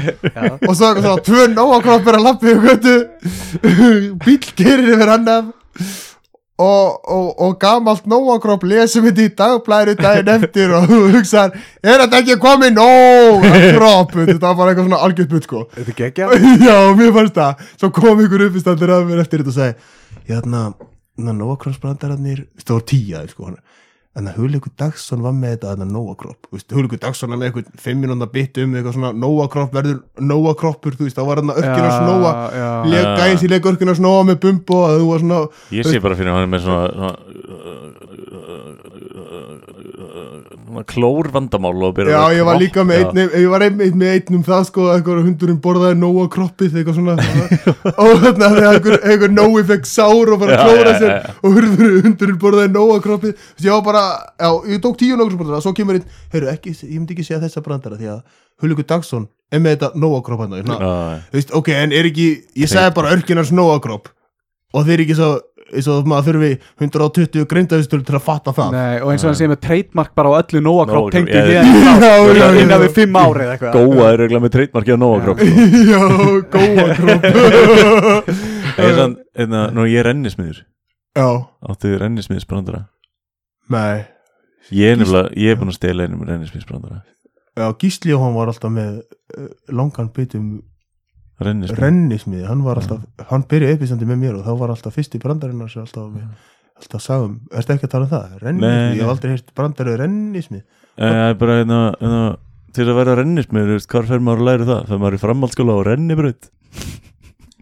og 0.68 0.72
svo 0.72 0.88
eitthvað 0.88 1.04
svona, 1.04 1.26
tvö 1.28 1.44
Nóa 1.52 1.82
Kropp 1.84 2.08
er 2.10 2.18
að 2.18 2.26
lappa 2.28 2.50
yfir 2.54 2.66
götu. 2.72 2.96
Bíl 4.24 4.50
gerir 4.58 4.90
yfir 4.96 5.12
annan 5.18 5.52
og, 6.54 7.00
og, 7.10 7.28
og 7.42 7.56
gamalt 7.58 8.06
Nóa 8.10 8.36
Kropp 8.42 8.62
lesum 8.70 9.08
þetta 9.08 9.24
í 9.26 9.32
dagblæri 9.40 9.96
daginn 9.98 10.30
eftir 10.36 10.74
og 10.78 10.86
hugsaðar, 10.88 11.56
er 11.82 12.04
þetta 12.04 12.20
ekki 12.22 12.38
komið 12.42 12.76
Nóa 12.78 13.52
Kropp 13.74 14.16
þetta 14.20 14.40
var 14.46 14.58
bara 14.60 14.72
eitthvað 14.72 14.88
svona 14.88 15.02
algjörð 15.08 15.30
butt 15.34 15.48
sko. 15.48 15.64
Þetta 15.74 15.94
er 15.94 16.00
geggja 16.00 16.30
Já, 16.68 16.76
mér 16.96 17.14
fannst 17.16 17.38
það. 17.38 17.64
Svo 17.76 17.92
kom 17.98 18.22
ykkur 18.24 18.46
uppistandur 18.48 18.94
af 18.96 19.06
mér 19.10 19.24
eftir 19.24 19.42
þetta 19.42 19.54
og 19.54 19.58
sagði 19.58 20.28
Já, 20.30 20.38
þarna, 20.38 20.66
þarna 21.18 21.38
Nóa 21.40 21.58
Kropp 21.60 21.82
brandararnir 21.82 22.46
Það 22.62 22.76
var 22.78 22.86
tíja, 22.94 23.24
sko 23.34 23.50
hann 23.50 23.58
Þannig 24.14 24.30
að 24.30 24.36
Hulikur 24.38 24.70
Dagsson 24.78 25.22
var 25.24 25.32
með 25.34 25.56
þetta 25.56 25.70
að 25.74 25.80
Nóa 25.90 26.12
Kropp. 26.18 26.46
Hulikur 26.70 27.00
Dagsson 27.02 27.32
er 27.34 27.38
með 27.40 27.46
eitthvað 27.48 27.66
Fimm 27.82 27.98
minúnda 28.04 28.28
bit 28.30 28.54
um 28.62 28.70
eitthvað 28.78 28.94
svona 28.94 29.10
Nóa 29.18 29.46
Kropp 29.50 29.72
verður 29.74 29.96
Nóa 30.22 30.52
Kroppur 30.60 30.94
Þú 30.94 31.02
veist, 31.08 31.18
það 31.18 31.26
var 31.30 31.40
þarna 31.42 31.56
örkina 31.58 31.90
snóa. 31.98 32.30
gæs 33.18 33.42
í 33.42 33.50
leik 33.50 33.66
örkina 33.72 33.94
snóa 33.98 34.22
með 34.28 34.36
bumbo 34.46 34.76
og 34.84 34.94
þú 35.02 35.06
var 35.10 35.18
svona 35.24 35.40
Ég 35.74 35.82
sé 35.90 35.98
bara 36.04 36.14
fyrir 36.20 36.30
hann 36.36 36.46
með 36.54 36.60
svona, 36.68 36.84
svona, 36.94 37.14
svona 37.18 37.34
klór 40.90 41.28
vandamál 41.34 41.74
og 41.88 41.98
Já, 41.98 42.18
að 42.20 42.36
ég 42.38 42.48
var 42.48 42.60
líka 42.60 42.84
með 42.86 43.02
einn 43.02 43.20
Ég 43.34 43.48
var 43.52 43.64
einmitt 43.66 43.98
með 43.98 44.12
einn 44.16 44.38
um 44.38 44.44
það 44.46 44.66
sko 44.68 44.86
Eitthvað 44.92 45.22
hundurinn 45.26 45.60
borðaði 45.64 45.98
Nóa 46.00 46.26
Kroppið 46.32 46.78
Eitthvað 46.80 46.98
svona. 46.98 47.16
Og 48.04 48.24
þegar 48.24 48.68
einhver, 48.70 48.98
einhver 49.02 49.34
Nói 49.34 49.64
fekk 49.68 49.88
sár 49.88 50.32
og 50.34 50.40
bara 50.42 50.58
klóra 50.60 50.94
sér 50.98 51.28
og 51.44 51.58
hundurinn, 51.58 52.38
borðaði 52.40 52.72
Nóa 52.74 52.98
kroppið. 53.04 53.34
Þú 53.34 53.54
veist, 53.56 53.66
ég 53.66 53.74
var 53.74 53.84
bara, 53.86 54.02
já, 54.40 54.50
ég 54.72 54.82
tók 54.84 54.98
tíu 55.00 55.18
nógur 55.18 55.38
brandara 55.38 55.62
svo 55.64 55.74
kemur 55.76 55.98
einn, 55.98 56.06
heyrðu, 56.32 56.50
ekki, 56.54 56.74
ég 56.82 56.98
myndi 56.98 57.16
ekki 57.16 57.26
segja 57.26 57.40
þessa 57.42 57.62
brandara 57.64 57.98
því 58.00 58.10
að 58.14 58.20
Hullikur 58.62 58.88
Dagsson 58.90 59.26
er 59.52 59.62
með 59.62 59.76
þetta 59.76 60.02
Nóa 60.02 60.20
kropp 60.26 60.44
ok, 61.58 61.72
en 61.76 61.94
er 61.94 62.10
ekki, 62.10 62.28
ég 62.60 62.70
sagði 62.70 62.94
bara 62.98 63.14
örkinars 63.16 63.52
Nóa 63.54 63.78
kropp. 63.84 64.10
Og 64.74 64.86
þeir 64.88 65.04
ekki 65.04 65.18
svo 65.18 65.30
eins 65.72 65.86
og 65.90 66.06
maður 66.10 66.26
þurfi 66.34 66.50
120 66.84 67.46
greindavistur 67.50 68.02
til 68.04 68.14
að 68.18 68.22
fatta 68.26 68.52
það. 68.54 68.74
Nei, 68.76 68.98
og 69.00 69.12
eins 69.14 69.24
og 69.24 69.30
hann 69.30 69.38
sé 69.38 69.48
með 69.50 69.60
trademark 69.64 70.12
bara 70.18 70.28
á 70.30 70.38
öllu 70.42 70.60
Nóa 70.64 70.84
Nóa 70.84 70.88
Kropp 70.90 71.08
tengdu 71.14 71.32
Kropp, 71.32 71.40
hér 71.40 71.48
ég- 71.56 72.60
innan 72.64 72.82
við 72.84 72.92
fimm 72.98 73.16
ári 73.20 73.46
eða 73.46 73.56
eitthvað. 73.56 73.72
Góa 73.94 74.08
er 74.12 74.24
eiginlega 74.26 74.44
með 74.44 74.54
treytmarki 74.58 74.94
á 74.94 74.98
Nóa 75.00 75.22
kropp 75.24 75.38
sko. 75.40 75.48
Já, 75.88 76.02
góa 76.54 76.86
kropp 77.00 77.28
Ég 78.74 78.88
er 78.90 78.96
sann, 78.98 79.16
einna, 79.38 79.64
nú 79.74 79.84
ég 79.88 80.00
er 80.02 80.08
rennismiður. 80.10 80.62
Já, 81.14 81.26
Áttu 81.70 81.94
rennismiðsbrandara? 82.00 82.84
Nei. 83.70 84.04
Ég 84.74 84.94
er 84.94 84.98
nefnilega, 84.98 85.30
ég 85.38 85.52
er 85.54 85.58
búin 85.60 85.70
að 85.70 85.76
stela 85.78 86.06
einum 86.08 86.24
rennismiðsbrandara. 86.26 87.02
Já, 87.54 87.68
Gísli 87.78 88.10
Jóhann 88.10 88.34
var 88.34 88.50
alltaf 88.50 88.72
með 88.74 88.96
uh, 89.38 89.48
langan 89.70 90.08
byttum 90.16 90.48
Rennismið 91.42 91.80
rennismiði, 91.82 92.44
hann 92.46 92.60
var 92.62 92.78
alltaf 92.78 93.26
hann 93.30 93.42
byrjaði 93.50 93.74
uppistandi 93.78 94.06
með 94.06 94.20
mér 94.20 94.36
og 94.38 94.44
þá 94.46 94.52
var 94.60 94.72
alltaf 94.74 94.94
fyrsti 94.94 95.18
brandarinnar 95.22 95.72
sem 95.72 95.82
alltaf, 95.82 96.12
alltaf 96.78 97.02
sagum, 97.02 97.32
ertu 97.50 97.74
ekki 97.74 97.88
að 97.88 97.94
tala 97.96 98.06
um 98.06 98.12
það? 98.12 98.36
Rennismið, 98.44 98.70
Nei, 98.70 98.84
ég 98.84 99.00
hef 99.00 99.02
nei. 99.02 99.12
aldrei 99.14 99.32
heyrt 99.32 99.50
brandarið 99.58 99.96
rennismið. 100.04 100.62
Það 100.94 101.22
er 101.24 101.38
bara 101.40 101.56
einna, 101.64 101.80
einna 102.00 102.24
Til 102.74 102.88
að 102.90 102.96
vera 102.98 103.12
rennismiður, 103.20 103.68
þú 103.68 103.74
veist, 103.78 103.90
hvar 103.92 104.06
fer 104.08 104.22
maður 104.26 104.40
að 104.40 104.48
læra 104.48 104.64
það? 104.66 104.86
Fer 104.88 104.98
maður 105.02 105.14
í 105.14 105.18
framhaldsskóla 105.22 105.74
og 105.78 105.84
rennibraut? 105.86 106.48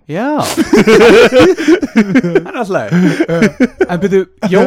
Já. 0.09 0.29
Það 1.93 2.47
er 2.49 2.61
alltaf 2.62 3.91
En 3.93 4.01
byrju, 4.01 4.23
jó, 4.53 4.62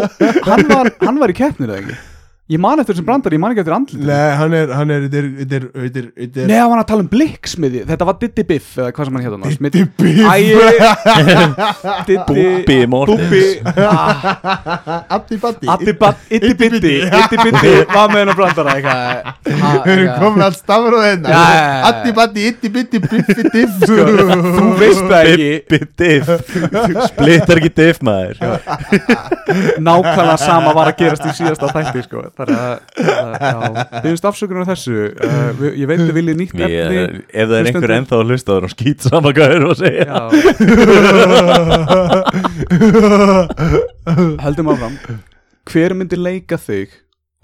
hann 0.45 0.67
var, 0.69 0.91
hann 1.01 1.17
var 1.21 1.33
í 1.33 1.37
keppnir 1.37 1.71
eða 1.73 1.81
ekki 1.81 1.97
Ég 2.45 2.59
man 2.61 2.77
eftir 2.77 2.93
þessum 2.93 3.07
brandar, 3.07 3.33
ég 3.33 3.41
man 3.41 3.49
ekki 3.55 3.63
eftir 3.63 3.73
andlit 3.73 4.03
Nei, 4.05 4.35
hann 4.37 4.53
er, 4.53 4.69
hann 4.77 4.91
er, 4.93 5.07
þetta 5.07 5.17
er, 5.17 5.29
þetta 5.39 5.55
er, 5.57 5.63
þetta 5.73 5.97
er, 6.01 6.09
þetta 6.21 6.41
er 6.43 6.49
Nei, 6.51 6.57
hann 6.59 6.69
var 6.69 6.81
að 6.83 6.89
tala 6.91 7.01
um 7.01 7.07
blikksmiði 7.09 7.79
Þetta 7.89 8.05
var 8.05 8.15
Diddy 8.21 8.43
Biff 8.51 8.75
eða 8.77 8.91
hvað 8.93 9.07
sem 9.09 9.15
hann 9.17 9.25
hérna 9.25 9.49
Diddy 12.05 12.25
Biff. 12.29 12.65
Búbbi 12.65 12.85
Mortens. 12.85 13.21
Búbbi 13.25 13.81
ah, 13.81 15.05
Addi 15.15 15.39
Baddi. 15.41 15.69
Addi 15.73 15.93
Batt, 15.97 16.21
Iddi 16.29 16.53
Bitti 16.59 16.93
Iddi 17.07 17.39
Bitti 17.41 17.73
var 17.95 18.13
með 18.13 18.21
hennar 18.21 18.37
brandara 18.37 18.75
eitthvað. 18.77 19.31
Ha, 19.63 19.71
Við 19.85 19.91
erum 19.95 20.11
komin 20.21 20.45
allt 20.45 20.59
stafur 20.59 20.97
Já, 20.99 21.15
já, 21.15 21.25
já. 21.25 21.81
Addi 21.89 22.13
Baddi, 22.19 22.45
Iddi 22.51 22.71
Bitti, 22.77 23.01
Biffi 23.05 23.47
Diff. 23.55 23.73
Þú 23.89 24.67
veist 24.81 25.01
það 25.01 25.31
ekki. 25.33 25.49
Bibbi 25.71 25.89
diff. 26.01 26.27
Splittar 27.09 27.61
ekki 27.61 27.73
diff 27.81 28.05
maður. 28.05 28.37
Nákvæmlega 29.81 30.37
sama 30.41 30.75
var 30.75 30.93
að 30.93 31.01
gerast 31.01 31.25
í 31.25 31.35
síðasta 31.41 31.73
þætti 31.73 32.05
sko. 32.05 32.25
Þar 32.39 32.49
að, 32.55 32.73
að 33.05 33.31
já, 33.35 33.53
byggjumst 33.95 34.27
afsökunar 34.29 34.63
á 34.65 34.67
þessu 34.71 34.95
uh, 35.11 35.49
við, 35.59 35.69
ég 35.81 35.87
veit 35.91 36.01
þið 36.03 36.15
viljið 36.19 36.37
nýtt 36.41 36.55
Ég, 36.61 36.69
efni. 36.85 37.03
ef 37.31 37.45
það 37.51 37.57
er 37.59 37.65
einhver 37.71 37.95
ennþá 37.97 38.15
að 38.19 38.25
hlusta 38.31 38.49
þá 38.51 38.55
er 38.57 38.63
hann 38.67 38.75
skýt 38.75 38.99
sama 39.09 39.29
hvað 39.35 39.49
er 39.55 39.61
að 39.65 39.79
segja. 39.83 40.05
Já. 40.05 40.21
höldum 44.45 44.69
áfram. 44.73 44.95
Hver 45.71 45.91
myndi 45.97 46.17
leika 46.19 46.57
þig 46.61 46.89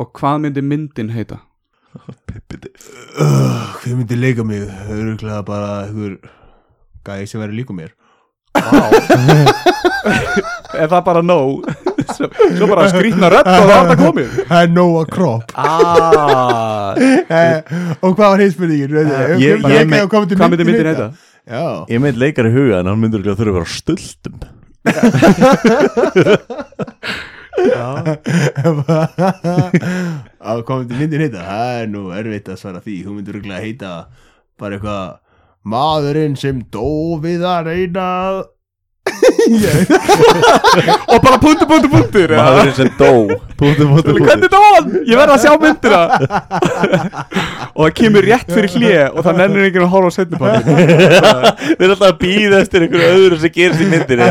og 0.01 0.07
hvað 0.17 0.35
myndi 0.45 0.61
myndin 0.65 1.09
heita? 1.15 1.37
Uh, 1.91 1.97
Hver 3.81 3.95
myndi 3.97 4.15
leika 4.19 4.43
mig? 4.47 4.61
Öruglega 4.91 5.41
bara 5.47 5.71
einhver 5.87 6.13
gæði 7.07 7.25
sem 7.31 7.39
verður 7.41 7.57
líka 7.61 7.73
mér. 7.75 7.91
Er 10.81 10.87
það 10.89 11.03
bara 11.05 11.21
nóg 11.23 11.61
svo, 12.17 12.67
bara 12.71 12.85
skrýtna 12.91 13.29
rödd 13.33 13.47
og 13.47 13.65
það 13.67 13.73
er 13.77 13.89
það 13.91 13.99
komið. 14.05 14.27
Það 14.51 14.61
er 14.61 14.69
Nóa 14.75 15.03
Kropp 15.11 15.51
ah, 15.55 16.95
Eh, 17.41 17.57
Og 18.01 18.15
hvað 18.17 18.27
var 18.27 18.39
heimspurningin? 18.45 18.91
ég- 18.91 19.05
Ég, 19.41 19.55
ég- 19.61 19.89
myndi 19.89 20.65
myndin 20.67 20.91
heita 20.93 21.07
Já. 21.51 21.63
Ég 21.89 21.99
meint 22.03 22.17
leikar 22.21 22.45
í 22.47 22.53
huga 22.53 22.79
en 22.83 22.87
hann 22.91 22.99
myndur 23.01 23.23
ekki 23.23 23.33
að 23.33 23.39
þurfa 23.41 23.51
að 23.51 23.57
vera 23.57 23.65
á 23.65 23.75
stultum 23.77 24.35
Á 30.41 30.51
hvað 30.65 30.77
myndi 30.81 30.97
myndin 30.99 31.23
heita? 31.25 31.41
Það 31.45 31.81
er 31.81 31.89
nú 31.91 32.01
erfitt 32.15 32.49
að 32.51 32.59
svara 32.61 32.81
því. 32.83 32.95
Hún 33.05 33.17
myndi 33.19 33.33
öruglega 33.35 33.63
heita 33.65 33.91
bara 34.61 34.77
eitthvað 34.77 35.17
Maðurinn 35.71 36.33
sem 36.41 36.61
dó 36.73 36.85
við 37.21 37.43
að 37.45 37.67
reyna 37.69 38.05
og 41.11 41.17
bara 41.23 41.37
punktur, 41.41 41.67
punktur, 41.69 41.89
punktur 41.91 42.33
eða? 42.35 42.43
Maðurinn 42.45 42.75
sem 42.77 42.89
dó. 42.99 43.11
Punktur, 43.61 43.87
punktur, 43.91 44.13
Hvernig 44.17 44.27
punktur. 44.27 44.49
dó 44.53 44.61
hann? 44.75 44.87
Ég 45.05 45.19
verð 45.19 45.33
að 45.35 45.41
sjá 45.45 45.51
myndina. 45.61 46.01
Og 47.71 47.85
það 47.87 47.93
kemur 47.97 48.25
rétt 48.27 48.49
fyrir 48.51 48.73
hlje 48.75 49.03
Og 49.15 49.23
það 49.23 49.37
nennir 49.39 49.63
enginn 49.69 49.85
að 49.85 49.91
horfa 49.93 50.09
á 50.11 50.13
setnipannin 50.17 50.65
Við 50.75 51.85
erum 51.85 51.93
alltaf 51.93 52.07
að 52.09 52.17
býða 52.19 52.57
eftir 52.65 52.83
einhverju 52.85 53.11
öðru 53.15 53.37
sem 53.41 53.53
gerist 53.55 53.81
í 53.81 53.87
myndinni. 53.91 54.27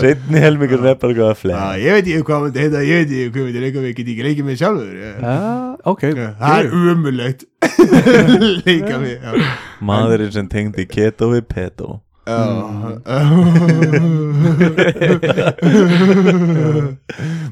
Setni 0.00 0.42
helmingur 0.42 0.80
er 0.82 0.96
bara 0.98 1.12
eitthvað 1.12 1.30
að 1.30 1.38
flega 1.44 1.68
ég 1.82 1.96
veit 1.96 2.10
ekki 2.10 2.26
hvað 2.26 2.42
myndi 2.46 2.64
heita, 2.64 2.82
ég 2.88 2.94
veit 2.98 3.12
ekki 3.12 3.28
hvað 3.36 3.46
myndi 3.46 3.62
leika 3.62 3.84
mig, 3.84 3.94
get 4.00 4.10
ekki 4.12 4.26
leikið 4.26 4.48
mig 4.48 4.56
sjálfur 4.60 4.94
Það 6.42 6.56
er 6.58 6.66
umulegt 6.92 7.46
Leika 8.66 8.98
mig 9.02 9.14
já. 9.22 9.30
Maðurinn 9.92 10.34
sem 10.34 10.48
tengdi 10.50 10.88
keto 10.90 11.30
við 11.36 11.46
peto 11.54 12.00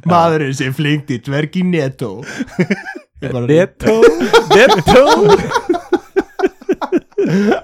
Maðurinn 0.08 0.54
sem 0.56 0.72
flingdi 0.76 1.18
dvergi 1.24 1.62
netto. 1.66 2.20
Netto? 3.20 3.96
Netto? 4.54 5.02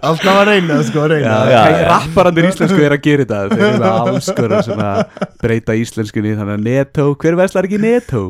Alltaf 0.04 0.28
að 0.36 0.42
reyna 0.50 0.76
sko 0.86 1.04
að 1.06 1.12
reyna. 1.14 1.36
Já, 1.48 1.60
já. 1.72 1.78
Rapparandir 1.88 2.48
íslensku 2.50 2.82
er 2.86 2.94
að 2.94 3.02
gera 3.06 3.24
þetta. 3.26 3.56
Þeir 3.56 3.68
eru 3.70 3.88
alls 3.90 4.28
konar 4.36 4.66
svona 4.66 4.90
breyta 5.42 5.76
íslenskunni 5.80 6.34
Þannig 6.36 6.58
að 6.58 6.66
netto, 6.68 7.06
hver 7.22 7.38
veslar 7.40 7.66
ekki 7.68 7.80
netto? 7.82 8.22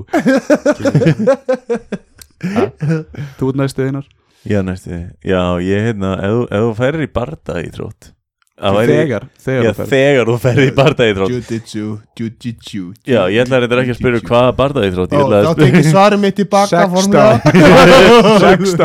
Þú 3.41 3.51
ert 3.51 3.61
næstu 3.62 3.89
einar. 3.89 4.07
Já, 4.47 4.61
næstu 4.62 4.95
Já, 5.27 5.41
ég 5.66 5.89
hérna 5.89 6.12
Ef 6.22 6.31
þú- 6.37 6.47
ef 6.55 6.61
þú 6.68 6.74
færir 6.79 7.03
í 7.03 7.09
barda 7.11 7.57
í 7.66 7.70
trótt 7.74 8.12
Þegar, 8.57 9.26
þegar 9.36 9.66
Já, 9.66 9.68
þú 9.68 9.76
ferð. 9.76 9.90
þegar 9.90 10.28
þú 10.30 10.34
færir 10.40 10.64
í 10.64 10.72
barda 10.72 11.04
í 11.04 11.12
trótt 11.12 11.32
Jiu-jitsu, 11.34 11.82
jiu-jitsu 12.16 12.84
Já, 13.04 13.18
ég 13.28 13.42
ætla 13.42 13.59
reyndar 13.61 13.82
ekki 13.82 13.92
að 13.92 13.98
spyrja 13.98 14.20
hvaða 14.30 14.54
barda 14.57 14.84
í 14.86 14.92
trótt 14.94 15.12
Ég 15.12 15.20
Ó, 15.20 15.26
ætla 15.26 15.36
að 15.36 15.44
Þá 15.44 15.52
tekið 15.61 15.88
svarið 15.90 16.22
mitt 16.22 16.38
tilbaka 16.40 16.88
16 16.88 18.80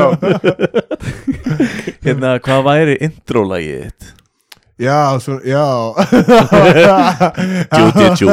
Hérna, 2.03 2.33
hvað 2.43 2.59
væri 2.67 2.97
intro-lagið 3.07 3.79
þitt? 3.85 4.11
Já, 4.81 4.99
svo, 5.23 5.37
já. 5.47 5.63
Jiu-jitsu 7.77 8.27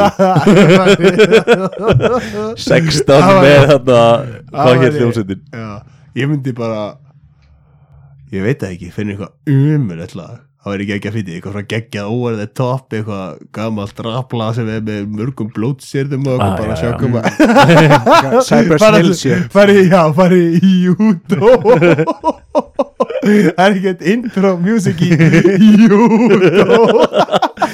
16 2.67 3.31
með 3.45 3.63
þarna 3.71 4.03
Hvað 4.51 4.83
hér 4.83 4.99
hljómsveitin? 4.99 5.47
Já, 5.55 5.71
ég 6.19 6.27
myndi 6.35 6.51
bara 6.59 6.83
Ég 8.35 8.43
veit 8.43 8.59
ekki, 8.73 8.91
finna 8.91 9.15
eitthvað 9.15 9.55
umur 9.55 10.03
lag 10.19 10.48
Það 10.59 10.73
væri 10.73 10.83
ekki 10.85 10.93
ekki 10.97 11.07
að 11.09 11.13
finna 11.15 11.31
eitthvað 11.37 11.53
svona 11.55 11.69
geggjað 11.71 12.07
óverðið 12.13 12.49
topp 12.59 12.95
eitthvað 12.97 13.37
gamalt 13.55 13.99
rapla 14.03 14.47
sem 14.57 14.67
er 14.73 14.81
með 14.89 15.05
mörgum 15.19 15.49
blótsýrðum 15.55 16.25
og 16.33 16.41
Ah, 16.43 16.49
bara 16.59 16.73
já, 16.75 16.79
sjá 16.81 16.89
já. 16.89 16.97
koma. 16.99 17.21
Cypress 18.49 18.83
Fara- 18.83 18.99
Hill 18.99 19.13
shit. 19.15 19.45
Fari, 19.55 19.77
já, 19.87 20.01
fari 20.17 20.41
í 20.59 20.73
júdó. 20.89 21.53
Það 23.19 23.63
er 23.63 23.73
ekkert 23.77 24.01
intro 24.13 24.51
music 24.59 24.99
í 24.99 25.09
júdó. 25.15 26.03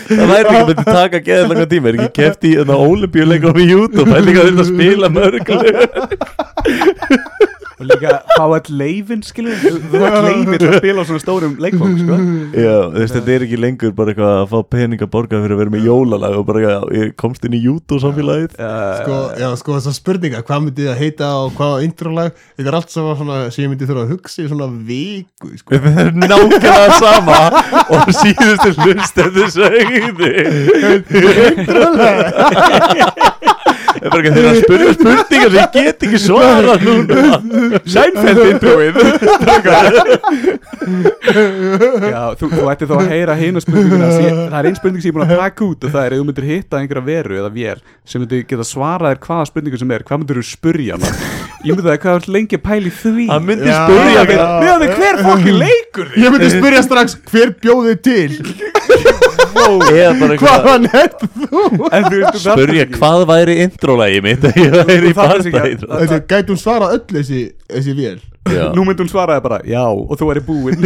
Það 0.06 0.28
væri 0.30 0.46
ekki 0.46 0.56
myndi 0.60 0.86
taka 0.86 1.20
geða 1.26 1.48
langa 1.50 1.66
tíma 1.72 1.90
Er 1.90 1.96
ekki 1.98 2.12
keft 2.22 2.46
í 2.46 2.52
þarna 2.60 2.76
olimpíuleikum 2.86 3.58
í 3.62 3.66
YouTube 3.72 4.06
Það 4.12 4.18
er 4.20 4.26
líka 4.28 4.44
þetta 4.46 4.62
að 4.62 4.70
spila 4.70 5.08
mörgulega 5.16 5.88
Og 7.76 7.84
líka 7.90 8.22
fá 8.38 8.46
all 8.46 8.70
leifin 8.80 9.20
skilur 9.26 9.58
Þú 9.60 9.72
fá 9.92 9.98
all 10.08 10.26
leifin 10.30 10.60
til 10.62 10.70
að 10.70 10.76
spila 10.80 11.02
á 11.04 11.06
svona 11.10 11.20
stórum 11.24 11.54
leikfólk 11.60 11.98
sko. 12.00 12.16
Já, 12.56 12.76
þú 12.94 13.00
veist, 13.02 13.16
þetta 13.18 13.32
er 13.36 13.42
ekki 13.48 13.58
lengur 13.60 13.92
bara 13.98 14.10
eitthvað 14.14 14.34
að 14.40 14.46
fá 14.54 14.60
peninga 14.76 15.08
borga 15.12 15.42
fyrir 15.44 15.56
að 15.58 15.62
vera 15.64 15.74
með 15.74 15.82
jólalag 15.90 16.34
og 16.40 16.46
bara, 16.48 16.60
ég 16.96 17.08
komst 17.20 17.42
inn 17.50 17.58
í 17.58 17.60
YouTube 17.66 18.00
samfélagið 18.04 18.52
Sko, 18.56 19.16
já, 19.42 19.48
sko, 19.60 19.70
þessar 19.76 19.96
spurningar, 19.98 20.46
hvað 20.48 20.60
myndi 20.70 20.84
það 20.88 21.02
heita 21.04 21.28
og 21.44 21.50
hvað 21.60 21.84
introlag, 21.90 22.30
þetta 22.56 22.70
er 22.72 22.78
allt 22.80 22.92
saman 22.96 23.18
svona 23.20 23.38
sem 23.52 23.62
ég 23.66 23.70
myndi 23.74 23.88
þurfa 23.90 24.04
að 24.06 24.12
hugsa 24.16 24.38
í 24.40 24.48
svona 24.54 24.68
viku, 24.88 25.48
sko. 25.60 25.70
Það 25.86 26.00
er 26.06 26.10
nákvæmlega 26.24 26.88
sama 27.02 27.40
og 27.92 28.00
síðustu 28.22 28.70
hlust 28.86 29.16
þetta 29.20 29.44
sögði 29.52 30.32
Það 31.66 31.82
er 34.06 34.14
bara 34.14 34.22
ekki 34.22 34.34
þeirra 34.36 34.52
að 34.52 34.60
spyrja 34.64 34.94
spurningar 34.96 35.50
sem 35.50 35.60
ég 35.60 35.70
get 35.76 36.06
ekki 36.06 36.20
svara 36.26 36.74
núna. 36.86 37.18
Seinfeld 37.96 38.42
introið. 38.52 38.94
Já, 40.86 42.22
þú, 42.40 42.50
þú 42.52 42.68
ætti 42.72 42.88
þá 42.90 42.94
að 43.00 43.10
heyra 43.12 43.36
hina 43.40 43.62
spurninguna. 43.64 44.10
Sem 44.14 44.26
ég- 44.28 44.42
Það 44.52 44.60
er 44.60 44.68
ein 44.70 44.78
spurning 44.80 45.02
sem 45.02 45.10
ég 45.10 45.14
er 45.14 45.18
búin 45.18 45.26
að 45.26 45.42
taka 45.42 45.66
út 45.66 45.84
og 45.84 45.92
það 45.96 46.06
er 46.06 46.12
ef 46.14 46.20
þú 46.22 46.26
myndir 46.30 46.48
hitta 46.50 46.80
einhverja 46.82 47.06
veru 47.10 47.40
eða 47.42 47.52
vél 47.56 47.80
sem 48.06 48.22
myndir 48.22 48.44
geta 48.48 48.66
svarað 48.68 49.16
þér 49.16 49.20
hvaða 49.26 49.48
spurningu 49.50 49.78
sem 49.82 49.92
er 49.96 50.04
hvað 50.06 50.22
myndir 50.22 50.40
þú 50.40 50.46
spurja 50.52 50.94
hana? 51.00 51.10
Ég 51.66 51.72
myndi 51.74 51.88
það 51.90 51.98
hvað 52.06 52.16
er 52.20 52.30
lengi 52.36 52.56
að 52.60 52.64
pæla 52.68 52.86
í 52.86 52.94
því? 53.02 53.26
Það 53.32 53.42
myndi 53.50 53.70
Já, 53.72 53.80
spurja 53.86 54.22
hver 54.96 55.16
fokki 55.26 55.52
leikur 55.56 56.08
þig? 56.14 56.24
Ég 56.26 56.30
myndi 56.36 56.50
spyrja 56.54 56.82
strax 56.86 57.18
hver 57.32 57.50
bjóði 57.64 57.96
til, 58.06 58.32
hvaðan 59.56 60.88
er 60.92 61.10
þú? 61.20 61.64
Spurja 62.40 62.86
hvað 62.94 63.26
væri 63.30 63.58
introlagi 63.66 64.22
mitt 64.26 64.44
að 64.50 64.60
ég 64.64 64.72
væri 64.76 65.12
í 65.12 65.16
Þetta 65.16 66.20
gæti 66.30 66.50
hún 66.54 66.62
svara 66.62 66.92
öll 66.96 67.06
þessi, 67.12 67.42
þessi 67.72 67.94
vél. 67.98 68.20
Já. 68.46 68.66
Nú 68.76 68.82
myndi 68.86 69.02
hún 69.06 69.10
svaraði 69.12 69.42
bara 69.46 69.58
já 69.66 69.84
og 69.90 70.14
þú 70.20 70.26
væri 70.30 70.42
búinn 70.46 70.80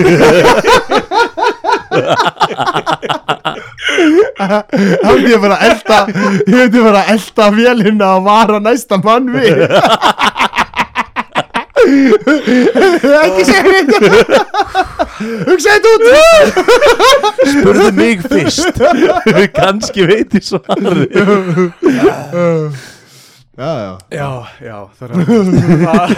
myndi 4.39 5.31
ég 5.33 5.41
bara 5.43 5.57
elda, 5.67 5.99
myndi 6.47 6.83
bara 6.83 7.01
elda 7.11 7.49
vélina 7.55 8.07
að 8.15 8.23
vara 8.29 8.59
næsta 8.63 8.99
mann 9.03 9.27
við. 9.33 9.65
Ekki 11.89 13.43
segja 13.47 13.63
þetta. 13.69 14.09
Hugsa 15.49 15.75
þetta 15.75 15.89
út. 15.95 16.03
Spurðu 17.49 17.89
mig 17.97 18.23
fyrst 18.29 18.79
Kanski 19.55 20.05
veit 20.07 20.37
ég 20.37 20.45
svarið 20.45 21.09
Já, 23.59 23.71
já. 23.83 23.97
Já, 24.15 24.27
já 24.63 24.75
það 24.95 25.09
er 25.09 25.11
það, 25.83 26.11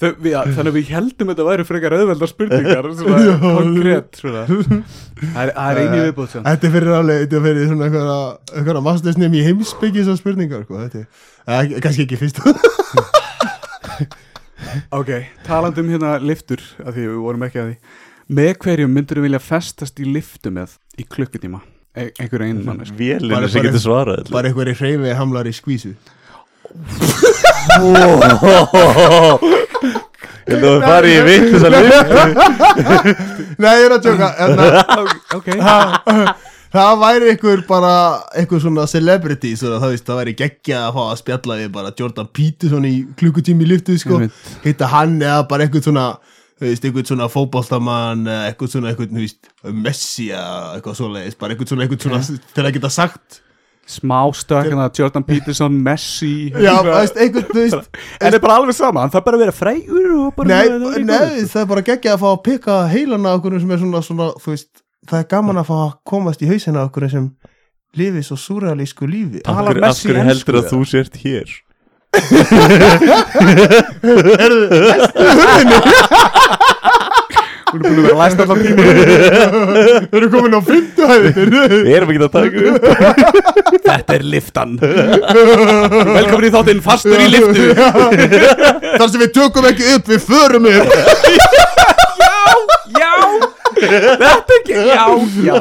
þau, 0.00 0.12
við, 0.16 0.30
ja, 0.32 0.44
Þannig 0.46 0.70
að 0.70 0.76
við 0.78 0.92
heldum 0.94 1.32
þetta 1.32 1.44
væri 1.44 1.66
frekar 1.68 1.96
auðveldar 1.98 2.30
spurningar 2.30 2.88
svona 2.96 3.34
konkrétt 3.42 4.16
svona. 4.16 4.44
Það 4.48 5.42
er, 5.42 5.52
er 5.52 5.80
eini 5.82 5.98
viðbúð 6.06 6.30
sem 6.32 6.46
Þetta 6.46 6.70
er 6.70 6.72
fyrir 6.78 6.96
alveg, 6.96 7.20
þetta 7.26 7.36
er 7.36 7.44
fyrir 7.50 7.68
svona 7.68 7.88
einhverja, 7.90 8.16
einhverja 8.54 8.84
mastersnefn 8.86 9.36
í 9.36 9.44
heimsbyggi 9.44 10.00
þessar 10.00 10.20
spurningar, 10.22 10.64
sko, 10.64 10.80
þetta 10.86 11.04
eh, 11.04 11.76
kannski 11.84 12.06
ekki 12.06 12.22
fyrst. 12.22 12.40
Ok, 14.92 15.10
talandi 15.46 15.80
um 15.84 15.88
hérna 15.92 16.16
liftur 16.20 16.60
af 16.84 16.94
því 16.96 17.04
við 17.08 17.18
vorum 17.24 17.44
ekki 17.46 17.60
að 17.62 17.68
því. 17.72 17.76
Með 18.38 18.50
hverjum 18.64 18.90
myndur 18.92 19.20
þú 19.20 19.24
vilja 19.28 19.40
festast 19.40 20.00
í 20.02 20.06
liftu 20.08 20.50
með 20.52 20.74
í 21.00 21.06
klukkutíma? 21.08 21.60
E 21.98 22.10
einhverju 22.20 22.48
einu 22.50 22.64
mannesk 22.66 22.94
Vélinu 22.98 23.32
Bara- 23.34 23.48
sem 23.48 23.62
getur 23.64 23.80
svarað. 23.82 24.28
Bara 24.34 24.50
einhverju 24.50 24.74
hreyfi 24.80 25.14
hamlar 25.18 25.48
í 25.48 25.54
skvísu. 25.56 25.94
Ég 30.48 30.54
held 30.56 30.64
að 30.64 30.70
það 30.72 30.84
fari 30.88 31.10
í 31.12 31.22
vitt 31.26 31.48
þess 31.52 31.66
að 31.68 31.74
lifa 31.76 32.02
Nei, 33.60 33.72
ég 33.76 33.84
er 33.84 33.94
að 33.96 34.04
tjóka, 34.06 34.28
en 34.44 34.50
Ok, 35.36 35.48
það 36.72 37.00
væri 37.02 37.30
einhver 37.32 37.62
bara, 37.68 37.92
einhver 38.36 38.62
svona 38.62 38.86
celebrity, 38.90 39.54
svona 39.58 39.80
það 39.82 39.94
veist, 39.94 40.06
það 40.08 40.20
væri 40.22 40.36
geggja 40.42 40.82
að 40.86 40.98
fá 40.98 41.02
að 41.06 41.20
spjalla 41.22 41.58
við 41.62 41.72
bara 41.78 41.94
Jordan 41.98 42.30
Peterson 42.38 42.88
í 42.88 42.94
klukkutími 43.18 43.64
í 43.66 43.70
lyftu, 43.72 43.96
sko, 44.00 44.20
hitta 44.66 44.90
hann 44.92 45.18
eða 45.22 45.42
bara 45.50 45.66
einhvern 45.66 45.86
svona, 45.88 46.06
veist, 46.62 46.84
einhvern 46.84 47.08
svona 47.08 47.28
fótboltamann, 47.32 48.24
eða 48.28 48.52
einhvern 48.52 48.72
svona, 48.74 48.92
einhvern, 48.92 49.20
veist, 49.24 49.52
Messi 49.88 50.30
eitthvað 50.36 50.98
svoleiðis, 51.02 51.38
bara 51.40 51.56
einhvern 51.56 51.72
svona, 51.72 51.86
einhvern 51.86 52.04
svona, 52.04 52.40
til 52.54 52.66
að 52.66 52.74
geta 52.76 52.90
sagt, 52.92 53.40
smá 53.88 54.18
stökk 54.36 54.66
hérna, 54.68 54.90
Jordan 54.92 55.24
Peterson, 55.24 55.78
Messi. 55.86 56.50
Já, 56.52 56.74
veist, 56.84 57.16
einhvern, 57.16 57.48
veist, 57.56 57.96
En 58.18 58.26
það 58.26 58.36
er 58.36 58.42
bara 58.44 58.58
alveg 58.60 58.76
sama, 58.76 59.06
hann 59.06 59.14
þarf 59.14 59.24
bara 59.30 59.38
að 59.38 59.46
vera 59.46 59.56
frægur 59.56 60.44
Nei, 60.44 60.66
það 60.68 60.98
er 60.98 61.06
nei, 61.08 61.46
það 61.48 61.62
er 61.62 61.70
bara 61.70 61.84
geggja 61.86 62.12
að 62.18 62.20
fá 62.20 62.28
að 62.34 62.42
pikka 62.44 62.76
heilana 62.92 63.32
okkur 63.38 63.56
sem 63.56 63.72
er 63.72 63.80
svona, 63.80 64.02
svona, 64.04 64.28
þú 64.44 64.52
veist 64.52 64.82
það 65.08 65.18
er 65.22 65.28
gaman 65.32 65.60
að 65.62 65.68
fá 65.70 65.76
að 65.84 65.92
komast 66.12 66.42
í 66.44 66.50
hausina 66.50 66.84
okkur 66.88 67.08
sem 67.10 67.30
lifi 67.98 68.22
svo 68.26 68.36
súrealísku 68.36 69.08
lífi. 69.08 69.40
Af 69.48 69.62
hverju- 69.64 70.24
heldur 70.28 70.60
að 70.60 70.68
þú 70.72 70.82
sért 70.86 71.16
hér? 71.24 71.48
Hún 77.68 77.82
er 77.84 77.90
búin 77.92 77.98
að 78.00 78.04
vera 78.06 78.16
læst 78.22 78.38
allan 78.40 78.60
tíma 78.64 78.84
Þau 80.08 80.16
eru 80.18 80.28
komin 80.32 80.54
á 80.56 80.60
hæðir 80.64 81.50
Við 81.52 81.90
erum 81.98 82.12
ekki 82.14 82.22
að 82.24 82.32
taka 82.32 82.56
upp. 82.64 82.80
Þetta 83.88 84.14
er 84.16 84.24
liftan 84.32 84.72
Velkomin 84.80 86.48
í 86.48 86.52
þáttinn 86.54 86.80
fastur 86.84 87.20
í 87.20 87.28
liftu 87.34 87.66
Þar 88.98 89.08
sem 89.12 89.20
við 89.26 89.34
tökum 89.36 89.68
ekki 89.68 89.84
upp, 89.98 90.08
við 90.14 90.24
förum 90.30 90.64
upp 90.72 90.88
Þetta 93.78 94.56
ekki, 94.58 94.78
já, 94.88 95.04
já. 95.46 95.56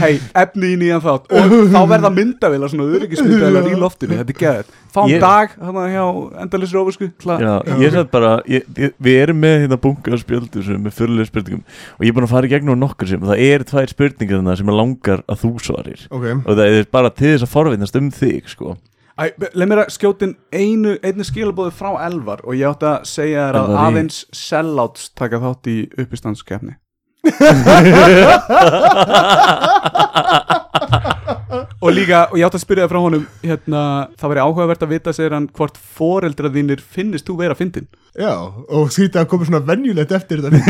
Hei, 0.00 0.12
efni 0.42 0.70
í 0.74 0.76
nýjan 0.80 1.02
þátt. 1.04 1.26
Og 1.34 1.54
þá 1.72 1.80
verða 1.90 2.10
myndavilar, 2.14 2.70
svona 2.72 2.86
öryggismyndavilar 2.98 3.68
í 3.70 3.78
loftinu. 3.80 4.18
Þetta 4.20 4.34
er 4.36 4.40
geðið 4.44 4.76
Fáum 4.90 5.06
Ég- 5.12 5.20
dag, 5.22 5.52
þannig 5.54 5.84
að 5.84 5.92
hjá 5.94 6.04
endalisir 6.42 6.78
ofusku 6.80 7.06
Já, 7.38 7.52
ég 7.78 7.92
sagði 7.94 8.10
bara, 8.10 8.30
ég, 8.50 8.64
ég, 8.74 8.94
við 8.98 9.18
erum 9.22 9.38
með 9.44 9.56
hérna 9.62 9.78
bunga 9.84 10.14
af 10.16 10.22
spjöldu 10.24 10.64
sem 10.66 10.80
með 10.82 10.96
fyrirlega 10.96 11.28
spurningum. 11.30 11.60
Og 11.94 12.02
ég 12.02 12.10
er 12.10 12.16
búin 12.16 12.26
að 12.26 12.32
fara 12.34 12.48
í 12.48 12.50
gegnum 12.50 12.80
nokkur 12.82 13.06
sem 13.12 13.22
og 13.22 13.30
það 13.30 13.44
eru 13.46 13.68
tvær 13.70 13.92
spurningar 13.92 14.40
þarna 14.40 14.56
sem 14.58 14.72
er 14.72 14.78
langar 14.80 15.22
að 15.30 15.40
þú 15.44 15.52
svarir. 15.62 16.02
Ok, 16.10 16.26
og 16.42 16.50
það 16.58 16.74
er 16.80 16.88
bara 16.90 17.10
til 17.14 17.30
þess 17.36 17.46
að 17.46 17.52
forvinnast 17.54 18.00
um 18.02 18.10
þig 18.18 18.50
sko. 18.50 18.74
Æ, 19.20 19.24
leið 19.54 19.68
mér 19.70 19.82
að 19.84 19.94
skjótin 19.94 20.34
einu, 20.50 20.96
einu 21.04 21.24
skilabóði 21.28 21.74
frá 21.76 21.90
Elvar 22.08 22.40
og 22.42 22.54
ég 22.58 22.66
átti 22.72 22.86
að 22.90 23.02
segja 23.10 23.46
þér 23.46 23.58
að 23.60 23.66
Elvar 23.68 23.78
í- 23.78 23.86
aðeins 23.86 24.20
sellouts 24.32 25.10
taka 25.14 25.38
þátt 25.42 25.68
í 25.70 25.78
uppistandskefni 26.02 26.74
og 31.80 31.92
líka, 31.92 32.26
og 32.30 32.38
ég 32.38 32.44
átti 32.46 32.56
að 32.58 32.62
spyrja 32.62 32.84
það 32.86 32.92
frá 32.92 33.00
honum 33.04 33.24
hérna, 33.44 33.80
það 34.20 34.30
væri 34.32 34.44
áhugavert 34.44 34.84
að 34.86 34.92
vita 34.94 35.10
segir 35.16 35.34
hann 35.36 35.48
hvort 35.56 35.76
foreldra 35.98 36.48
þínir 36.54 36.80
finnist 36.80 37.26
þú 37.28 37.34
vera 37.40 37.58
fyndin? 37.58 37.86
Já, 38.18 38.34
og 38.40 38.84
sýta 38.94 39.16
að 39.22 39.30
koma 39.32 39.44
svona 39.48 39.66
venjulegt 39.68 40.12
eftir 40.16 40.38
þetta. 40.44 40.58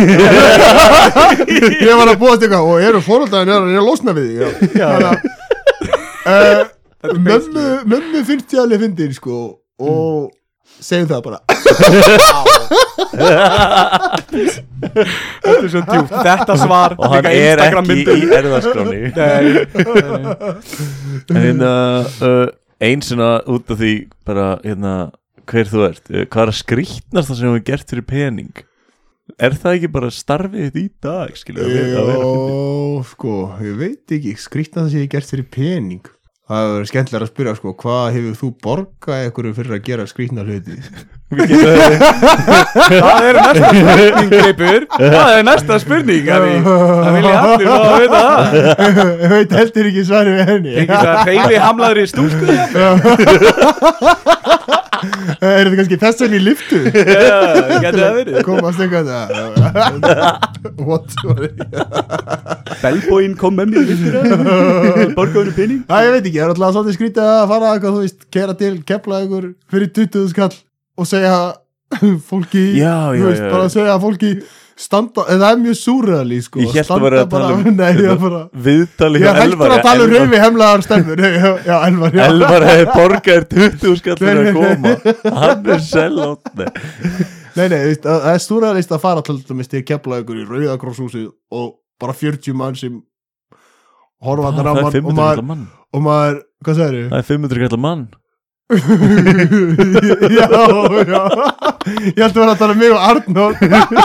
Ég 1.86 1.94
var 1.96 2.08
að 2.10 2.20
búast 2.20 2.42
eitthvað 2.44 2.66
og 2.66 2.76
eru 2.88 3.00
fóröldaðin 3.04 3.54
er 3.54 3.60
að 3.78 3.86
losna 3.86 4.12
við 4.16 4.28
að 4.44 4.50
uh, 6.26 6.62
mömmu, 7.16 7.64
mömmu 7.88 8.20
finnst 8.28 8.54
ég 8.54 8.60
alveg 8.64 8.78
fyndin 8.84 9.14
sko 9.16 9.36
og 9.80 10.16
segjum 10.80 11.08
það 11.10 11.22
bara. 11.26 11.40
Þetta 14.20 15.56
er 15.56 15.68
svo 15.72 15.82
djúpt, 15.84 16.14
þetta 16.24 16.56
svar 16.60 16.94
og 16.96 17.14
hann 17.14 17.28
er 17.30 17.60
Instagram 17.60 17.84
ekki 17.84 17.96
myndir. 17.96 18.16
í 18.16 18.18
erðaskráni 18.38 19.00
Nei, 19.16 19.44
en 21.30 21.40
hérna 21.44 21.72
uh, 22.24 22.46
einn 22.86 23.04
svona 23.04 23.30
út 23.50 23.72
af 23.72 23.80
því 23.80 23.94
bara 24.28 24.46
hérna 24.64 24.94
hver 25.50 25.70
þú 25.70 25.84
ert, 25.88 26.04
uh, 26.12 26.24
hvað 26.26 26.42
er 26.44 26.52
að 26.54 26.60
skrýtnast 26.60 27.32
það 27.32 27.40
sem 27.40 27.50
hefur 27.50 27.66
gert 27.70 27.94
fyrir 27.94 28.06
pening? 28.10 28.54
Er 29.38 29.54
það 29.54 29.76
ekki 29.78 29.92
bara 29.94 30.10
starfið 30.14 30.70
þitt 30.74 30.80
í 30.80 30.86
dag 31.06 31.34
fyndin? 31.38 31.92
Jó, 31.94 33.02
sko, 33.12 33.34
ég 33.62 33.76
veit 33.78 34.14
ekki. 34.16 34.32
Skrýtna 34.42 34.84
það 34.84 34.90
sem 34.94 35.04
ég 35.04 35.12
gert 35.12 35.30
fyrir 35.30 35.46
pening 35.54 36.04
Það 36.50 36.72
er 36.80 36.88
skemmtilega 36.90 37.22
að 37.22 37.28
spyrja 37.30 37.52
sko, 37.54 37.70
hvað 37.78 38.10
hefur 38.16 38.34
þú 38.40 38.48
borgað 38.64 39.20
einhverju 39.20 39.52
fyrir 39.54 39.74
að 39.76 39.84
gera 39.86 40.02
skrýtna 40.10 40.42
hluti? 40.48 40.74
Það 42.90 43.22
er 43.28 43.34
næsta 43.38 43.70
spurning, 43.70 44.30
Greipur 44.32 44.82
Það 44.96 45.30
er 45.36 45.44
næsta 45.46 45.76
spurning. 45.78 46.26
Það 46.26 46.42
vilja 47.14 47.38
allir 47.44 47.70
fá 47.70 47.78
að 47.78 48.02
vita 48.02 48.18
það 48.26 48.42
Ég 49.22 49.30
veit 49.36 49.54
heldur 49.60 49.86
ekki 49.92 50.02
svarið 50.10 50.34
við 50.40 50.46
henni 50.50 50.74
Ekki 50.82 50.98
það 51.06 51.22
reyfi 51.30 51.62
hamlaður 51.68 52.02
í 52.02 52.04
stúlku 52.10 52.50
Er 55.40 55.68
þetta 55.68 55.76
kannski 55.78 55.98
þess 56.02 56.22
vegna 56.24 56.36
í 56.38 56.42
liftu? 56.44 56.78
Já, 57.30 57.38
getur 57.84 58.00
það 58.02 58.16
verið 58.18 58.38
Komast 58.46 58.82
eitthvað 58.84 59.06
það 59.10 59.26
What? 60.88 61.08
Bellbóin 62.82 63.36
kom 63.40 63.56
með 63.60 63.74
mér 63.74 63.88
vittur 63.90 64.14
Borgaðinu 65.16 65.54
pinning 65.56 65.82
Æ, 65.86 65.96
ég 66.06 66.14
veit 66.16 66.24
ekki, 66.26 66.38
það 66.38 66.44
er 66.46 66.54
alltaf 66.54 66.74
svolítið 66.76 66.98
skrítið 66.98 67.24
að 67.30 67.42
fara 67.54 67.72
eitthvað, 67.74 67.96
þú 67.96 68.04
veist, 68.04 68.20
kera 68.34 68.56
til, 68.60 68.72
kepla 68.90 69.22
ykkur 69.26 69.48
fyrir 69.72 69.92
20 70.00 70.30
skall 70.34 70.54
og 71.00 71.08
segja 71.10 71.36
fólki, 72.30 72.64
Já, 72.78 72.94
þú 73.10 73.20
já, 73.22 73.26
veist, 73.30 73.44
já. 73.44 73.50
bara 73.54 73.70
segja 73.72 73.96
fólki 74.02 74.32
standa, 74.80 75.24
eða 75.28 75.40
það 75.44 75.52
er 75.54 75.58
mjög 75.64 75.76
súræðali, 75.80 76.38
sko. 76.46 76.60
Ég 76.64 76.76
hélt 76.78 76.92
að 76.94 77.02
vera 77.04 77.18
að 77.24 77.30
tala 77.34 77.48
um 77.56 77.64
bara- 77.80 77.90
ég 78.06 78.22
bara 78.22 78.40
viðtali 78.66 79.20
Ég 79.20 79.26
hjá 79.26 79.30
er 79.30 79.40
hættur 79.40 79.52
Elvari 79.54 79.74
að 79.76 79.82
tala 79.86 80.04
um 80.06 80.06
Elvar- 80.06 80.24
reyfi 80.24 80.40
hemlaðar 80.44 80.84
stemmur. 80.86 81.22
Já, 81.70 81.76
Elvar, 81.90 82.16
já. 82.16 82.22
Elvar 82.30 82.66
hefði 82.70 82.86
borgað 82.94 83.44
þér 83.50 83.76
20 83.84 84.00
skall 84.00 84.16
fyrir 84.22 84.48
að 84.50 84.58
koma. 84.60 84.94
Hann 85.42 85.70
er 85.76 85.84
sellátt 85.84 86.50
Nei, 87.58 87.66
nei, 87.66 87.78
það 87.98 88.26
er 88.30 88.42
súræðalist 88.44 88.92
að 88.94 89.00
fara 89.02 89.22
til 89.26 89.36
dæmis 89.48 89.68
til 89.68 89.80
að 89.82 89.86
kepla 89.90 90.20
ykkur 90.22 90.38
í 90.38 90.44
Rauðakrossúsið 90.48 91.24
og 91.58 91.72
bara 92.00 92.14
40 92.16 92.54
mann 92.56 92.76
sem 92.78 93.00
horfa 94.24 94.48
á 94.48 94.54
það 94.54 94.60
er 94.60 94.70
mann 94.70 94.84
og 94.86 94.94
500 94.94 95.16
maður, 95.16 95.34
kallar 95.34 95.48
mann. 95.50 95.64
og 95.96 96.04
maður, 96.06 96.38
hvað 96.64 96.78
sagður 96.78 97.08
það 97.10 97.18
er 97.18 97.26
500 97.32 97.62
kallar 97.64 97.82
mann 97.84 98.04
já, 100.38 100.46
já. 101.10 101.22
Ég 102.06 102.20
held 102.22 102.36
að 102.36 102.40
vera 102.40 102.52
að 102.54 102.58
tala 102.60 102.74
um 102.74 102.78
mig 102.80 102.92
og 102.94 103.00
Arnór. 103.10 103.52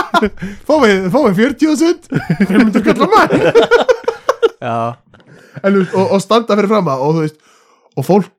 Fá 0.66 0.74
við, 0.82 1.06
fá 1.12 1.18
við 1.28 1.34
40 1.38 1.76
sund 1.80 2.08
500 2.48 2.82
kallar 2.86 3.10
mann 3.12 3.30
Já. 4.60 4.76
En, 5.62 5.76
og, 5.84 6.06
og 6.16 6.20
standa 6.24 6.56
fyrir 6.56 6.70
fram 6.72 6.88
að 6.92 7.02
og 7.06 7.10
þú 7.18 7.24
veist, 7.26 7.38
og 7.96 8.06
fólk 8.08 8.32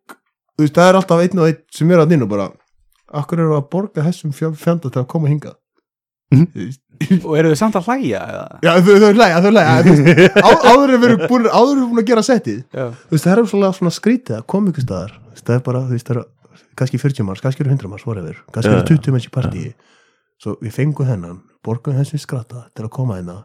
þú 0.58 0.66
veist, 0.66 0.76
það 0.78 0.90
er 0.92 1.00
alltaf 1.00 1.24
einn 1.24 1.42
og 1.44 1.48
einn 1.52 1.62
sem 1.74 1.94
er 1.94 2.02
að 2.04 2.12
nýna 2.14 2.28
og 2.28 2.32
bara 2.34 2.50
Akkur 3.22 3.40
eru 3.40 3.56
að 3.56 3.70
borga 3.72 4.04
þessum 4.04 4.34
fjö- 4.36 4.52
fjanda 4.60 4.92
til 4.92 5.00
að 5.04 5.08
koma 5.14 5.30
hingað? 5.32 5.56
Mhm. 6.34 6.48
Þú 6.52 6.66
veist, 6.66 6.82
Og 7.28 7.34
eru 7.38 7.52
þið 7.52 7.60
samt 7.60 7.76
að 7.78 7.90
hlæja 7.92 8.22
eða? 8.32 8.46
Já, 8.66 8.72
þau, 8.82 8.94
þau 9.04 9.12
hlæja, 9.12 9.42
þau 9.44 9.52
hlæja 9.52 9.74
á, 10.48 10.50
Áður 10.72 10.94
er 10.96 11.02
verið 11.04 11.26
búin, 11.30 11.50
áður 11.52 11.76
er 11.76 11.84
búin 11.84 12.02
að 12.02 12.08
gera 12.10 12.24
settið 12.26 12.58
Já. 12.74 12.88
Þú 12.90 13.14
veist, 13.14 13.28
það 13.28 13.34
er 13.34 13.50
svona, 13.52 13.70
svona 13.78 13.94
skrítið 13.94 14.40
að 14.40 14.48
koma 14.54 14.74
ykkur 14.74 14.88
staðar 14.88 15.14
það 15.48 15.56
er 15.56 15.62
bara, 15.68 15.84
þú 15.86 15.98
veist, 15.98 16.10
það 16.10 16.22
er 16.22 16.66
kannski 16.78 17.02
40 17.02 17.28
manns, 17.28 17.44
kannski 17.44 17.64
eru 17.64 17.74
100 17.74 17.92
manns, 17.92 18.08
whatever 18.08 18.40
kannski 18.54 18.74
eru 18.74 18.88
20 18.90 19.16
manns 19.16 19.28
í 19.28 19.34
partíi 19.34 19.70
svo 20.42 20.56
við 20.62 20.74
fengum 20.76 21.08
þennan, 21.10 21.38
borgum 21.66 21.98
þessum 21.98 22.22
skrata 22.22 22.68
til 22.78 22.86
að 22.86 22.92
koma 22.94 23.18
hérna, 23.18 23.40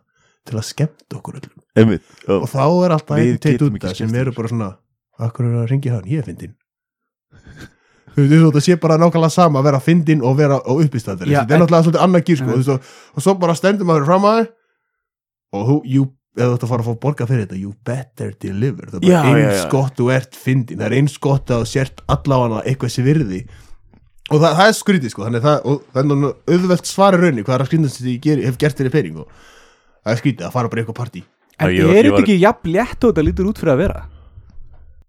til 0.48 0.58
að 0.58 0.66
skemmta 0.68 1.18
okkur 1.18 1.38
öllum. 1.40 1.54
Einmitt, 1.78 2.08
já. 2.26 2.34
og 2.36 2.48
þá 2.52 2.64
er 2.66 2.96
alltaf 2.98 3.22
einn 3.22 3.38
teitt 3.40 3.64
út 3.64 3.78
sem 3.86 3.94
skemmt 4.02 4.18
eru 4.20 4.34
bara 4.36 4.52
svona 4.52 4.72
akkur 5.22 5.48
eru 5.48 5.62
að 5.62 5.70
ringi 5.72 5.92
hann, 5.92 6.08
ég 6.10 6.20
er 6.20 6.28
fyndin 6.28 6.56
þú 8.16 8.24
veist, 8.28 8.44
þetta 8.47 8.62
sé 8.66 8.76
bara 8.82 8.97
nákvæmlega 9.01 9.32
sama 9.34 9.60
að 9.62 9.68
vera 9.70 9.80
fyndin 9.80 10.22
og 10.22 10.36
vera 10.39 10.59
á 10.60 10.72
uppistandir 10.72 11.30
Já, 11.32 11.40
þetta 11.43 11.55
er 11.56 11.62
náttúrulega 11.62 11.86
svolítið 11.86 12.05
annað 12.06 12.26
gýr 12.28 12.40
sko, 12.43 12.51
þú 12.51 12.59
veist, 12.60 12.72
og, 12.74 12.90
og 13.16 13.24
svo 13.26 13.34
bara 13.43 13.55
stendur 13.59 13.89
maður 13.89 14.09
fram 14.10 14.26
að 14.32 14.43
og 15.52 15.66
þú, 15.68 15.76
you, 15.94 16.05
ef 16.36 16.47
þú 16.47 16.52
ert 16.56 16.62
að 16.66 16.70
fara 16.72 16.84
að 16.84 16.89
fá 16.93 17.01
borga 17.06 17.26
fyrir 17.28 17.43
þetta 17.47 17.59
you 17.60 17.72
better 17.89 18.30
deliver 18.40 18.93
það 18.93 19.02
er 19.02 19.10
Já, 19.10 19.18
bara 19.22 19.43
já, 19.43 19.48
eins 19.51 19.60
já. 19.64 19.68
gott 19.74 19.98
þú 20.01 20.06
ert 20.16 20.39
fyndin 20.47 20.80
það 20.80 20.89
er 20.90 20.97
eins 21.01 21.18
gott 21.26 21.52
að 21.52 21.64
þú 21.64 21.70
sért 21.74 22.01
allavega 22.16 22.62
eitthvað 22.70 22.94
sem 22.97 23.05
virði 23.09 23.43
og 24.32 24.39
það, 24.40 24.55
það 24.56 24.66
er 24.70 24.76
skrítið 24.78 25.12
sko 25.12 25.26
þannig 25.26 25.44
það, 25.44 25.59
og 25.68 25.82
það 25.93 26.01
er 26.02 26.09
náttúrulega 26.09 26.56
auðvelt 26.56 26.89
svari 26.89 27.20
raunni 27.20 27.44
hvað 27.44 27.55
er 27.59 27.64
að 27.66 27.70
skrítið 27.72 27.93
sem 27.97 28.09
ég 28.12 28.47
hef 28.48 28.56
gert 28.62 28.80
þér 28.80 28.89
í 28.89 28.94
pening 28.94 29.18
og 29.20 29.28
það 30.06 30.14
er 30.14 30.20
skrítið 30.22 30.47
að 30.48 30.55
fara 30.56 30.72
bara 30.72 30.80
í 30.80 30.84
eitthvað 30.86 31.01
partí 31.02 31.24
En 31.62 31.68
Já, 31.68 31.84
er 31.84 31.98
þetta 32.01 32.12
var- 32.16 32.22
ekki 32.24 32.36
jafn 32.40 32.70
létt 32.74 33.05
og 33.05 33.10
þetta 33.12 33.22
lítur 33.26 33.48
út 33.52 33.59
fyrir 33.60 33.72
að 33.74 33.82
vera? 33.84 33.98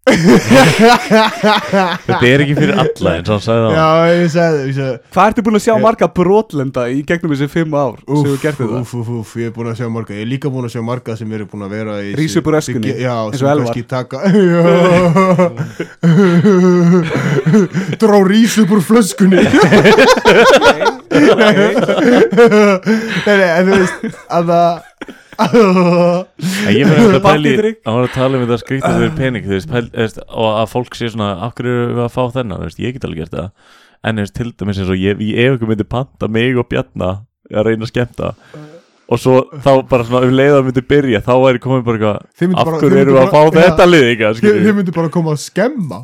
Þetta 0.04 1.96
er 2.28 2.42
ekki 2.44 2.56
fyrir 2.58 2.74
alla 2.76 3.14
eins 3.16 3.30
og 3.30 3.38
hann 3.38 3.44
sagði 3.46 3.68
já, 3.72 3.86
það 3.88 4.10
ég 4.12 4.28
sagði, 4.34 4.58
ég 4.68 4.74
sagði. 4.78 4.98
Hvað 5.16 5.28
ertu 5.32 5.44
búin 5.48 5.56
að 5.60 5.64
sjá 5.64 5.76
marga 5.80 6.08
brotlenda 6.20 6.84
í 6.92 7.00
gegnum 7.08 7.32
þessi 7.32 7.48
fimm 7.54 7.72
ár 7.80 7.96
sem 8.04 8.20
þú 8.28 8.36
gert 8.44 8.60
þetta? 8.60 8.82
Úf, 8.84 8.92
úf, 9.00 9.08
úf, 9.22 9.30
ég 9.40 9.48
er 9.48 9.54
búin 9.56 9.72
að 9.72 9.80
sjá 9.80 9.88
marga. 9.96 10.12
Ég 10.18 10.24
er 10.26 10.30
líka 10.34 10.48
búin 10.52 10.68
að 10.68 10.74
sjá 10.76 10.82
marga 10.84 11.16
sem 11.20 11.30
eru 11.38 11.46
búin 11.54 11.64
að 11.68 11.72
vera 11.78 11.94
í 12.04 12.06
Rís 12.20 12.36
upp 12.42 12.48
úr 12.52 12.58
öskunni, 12.60 12.92
Já, 13.00 13.16
eins 13.24 13.40
sem 13.40 13.48
og 13.48 13.52
Elvar. 13.54 13.64
kannski 13.64 13.84
taka 13.88 14.18
Já 14.34 14.36
Drá 18.04 18.18
rís 18.28 18.54
upp 18.60 18.72
úr 18.76 18.82
flöskunni. 18.84 19.40
Nei, 23.24 23.36
nei, 23.38 23.50
en 23.54 23.68
þú 23.68 23.76
veist 23.78 23.98
að 24.34 24.48
það 24.50 24.72
En 25.44 26.76
ég 26.76 26.88
fyrir 26.88 27.18
að 27.18 27.24
pæli 27.26 27.54
að 27.58 27.96
var 27.96 28.06
að 28.08 28.12
tala 28.14 28.38
um 28.38 28.44
þetta 28.44 28.60
skrítið 28.62 28.98
fyrir 29.00 29.16
pening 29.18 29.48
þú 29.48 29.56
veist, 29.56 29.72
pæl, 29.72 29.88
veist, 29.96 30.20
og 30.30 30.50
að 30.52 30.68
fólk 30.74 30.98
sé 31.00 31.10
svona 31.14 31.32
okkur 31.48 31.70
eru 31.72 31.88
við 31.98 32.04
að 32.06 32.14
fá 32.14 32.24
þennan, 32.38 32.66
veist, 32.68 32.84
ég 32.84 32.96
get 32.98 33.08
alveg 33.08 33.24
gert 33.24 33.38
það. 33.38 33.50
En 34.04 34.20
til 34.36 34.50
dæmis 34.52 34.82
eins 34.84 34.92
og 34.92 35.00
ég, 35.00 35.24
ég 35.24 35.48
ef 35.48 35.58
ykkur 35.58 35.72
myndi 35.72 35.88
panta 35.88 36.30
mig 36.32 36.60
og 36.60 36.68
Bjarna 36.72 37.12
að 37.54 37.70
reyna 37.70 37.88
að 37.88 37.94
skemmta 37.94 38.34
og 39.12 39.20
svo 39.20 39.34
þá 39.64 39.72
bara 39.90 40.06
svona 40.08 40.28
um 40.28 40.34
leiða 40.38 40.62
myndi 40.64 40.82
byrja 40.88 41.20
þá 41.26 41.32
væri 41.44 41.60
komið 41.64 41.82
bara 41.88 42.12
eitthvað 42.40 42.62
af 42.62 42.70
hverju 42.80 43.00
eru 43.02 43.18
að 43.20 43.34
fá 43.34 43.40
þetta 43.58 43.88
lið 43.90 44.06
þið 44.40 44.70
myndu 44.78 44.94
bara 44.96 45.12
koma 45.14 45.34
að 45.34 45.42
skemma. 45.44 46.00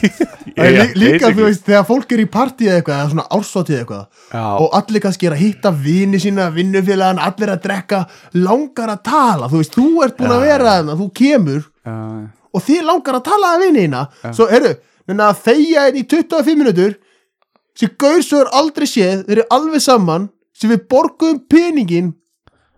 Líka 1.00 1.30
þú 1.32 1.46
veist, 1.46 1.64
þegar 1.66 1.86
fólk 1.88 2.12
er 2.12 2.22
í 2.22 2.28
partíð 2.36 2.74
eitthvað 2.74 3.00
eða 3.00 3.08
svona 3.14 3.26
ársótið 3.38 3.80
eitthvað 3.80 4.04
Já, 4.36 4.44
og 4.60 4.76
allir 4.80 5.04
kannski 5.06 5.30
er 5.30 5.36
að 5.36 5.42
hitta 5.46 5.72
vini 5.86 6.20
sína 6.22 6.50
vinnufélagan, 6.54 7.22
allir 7.24 7.54
að 7.54 7.64
drekka 7.64 8.02
langar 8.36 8.92
að 8.94 9.02
tala, 9.08 9.50
þú 9.52 9.62
veist, 9.62 9.76
þú 9.76 10.04
ert 10.06 10.20
búin 10.20 10.36
að 10.36 10.46
vera 10.46 10.76
þarna, 10.76 10.98
þú 11.00 11.08
kemur 11.22 11.64
já, 11.64 11.96
og 12.52 12.64
þið 12.68 12.86
langar 12.90 13.18
að 13.18 13.26
tala 13.26 13.56
að 13.56 13.66
vinina. 13.66 14.06
Svo 14.36 14.46
eru, 14.52 14.76
menna 15.08 15.32
að 15.32 15.42
þeia 15.48 15.88
einn 15.88 16.00
í 16.00 16.06
25 16.08 16.56
minútur 16.60 16.96
sem 17.76 17.92
gaur 18.00 18.22
svo 18.24 18.44
er 18.44 18.52
aldrei 18.56 18.86
séð, 18.88 19.26
þeir 19.26 19.40
eru 19.42 19.48
alveg 19.52 19.84
saman 19.84 20.30
sem 20.56 20.72
við 20.72 20.86
borguðum 20.88 21.42
peningin 21.52 22.14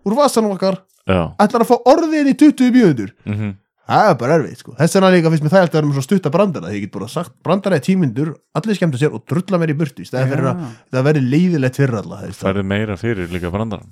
úr 0.05 0.15
vasanum 0.19 0.53
okkar, 0.55 0.81
ætlar 1.09 1.65
að 1.65 1.71
fá 1.71 1.77
orðið 1.93 2.19
inn 2.21 2.31
í 2.33 2.37
20 2.37 2.71
mínútur. 2.75 3.11
Mhm. 3.25 3.57
Það 3.89 4.07
er 4.11 4.17
bara 4.21 4.35
erfið, 4.37 4.57
sko, 4.59 4.73
þess 4.77 4.95
vegna 4.95 5.07
líka 5.09 5.29
finnst 5.33 5.43
mér 5.45 5.49
það 5.55 5.63
að 5.63 5.71
vera 5.79 5.87
með 5.87 5.95
svo 5.97 6.03
stutta 6.05 6.29
brandara, 6.29 6.69
því 6.69 6.75
ég 6.77 6.83
get 6.83 6.91
bara 6.93 7.07
sagt 7.09 7.31
brandara 7.41 7.79
í 7.79 7.85
tímyndur, 7.87 8.35
allir 8.53 8.77
skemmta 8.77 8.99
sér 9.01 9.15
og 9.17 9.23
mér 9.57 9.73
í 9.73 9.77
burtu 9.79 10.03
í 10.05 10.09
að 10.13 10.59
það 10.93 11.07
verði 11.07 11.23
leiðilegt 11.25 11.79
fyrir 11.81 11.97
alla 11.97 12.19
veist. 12.21 12.43
færði 12.43 12.65
meira 12.69 12.97
fyrir 13.01 13.33
líka 13.33 13.49
brandarann. 13.49 13.89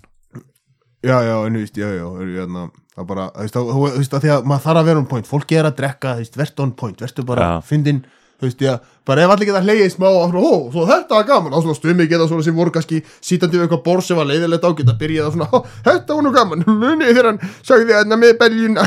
Já, 1.01 1.17
já, 1.25 1.34
en 1.47 1.57
þú 1.57 1.63
veist, 1.63 1.77
já, 1.77 1.89
já, 1.93 2.05
er, 2.21 2.29
hérna, 2.35 2.67
það 2.93 3.07
bara, 3.09 3.25
þú 3.38 3.81
veist, 3.97 4.13
að 4.13 4.23
því 4.23 4.31
að 4.34 4.47
maður 4.49 4.63
þarf 4.67 4.79
að 4.81 4.88
vera 4.91 5.01
on 5.01 5.09
point, 5.09 5.27
fólki 5.29 5.57
er 5.57 5.67
að 5.69 5.75
drekka, 5.77 6.13
þú 6.17 6.23
veist, 6.23 6.38
verðt 6.41 6.63
on 6.63 6.71
point, 6.77 7.03
verðtu 7.05 7.25
bara 7.25 7.47
Já. 7.47 7.57
fyndin, 7.69 7.99
þú 8.38 8.47
veist, 8.47 8.61
já, 8.61 8.77
bara 9.07 9.23
ef 9.26 9.34
allir 9.34 9.49
geta 9.49 9.64
hlegið 9.65 9.91
smá 9.93 10.07
og 10.09 10.30
svona, 10.30 10.43
ó, 10.45 10.53
svo 10.73 10.85
þetta 10.89 11.18
var 11.18 11.27
gaman, 11.31 11.55
á 11.57 11.59
svona 11.64 11.77
stumi 11.77 12.07
geta 12.11 12.30
svona 12.30 12.45
sem 12.45 12.57
voru 12.57 12.73
kannski 12.76 13.01
sítandi 13.18 13.57
við 13.57 13.65
eitthvað 13.65 13.84
bor 13.88 14.03
sem 14.05 14.19
var 14.19 14.30
leiðilegt 14.30 14.68
á, 14.68 14.72
geta 14.77 14.97
byrjað 15.01 15.30
að 15.30 15.35
svona, 15.38 15.49
ó, 15.49 15.57
þetta 15.89 16.18
var 16.18 16.26
nú 16.27 16.34
gaman, 16.38 16.65
munið 16.84 17.11
þegar 17.11 17.30
hann 17.31 17.41
sagði 17.65 17.97
þarna 17.97 18.22
með 18.23 18.39
beljun, 18.43 18.80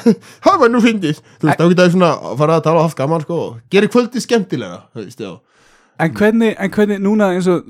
var 0.47 0.71
nú 0.75 0.83
fyndið, 0.87 1.23
þú 1.41 1.51
veist, 1.51 1.61
þá 1.61 1.69
geta 1.75 1.87
þið 1.87 1.95
svona 1.99 2.11
að 2.15 2.43
fara 2.43 2.59
að 2.59 2.67
tala 2.69 2.83
og 2.83 2.89
haft 2.91 3.01
gaman, 3.03 3.27
sko, 3.27 3.41
gerir 3.75 3.93
kvöldi 3.93 4.25
skemmtilega, 4.27 4.83
þú 4.95 5.07
veist, 5.07 5.25
já. 5.27 5.39
En 6.01 6.15
hvernig, 6.17 6.55
en 6.57 6.71
hvernig 6.73 7.01
núna 7.05 7.27
eins 7.35 7.45
og 7.51 7.67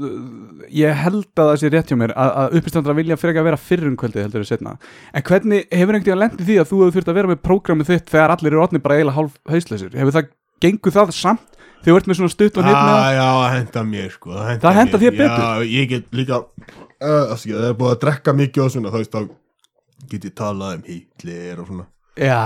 ég 0.71 0.95
held 1.03 1.27
að 1.35 1.49
það 1.49 1.57
sé 1.61 1.71
rétt 1.73 1.91
hjá 1.91 1.99
mér 1.99 2.13
að, 2.15 2.31
að 2.43 2.57
uppistandra 2.61 2.95
vilja 2.95 3.17
fyrir 3.19 3.41
að 3.41 3.49
vera 3.49 3.59
fyrr 3.61 3.89
um 3.89 3.97
kvöldið 3.99 4.23
heldur 4.23 4.45
við 4.45 4.51
setna 4.53 4.75
en 5.11 5.25
hvernig 5.27 5.65
hefur 5.67 5.97
einhvern 5.99 6.07
veginn 6.07 6.23
lendið 6.23 6.51
því 6.51 6.59
að 6.63 6.69
þú 6.71 6.81
hefur 6.83 6.97
þurft 6.97 7.11
að 7.11 7.19
vera 7.19 7.31
með 7.33 7.41
prógramið 7.49 7.91
þitt 7.91 8.13
þegar 8.13 8.35
allir 8.37 8.53
eru 8.53 8.63
orðnir 8.65 8.85
bara 8.85 8.99
eiginlega 8.99 9.17
hálf 9.19 9.41
hausleysir 9.51 9.97
hefur 9.99 10.17
það, 10.17 10.31
gengur 10.63 10.95
það 10.95 11.13
samt 11.17 11.60
þú 11.85 11.97
ert 11.97 12.11
með 12.11 12.19
svona 12.21 12.33
stutt 12.35 12.61
og 12.61 12.67
með 12.67 12.79
Ah, 12.81 13.09
já, 13.17 13.27
það 13.41 13.55
henda 13.57 13.85
mér 13.91 14.11
sko 14.15 14.35
Það 14.35 14.49
henda, 14.51 14.63
Það 14.67 14.79
hentar 14.81 15.03
þér 15.05 15.17
betur? 15.21 15.47
Já, 15.47 15.71
ég 15.75 15.89
get 15.95 16.13
líka 16.21 16.41
uh, 16.41 17.33
afsakið, 17.35 17.57
Það 17.57 17.69
er 17.71 17.79
búið 17.81 17.95
að 17.95 18.03
drekka 18.05 18.37
mikið 18.41 18.65
og 18.67 18.75
svona 18.75 18.93
Þá 18.93 18.99
veist, 19.01 19.17
þá 19.17 20.11
get 20.11 20.29
ég 20.29 20.37
talað 20.41 20.77
um 20.77 20.87
Hitler 20.91 21.65
og 21.65 21.71
svona 21.73 21.89
Já, 22.21 22.41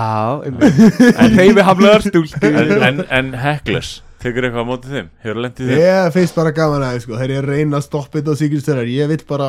en 0.44 1.39
heifi 1.40 1.62
haflegar 1.66 2.05
stúlkur 2.05 2.59
en, 2.61 2.74
en, 2.89 3.01
en 3.11 3.31
Heckless 3.43 4.02
tekur 4.24 4.47
eitthvað 4.47 4.65
á 4.65 4.69
móti 4.69 4.89
þeim, 4.93 5.09
hefur 5.24 5.40
lendið 5.44 5.70
þeim 5.73 5.81
Ég 5.82 6.12
finnst 6.15 6.36
bara 6.39 6.52
gaman 6.56 6.85
að 6.86 7.01
sko, 7.05 7.16
þegar 7.19 7.32
ég 7.35 7.48
reyna 7.48 7.81
að 7.81 7.86
stoppa 7.89 8.20
þetta 8.20 8.36
á 8.36 8.40
síkjustöðar 8.40 8.93
Ég 8.93 9.11
vil 9.11 9.19
bara 9.28 9.48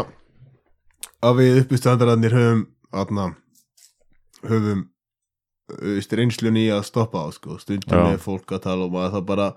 að 1.25 1.39
við 1.39 1.59
uppistandararnir 1.61 2.35
höfum 2.35 2.63
atna, 2.95 3.29
höfum 4.47 4.83
veist, 5.81 6.13
reynslunni 6.13 6.67
í 6.67 6.73
að 6.73 6.83
stoppa 6.89 7.23
á 7.25 7.27
sko. 7.35 7.57
stundum 7.61 7.95
Já. 7.97 8.03
með 8.11 8.19
fólk 8.25 8.55
að 8.55 8.65
tala 8.67 8.89
um 8.89 8.99
að 9.01 9.15
það 9.15 9.25
bara 9.31 9.47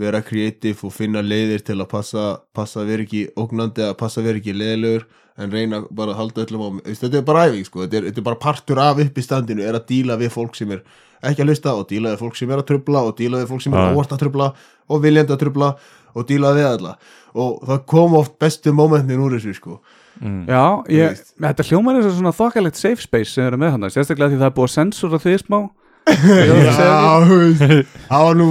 vera 0.00 0.22
kreatív 0.24 0.84
og 0.86 0.94
finna 0.94 1.20
leiðir 1.24 1.64
til 1.66 1.78
að 1.80 1.90
passa, 1.90 2.26
passa 2.56 2.80
að 2.80 2.92
vera 2.92 3.06
ekki 3.06 3.26
ógnandi 3.36 3.84
að 3.84 3.96
passa 4.00 4.20
að 4.22 4.30
vera 4.30 4.40
ekki 4.40 4.56
leiðilegur 4.56 5.06
en 5.42 5.52
reyna 5.52 5.82
bara 5.90 6.12
að 6.12 6.20
halda 6.20 6.44
öllum 6.46 6.80
á 6.80 6.92
þetta 6.92 7.20
er 7.20 7.24
bara 7.28 7.46
æfing 7.48 7.66
sko, 7.68 7.84
þetta 7.84 7.98
er, 7.98 8.08
þetta 8.10 8.20
er 8.22 8.28
bara 8.28 8.40
partur 8.40 8.80
af 8.82 9.00
uppistandinu 9.04 9.64
er 9.64 9.78
að 9.78 9.88
díla 9.88 10.18
við 10.20 10.32
fólk 10.34 10.56
sem 10.56 10.72
er 10.76 10.84
ekki 11.22 11.44
að 11.44 11.52
hlusta 11.52 11.74
og 11.78 11.88
díla 11.90 12.12
við 12.14 12.22
fólk 12.24 12.38
sem 12.38 12.52
er 12.52 12.62
að 12.62 12.68
trubla 12.72 13.02
og 13.06 13.16
díla 13.18 13.42
við 13.42 13.50
fólk 13.52 13.64
sem 13.64 13.74
er 13.74 13.84
Já. 13.84 13.92
óvart 13.94 14.14
að 14.14 14.22
trubla 14.24 14.48
og 14.88 15.02
viljandi 15.02 15.34
að 15.34 15.42
trubla 15.44 15.72
og 16.12 16.28
díla 16.28 16.52
við 16.56 16.68
alla. 16.68 16.94
Og 17.38 17.62
það 17.68 17.84
kom 17.88 18.16
oft 18.18 18.34
bestu 18.42 18.72
momentin 18.76 19.22
úr 19.22 19.36
þessu 19.38 19.54
sko. 19.56 19.78
Mm. 20.20 20.42
Já, 20.50 20.64
ég, 20.92 21.22
þetta 21.40 21.66
hljómar 21.70 21.96
eins 21.96 22.08
og 22.10 22.18
svona 22.18 22.34
þokkalegt 22.36 22.80
safe 22.80 23.00
space 23.00 23.32
sem 23.32 23.46
eru 23.46 23.60
með 23.60 23.76
hann 23.76 23.86
sérstaklega 23.88 24.34
því 24.34 24.42
það 24.42 24.50
er 24.50 24.56
búið 24.58 24.68
að 24.68 24.74
sensora 24.74 25.22
því 25.22 25.38
smá 25.40 25.58
Já, 26.02 27.22
þú 27.22 27.36
veist, 27.38 27.90
það 28.10 28.24
var 28.26 28.38
nú 28.38 28.46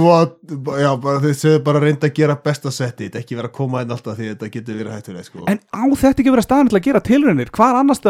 já, 0.80 0.88
bara 1.02 1.20
þið 1.22 1.34
segðu 1.36 1.62
bara 1.66 1.80
reynda 1.82 2.08
að 2.08 2.14
gera 2.16 2.36
besta 2.46 2.72
settið, 2.72 3.18
ekki 3.20 3.36
vera 3.38 3.50
að 3.50 3.56
koma 3.58 3.82
inn 3.84 3.92
alltaf 3.92 4.16
því 4.18 4.28
þetta 4.30 4.50
getur 4.54 4.78
verið 4.78 4.94
hættulega 4.96 5.26
sko. 5.26 5.44
En 5.52 5.58
á 5.60 5.82
þetta 6.02 6.22
ekki 6.22 6.34
verið 6.34 6.46
staðan 6.46 6.70
til 6.70 6.78
að 6.78 6.86
gera 6.86 7.02
tilraunir? 7.08 7.50
Hvar 7.56 7.80
annars 7.80 8.00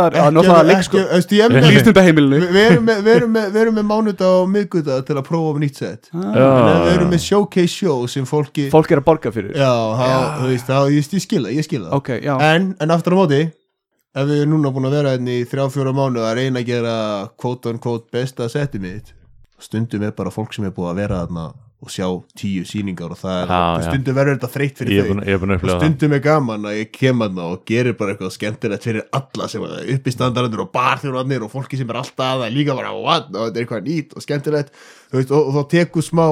ég 1.39 1.55
með 1.57 1.67
Lífstundaheimilinu 1.71 2.51
Við 2.53 2.77
við 2.93 3.11
erum 3.17 3.81
með, 3.81 3.87
mánudag 3.89 4.37
og 4.43 4.53
miðgudag 4.53 5.09
til 5.09 5.17
að 5.19 5.25
prófa 5.27 5.55
um 5.57 5.63
nýtt 5.63 5.83
En 6.13 6.29
ef 6.37 6.85
við 6.87 6.93
erum 6.93 7.11
með 7.13 7.25
showcase 7.27 7.75
show 7.75 8.07
sem 8.11 8.29
fólki 8.29 8.69
Fólk 8.73 8.95
er 8.95 9.03
að 9.03 9.09
borga 9.09 9.35
fyrir. 9.35 9.57
Já, 9.59 9.73
þá, 9.99 10.07
þú 10.39 10.53
veist, 10.53 10.71
þá, 10.71 10.79
ég, 10.93 11.11
ég 11.59 11.67
skilða, 11.67 12.39
en 12.79 12.95
aftur 12.95 13.19
á 13.19 13.21
móti 13.23 13.43
ef 14.13 14.29
við 14.29 14.43
erum 14.43 14.59
núna 14.59 14.73
búin 14.75 14.89
að 14.91 14.97
vera 14.99 15.15
hérna 15.15 15.35
í 15.35 15.45
þrjá, 15.49 15.67
fjóra 15.73 15.95
mánu 15.97 16.21
að 16.21 16.35
reyna 16.37 16.61
að 16.61 16.69
gera 16.69 16.95
quote 17.41 17.71
on 17.73 17.81
quote 17.81 18.13
besta 18.13 18.49
setið 18.53 18.85
mitt 18.85 19.13
stundum 19.65 20.07
er 20.07 20.17
bara 20.17 20.33
fólk 20.35 20.57
sem 20.57 20.67
er 20.69 20.75
búið 20.75 20.91
að 20.93 21.01
vera 21.03 21.21
þarna 21.25 21.51
og 21.83 21.91
sjá 21.91 22.07
tíu 22.39 22.63
sýningar 22.67 23.11
og 23.11 23.19
það 23.19 23.41
er, 23.41 23.51
já. 23.51 23.87
stundum 23.89 24.15
verður 24.15 24.37
þetta 24.37 24.51
þreytt 24.55 24.77
fyrir 24.79 25.01
þau. 25.01 25.09
búin, 25.43 25.55
að 25.57 25.65
og 25.67 25.73
stundum 25.73 26.15
er 26.15 26.23
gaman 26.23 26.69
að 26.71 26.77
ég 26.79 26.93
kem 26.95 27.25
að 27.27 27.41
og 27.43 27.65
gerir 27.67 27.97
bara 27.99 28.15
eitthvað 28.15 28.35
skemmtilegt 28.37 28.87
fyrir 28.87 29.09
alla 29.19 29.49
sem 29.51 29.65
er 29.67 29.91
upp 29.97 30.07
í 30.07 30.15
standarandur 30.15 30.63
og 30.63 30.71
barþjóðanir 30.77 31.43
og 31.43 31.51
fólki 31.51 31.81
sem 31.81 31.91
er 31.91 31.99
alltaf 31.99 32.37
að 32.37 32.45
það 32.45 32.55
líka 32.55 32.79
bara 32.79 32.95
og 32.95 33.11
þetta 33.35 33.51
er 33.51 33.65
eitthvað 33.65 33.89
nýtt 33.89 34.15
og 34.15 34.27
skemmtilegt. 34.27 34.73
Veist, 35.11 35.35
og, 35.35 35.51
og 35.51 35.59
þá 35.59 35.75
tekur 35.75 36.07
smá 36.07 36.27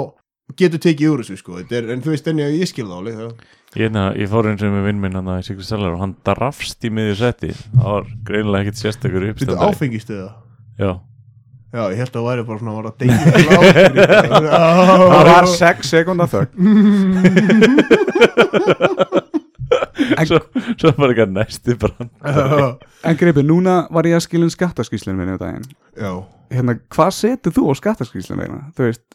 getur 0.60 0.84
tekið 0.86 1.16
úr 1.16 1.24
þessu 1.24 1.42
sko. 1.42 1.58
Er, 1.66 1.90
en 1.96 2.06
þú 2.06 2.14
veist 2.14 2.30
enni 2.30 2.46
að 2.46 2.56
ég 2.60 2.70
skil 2.70 2.86
þá 2.86 2.96
alveg, 3.00 3.18
já. 3.18 3.28
ég, 3.74 3.82
hérna, 3.82 4.08
ég 4.22 4.30
fór 4.30 4.52
eins 4.52 4.62
og 4.66 4.74
með 4.76 4.90
vinn 4.92 5.02
minn 5.02 5.18
hann 5.18 5.34
í 5.34 5.42
Sigri 5.46 5.66
Sellar 5.66 5.98
og 5.98 6.02
hann 6.06 6.16
drafst 6.26 6.86
í 6.86 6.94
miðju 6.94 7.20
setti 7.24 7.54
það 7.58 7.86
var 7.90 8.10
greinilega 8.30 8.70
ekkit 8.70 9.58
áfengist 9.58 10.14
eða 10.14 11.00
já, 11.70 11.82
ég 11.92 11.98
held 12.00 12.10
að 12.10 12.16
það 12.16 12.26
væri 12.28 12.42
bara 12.48 12.58
svona 12.60 12.72
að 12.72 12.78
vara 12.78 12.90
að 12.90 12.98
deyja 13.00 13.18
Það 15.10 15.30
var 15.30 15.46
6 15.54 15.90
sekundar 15.94 16.28
þögn. 16.32 16.50
Svo, 20.26 20.38
svo 20.76 20.90
bara 20.98 21.12
eitthvað 21.12 21.32
næsti 21.36 21.76
brand. 21.80 22.10
En 23.06 23.16
greipi, 23.20 23.42
núna 23.46 23.74
var 23.94 24.04
ég 24.08 24.16
að 24.18 24.24
skilja 24.26 24.46
um 24.48 24.52
skattaskýslinu 24.52 25.16
minni 25.18 25.36
á 25.38 25.40
daginn. 25.40 25.66
Já, 25.96 26.12
Hérna, 26.50 26.74
hvað 26.90 27.10
setur 27.14 27.54
þú 27.54 27.62
á 27.70 27.72
skattaskýslinu 27.78 28.40
minna? 28.42 28.62
Þú 28.74 28.82
veist 28.88 29.06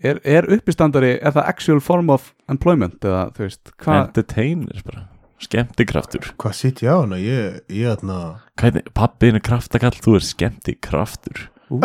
Er, 0.00 0.16
er 0.24 0.46
uppistandari, 0.56 1.18
er 1.20 1.32
það 1.36 1.48
actual 1.50 1.80
form 1.84 2.08
of 2.14 2.30
employment 2.48 3.04
eða, 3.04 3.26
þú 3.36 3.42
veist, 3.44 3.72
hvað 3.84 3.98
entertainers 4.06 4.80
bara, 4.86 5.02
skemmtikraftur. 5.44 6.32
Hvað 6.40 6.54
sitt 6.56 6.82
ég 6.84 6.90
á 6.92 6.96
hana? 7.00 7.16
Ég, 7.20 7.62
ég 7.72 7.86
hérna 7.88 8.18
Hvernig, 8.60 8.84
pappiðin 8.96 9.38
er 9.40 9.44
kraftakall, 9.44 9.96
þú 9.96 10.18
er 10.18 10.24
skemmtikraftur. 10.26 11.38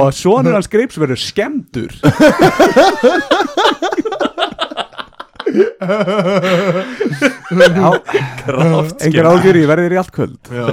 Og 0.00 0.08
sonur 0.16 0.56
hans 0.56 0.70
greips 0.72 0.96
verður 0.96 1.20
skemmtur 1.20 1.92
kraft 8.40 9.04
engar 9.04 9.28
ágjur 9.34 9.58
í 9.60 9.64
verðir 9.68 9.92
í 9.94 9.98
allt 10.00 10.12
kvöld. 10.14 10.40
Já, 10.48 10.66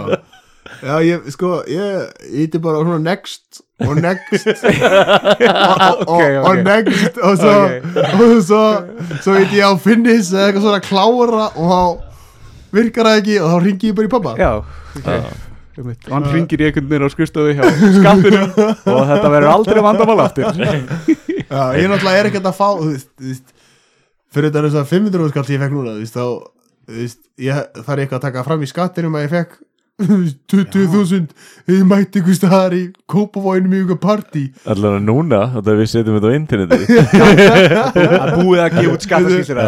já 0.82 0.95
ég, 1.06 1.30
sko, 1.34 1.54
ég 1.72 2.28
íti 2.45 2.62
bara 2.62 2.80
á 2.80 2.86
svona 2.86 2.99
next 3.04 3.64
og 3.86 3.98
next. 4.02 4.48
Og, 6.08 6.08
og, 6.08 6.38
og, 6.49 6.62
next 6.66 7.18
og 7.22 7.38
svo, 7.38 7.56
og 8.18 8.38
svo, 8.45 8.62
svo 9.22 9.36
íti 9.41 9.60
ég 9.62 9.70
á 9.70 9.74
finish 9.82 10.32
eða 10.34 10.48
eitthvað 10.49 10.64
svona 10.66 10.86
klára 10.86 11.49
og 11.54 11.68
þá 11.72 11.82
virkar 12.78 13.12
það 13.12 13.20
ekki 13.22 13.41
og 13.41 13.52
þá 13.54 13.60
ringi 13.68 13.91
ég 13.91 13.99
bara 13.99 14.10
í 14.10 14.16
pappa 14.16 14.34
Já, 14.40 14.52
ok 14.98 15.12
og 15.78 16.10
hann 16.10 16.26
ringir 16.34 16.62
í 16.62 16.68
einhvern 16.68 16.88
veginn 16.90 17.06
á 17.06 17.10
skrifstofu 17.14 17.54
hjá 17.54 17.68
skattinu 17.70 18.40
og 18.95 19.02
þetta 19.12 19.30
verður 19.30 19.52
aldrei 19.52 19.82
vandamál 19.86 20.24
aftur. 20.24 20.48
Já, 20.58 21.62
ég 21.78 21.86
náttúrulega 21.91 22.22
er 22.24 22.30
ekkert 22.32 22.49
að 22.49 22.58
fá 22.58 22.68
þú 22.80 22.88
veist, 22.90 23.12
þú 23.14 23.30
veist, 23.30 23.52
fyrir 24.34 24.49
þetta 24.49 24.62
er 24.64 24.68
þess 24.68 24.80
að 24.82 24.90
500 24.95 25.30
skall 25.34 25.45
sem 25.45 25.56
ég 25.56 25.64
fekk 25.64 25.76
núna 25.76 25.94
þú 25.94 26.02
veist, 26.02 26.18
þá 26.18 26.26
þú 26.88 26.98
veist, 26.98 27.22
ég 27.45 27.62
þarf 27.78 28.02
eitthvað 28.04 28.18
að 28.18 28.26
taka 28.26 28.45
fram 28.48 28.66
í 28.66 28.72
skattinum 28.72 29.20
að 29.20 29.28
ég 29.28 29.34
fekk 29.36 29.56
20.000 29.98 31.24
ég 31.74 31.86
mætti 31.90 32.22
ykkur 32.22 32.36
staðar 32.38 32.74
í 32.78 32.82
kópavóinum 33.10 33.72
í 33.74 33.80
ykkur 33.82 33.98
partí. 33.98 34.44
Allavega 34.69 35.02
núna, 35.02 35.40
þetta 35.56 35.74
við 35.80 35.90
setjum 35.90 36.18
þetta 36.19 36.30
á 36.30 36.38
interneti 36.38 36.78
að 38.22 38.34
búið 38.38 38.61
að 38.61 38.76
gefa 38.76 38.94
út 38.94 39.07
skattaskýslur 39.07 39.61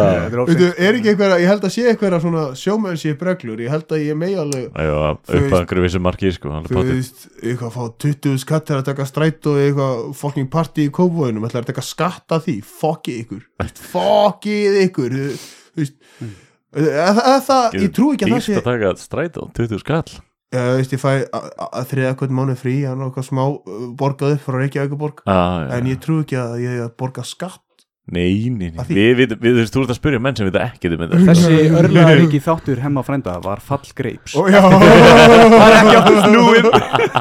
Veitu, 0.52 0.68
er 0.70 0.98
ekki 1.00 1.10
eitthvað, 1.12 1.34
ég 1.42 1.50
held 1.50 1.66
að 1.66 1.74
sé 1.74 1.86
eitthvað 1.90 2.16
svona 2.22 2.44
sjómennship 2.62 3.24
reglur, 3.26 3.64
ég 3.64 3.74
held 3.74 3.94
að 3.96 4.04
ég 4.06 4.20
megi 4.22 4.38
alveg 4.38 4.68
Já, 4.70 4.94
upp 5.10 5.26
að 5.34 5.56
einhverju 5.58 5.86
vissu 5.88 6.02
marki 6.04 6.32
sko, 6.36 6.60
þú 6.68 6.84
veist, 6.92 7.26
eitthvað 7.42 7.66
að 7.72 7.78
fá 7.80 8.04
20 8.06 8.42
skatt 8.44 8.68
til 8.70 8.76
að 8.78 8.84
taka 8.92 9.08
stræt 9.10 9.50
og 9.50 9.58
eitthvað 9.64 10.04
fucking 10.20 10.52
partí 10.52 10.86
í 10.86 10.92
kópavóinum, 10.94 11.48
ætlar 11.50 11.66
að 11.66 11.72
taka 11.72 11.86
skatt 11.86 12.36
af 12.38 12.46
því? 12.46 12.60
Fokkið 12.80 13.24
ykkur, 13.24 13.42
fokkið 13.96 14.78
ykkur. 14.86 15.18
Þú 15.18 15.58
þú 15.70 15.82
veist 15.82 16.46
ég 16.78 17.94
trú 17.96 18.12
ekki 18.14 18.28
að 18.28 18.34
það 18.36 18.44
sé 18.44 18.52
Dýrt 18.54 18.60
að 18.60 18.68
taka 18.68 18.92
strætó, 19.00 19.46
20 19.56 19.82
skall. 19.82 20.18
Já, 20.50 20.60
þú 20.66 20.76
veist, 20.80 20.92
ég 20.96 21.00
fæ 21.00 21.10
að 21.30 21.90
þriða 21.92 22.14
hvern 22.18 22.34
mánu 22.34 22.54
frí, 22.58 22.76
hann 22.82 22.98
er 22.98 23.10
eitthvað 23.10 23.26
smá 23.28 23.42
uh, 23.46 23.82
borgað 23.98 24.32
upp 24.34 24.46
frá 24.46 24.56
Reykjavíkuborg, 24.58 25.20
ah, 25.30 25.68
en 25.76 25.90
ég 25.90 26.00
trú 26.02 26.24
ekki 26.24 26.38
að 26.40 26.56
ég 26.64 26.80
að 26.82 26.94
borga 26.98 27.22
skatt. 27.26 27.62
Nei, 28.10 28.48
nei, 28.50 28.72
nei, 28.72 28.80
Að 28.80 28.88
við, 28.90 29.10
við, 29.20 29.32
við, 29.38 29.58
þú 29.70 29.84
ert 29.84 29.92
að 29.92 29.98
spyrja 30.00 30.20
menn 30.24 30.34
sem 30.34 30.48
við 30.48 30.56
ekki 30.58 30.88
um 30.90 31.02
þetta. 31.04 31.18
Þessi 31.28 31.58
örlaðaríki 31.78 32.40
þáttur 32.42 32.80
hemma 32.82 33.04
frænda 33.06 33.36
var 33.44 33.60
fall 33.62 33.84
greips 33.94 34.34
Ó, 34.34 34.48
já, 34.50 34.58
það 34.72 35.66
er 35.66 35.76
ekki 35.76 35.98
aftur 36.00 36.18
snúið 36.24 36.66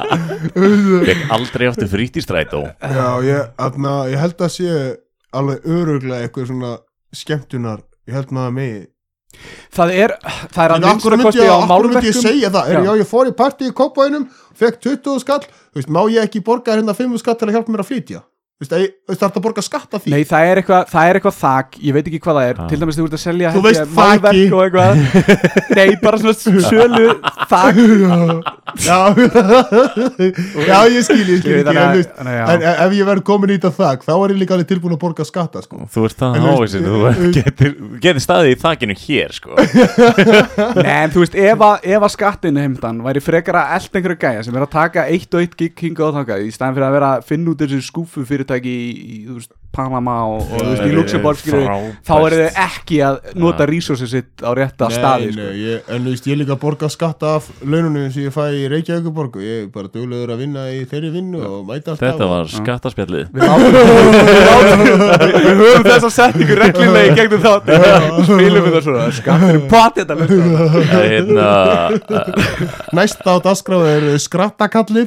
Fekk 1.11 1.35
aldrei 1.35 1.67
áttu 1.69 1.89
frýtt 1.91 2.17
í 2.17 2.23
strætó. 2.25 2.63
Já, 2.81 3.05
ég, 3.27 3.51
atna, 3.61 3.93
ég 4.09 4.23
held 4.23 4.41
að 4.41 4.55
sé 4.55 4.79
alveg 5.35 5.69
öruglega 5.69 6.25
eitthvað 6.25 6.49
svona 6.55 6.73
skemmtunar, 7.13 7.83
ég 8.09 8.17
held 8.17 8.33
maður 8.33 8.57
megi. 8.57 8.81
Það 9.75 9.93
er, 9.95 10.13
það 10.53 10.63
er 10.65 10.73
að 10.75 10.85
myndi 10.85 11.23
kosti 11.23 11.45
á 11.45 11.55
akkur 11.55 11.87
myndi 11.89 12.09
ég 12.09 12.15
málverkum 12.15 12.21
segja 12.23 12.49
það, 12.55 12.71
er, 12.71 12.79
Já. 12.79 12.87
já. 12.89 12.93
ég 13.03 13.09
fór 13.09 13.29
í 13.29 13.35
partí 13.37 13.69
í 13.69 13.75
Kópavænum, 13.75 14.25
fekk 14.57 14.81
20 14.87 15.21
skall, 15.23 15.45
veist, 15.77 15.91
má 15.91 16.01
ég 16.09 16.25
ekki 16.25 16.41
borga 16.45 16.75
hérna 16.75 16.95
5 16.97 17.17
skall 17.21 17.37
til 17.39 17.49
að 17.49 17.59
hjálpa 17.59 17.75
mér 17.75 17.85
að 17.85 17.91
flytja? 17.91 18.23
Þú 18.59 18.67
veist, 18.67 18.91
það 19.07 19.21
er 19.23 19.37
að 19.39 19.43
borga 19.45 19.61
skatt 19.63 19.93
af 19.95 20.01
því? 20.03 20.11
Nei, 20.11 20.25
það 20.27 20.49
er 20.49 20.59
eitthvað, 20.59 20.89
það 20.91 21.09
er 21.09 21.15
eitthvað 21.15 21.35
þak, 21.37 21.75
ég 21.79 21.93
veit 21.95 22.07
ekki 22.09 22.17
hvað 22.25 22.35
það 22.35 22.47
er. 22.49 22.57
Já. 22.59 22.63
Til 22.67 22.79
dæmis 22.81 22.97
þú 22.97 23.03
ert 23.05 23.13
að 23.15 23.21
selja 23.21 23.51
Þú 23.55 23.61
veist 23.63 23.79
eitthvað. 24.59 24.99
Nei, 25.79 25.85
bara 26.01 26.19
svona 26.19 26.35
sölu 26.35 27.13
þak. 27.47 27.79
Já, 28.83 28.99
já, 30.67 30.75
ég 30.91 31.07
skil, 31.07 31.23
ég 31.23 31.39
skil 31.39 31.55
ekki, 31.63 32.03
en, 32.19 32.27
en 32.27 32.59
e- 32.59 32.75
ef 32.83 32.91
ég 32.97 33.07
verð 33.07 33.23
komin 33.29 33.49
í 33.49 33.55
þetta 33.55 33.71
þak 33.77 34.03
þá 34.05 34.11
er 34.17 34.33
ég 34.35 34.41
líka 34.41 34.53
alveg 34.57 34.67
tilbúin 34.73 34.93
að 34.97 35.01
borga 35.05 35.23
skatta 35.25 35.63
sko. 35.63 35.79
Þú 35.95 36.03
ert 36.09 36.19
það 36.19 36.35
En 36.35 36.43
þú 36.43 36.51
eh, 36.59 37.15
þú 37.15 37.31
getur, 37.39 37.71
getur 38.03 38.23
staðið 38.27 38.51
í 38.51 38.59
þakinu 38.59 38.95
hér 39.05 39.31
sko. 39.39 39.55
Nei, 40.83 40.97
en 40.99 41.15
þú 41.15 41.23
veist, 41.23 41.39
ef 41.39 41.63
að, 41.69 41.87
ef 41.95 42.01
að 42.09 42.13
skattin 42.17 42.59
heimtan 42.59 42.99
væri 43.07 43.23
frekar 43.23 43.55
að 43.63 43.71
elda 43.79 43.95
einhverju 44.03 44.19
gæja 44.27 44.43
sem 44.45 44.59
er 44.59 44.67
að 44.67 44.73
taka 44.75 45.07
eitt 45.07 45.31
og 45.31 45.39
eitt 45.47 45.55
gig 45.63 45.73
hinga 45.87 46.03
og 46.11 46.19
þangað 46.19 46.43
í 46.43 46.51
staðan 46.51 46.75
fyrir 48.27 48.48
að 48.49 48.59
að 48.59 48.63
fyrirtæki 48.63 48.75
í, 48.75 49.39
í 49.39 49.47
Panama 49.69 50.13
og, 50.25 50.39
og 50.49 50.63
þú 50.63 50.69
veist, 50.71 50.81
í 50.81 50.89
við, 50.89 51.65
þá 52.01 52.13
eru 52.25 52.37
þau 52.41 52.55
ekki 52.65 52.97
að 53.05 53.17
nota 53.37 53.65
resources 53.69 54.09
sitt 54.09 54.41
á 54.41 54.49
rétta 54.57 54.87
staði 54.89 55.27
sko. 55.29 55.43
nei, 55.45 55.59
ég, 55.61 55.83
en 55.93 56.01
þú 56.07 56.13
veist, 56.15 56.25
ég 56.31 56.39
líka 56.39 56.55
að 56.55 56.61
borga 56.63 56.89
skatta 56.89 57.35
af 57.37 57.49
laununum 57.61 58.07
sem 58.09 58.23
ég 58.25 58.33
fæ 58.33 58.47
í 58.57 58.63
Reykjavíkuborg 58.73 59.37
og 59.37 59.43
ég 59.45 59.59
er 59.61 59.69
bara 59.75 59.91
duglegur 59.93 60.33
að 60.33 60.41
vinna 60.41 60.63
í 60.73 60.81
þeirri 60.89 61.11
vinnu 61.13 61.43
og 61.45 61.59
mæta 61.69 61.93
alltaf 61.93 62.01
Þetta 62.01 62.29
var 62.31 62.49
skattaspjallið. 62.55 63.29
Við 63.29 63.41
látum- 63.45 63.77
við 64.33 64.41
látum- 64.49 64.81
við- 64.81 64.97
við 65.45 65.61
höfum 65.61 65.85
þessa 65.91 66.11
setningu 66.17 66.57
reglulega 66.63 67.05
í 67.05 67.15
gegnum 67.21 67.45
þátt 67.45 67.63
spilum 68.31 68.65
við 68.65 68.73
það 68.79 68.83
svona. 68.89 69.61
Pott 69.69 70.01
þetta 70.01 70.13
Hérna 70.97 71.47
Næsta 72.97 73.37
á 73.37 73.39
dagskráð 73.45 73.85
er 73.93 74.09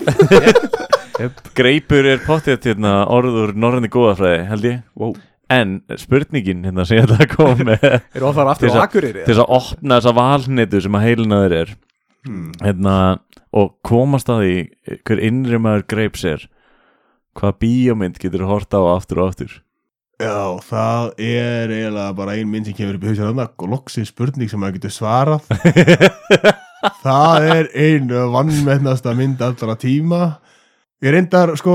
skrattakallið 1.13 1.55
Greipur 1.59 2.09
er 2.13 2.23
pottið 2.27 2.69
hérna 2.71 2.95
orður 3.13 3.53
norræni 3.55 3.91
góðafræði 3.93 4.43
held 4.51 4.67
ég. 4.69 4.81
Wow. 4.99 5.15
En 5.53 5.75
spurningin 6.01 6.63
hérna 6.65 6.87
sem 6.89 6.97
ég 7.01 7.05
ætla 7.09 7.19
að 7.27 7.33
koma 7.37 7.67
með 7.73 7.83
að 7.93 8.37
fara 8.39 8.55
aftur 8.55 8.71
á 8.71 8.75
að- 8.79 8.85
Akureyri 8.87 9.25
til 9.27 9.35
þess 9.35 9.43
að 9.45 9.57
opna 9.59 9.99
þessa 10.01 10.15
valnetu 10.17 10.81
sem 10.85 10.97
að 10.99 11.05
heilinaður 11.09 11.57
er. 11.63 11.75
Hérna, 12.63 12.97
og 13.53 13.73
komast 13.85 14.29
að 14.31 14.45
því 14.45 14.97
hver 15.09 15.21
innri 15.27 15.59
maður 15.59 15.83
greips 15.91 16.23
er 16.31 16.45
hvað 17.37 17.57
bíómynd 17.65 18.21
getur 18.23 18.45
hort 18.47 18.71
á 18.73 18.81
aftur 18.95 19.21
og 19.25 19.33
aftur? 19.33 19.53
Já, 20.23 20.55
það 20.63 21.09
er 21.19 21.73
eiginlega 21.75 22.13
bara 22.15 22.37
ein 22.39 22.47
mynd 22.53 22.69
sem 22.69 22.77
kemur 22.79 22.95
upp 23.01 23.05
í 23.05 23.11
hausinn 23.11 23.31
annað 23.33 23.57
og 23.65 23.73
loksins 23.73 24.13
spurning 24.13 24.49
sem 24.53 24.61
maður 24.63 24.77
getur 24.79 24.95
svarað. 24.95 25.49
Það 27.03 27.45
er 27.57 27.69
ein 27.79 28.09
vannmennasta 28.11 29.13
mynd 29.19 29.43
allra 29.43 29.75
tíma 29.79 30.21
Ég 31.03 31.11
reyndar, 31.17 31.51
sko, 31.59 31.75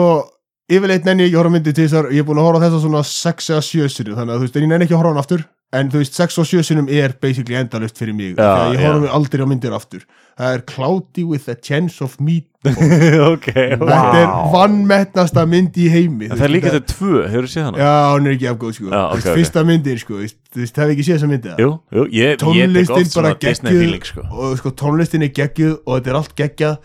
yfirleitt 0.72 1.04
nenni 1.08 1.26
ég 1.26 1.34
ekki 1.34 1.42
horfa 1.42 1.52
á 1.52 1.56
myndi 1.58 1.74
til 1.76 1.84
þessar 1.88 2.10
Ég 2.16 2.24
er 2.24 2.28
búin 2.28 2.40
að 2.40 2.48
horfa 2.48 2.64
á 2.64 2.66
þessa 2.68 2.82
svona 2.86 3.04
6 3.04 3.50
eða 3.54 3.64
7 3.68 3.94
sinni 3.98 4.16
Þannig 4.16 4.34
að 4.34 4.38
þú 4.42 4.46
veist, 4.48 4.58
en 4.60 4.64
ég 4.68 4.72
nenni 4.72 4.88
ekki 4.88 4.96
að 4.96 5.02
horfa 5.04 5.14
hann 5.16 5.24
aftur 5.26 5.46
En 5.76 5.90
þú 5.92 6.00
veist, 6.00 6.16
6 6.16 6.38
og 6.40 6.46
7 6.48 6.62
sinnum 6.64 6.86
er 6.96 7.12
basically 7.20 7.58
endalust 7.60 7.98
fyrir 8.00 8.16
mig 8.16 8.38
Já, 8.38 8.48
Þegar 8.48 8.70
ég 8.72 8.80
já. 8.80 8.88
horfa 8.88 9.10
aldrei 9.18 9.44
á 9.44 9.48
myndir 9.52 9.74
aftur 9.76 10.06
Það 10.38 10.54
er 10.56 10.62
Cloudy 10.70 11.26
with 11.28 11.50
a 11.52 11.56
Chance 11.60 12.00
of 12.06 12.16
Meat 12.24 12.46
ok, 13.34 13.50
Þetta 13.52 14.22
er 14.22 14.32
vannmennasta 14.54 15.44
mynd 15.50 15.76
í 15.80 15.90
heimi 15.92 16.30
það 16.32 16.44
er 16.48 16.54
líka 16.54 16.72
þetta 16.72 16.94
tvö, 16.94 17.24
hefur 17.28 17.48
þú 17.48 17.52
séð 17.52 17.66
hana? 17.68 17.82
Já, 17.84 17.92
hún 18.14 18.28
er 18.30 18.36
ekki 18.38 18.48
afgóð 18.52 18.74
sko 18.78 18.88
Já, 18.88 19.02
ok, 19.02 19.12
Þú 19.12 19.18
veist, 19.18 19.28
ok. 19.28 19.38
Fyrsta 19.42 19.64
myndir 19.68 20.02
sko 20.04 20.14
Þú 20.16 20.22
veist, 20.24 20.40
þú 20.54 20.64
veist, 20.64 20.80
hef 20.84 20.94
ekki 20.94 21.06
séð 21.08 21.18
þessa 21.18 21.30
myndi 21.34 21.56
Jú, 21.64 21.70
jú, 21.98 22.06
ég, 22.16 22.32
ég 22.32 22.40
tek 22.40 22.46
Tónlistin 22.48 22.96
oft 23.02 23.18
svona 23.18 23.34
Disney 23.44 23.76
feeling 23.82 24.08
sko. 24.08 24.26
Og 24.32 24.56
sko, 24.62 24.74
tónlistin 24.84 25.28
er 25.28 25.34
geggjuð 25.36 25.74
Og 25.84 25.98
þetta 25.98 26.14
er 26.14 26.20
allt 26.22 26.36
geggjað 26.40 26.78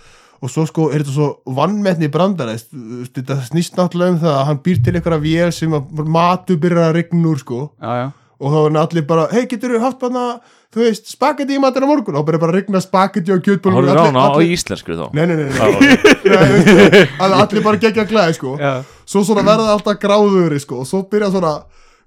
Og 0.42 0.50
svo 0.50 0.64
sko, 0.66 0.88
er 0.90 1.04
þetta 1.04 1.14
svo 1.14 1.28
vannmettni 1.54 2.08
brandar 2.12 2.50
Þetta 2.56 3.38
snýst 3.46 3.78
náttúrulega 3.78 4.16
um 4.16 4.18
það 4.24 4.34
að 4.38 4.48
Hann 4.48 4.64
býr 4.64 4.80
til 4.82 4.96
einhverja 4.96 5.22
vél 5.22 5.54
sem 5.54 5.76
matu 6.16 6.58
byrjar 6.58 6.88
að 6.90 6.98
regna 6.98 7.30
úr 7.30 7.38
sko 7.42 7.62
Já, 7.78 7.92
já 8.02 8.08
Og 8.42 8.50
þá 8.50 8.58
er 8.58 8.76
allir 8.80 9.04
bara, 9.06 9.28
hei 9.30 9.44
getur 9.46 9.76
þú 9.76 9.80
haft 9.84 10.00
bara 10.02 10.24
Þú 10.72 10.80
veist, 10.80 11.10
spagetti 11.12 11.54
í 11.54 11.60
matur 11.62 11.84
á 11.84 11.88
morgun 11.90 12.16
Og 12.18 12.24
bara 12.26 12.40
að 12.48 12.56
regna 12.56 12.80
spagetti 12.82 13.30
og 13.34 13.42
kjötbólur 13.44 13.84
Horfður 13.84 14.00
á 14.02 14.04
hana 14.08 14.24
á 14.34 14.40
íslensku 14.42 14.96
þá? 14.98 15.04
Nei, 15.14 15.26
nei, 15.30 15.36
nei, 15.36 15.46
nei. 15.52 17.04
allir 17.42 17.62
bara 17.62 17.82
gegja 17.84 18.06
glæði 18.08 18.38
sko 18.40 18.56
Já. 18.58 18.72
svo 19.06 19.22
svona 19.28 19.44
verða 19.46 19.76
alltaf 19.76 20.00
gráðuri 20.02 20.58
sko 20.64 20.80
og 20.82 20.88
svo 20.90 21.04
byrja 21.12 21.30
svona 21.36 21.54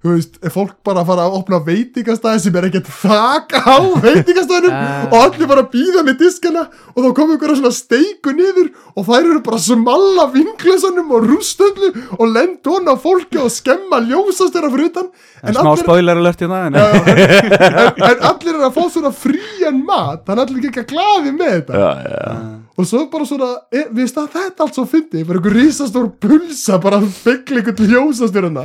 þú 0.06 0.14
veist, 0.16 0.36
er 0.46 0.52
fólk 0.54 0.74
bara 0.86 1.02
að 1.02 1.08
fara 1.10 1.24
að 1.26 1.36
opna 1.40 1.58
veitingastæði 1.66 2.42
sem 2.44 2.56
er 2.60 2.66
ekkert 2.70 2.90
þak 3.02 3.54
á 3.58 3.76
veitingastæðinum 4.06 4.74
Ah. 4.86 5.06
og 5.10 5.16
allir 5.20 5.48
bara 5.50 5.62
að 5.64 5.70
býða 5.74 6.02
með 6.06 6.18
diskana 6.22 6.62
og 6.94 6.98
þá 7.04 7.08
kom 7.18 7.32
einhverja 7.34 7.56
svona 7.60 7.74
steiku 7.76 8.32
niður 8.36 8.68
og 8.96 9.06
þær 9.08 9.18
eru 9.30 9.40
bara 9.46 9.58
að 9.60 9.64
smalla 9.66 10.26
vinglösanum 10.34 11.10
og 11.16 11.26
rústöldu 11.30 11.90
og 12.18 12.24
lenda 12.32 12.72
hona 12.74 12.94
á 12.94 13.02
fólki 13.02 13.40
og 13.42 13.50
skemma 13.54 14.00
ljósast 14.06 14.54
þeirra 14.56 14.70
fyrir 14.74 14.90
utan. 14.92 15.08
En 15.42 15.54
smá 15.56 15.62
allir, 15.70 15.82
spoiler 15.84 16.20
alert 16.22 16.42
í 16.46 16.50
það 16.50 16.68
en 16.68 16.78
Já, 16.80 16.86
en, 17.16 18.06
en 18.10 18.24
allir 18.30 18.54
er 18.54 18.64
að 18.68 18.76
fá 18.76 18.84
svona 18.96 19.12
frían 19.16 19.82
mat 19.88 20.24
þannig 20.26 20.42
að 20.42 20.46
allir 20.46 20.70
ekki 20.70 20.84
að 20.84 20.90
glaði 20.94 21.34
með 21.36 21.52
þetta. 21.56 21.82
Já, 21.82 21.90
já, 22.06 22.32
og 22.76 22.84
svo 22.88 23.02
bara 23.12 23.26
svona, 23.28 23.50
e, 23.72 23.86
við 23.88 24.02
veist 24.02 24.18
að 24.20 24.32
þetta 24.36 24.64
allt 24.64 24.76
svo 24.76 24.86
fyndi, 24.90 25.24
bara 25.24 25.40
einhver 25.40 25.54
risastór 25.56 26.08
pulsa 26.20 26.78
bara 26.82 27.00
að 27.00 27.10
byggla 27.24 27.62
einhvern 27.62 27.92
ljósastjörna 27.92 28.64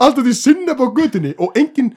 alltaf 0.00 0.22
því 0.22 0.36
sinneb 0.36 0.80
á 0.80 0.86
götunni 0.96 1.34
og 1.36 1.58
engin, 1.60 1.90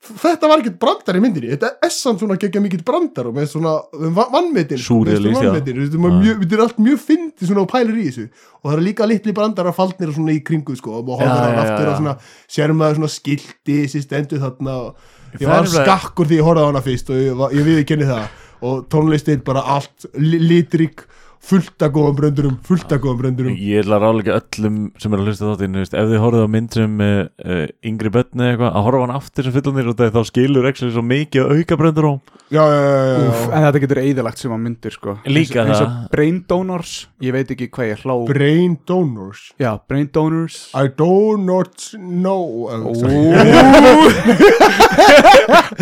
þetta 0.00 0.50
var 0.50 0.64
ekkert 0.64 0.80
brandar 0.82 1.18
í 1.20 1.22
myndinni, 1.22 1.52
þetta 1.52 1.70
er 1.86 1.94
samt 1.94 2.24
svona 2.24 2.38
geggja 2.40 2.62
mikill 2.64 2.82
brandar 2.86 3.30
og 3.30 3.38
með 3.38 3.52
svona 3.52 3.76
vannmetin 4.18 4.82
Súrrealist, 4.82 5.44
já. 5.44 5.54
þetta 5.60 6.56
er 6.56 6.64
allt 6.66 6.82
mjög 6.82 7.04
fyndi 7.06 7.46
svona 7.46 7.62
og 7.62 7.70
pælir 7.70 8.00
í 8.00 8.08
þessu. 8.08 8.26
Og 8.60 8.70
það 8.70 8.76
eru 8.78 8.86
líka 8.88 9.08
litli 9.08 9.36
brandar 9.36 9.70
að 9.70 9.78
faldnir 9.78 10.14
svona 10.16 10.34
í 10.34 10.42
kringu 10.44 10.74
sko 10.76 10.98
og 10.98 11.14
hóður 11.20 11.54
já, 11.54 11.62
aftur 11.62 11.92
og 11.92 12.00
svona 12.00 12.18
sér 12.50 12.74
maður 12.74 13.02
svona 13.02 13.14
skilti 13.14 13.80
sem 13.92 14.04
stendur 14.04 14.42
þarna 14.42 14.78
og 14.88 15.18
ég 15.38 15.46
Það 15.46 15.52
er 15.54 15.58
var 15.60 15.74
skakkur 15.76 16.26
því 16.30 16.40
ég 16.40 16.48
horfði 16.48 16.64
á 16.64 16.68
hana 16.70 16.82
fyrst 16.84 17.12
og 17.12 17.20
ég, 17.20 17.44
ég 17.54 17.68
við 17.68 17.82
ekki 17.84 18.00
það 18.02 18.24
og 18.60 18.86
tónlistin 18.92 19.42
bara 19.44 19.62
allt 19.76 20.06
li- 20.14 20.40
litrík 20.42 21.04
fullt 21.40 21.80
að 21.84 21.92
góðum 21.96 22.16
bröndurum 22.18 22.56
fullt 22.66 22.90
að 22.92 23.00
góðum 23.04 23.20
bröndurum. 23.22 23.54
Ég 23.56 23.80
ætla 23.82 23.96
að 23.96 24.02
ráðleika 24.04 24.36
öllum 24.36 24.76
sem 25.00 25.14
er 25.14 25.18
að 25.22 25.26
hlusta 25.30 25.48
þáttinn 25.48 25.78
veist, 25.80 25.94
ef 25.96 26.06
þið 26.10 26.22
horfið 26.24 26.44
á 26.44 26.48
mynd 26.56 26.70
sem 26.76 26.92
uh, 27.06 27.22
uh, 27.46 27.64
yngri 27.90 28.10
börni 28.14 28.44
eða 28.44 28.50
eitthvað, 28.52 28.70
að 28.70 28.84
horfa 28.86 29.00
á 29.00 29.04
hann 29.06 29.16
aftur 29.16 29.44
sem 29.48 29.56
fullanir 29.56 29.90
og 29.90 29.96
það, 29.98 30.12
þá 30.16 30.22
skilur 30.30 30.68
ekki 30.70 30.90
svo 30.90 31.04
mikið 31.06 31.40
að 31.46 31.50
auka 31.56 31.74
bröndur 31.80 32.10
á 32.10 32.12
já, 32.50 32.60
já, 32.60 32.80
já, 32.82 33.04
já, 33.06 33.14
Úf, 33.30 33.40
en 33.46 33.62
þetta 33.66 33.82
getur 33.84 34.02
eðilagt 34.02 34.38
sem 34.42 34.54
að 34.54 34.62
myndir 34.66 34.92
sko. 34.94 35.10
Líka 35.30 35.58
eins, 35.62 35.70
eins 35.70 35.80
og 35.80 35.86
það. 35.86 35.92
Brain 36.14 36.38
Donors, 36.50 36.92
ég 37.22 37.30
veit 37.36 37.48
ekki 37.54 37.66
hvað 37.70 37.86
ég 37.92 37.98
hló. 38.04 38.16
Brain 38.28 38.72
donors? 38.88 39.40
Já, 39.60 39.70
Brain 39.88 40.08
Donors. 40.12 40.56
I 40.74 40.76
do 40.90 41.36
not 41.38 41.76
know. 41.96 42.68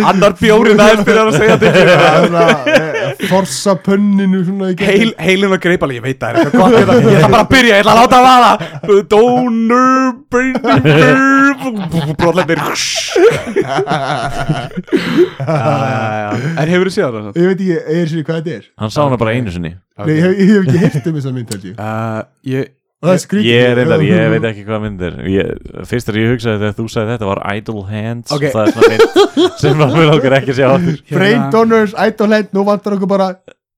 Annar 0.08 0.32
bjórin 0.38 0.78
aðeins 0.80 1.04
byrjar 1.06 1.28
að 1.30 1.36
segja 1.38 1.56
þetta 1.62 1.98
Þarna, 1.98 2.42
eh, 2.74 3.22
forsa 3.30 3.72
pönninu 3.84 4.40
svona 4.46 4.66
í 4.72 4.74
gegn. 4.78 4.88
Heil, 4.92 5.10
Heilin 5.48 5.56
og 5.56 5.62
greipali, 5.64 5.96
ég 5.96 6.04
veit 6.04 6.18
það 6.20 6.28
er 6.28 6.34
eitthvað 6.42 6.60
gott 6.60 6.74
hérna. 6.76 6.94
Ég 6.98 7.16
ætla 7.18 7.30
bara 7.32 7.44
að 7.44 7.50
byrja, 7.52 7.72
ég 7.72 7.80
ætla 7.82 7.92
að 7.92 7.98
láta 8.02 8.16
að 8.18 8.24
vara 8.28 8.50
Donor 9.12 9.88
Brain 10.28 10.56
Brotlendir 12.18 12.60
En 16.58 16.68
hefur 16.72 16.88
þú 16.88 16.94
séð 16.94 17.12
það? 17.12 17.28
ég 17.38 17.46
veit 17.50 17.60
ekki, 17.60 17.68
ég 17.74 18.00
er 18.02 18.08
sér 18.10 18.24
hvað 18.26 18.40
þetta 18.40 18.56
er. 18.58 18.64
Hann 18.82 18.92
sá 18.94 19.00
hana 19.04 19.18
bara 19.20 19.34
einu 19.36 19.50
sinni. 19.54 19.72
Nei, 19.98 20.10
ég, 20.14 20.24
hef- 20.24 20.66
ekki 20.66 20.82
heyrt 20.84 21.06
um 21.10 21.16
þessa 21.18 21.32
mynd 21.36 21.54
held 21.54 21.64
ég. 21.68 21.74
Uh, 21.78 22.20
ég 22.48 22.62
og 22.98 23.06
það 23.08 23.14
er 23.14 23.20
skrítið. 23.22 23.48
Ég 23.48 23.60
er 23.68 23.76
reyndar, 23.78 24.00
ég 24.08 24.32
veit 24.34 24.46
ekki 24.50 24.64
hvað 24.66 24.80
mynd 24.84 25.00
er. 25.08 25.14
Ég, 25.30 25.46
Fyrst 25.88 26.08
þegar 26.08 26.20
ég 26.24 26.32
hugsaði 26.34 26.58
þegar 26.64 26.74
þú 26.78 26.86
sagði 26.94 27.14
þetta 27.14 27.28
var 27.30 27.40
Idle 27.54 27.84
Hands. 27.92 28.32
Ok. 28.34 28.44
Það 28.54 28.62
er 28.64 28.72
svona 28.74 28.90
mynd 28.94 29.04
sem 29.62 29.84
að 29.86 29.94
mun 29.98 30.10
okkur 30.16 30.32
ekki 30.40 30.52
sjá 30.58 30.66
aftur. 30.74 30.96
Brain 31.12 31.42
donors, 31.54 31.94
idol 32.08 32.34
hand, 32.34 32.50
nú 32.56 32.60
vantar 32.66 32.98
okkur 32.98 33.10
bara 33.14 33.28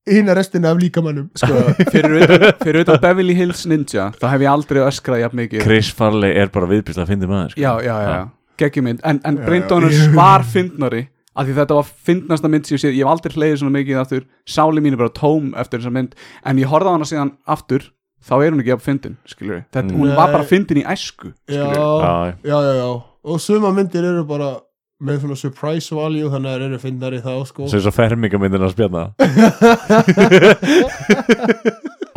hinn 0.08 0.30
að 0.32 0.38
restina 0.40 0.72
af 0.72 0.80
líkamannum 0.80 1.28
sko, 1.38 1.60
fyrir, 1.92 2.80
utan 2.82 3.00
Beverly 3.02 3.36
Hills 3.36 3.66
Ninja 3.68 4.10
þá 4.16 4.26
hef 4.32 4.44
ég 4.46 4.50
aldrei 4.52 4.80
öskrað 4.86 5.24
jafn 5.26 5.40
mikið. 5.42 5.64
Chris 5.66 5.92
Farley 5.96 6.36
er 6.40 6.52
bara 6.54 6.68
viðbyrst 6.70 7.02
að 7.02 7.12
fyndi 7.12 7.30
maður 7.30 7.54
sko. 7.54 7.62
Já, 7.62 7.72
já, 7.84 7.94
já, 8.08 8.20
geggjumynd 8.62 9.04
En, 9.04 9.22
en. 9.28 9.40
Donors 9.68 10.02
var 10.20 10.46
fyndnari 10.48 11.06
af 11.36 11.46
því 11.46 11.60
þetta 11.60 11.78
var 11.78 11.94
fyndnasta 12.10 12.50
mynd 12.50 12.66
sem 12.66 12.74
ég 12.76 12.82
séð. 12.82 12.96
Ég 12.98 13.04
hef 13.06 13.12
aldrei 13.12 13.36
hleyðið 13.36 13.60
svona 13.62 13.76
mikið 13.76 14.00
aftur. 14.00 14.24
Sáli 14.50 14.82
mín 14.82 14.96
er 14.96 15.00
bara 15.00 15.12
tóm 15.14 15.52
eftir 15.56 15.80
þessa 15.80 15.92
mynd. 15.94 16.16
En 16.44 16.58
ég 16.60 16.68
horfði 16.68 16.90
á 16.90 16.94
hana 16.96 17.06
síðan 17.08 17.30
aftur 17.48 17.86
þá 18.20 18.34
er 18.40 18.52
hún 18.52 18.62
ekki 18.62 18.74
af 18.74 18.82
fyndin, 18.84 19.14
skilur 19.28 19.54
við 19.54 19.62
þetta, 19.72 19.94
hún 19.96 20.10
var 20.16 20.34
bara 20.34 20.46
fyndin 20.48 20.82
í 20.82 20.86
æsku, 20.88 21.32
Já, 21.48 21.64
já, 21.72 22.34
já, 22.44 22.58
já 22.76 22.90
og 23.20 23.40
suma 23.42 23.70
myndir 23.76 24.04
eru 24.06 24.24
bara 24.28 24.54
með 25.00 25.22
svona 25.22 25.36
surprise 25.40 25.94
value 25.96 26.28
þannig 26.32 26.50
að 26.50 26.56
þeir 26.60 26.66
eru 26.68 26.78
finnari 26.82 27.20
þá 27.24 27.32
sko. 27.48 27.68
Sem 27.72 27.80
svo 27.84 27.92
fermingamyndin 27.96 28.66
að 28.66 28.74
spjana 28.74 29.02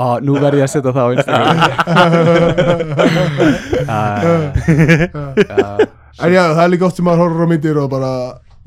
og 0.04 0.16
nú 0.28 0.34
verð 0.42 0.58
ég 0.60 0.66
að 0.68 0.74
setja 0.74 0.92
það 0.96 1.06
á 1.08 1.10
Instagram. 1.16 1.58
En 6.24 6.30
já, 6.30 6.44
það 6.54 6.60
er 6.64 6.70
líka 6.70 6.86
oft 6.86 6.98
sem 7.00 7.06
maður 7.08 7.24
horfður 7.24 7.48
á 7.50 7.50
myndir 7.50 7.78
og 7.82 7.88
bara 7.90 8.10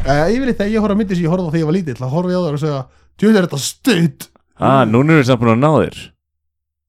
eh, 0.02 0.24
ég 0.34 0.40
vil 0.42 0.48
eitthvað, 0.50 0.72
ég 0.74 0.82
horfði 0.82 0.96
á 0.96 1.00
myndir 1.00 1.16
sem 1.18 1.26
ég 1.28 1.30
horfði 1.30 1.46
á 1.46 1.52
þegar 1.52 1.62
ég 1.62 1.68
var 1.68 1.76
lítill 1.76 2.00
þá 2.00 2.08
horfði 2.16 2.32
ég 2.34 2.40
á 2.42 2.44
þær 2.46 2.56
og 2.56 2.62
segja, 2.64 2.80
tjóð 3.22 3.36
er 3.38 3.46
þetta 3.46 3.60
stutt? 3.62 4.26
Ah, 4.58 4.82
Núna 4.88 5.14
erum 5.14 5.20
við 5.22 5.28
samt 5.30 5.40
búin 5.44 5.52
að 5.54 5.62
ná 5.62 5.70
þér. 5.76 5.96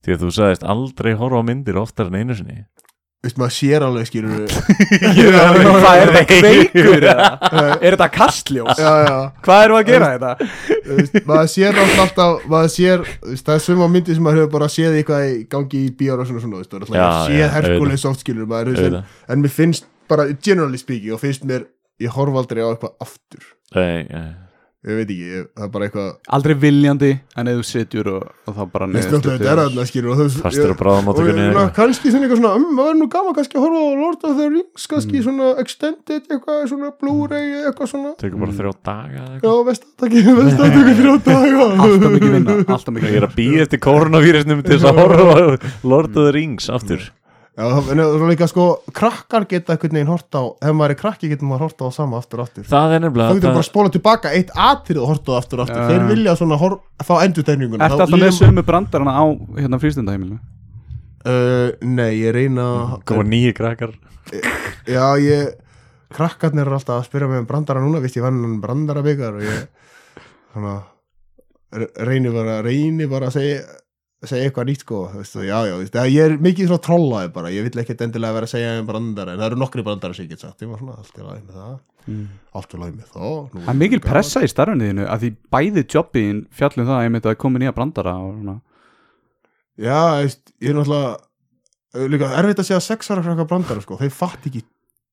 Því 0.02 0.10
að 0.16 0.20
þú 0.24 0.28
sagðist 0.34 0.66
aldrei 0.74 1.12
horfa 1.20 1.38
á 1.38 1.42
myndir 1.46 1.78
oftar 1.78 2.10
en 2.10 2.18
einu 2.18 2.34
sinni 2.38 2.58
veist, 3.26 3.38
maður 3.40 3.54
sér 3.56 3.84
alveg 3.86 4.06
skilur 4.08 4.44
Hvað 4.48 5.98
er 6.02 6.12
þetta 6.14 6.22
kveikur 6.30 7.06
eða? 7.10 7.28
Er 7.82 7.96
þetta 7.96 8.08
kastljós? 8.14 8.78
já, 8.78 8.92
já, 9.08 9.16
Hvað 9.44 9.62
við 9.64 9.76
að 9.78 9.88
gera 9.90 10.10
þetta? 10.14 10.48
þú 10.86 10.98
veist, 11.00 11.18
maður 11.28 11.50
sér 11.54 11.80
alltaf, 11.82 12.02
alltaf 12.04 12.46
maður 12.54 12.72
sér, 12.76 13.04
það 13.42 13.54
er 13.56 13.64
svöma 13.66 13.90
myndi 13.94 14.16
sem 14.18 14.26
maður 14.28 14.42
hefur 14.44 14.54
bara 14.54 14.70
séð 14.72 14.98
eitthvað 15.00 15.26
í 15.28 15.36
gangi 15.56 15.84
í 15.84 15.92
bíóra 15.98 16.24
og 16.24 16.30
svona 16.30 16.44
svona, 16.44 16.62
þú 16.62 16.62
veist, 16.62 16.74
það 16.74 16.98
Já, 17.00 17.06
alltaf 17.06 17.32
já, 17.34 17.38
séð 17.42 17.54
Herkules 17.58 18.06
oft 18.12 18.24
skilur 18.26 18.50
maður, 18.54 18.82
en, 18.86 19.00
en 19.34 19.44
mér 19.46 19.54
finnst 19.58 19.88
bara, 20.08 20.28
generally 20.44 20.80
speaking, 20.80 21.12
og 21.16 21.22
finnst 21.24 21.42
mér 21.48 21.66
ég 22.02 22.14
horfa 22.14 22.44
aldrei 22.44 22.62
á 22.62 22.70
eitthvað 22.70 22.94
aftur 23.02 23.42
Nei, 23.76 24.06
nei. 24.08 24.28
Ég 24.86 24.94
veit 24.94 25.08
ekki, 25.10 25.24
ég, 25.34 25.46
það 25.58 25.64
er 25.66 25.70
bara 25.74 25.86
eitthvað 25.88 26.10
Aldrei 26.36 26.54
viljandi 26.62 27.08
En 27.38 27.48
ef 27.50 27.56
þú 27.58 27.64
sitjur 27.66 28.08
og, 28.12 28.28
og 28.46 28.54
þá 28.54 28.60
bara 28.72 28.86
Veist 28.92 29.10
þú 29.10 29.18
þetta 29.24 29.48
er 29.50 29.58
þarna 29.64 29.86
skilur 29.90 30.12
og 30.12 30.20
veist 30.22 30.38
og 30.38 31.18
ég- 31.42 31.48
eitthvað. 31.48 31.72
kannski 31.78 32.12
svona 32.12 32.28
eitthvað 32.28 32.38
svona 32.38 32.52
um, 32.60 32.66
maður 32.78 32.92
er 32.94 32.98
nú 33.00 33.08
gaman 33.16 33.34
kannski 33.38 33.58
að 33.58 33.64
horfa 33.66 33.80
á 33.82 33.90
Lord 33.98 34.22
of 34.30 34.36
the 34.38 34.46
Rings 34.54 34.86
Mm. 34.86 34.90
kannski 34.94 35.22
svona 35.26 35.48
extended 35.64 36.22
eitthvað 36.30 36.62
svona 36.70 36.92
Blu-ray 37.02 37.46
eitthvað 37.66 37.90
svona. 37.90 38.14
Tökum 38.22 38.40
bara 38.46 38.54
þrjá 38.54 38.72
daga 38.86 39.18
eða 39.18 39.28
já 39.28 39.34
eitthvað? 39.34 39.66
vestataki 39.68 40.22
vestataki 40.38 40.96
þrjá 41.02 41.14
daga. 41.28 41.68
Alltaf 41.88 42.10
mikið 42.14 42.32
vinna 42.38 42.56
Alltaf 42.68 42.92
mikið 42.94 43.08
Ég 43.08 43.16
er 43.18 43.18
vinna. 43.18 43.28
að 43.28 43.38
býða 43.42 43.62
eftir 43.66 43.82
koronavírusnum 43.88 44.62
til 44.64 44.78
þess 44.78 44.88
að 44.92 44.98
horfa 45.02 45.26
á 45.34 45.46
Lord 45.82 46.12
of 46.14 46.22
the 46.22 46.32
Rings 46.38 46.70
aftur. 46.70 47.02
Það 47.02 47.17
en 47.58 47.98
það 47.98 48.12
er 48.22 48.28
líka 48.30 48.46
sko 48.50 48.64
krakkar 48.94 49.46
geta 49.50 49.74
einhvern 49.74 49.96
veginn 49.96 50.10
hort 50.12 50.36
á 50.38 50.42
ef 50.62 50.74
maður 50.78 50.92
er 50.94 50.98
krakki 51.00 51.30
getur 51.32 51.48
maður 51.50 51.64
hort 51.66 51.80
á 51.82 51.86
sama 51.96 52.20
aftur 52.20 52.42
og 52.42 52.46
aftur 52.46 52.66
Það 52.68 52.92
er 52.94 53.00
þá 53.00 53.04
nefnilega 53.06 53.34
getur 53.34 53.48
bara 53.48 53.56
það, 53.56 53.62
að 53.64 53.68
spóla 53.70 53.92
tilbaka 53.96 54.32
eitt 54.38 54.52
atrið 54.54 55.00
og 55.02 55.08
hort 55.10 55.26
á 55.26 55.32
aftur 55.40 55.58
og 55.58 55.64
aftur 55.66 55.80
Já. 55.82 55.88
þeir 55.90 56.04
vilja 56.12 56.34
svona 56.38 56.58
hor, 56.60 56.76
fá 57.02 57.14
endurtegninguna 57.24 57.88
Ertu 57.88 57.98
alltaf 58.04 58.22
með 58.22 58.36
sömu 58.38 58.64
brandarana 58.68 59.14
á 59.18 59.24
hérna 59.58 59.80
frístundaheimilinu? 59.82 60.38
uh, 61.26 61.70
nei 61.82 62.12
ég 62.20 62.36
reyna 62.36 62.68
koma 63.08 63.26
nýju 63.26 63.56
krakkar 63.58 63.96
Já, 64.86 65.06
ég 65.18 65.56
krakkarnir 66.14 66.62
eru 66.68 66.78
alltaf 66.78 67.00
að 67.02 67.08
spyrja 67.10 67.28
mig 67.28 67.42
um 67.42 67.48
brandara 67.50 67.82
núna 67.82 68.00
vist 68.04 68.16
ég 68.16 68.24
vann 68.24 68.38
hann 68.44 68.60
brandara 68.62 69.02
byggar 69.04 69.34
og 69.40 69.42
ég 69.44 69.66
svona 70.54 70.76
re- 71.74 71.90
reyni 72.08 72.30
bara, 72.32 72.60
reyni 72.64 73.08
bara 73.10 73.28
að 73.28 73.36
segja 73.40 73.60
segja 74.26 74.48
eitthvað 74.48 74.66
nýtt 74.66 74.82
sko. 74.82 75.00
Veistu, 75.14 75.42
já, 75.46 75.58
já, 75.68 75.74
veistu, 75.78 76.00
ég 76.10 76.24
er 76.24 76.34
mikið 76.42 76.70
svona 76.72 76.84
trollaði 76.88 77.30
bara. 77.36 77.52
Ég 77.54 77.68
vill 77.68 77.82
ekkert 77.84 78.02
endilega 78.08 78.34
vera 78.34 78.48
að 78.48 78.54
segja 78.56 78.72
um 78.80 78.88
brandara 78.88 79.34
en 79.34 79.38
það 79.38 79.50
eru 79.52 79.60
nokkri 79.62 79.84
brandara 79.86 80.16
sem 80.16 80.26
ég 80.26 80.32
get 80.34 80.42
sagt 80.42 80.64
svona 80.64 80.96
allt 80.98 81.20
í 81.20 81.26
lagi 81.26 81.44
með 81.44 81.60
það. 81.60 81.76
Allt 82.58 82.74
í 82.74 82.80
lagi 82.82 82.96
með 82.96 83.14
nú 83.14 83.62
Það 83.62 83.70
er 83.74 83.78
mikil 83.82 84.00
pressa 84.02 84.42
í 84.42 84.50
starfinu 84.50 84.88
þínu 84.88 85.06
að 85.06 85.24
því 85.24 85.30
bæði 85.54 85.84
jobbiðin 85.94 86.42
fjallum 86.50 86.88
það 86.88 86.96
að 86.96 87.06
ég 87.06 87.14
myndi 87.14 87.30
að 87.30 87.38
koma 87.44 87.62
nýja 87.62 87.74
brandara 87.76 88.14
og 88.24 88.52
já, 89.78 89.98
veist, 90.18 90.54
ég 90.58 90.72
er 90.72 90.78
náttúrulega 90.78 92.08
líka 92.10 92.32
erfitt 92.40 92.62
að 92.62 92.68
segja 92.70 92.80
sex 92.84 93.12
ára 93.12 93.24
krakkar 93.24 93.48
brandara 93.48 93.84
sko, 93.84 93.98
þeir 94.00 94.14
fatt 94.14 94.48
ekki 94.48 94.64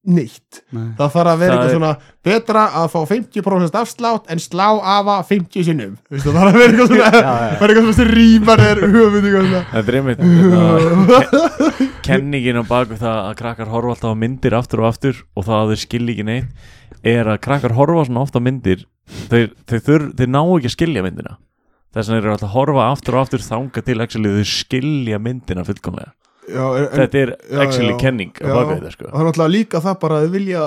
neitt. 0.06 0.60
Nei. 0.76 0.90
það 0.99 1.10
þarf 1.15 1.30
að 1.32 1.40
vera 1.41 1.53
eitthvað 1.56 1.69
er- 1.69 1.76
svona 1.76 1.94
betra 2.26 2.64
að 2.82 2.88
fá 2.94 2.99
50% 3.10 3.76
afslátt 3.82 4.26
en 4.34 4.40
slá 4.44 4.68
afa 4.95 5.15
50 5.30 5.61
sinnum. 5.68 5.94
Vistu, 6.14 6.27
það 6.30 6.38
þarf 6.40 6.49
að 6.49 6.56
vera 6.60 6.69
eitthvað 6.72 6.90
svona 6.91 7.10
Já, 7.15 7.19
já. 7.26 7.30
vera 7.61 7.69
eitthvað 7.73 7.86
svona 7.86 7.99
sem 7.99 8.10
rýmar 8.14 8.60
er 8.65 8.77
svona. 8.86 9.61
Það 9.72 9.90
er 9.90 9.95
einmitt 10.02 10.22
Kenningin 12.06 12.61
á 12.61 12.64
baku 12.69 12.95
það 13.02 13.18
að 13.30 13.36
krakkar 13.41 13.69
horfa 13.73 13.90
alltaf 13.95 14.14
á 14.14 14.15
myndir 14.26 14.53
aftur 14.57 14.80
og 14.84 14.88
aftur 14.91 15.15
og 15.36 15.41
það 15.48 15.57
að 15.61 15.69
þau 15.73 15.80
skilja 15.86 16.11
ekki 16.15 16.26
neitt 16.27 16.49
er 17.06 17.26
að 17.30 17.41
krakkar 17.45 17.73
horfa 17.77 18.06
svona 18.07 18.23
ofta 18.26 18.40
á 18.41 18.45
myndir. 18.45 18.80
Þeir, 19.30 19.49
þeir, 19.69 19.82
þeir, 19.86 20.02
þeir 20.18 20.30
ná 20.34 20.41
ekki 20.45 20.69
að 20.72 20.76
skilja 20.76 21.03
myndina. 21.06 21.34
Þess 21.95 22.07
vegna 22.10 22.19
eru 22.22 22.32
alltaf 22.34 22.49
að 22.49 22.56
horfa 22.57 22.84
aftur 22.91 23.14
og 23.18 23.22
aftur 23.26 23.41
þanga 23.45 23.80
til 23.86 23.99
actually 24.03 24.32
þau 24.40 24.48
skilja 24.49 25.18
myndina 25.22 25.65
fullkomlega 25.68 26.11
já, 26.49 26.65
en, 26.77 26.88
Þetta 26.95 27.22
er 27.26 27.35
já, 27.51 27.59
actually 27.65 27.93
já. 27.93 27.99
kenning 27.99 28.34
sko 28.35 28.47
og 28.49 29.13
það 29.13 29.22
er 29.22 29.30
náttúrulega 29.30 29.53
líka 29.57 29.81
það 29.85 29.99
bara 30.01 30.19
að 30.23 30.30
vilja 30.35 30.65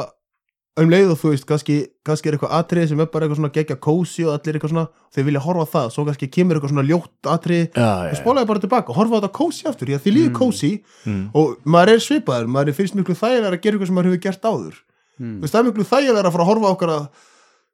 um 0.78 0.90
leið 0.92 1.08
og 1.10 1.16
þú 1.18 1.30
veist, 1.32 1.44
kannski, 1.48 1.76
kannski 2.06 2.28
er 2.30 2.36
eitthvað 2.36 2.52
atrið 2.54 2.84
sem 2.92 3.00
er 3.02 3.08
bara 3.10 3.26
eitthvað 3.26 3.38
svona 3.40 3.50
gegja 3.56 3.76
kósi 3.82 4.22
og 4.28 4.34
allir 4.36 4.54
eitthvað 4.58 4.70
svona, 4.70 4.84
þeir 5.14 5.24
vilja 5.26 5.40
horfa 5.42 5.64
það 5.72 5.88
svo 5.90 6.04
kannski 6.06 6.28
kemur 6.36 6.54
eitthvað 6.60 6.70
svona 6.74 6.84
ljótt 6.86 7.30
atrið 7.32 7.80
og 8.12 8.14
spólaði 8.20 8.46
bara 8.52 8.62
tilbaka, 8.62 8.94
horfa 8.94 9.18
á 9.18 9.18
þetta 9.18 9.32
kósi 9.40 9.66
aftur 9.66 9.90
því 9.90 9.96
að 9.98 10.04
þið 10.06 10.14
líður 10.18 10.34
kósi 10.38 10.70
Mm. 11.08 11.24
og 11.34 11.56
maður 11.66 11.92
er 11.96 12.04
svipaður, 12.04 12.46
maður 12.54 12.68
er 12.68 12.76
finnst 12.78 12.94
miklu 12.94 13.14
þægilega 13.18 13.50
að 13.56 13.60
gera 13.64 13.74
eitthvað 13.74 13.86
sem 13.90 13.96
maður 13.98 14.10
hefur 14.12 14.22
gert 14.28 14.42
áður 14.52 14.76
Mm. 15.18 15.34
þú 15.34 15.42
veist, 15.42 15.54
það 15.54 15.58
er 15.60 15.68
miklu 15.72 15.84
þægilega 15.90 16.26
að 16.28 16.32
fara 16.36 16.44
að 16.46 16.50
horfa 16.52 16.68
á 16.70 16.74
okkar 16.78 16.90
að 16.94 17.04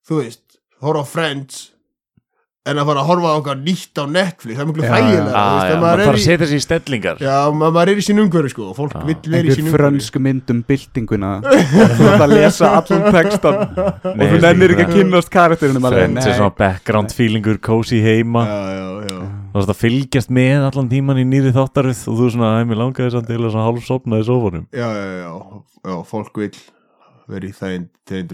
þú 0.08 0.14
veist, 0.22 0.42
horfa 0.80 1.04
á 1.04 1.06
Friends 1.12 1.60
en 2.64 2.78
að 2.80 2.86
fara 2.88 3.00
að 3.02 3.08
horfa 3.10 3.30
á 3.30 3.36
okkar 3.36 3.58
nýtt 3.60 4.00
á 4.00 4.04
Netflix, 4.08 4.56
það 4.56 4.94
er 4.94 5.10
já, 5.12 5.42
ef 5.68 5.80
maður 5.82 6.00
þarf 6.00 6.04
er 6.04 6.08
að 6.08 6.16
í 6.16 6.22
setja 6.24 6.46
sér 6.48 6.56
í 6.56 6.64
stellingar. 6.64 7.18
Já, 7.20 7.36
ma- 7.52 7.68
maður 7.68 7.92
er 7.92 8.00
í 8.00 8.04
sín 8.06 8.22
umhverju 8.22 8.52
sko 8.54 8.68
og 8.70 8.78
fólk 8.78 8.94
Já. 8.94 9.02
vill 9.04 9.18
vera 9.20 9.36
í 9.36 9.50
einhver 9.50 9.58
sín 9.58 9.68
umhverju 9.68 9.82
frönsk 9.82 10.16
mynd 10.24 10.52
um 10.54 10.62
byltinguna. 10.70 11.32
Þú 11.98 12.08
ert 12.08 12.24
að 12.24 12.32
lesa 12.32 12.70
allan 12.78 13.04
textan 13.18 13.60
og 13.60 14.22
þú 14.24 14.40
nennir 14.46 14.74
ekki 14.74 14.86
að 14.86 14.94
kynnast 14.96 15.32
karakterinum 15.34 15.88
alveg 15.90 16.06
Friends 16.06 16.30
er 16.30 16.38
svona 16.38 16.56
background 16.62 17.12
feelingur, 17.18 17.60
cozy 17.68 18.00
heima. 18.04 18.46
Já, 18.48 18.60
já, 18.78 18.88
já. 19.10 19.18
Þú 19.52 19.60
veist 19.60 19.74
að 19.74 19.82
fylgjast 19.84 20.32
með 20.34 20.68
allan 20.70 20.88
tíman 20.94 21.20
í 21.20 21.26
nýri 21.28 21.52
þáttaröð 21.54 22.00
og 22.08 22.22
þú 22.22 22.30
svona, 22.32 22.54
æmi 22.64 22.80
langaði 22.80 23.12
samt 23.12 23.28
til 23.28 23.42
að 23.44 23.60
hálf 23.60 23.84
sopnaði 23.84 24.26
sófanum. 24.30 24.64
Já, 24.72 24.88
já, 24.88 25.04
já, 25.20 25.34
já, 25.84 25.98
fólk 26.08 26.40
vil 26.40 26.54
vera 27.28 27.48
í 27.48 27.52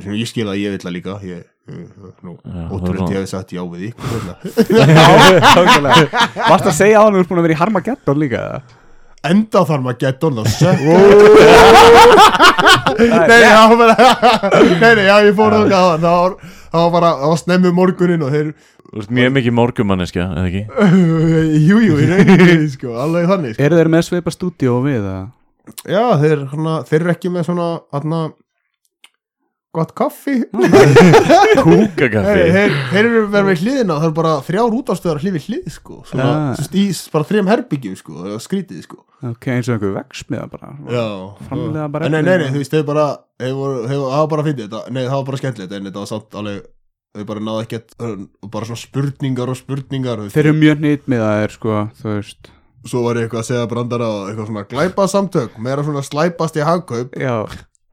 sem 0.03 0.15
ég 0.19 0.31
skil 0.31 0.49
að 0.51 0.63
ég 0.63 0.75
vil 0.75 0.83
það 0.83 0.95
líka 0.97 1.19
ég, 1.27 1.43
ótrúlega 2.71 3.07
það 3.07 3.07
er 3.07 3.15
ég 3.15 3.21
hef 3.21 3.31
sagt 3.33 3.55
já 3.57 3.63
við 3.65 3.89
ykkur 3.91 4.09
hérna. 4.15 4.35
Varst 6.51 6.69
að 6.71 6.77
segja 6.77 7.01
á 7.01 7.05
hann 7.05 7.15
að 7.15 7.21
þú 7.21 7.25
ert 7.25 7.33
búin 7.33 7.43
að 7.43 7.49
vera 7.49 7.57
í 7.57 7.61
Harmageddon 7.63 8.23
líka 8.23 8.45
enda 9.27 9.65
þarf 9.69 9.83
maður 9.85 9.97
að 9.97 10.03
geta 10.07 10.29
on 10.29 10.35
nei, 13.01 13.27
nei, 13.29 13.43
bara 13.81 13.95
nei, 14.97 15.05
já, 15.05 15.17
ég 15.27 15.35
fór 15.37 15.57
það 15.57 15.73
það 15.73 16.05
var, 16.05 16.37
var 16.73 16.93
bara, 16.95 17.11
það 17.21 17.33
var 17.33 17.41
snemmi 17.43 17.73
morgunin 17.77 18.25
og 18.25 18.33
þeir, 18.35 18.53
Þú 18.91 18.99
veist 18.99 19.13
mjög 19.15 19.35
mikið 19.37 19.55
morgumanniska, 19.55 20.25
eða 20.35 20.49
ekki? 20.49 20.63
jú, 21.69 21.77
jú, 21.85 21.99
í 22.01 22.09
rauninni 22.11 22.71
sko, 22.73 22.97
alveg 22.99 23.29
þannig 23.31 23.53
sko. 23.55 23.63
Eru 23.69 23.79
þeir 23.79 23.91
með 23.93 24.07
sveipa 24.09 24.33
stúdíó 24.35 24.81
við 24.83 24.97
eða? 24.99 25.19
já, 25.85 26.03
þeir, 26.25 26.47
hana, 26.51 26.79
þeir 26.89 27.01
eru 27.05 27.13
ekki 27.15 27.33
með 27.35 27.47
svona 27.51 27.69
hana, 27.95 28.23
gott 29.77 29.93
kaffi. 29.95 30.41
Kúkakaffi. 31.65 32.47
Þeir, 32.55 32.75
eru 33.01 33.23
verið 33.31 33.49
við 33.51 33.63
hliðina 33.65 33.99
það 34.01 34.09
er 34.09 34.17
bara 34.17 34.33
þrjár 34.47 34.77
útastöðar 34.81 35.23
hlið 35.23 35.37
við 35.37 35.47
hlið 35.47 35.71
sko, 35.77 36.01
svona, 36.09 36.27
ja. 36.59 36.67
í 36.75 36.85
bara 37.15 37.29
þrejum 37.29 37.51
herbyggjum 37.53 37.97
sko, 38.01 38.35
skrítið 38.43 38.83
sko. 38.89 39.01
Ok, 39.31 39.51
eins 39.53 39.69
og 39.69 39.77
einhver 39.77 39.95
vegsmiða 39.99 40.51
bara. 40.51 40.75
Já, 40.91 41.07
Framleiða 41.47 41.89
bara 41.95 42.11
nei, 42.11 42.21
nei, 42.25 42.37
nei, 42.43 42.51
þú 42.51 42.63
veist, 42.63 42.75
þeir 42.75 42.87
bara 42.89 43.07
það 43.41 44.05
var 44.07 44.31
bara 44.33 44.45
að 44.45 44.51
fyndi 44.51 44.67
þetta, 44.67 44.85
nei, 44.91 45.03
það 45.05 45.17
var 45.17 45.27
bara 45.31 45.43
skemmtilegt 45.43 45.75
en 45.77 45.91
þetta 45.91 46.03
var 46.03 46.11
samt 46.11 46.39
alveg 46.41 46.63
þau 47.11 47.27
bara 47.27 47.43
náðu 47.43 47.67
ekkert, 47.67 47.95
bara 48.55 48.71
svona 48.71 48.85
spurningar 48.85 49.53
og 49.53 49.59
spurningar. 49.59 50.25
Þeir 50.35 50.47
eru 50.47 50.59
mjög 50.59 50.83
nýtt 50.87 51.11
með 51.11 51.25
það 51.27 51.45
er 51.45 51.55
sko, 51.59 51.83
þú 52.01 52.15
veist. 52.17 52.53
Svo 52.89 53.03
var 53.05 53.19
ég 53.19 53.27
eitthvað 53.27 53.43
að 53.43 53.49
segja 53.51 53.69
brandara 53.69 54.07
eitthvað 54.31 54.47
svona 54.49 54.69
glæpa 54.71 55.07
samtök, 55.11 55.59
meira 55.61 55.85
svona 55.85 56.05
slæpast 56.07 56.57
í 56.57 56.65
hagkaup. 56.65 57.19
Já, 57.21 57.35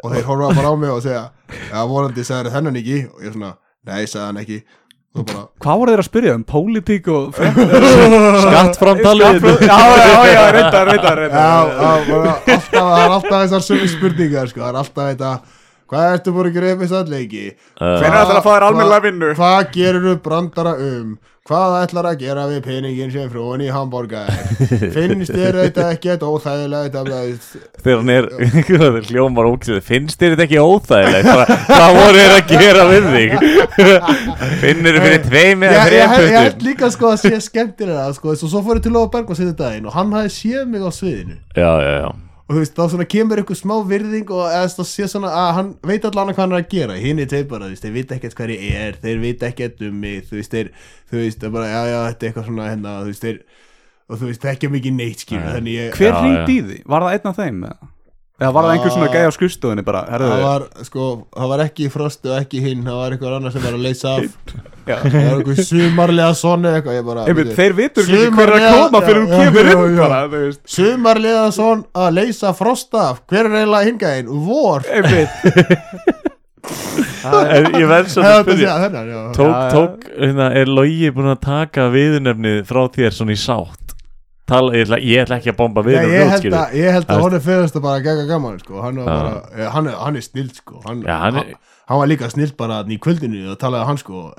og 0.04 0.14
þeir 0.14 0.28
horfa 0.28 0.50
bara 0.58 0.74
á 0.74 0.76
mig 0.78 0.92
og 0.94 1.04
segja 1.06 1.24
já, 1.72 1.80
vonandi 1.90 2.26
sagði 2.28 2.54
þennan 2.54 2.82
ekki. 2.82 3.00
Og 3.14 3.24
ég 3.26 3.34
svona, 3.36 3.54
nei, 3.88 4.04
sagði 4.06 4.26
hann 4.28 4.42
ekki. 4.44 4.60
Og 5.18 5.26
bara, 5.26 5.44
hvað 5.64 5.80
voru 5.82 5.94
þeir 5.94 6.02
að 6.04 6.08
spyrja 6.12 6.34
um? 6.38 6.44
Pólitík 6.46 7.08
og 7.10 7.38
Skattframtalið? 8.46 9.48
Já, 9.66 9.78
já, 9.98 10.18
já, 10.30 10.42
reyndar, 10.54 10.92
reyndar, 10.92 11.22
já, 11.24 11.30
já, 11.32 11.94
bara 12.12 12.34
alltaf, 12.36 12.68
það 12.74 12.98
er 12.98 13.16
alltaf 13.16 13.38
þessar 13.38 13.66
sömu 13.66 13.88
spurningar, 13.96 14.52
sko, 14.52 14.62
það 14.62 14.70
er 14.70 14.82
alltaf 14.84 15.10
þetta 15.12 15.32
hvað 15.88 16.14
ertu 16.18 16.34
búin 16.36 16.50
að 16.50 16.58
gera 16.58 16.72
upp 16.76 16.84
í 16.84 16.90
sannleiki 16.92 17.44
Hvenær 17.80 18.18
ætlar 18.20 18.40
að 18.42 18.44
fá 18.44 18.50
þér 18.52 18.66
almennilega 18.68 19.06
vinnu? 19.08 19.30
Hvað 19.40 19.70
gerir 19.78 20.04
þú 20.04 20.16
brandara 20.26 20.74
um? 20.84 21.14
Hvað 21.48 21.74
ætlar 21.80 22.08
að 22.10 22.24
gera 22.26 22.42
við 22.50 22.58
peningin 22.66 23.12
sem 23.14 23.30
frúin 23.32 23.62
í 23.64 23.70
hambúrgar? 23.72 24.28
Finnst 24.92 25.32
þér 25.32 25.60
þetta 25.62 25.86
ekkert 25.94 26.26
óþægilegt? 26.28 26.98
Þetta 26.98 27.62
Þegar 27.86 28.02
hann 28.02 28.12
er, 28.12 28.28
það 28.68 29.00
er 29.00 29.08
hljómar 29.14 29.48
óksið 29.54 29.80
Finnst 29.88 30.20
þér 30.20 30.36
þetta 30.36 30.46
ekki 30.48 30.60
óþægilegt? 30.60 31.30
Hvað, 31.32 31.56
hvað 31.72 32.02
voru 32.02 32.20
þér 32.20 32.36
að 32.36 32.52
gera 32.52 32.86
við 32.92 33.10
þig? 33.16 33.34
Finnur 34.66 35.00
þér 35.00 35.02
fyrir 35.08 35.26
tveim 35.30 35.68
eða 35.70 35.88
ég, 35.88 36.16
ég, 36.28 36.38
held 36.42 36.68
líka 36.68 36.92
sko 36.92 37.14
að 37.14 37.20
sé 37.24 37.44
skemmtilega 37.48 38.12
sko, 38.20 38.36
svo, 38.36 38.52
svo 38.52 38.68
fór 38.68 38.82
ég 38.82 38.88
til 38.90 38.98
Lóa 38.98 39.08
Berg 39.14 39.32
og 39.32 39.40
setja 39.40 39.56
daginn 39.56 39.88
og 39.88 39.96
hann 39.96 40.16
hafði 40.20 40.36
séð 40.42 40.72
mig 40.74 40.84
á 40.84 40.92
sviðinu 40.92 41.40
Já, 41.56 41.72
já, 41.80 41.94
já 42.04 42.27
og 42.48 42.56
þú 42.56 42.62
veist, 42.62 42.76
þá 42.78 42.94
svona 42.94 43.08
kemur 43.12 43.42
eitthvað 43.42 43.60
smá 43.60 43.74
virðing 43.90 44.30
og 44.32 44.46
eða 44.48 44.70
það 44.72 44.88
sé 44.88 45.08
svona 45.12 45.32
að 45.36 45.50
hann 45.58 45.72
veit 45.90 46.06
allan 46.08 46.32
hvað 46.32 46.44
hann 46.46 46.56
er 46.56 46.62
að 46.64 46.70
gera 46.72 46.96
hinn 47.02 47.20
er 47.20 47.28
þeir 47.34 47.48
bara, 47.52 47.68
þú 47.68 47.76
veist, 47.76 47.84
þeir 47.84 47.96
veit 47.98 48.14
ekkert 48.16 48.38
hvað 48.40 48.54
ég 48.56 48.78
er 48.86 49.00
þeir 49.04 49.20
veit 49.26 49.44
ekkert 49.50 49.84
um 49.90 50.00
mig, 50.06 50.24
þú 50.30 50.40
veist, 50.40 50.56
þeir 50.56 50.72
þú 51.12 51.20
veist, 51.24 51.42
það 51.42 51.50
er 51.50 51.56
bara, 51.58 51.68
já, 51.74 51.82
já, 51.92 51.98
þetta 52.08 52.26
er 52.26 52.32
eitthvað 52.32 52.50
svona 52.52 52.70
hérna, 52.72 52.96
þú 53.04 53.12
veist, 53.12 53.28
þeir, 53.28 53.42
og 54.08 54.22
þú 54.22 54.32
veist, 54.32 54.42
það 54.46 54.52
er 54.54 54.58
ekki 54.58 54.72
mikið 54.78 54.98
neitt 55.02 55.26
Nei. 55.28 55.44
þannig 55.52 55.78
ég 55.78 56.00
Hver 56.00 56.16
já. 56.16 56.48
í 56.48 56.58
því? 56.70 56.80
Var 56.88 57.08
það 57.08 57.18
einn 57.18 57.32
af 57.34 57.42
þeim? 57.42 57.62
eða? 57.68 57.92
Eða 58.38 58.52
var 58.54 58.66
það 58.68 58.72
einhver 58.76 58.92
svona 58.94 59.06
Ah. 59.08 59.14
gæði 59.16 59.28
á 59.28 59.34
skrifstofunni 59.34 59.84
bara, 59.86 60.02
herðu? 60.14 60.26
Það 60.30 60.42
var, 60.46 60.66
sko, 60.86 61.06
það 61.34 61.48
var 61.50 61.62
ekki 61.64 61.88
frosti 61.90 62.30
og 62.30 62.36
ekki 62.38 62.60
hinn 62.62 62.84
Það 62.86 62.98
var 63.00 63.16
einhver 63.16 63.36
annar 63.38 63.52
sem 63.56 63.64
var 63.64 63.74
að 63.74 63.82
leysa 63.88 64.12
af. 64.14 64.28
Já. 64.88 64.96
Það 65.02 65.16
var 65.18 65.40
einhver 65.42 65.58
sumarlega 65.68 66.36
sonni 66.38 66.70
eitthvað 66.70 66.98
Ég 67.00 67.08
bara, 67.08 67.24
Einmitt, 67.32 67.50
þeir 67.58 67.74
vitur 67.80 68.04
ekki 68.06 68.30
hver 68.38 68.52
er 68.54 68.60
að 68.60 68.78
koma 68.78 69.02
fyrir 69.08 69.24
hún 69.24 69.34
kemur 69.42 69.72
inn 69.72 69.98
bara, 69.98 70.20
þú 70.30 70.44
veist. 70.46 70.62
Sumarlega 70.76 71.48
son 71.58 71.82
að 71.98 72.14
leysa 72.20 72.54
frost 72.56 72.94
af. 73.02 73.24
Hver 73.28 73.50
er 73.50 73.58
eiginlega 73.64 73.90
hingæðin? 73.90 74.30
Vor. 74.46 74.86
Einmitt, 74.86 75.30
En 77.28 77.66
ég 77.76 77.88
verð 77.90 78.10
svo 78.12 78.24
að 78.24 78.42
spyrja. 78.46 78.76
já. 78.92 79.20
Tók, 79.36 79.58
tók, 79.74 80.06
hérna, 80.20 80.52
er 80.56 80.70
Logi 80.72 81.10
búin 81.16 81.32
að 81.34 81.42
taka 81.44 81.90
viðurnefnið 81.94 82.62
frá 82.70 82.86
þér 82.94 83.16
svona 83.18 83.34
í 83.36 83.40
sátt 83.40 83.96
Tala, 84.48 84.72
ég, 84.78 84.86
ætla, 84.88 84.98
ég 85.04 85.24
ætla 85.26 85.38
ekki 85.42 85.52
að 85.52 85.58
bomba 85.60 85.84
Nei, 85.84 85.90
viðurnefnið 85.92 86.18
ég 86.18 86.32
held 86.32 86.54
að, 86.56 86.76
ég 86.80 86.94
held 86.96 87.10
að 87.12 87.24
hún 87.26 87.34
er 87.38 87.44
fyrst 87.44 87.76
að 87.80 87.84
bara 87.84 88.04
gegga 88.06 88.26
gaman 88.30 88.60
sko. 88.64 88.82
hann, 88.86 89.02
bara, 89.04 89.34
eh, 89.52 89.70
hann, 89.74 89.88
er, 89.92 89.98
hann 90.00 90.16
er 90.16 90.24
snill 90.24 90.50
sko. 90.56 90.82
hann, 90.86 91.02
Já, 91.04 91.16
hann 91.26 91.40
er- 91.44 91.54
hann 91.88 92.00
var 92.00 92.08
líka 92.08 92.30
snill 92.32 92.54
bara 92.58 92.82
í 92.88 92.98
kvöldinu 93.04 93.52
og 93.52 93.58
talaði 93.60 93.86
hann 93.92 93.98
sko. 93.98 94.32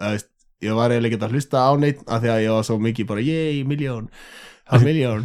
ég 0.65 0.75
var 0.75 0.91
eiginlega 0.91 1.15
ekki 1.19 1.27
að 1.29 1.35
hlusta 1.37 1.61
á 1.61 1.71
neitt 1.79 2.01
af 2.09 2.23
því 2.23 2.31
að 2.35 2.43
ég 2.47 2.51
var 2.57 2.63
svo 2.67 2.79
mikið 2.83 3.07
bara 3.07 3.21
yey, 3.21 3.65
miljón 3.65 4.09
er 4.69 4.83
miljón 4.85 5.23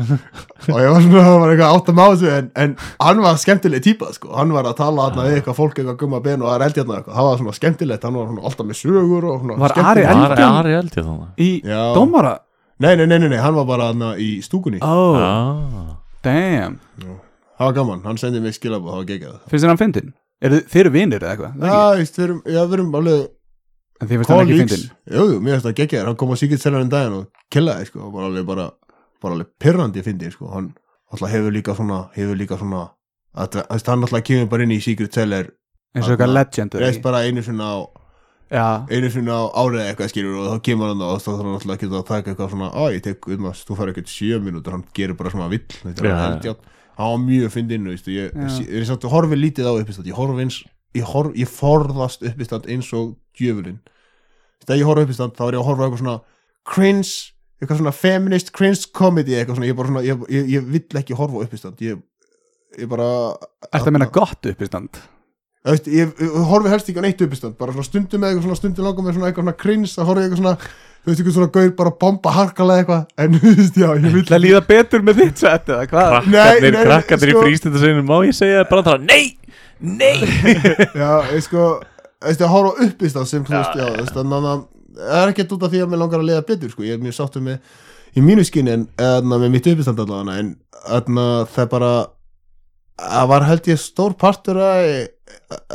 og 0.71 0.77
ég 0.79 0.91
var 0.93 1.01
svona, 1.03 1.23
það 1.23 1.39
var 1.41 1.49
eitthvað 1.53 1.73
áttam 1.79 1.99
á 1.99 2.05
þessu 2.13 2.29
en, 2.37 2.51
en 2.55 2.75
hann 3.01 3.21
var 3.23 3.39
skemmtileg 3.41 3.83
típa 3.83 4.11
sko. 4.13 4.29
hann 4.37 4.53
var 4.55 4.69
að 4.69 4.77
tala 4.77 5.09
þarna 5.09 5.25
við 5.27 5.39
eitthvað 5.39 5.57
fólk 5.57 5.79
eitthvað 5.81 5.97
gumma 6.03 6.21
ben 6.23 6.43
og 6.43 6.51
það 6.51 6.55
er 6.59 6.65
eldjarnar 6.69 7.01
eitthvað, 7.01 7.17
það 7.17 7.27
var 7.29 7.41
svona 7.41 7.55
skemmtilegt 7.57 8.03
hann 8.07 8.13
var 8.19 8.29
svona 8.29 8.45
alltaf 8.51 8.69
með 8.69 8.79
sögur 8.83 9.27
og 9.31 9.41
svona 9.43 9.57
Var 9.63 9.73
skemmtilegt. 9.75 10.09
Ari 10.13 10.95
þannig 10.95 11.43
í 11.43 11.49
Já. 11.63 11.81
dómara 11.97 12.33
nei, 12.79 12.95
nei, 12.95 13.05
nei, 13.05 13.19
nei, 13.19 13.29
nei, 13.29 13.37
hann 13.43 13.55
var 13.55 13.65
bara 13.69 13.91
þarna 13.91 14.15
í 14.17 14.41
stúkunni 14.43 14.79
Oh, 14.81 15.15
ah. 15.19 15.97
damn 16.23 16.79
það 16.97 17.67
var 17.69 17.73
gaman, 17.77 18.01
hann 18.07 18.17
sendið 18.17 18.41
mig 18.47 18.55
skilabóð, 18.57 18.89
það 18.91 18.99
var 19.01 19.07
geggjað 19.11 19.39
Finnst 19.51 19.63
þér 19.65 19.71
hann 19.73 19.81
fyndin? 19.83 20.13
Er 20.43 20.51
þið, 20.51 20.75
eru 20.81 20.91
vinir 20.91 21.23
eða 21.23 21.31
eitthvað? 21.35 21.53
Já, 21.61 21.73
Ja. 21.73 21.95
veist, 21.99 22.17
við 22.17 22.23
erum, 22.27 22.41
já, 22.45 22.61
við 22.67 22.73
erum 22.79 22.95
alveg 22.99 23.21
En 24.01 24.07
þið 24.09 24.17
finnst 24.17 24.29
hann 24.33 24.39
ekki 24.43 24.53
colleagues. 24.57 24.71
fyndin? 24.73 25.17
Jú, 25.17 25.25
jú, 25.31 25.39
mér 25.39 25.53
finnst 25.55 25.67
það 25.69 25.75
geggjaður, 25.79 26.05
hann 26.09 26.15
kom 26.19 26.33
á 26.33 26.35
Secret 26.41 26.61
Seller 26.61 26.81
en 26.83 26.89
daginn 26.91 27.13
og 27.19 27.27
killaði, 27.53 27.85
sko, 27.87 27.99
og 28.07 28.13
bara 28.17 28.25
alveg 28.31 28.45
bara, 28.49 28.65
bara 29.21 29.33
alveg 29.37 29.47
pirrandi 29.63 30.03
fyndi, 30.03 30.31
sko, 30.33 30.49
hann 30.51 30.73
alltaf 31.13 31.29
hefur 31.31 31.51
líka 31.55 31.75
svona, 31.77 31.99
hefur 32.17 32.35
líka 32.35 32.57
svona 32.59 32.89
að, 33.37 33.59
veist, 33.69 33.87
hann 33.87 34.03
alltaf 34.03 34.23
kemur 34.27 34.49
bara 34.51 34.63
inn 34.67 34.75
í 34.75 34.81
Secret 34.83 35.13
Seller 35.13 35.51
eins 35.95 36.07
og 36.09 36.15
eitthvað 36.17 36.33
legend 36.33 36.73
eða 36.75 36.81
reist 36.87 36.97
ekki? 36.99 37.03
bara 37.05 37.21
einu 37.23 37.43
sinna 37.45 37.63
á 37.63 37.77
Já, 37.77 38.02
einu 38.53 39.09
sinna 39.13 39.39
á 39.39 39.43
árið 39.63 39.87
eitthvað 39.87 40.11
skilur 40.13 40.37
og 40.43 40.51
þá 40.51 40.67
kemur 40.67 40.91
hann 40.93 41.01
og 41.07 41.17
þá 41.17 41.29
þarf 41.31 41.41
hann 41.41 41.55
alltaf 41.55 41.73
að 41.73 41.81
geta 41.81 41.99
að 41.99 42.05
taka 42.11 42.33
eitthvað 42.33 42.53
svona 42.53 42.69
á, 42.69 42.83
ég 42.93 43.03
tek, 43.07 43.27
um 43.33 43.49
að 43.49 43.65
þú 43.65 43.79
fær 43.79 43.91
ekkert 43.93 44.13
sjö 44.13 44.39
mínútur 44.43 44.77
hann 44.77 44.85
gerir 44.93 45.17
bara 45.17 45.33
svona 45.33 45.49
vill, 45.51 45.65
þetta 45.81 46.05
er 46.05 46.13
hann 46.93 47.09
var 47.09 47.23
mjög 47.25 47.55
veist, 47.89 48.07
ég, 48.13 48.29
Já. 48.29 48.45
ég, 48.45 48.69
ég, 48.69 48.89
ég 48.93 49.09
horfi 49.09 49.39
lítið 49.39 49.65
á 49.65 49.73
uppistand, 49.73 50.09
ég 50.11 50.17
horfi 50.17 50.45
eins 50.45 50.59
ég, 50.93 51.05
horf, 51.09 51.33
ég 51.37 51.49
forðast 51.49 52.25
uppistand 52.27 52.69
eins 52.71 52.89
og 52.95 53.15
djöfulinn. 53.37 53.79
Þegar 54.63 54.79
ég 54.79 54.89
horfi 54.89 55.05
uppistand 55.07 55.37
þá 55.37 55.45
er 55.47 55.57
ég 55.57 55.63
að 55.63 55.69
horfa 55.69 55.83
á 55.83 55.85
eitthvað 55.87 56.03
svona 56.03 56.17
cringe, 56.69 57.13
eitthvað 57.59 57.81
svona 57.81 57.95
feminist 57.97 58.53
cringe 58.55 58.91
comedy 58.95 59.37
eitthvað 59.37 59.59
svona, 59.59 59.69
ég 59.69 59.79
bara 59.79 59.91
svona 59.91 60.05
ég, 60.05 60.25
ég, 60.31 60.51
ég 60.53 60.69
vill 60.75 61.01
ekki 61.01 61.17
horfa 61.17 61.41
á 61.41 61.45
uppistand 61.47 61.83
ég, 61.83 61.99
ég 62.77 62.91
bara 62.91 63.09
ertu 63.71 63.89
að 63.89 63.97
meina 63.97 64.11
gott 64.13 64.51
uppistand? 64.53 65.01
Veist, 65.63 65.85
ég, 65.87 66.09
ég 66.19 66.33
horfi 66.49 66.71
helst 66.73 66.89
ekki 66.91 66.99
á 66.99 67.05
neitt 67.05 67.21
uppistand 67.23 67.55
bara 67.59 67.71
svona 67.71 67.87
stundum 67.87 68.19
með 68.19 68.33
eitthvað 68.33 68.47
svona 68.49 68.59
stundum 68.59 68.87
langar 68.87 69.05
með 69.05 69.15
svona 69.15 69.29
eitthvað 69.29 69.45
svona 69.45 69.59
krins 69.61 69.93
að 69.95 70.09
horfa 70.09 70.23
í 70.23 70.25
eitthvað 70.25 70.41
svona 70.41 70.55
þú 70.59 71.07
veist 71.11 71.21
eitthvað 71.21 71.37
svona 71.37 71.53
gaur 71.55 71.71
bara 71.77 71.93
bomba 72.03 72.33
harkalega 72.35 72.83
eitthvað 72.83 73.23
en 73.23 73.37
þú 73.39 73.53
veist 73.61 73.79
já 73.79 73.87
ég 73.93 74.09
vil 74.17 74.25
Það 74.27 74.43
líða 74.43 74.61
betur 74.73 75.05
með 75.07 75.21
þitt 75.21 75.43
set 75.45 75.71
eða 75.71 75.87
hvað? 75.93 76.17
Nei, 76.27 76.35
Krakkarnir, 76.35 76.77
krakkarnir 76.89 77.31
í 77.31 77.35
sko- 77.37 77.45
frístindarseginu 77.47 78.03
Má 78.09 78.15
ég 78.27 78.35
segja 78.35 78.65
bara 78.67 78.85
það? 78.89 79.07
Nei, 79.07 79.23
nei! 79.79 80.17
Já 81.01 81.11
ég 81.31 81.47
sko 81.47 81.63
þú 81.79 82.27
veist 82.27 82.43
ég 82.43 82.53
horfa 82.57 82.75
á 82.75 82.81
uppistand 82.87 83.31
sem 83.31 83.47
þú 83.47 83.55
veist 83.55 83.79
já 83.79 83.87
þú 83.87 84.01
veist 84.01 84.19
að 84.19 84.35
það 84.35 84.67
er 85.23 85.31
ekkert 85.31 85.55
út 85.55 85.63
af 85.65 85.71
því 85.73 85.81
að 85.83 85.89
mér 85.93 86.01
langar 86.03 86.21
að 86.21 86.27
leiða 86.29 86.45
betur 86.47 86.71
sko. 86.73 86.83
Ég 86.85 86.97
er 86.97 87.01
mjög 87.03 87.15
sáttu 87.17 87.41
með 87.43 87.79
í 88.13 88.23
mínu 88.23 88.43
skinni 88.45 88.73
en 88.75 88.83
eðna, 89.01 89.39
með 89.41 89.55
mitt 89.55 89.69
uppistand 89.71 90.03
allavega 90.03 90.35
en 90.43 90.51
eðna, 90.99 91.25
það 92.99 93.27
var 93.33 93.45
held 93.49 93.67
ég 93.71 93.79
stór 93.81 94.13
partur 94.19 94.59
að 94.61 95.09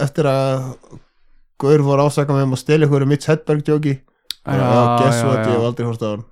eftir 0.04 0.28
að 0.30 0.72
Gaur 1.58 1.82
voru 1.82 2.04
ásaka 2.06 2.30
með 2.30 2.44
um 2.46 2.52
að 2.54 2.60
stela 2.62 2.86
ykkur 2.86 3.04
Mitch 3.10 3.26
Hedberg 3.26 3.64
djóki 3.66 3.96
bara, 4.46 4.62
já, 4.62 4.98
guess 5.02 5.24
what, 5.26 5.40
ég 5.42 5.56
hef 5.56 5.64
aldrei 5.66 5.86
horfst 5.88 6.04
á 6.06 6.08
hann. 6.12 6.22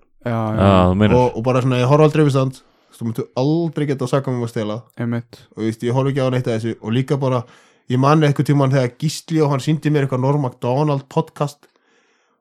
Og, 1.19 1.37
og 1.37 1.43
bara 1.47 1.61
svona, 1.65 1.81
ég 1.83 1.91
horf 1.91 2.05
aldrei 2.07 2.25
við 2.29 2.31
stand 2.37 2.61
þú 2.97 3.05
myndu 3.11 3.25
aldrei 3.37 3.87
geta 3.91 4.07
að 4.07 4.13
saka 4.15 4.31
mig 4.33 4.39
um 4.41 4.47
að 4.47 4.53
stela. 4.55 4.77
Einmitt. 4.97 5.41
Og 5.57 5.67
veist, 5.67 5.83
ég 5.85 5.93
horf 5.93 6.09
ekki 6.09 6.23
á 6.25 6.31
neitt 6.33 6.47
að 6.49 6.55
þessu. 6.57 6.77
Og 6.81 6.95
líka 6.97 7.19
bara, 7.21 7.43
ég 7.93 8.01
manni 8.01 8.25
eitthvað 8.31 8.49
tímann 8.53 8.73
þegar 8.73 8.95
Gísli 9.03 9.43
og 9.45 9.51
hann 9.53 9.61
síndi 9.67 9.91
mér 9.93 10.07
eitthvað 10.07 10.23
Norm 10.25 10.47
MacDonald 10.47 11.05
podcast 11.13 11.67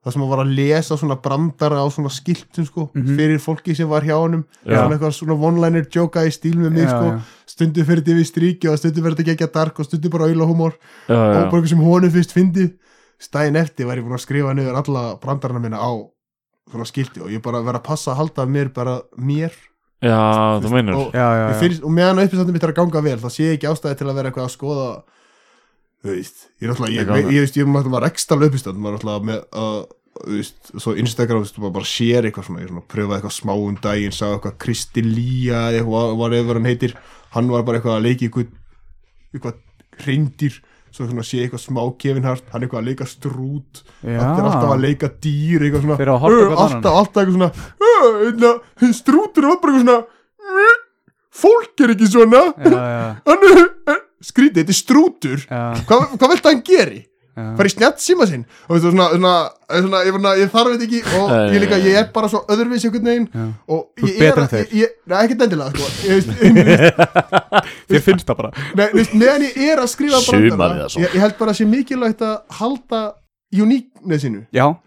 það 0.05 0.13
sem 0.13 0.21
hann 0.21 0.29
var 0.31 0.43
að 0.45 0.53
lesa 0.61 0.95
svona 1.01 1.17
brandara 1.25 1.81
á 1.81 1.85
svona 1.89 2.11
skiltum 2.13 2.65
sko, 2.69 2.87
Mhm. 2.93 3.15
fyrir 3.17 3.39
fólki 3.41 3.75
sem 3.75 3.89
var 3.89 4.05
hjá 4.05 4.13
honum 4.21 4.45
Já. 4.63 4.77
svona 4.77 4.95
eitthvað 4.95 5.15
svona 5.17 5.33
one-liner 5.49 5.87
joka 5.91 6.21
í 6.23 6.31
stíl 6.31 6.53
með 6.61 6.71
mig 6.77 6.85
Já, 6.85 6.93
sko, 6.93 7.05
já. 7.09 7.19
Stundu 7.55 7.85
fyrir 7.87 8.03
þetta 8.03 8.17
við 8.19 8.27
stríki 8.29 8.69
og 8.71 8.79
stundu 8.81 9.03
fyrir 9.03 9.15
þetta 9.15 9.29
gegja 9.31 9.51
dark 9.55 9.79
og 9.79 9.87
stundu 9.87 10.11
bara 10.13 10.27
auðla 10.29 10.47
humor 10.49 10.75
Já, 10.75 11.15
og 11.15 11.15
já. 11.15 11.37
bara 11.37 11.45
eitthvað 11.47 11.71
sem 11.71 11.85
honum 11.85 12.13
fyrst 12.15 12.35
fyndi 12.35 12.65
stæðin 13.25 13.61
eftir 13.61 13.87
var 13.87 13.99
ég 14.01 14.05
búin 14.05 14.17
að 14.17 14.25
skrifa 14.25 14.53
niður 14.57 14.81
alla 14.81 15.05
brandarana 15.23 15.63
minna 15.63 15.79
á 15.79 15.91
svona 16.71 16.87
skilti 16.89 17.23
og 17.23 17.31
ég 17.31 17.43
bara 17.45 17.63
verið 17.63 17.79
að 17.79 17.87
passa 17.87 18.11
að 18.11 18.19
halda 18.23 18.45
mér 18.49 18.71
bara 18.75 18.99
mér. 19.21 19.53
Já, 20.03 20.59
þú 20.61 20.71
meinar. 20.73 20.95
og, 20.99 21.13
Já, 21.15 21.23
já, 21.23 21.43
ég 21.45 21.53
já. 21.55 21.59
finnst, 21.61 21.83
og 21.87 21.93
meðan 21.95 22.19
uppistandum 22.25 22.53
mitt 22.57 22.65
er 22.67 22.73
að 22.73 22.79
ganga 22.81 23.01
vel 23.05 23.19
þá 23.21 23.29
sé 23.31 23.45
ég 23.45 23.53
ekki 23.55 23.69
ástæði 23.71 23.99
til 24.01 24.07
að 24.09 24.17
vera 24.19 24.29
eitthvað 24.31 24.47
að 24.49 24.55
skoða 24.55 24.87
þú 26.03 26.11
veist 26.11 26.41
ég 26.59 26.65
er 26.67 26.73
alltaf, 26.73 26.89
ég, 26.91 27.13
ég, 27.15 27.29
ég, 27.39 27.55
ég 27.61 27.93
var 27.95 28.07
ekstra 28.09 28.37
uppistand 28.37 28.81
maður 28.81 28.97
er 28.97 28.99
alltaf 28.99 29.25
með 29.29 29.39
að 29.63 29.77
þú 30.15 30.35
veist, 30.35 30.71
svo 30.79 30.93
Instagram, 30.99 31.41
þú 31.41 31.47
veist, 31.47 31.57
maður 31.63 31.75
bara 31.79 31.89
sér 31.89 32.27
eitthvað 32.27 32.47
svona, 32.49 32.61
ég 32.63 32.69
svona 32.71 32.85
pröfaði 32.91 33.17
eitthvað 33.17 33.35
smá 33.39 33.53
um 33.55 33.79
daginn 33.83 34.15
sá 34.15 34.25
eitthvað 34.29 34.57
Kristi 34.65 35.03
Lía 35.05 35.63
eða 35.71 35.81
eitthvað, 35.81 36.37
eða 36.39 36.57
hann 36.59 36.69
heitir 36.69 36.95
hann 37.35 37.51
var 37.51 37.63
bara 37.67 37.79
eitthvað 37.81 37.97
að 37.99 38.05
leiki 38.07 38.29
eitthvað, 38.31 39.59
reyndir 40.05 40.55
svo 40.95 41.05
svona 41.09 41.23
sé 41.27 41.41
eitthvað 41.43 41.63
smá 41.65 41.81
Kevin 41.99 42.23
Hart 42.27 42.45
hann 42.53 42.63
eitthvað 42.63 42.81
að 42.81 42.87
leika 42.89 43.05
strút 43.11 43.81
allt 44.03 44.39
er 44.39 44.45
alltaf 44.47 44.71
að 44.75 44.83
leika 44.87 45.09
dýr 45.25 45.65
eitthvað 45.67 45.83
svona 45.85 45.97
Fyrir 45.99 46.13
að 46.15 46.21
horfa 46.23 46.35
"Ö, 46.35 46.45
hvern 46.45 46.55
annan." 46.55 46.75
alltaf, 46.77 46.99
alltaf 47.01 47.21
eitthvað 47.21 47.37
svona 47.37 47.51
"Ö, 47.83 47.93
hérna, 48.23 48.51
strútur 49.01 49.47
var 49.49 49.59
bara 49.61 49.73
eitthvað 49.73 49.85
svona 49.85 49.99
"Ö, 50.65 50.69
fólk 51.35 51.83
er 51.83 51.91
ekki 51.95 52.07
svona. 52.07 52.41
Hann 53.27 53.43
er 53.51 53.99
skrítið, 54.23 54.61
þetta 54.63 54.71
er 54.71 54.77
strútur. 54.79 55.41
Hvað, 55.51 56.05
hvað 56.15 56.31
viltu 56.31 56.47
að 56.47 56.53
hann 56.53 56.61
geri? 56.69 57.01
Fara 57.35 57.67
í 57.67 57.73
snett 57.73 57.99
síma 58.03 58.27
sinn. 58.29 58.45
Og 58.67 58.75
veistu, 58.75 58.91
svona, 58.93 59.09
svona, 59.15 59.33
svona, 59.67 60.03
ég, 60.07 60.15
svona, 60.15 60.33
ég 60.39 60.53
þarf 60.53 60.75
þetta 60.75 60.87
ekki 60.87 61.01
og 61.19 61.33
ég 61.55 61.65
líka, 61.65 61.79
ég 61.83 61.99
er 61.99 62.07
bara 62.15 62.29
svo 62.31 62.43
öðruvísi 62.55 62.89
einhvern 62.89 63.09
veginn 63.11 63.27
Já. 63.33 63.47
og 63.75 64.05
ég 64.07 64.23
er 64.29 64.41
að, 64.45 64.55
ég, 64.75 64.95
neða 65.09 65.25
ekkert 65.25 65.45
endilega 65.47 65.73
sko, 65.75 65.91
ég, 66.05 66.13
veist, 66.15 66.31
ég, 66.45 66.59
veist, 66.71 67.75
Þér 67.91 68.05
finnst 68.07 68.29
það 68.29 68.41
bara. 68.41 68.53
Meðan 68.79 69.45
ég 69.49 69.61
er 69.73 69.83
að 69.83 69.91
skrifa 69.91 70.23
ég, 70.39 71.05
ég 71.05 71.21
held 71.21 71.37
bara 71.39 71.53
að 71.53 71.59
sé 71.59 71.69
mikilvægt 71.69 72.23
að 72.25 72.35
halda 72.59 73.03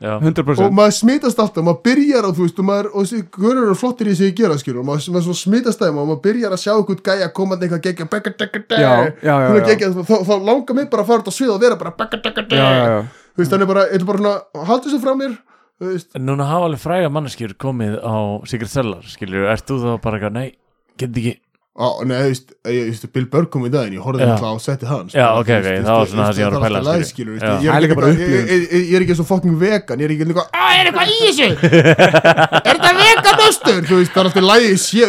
100% 0.02 0.64
og 0.66 0.74
maður 0.74 0.94
smitast 0.97 1.39
alltaf, 1.40 1.64
maður 1.64 1.78
byrjar 1.86 2.26
á 2.26 2.30
þú 2.35 2.43
veist 2.44 2.59
og 2.59 2.66
maður, 2.68 2.89
og 2.93 3.06
þessi 3.06 3.20
görur 3.39 3.62
eru 3.68 3.76
flottir 3.78 4.10
í 4.10 4.14
þessi 4.14 4.28
ég 4.28 4.36
gera 4.40 4.59
skilur, 4.60 4.80
og 4.82 4.89
maður, 4.89 5.06
maður 5.14 5.26
svo 5.28 5.36
smitast 5.39 5.82
þeim 5.82 6.01
og 6.02 6.10
maður 6.10 6.20
byrjar 6.26 6.56
að 6.56 6.62
sjá 6.64 6.72
eitthvað 6.74 7.02
gæja 7.09 7.30
komandi 7.39 7.68
eitthvað 7.68 7.85
gegja 7.86 8.09
gegja, 9.70 9.90
þá, 9.94 10.14
þá 10.28 10.35
langar 10.51 10.78
mig 10.78 10.90
bara 10.93 11.06
að 11.06 11.10
fara 11.12 11.24
út 11.24 11.30
á 11.30 11.35
svið 11.39 11.55
og 11.55 11.62
vera 11.64 11.80
bara 11.80 11.94
bekka, 12.02 12.22
bekka, 12.26 12.47
Já, 12.51 12.68
já, 12.68 12.85
já. 12.93 13.01
Þú 13.39 13.44
veist, 13.44 13.52
þannig 13.55 13.70
bara, 13.70 13.89
eitthvað 13.94 14.12
bara 14.12 14.66
haldur 14.68 14.90
þessu 14.90 15.02
frá 15.06 15.12
mér, 15.16 15.36
veist. 15.94 16.09
Núna 16.18 16.48
hafa 16.51 16.68
alveg 16.68 16.82
fræga 16.82 17.12
manneskjur 17.14 17.55
komið 17.62 18.01
á 18.02 18.16
Secret 18.51 18.74
Cellar, 18.74 19.05
skilur, 19.06 19.47
ert 19.52 19.68
þú 19.70 19.80
þá 19.86 19.93
bara 20.02 20.32
nei, 20.35 20.48
get 20.98 21.14
ekki 21.14 21.39
Á, 21.78 21.86
nei, 22.02 22.16
þú 22.18 22.30
veist, 22.32 22.48
ég, 22.66 22.86
veist, 22.88 23.05
Bill 23.14 23.26
Burr 23.30 23.44
kom 23.52 23.62
í 23.62 23.70
daginn, 23.70 23.94
ég 23.94 24.02
horfði 24.02 24.24
alltaf 24.26 24.50
á 24.50 24.59
setti 24.59 24.86
hans 24.88 25.12
Já, 25.14 25.28
bara, 25.28 25.38
ok, 25.38 25.50
ok, 25.60 25.66
það 25.86 25.94
var 25.94 26.09
svona 26.10 26.24
það 26.24 26.32
sem 26.34 26.42
ég 26.42 26.48
var 26.48 26.56
að 26.56 26.64
pæla, 26.64 26.80
er 26.82 27.05
ég 27.62 27.68
er 27.70 27.76
er 27.78 27.84
líka 27.84 27.98
ekki 29.05 29.14
er 29.14 29.18
svo 29.20 29.26
fucking 29.28 29.55
vegan, 29.60 30.02
ég 30.02 30.09
er 30.09 30.14
ekki 30.16 30.26
eitthvað, 30.26 30.48
Á, 30.59 30.64
er 30.74 30.90
eitthvað 30.90 31.12
í 31.14 31.20
þessu? 31.22 31.48
er 32.66 32.72
þetta 32.72 32.90
veganöstur, 32.98 33.78
þú 33.86 34.00
veist, 34.00 34.10
það 34.10 34.22
er 34.24 34.30
alltaf 34.32 34.48
lægi 34.48 34.74
sé 34.82 35.06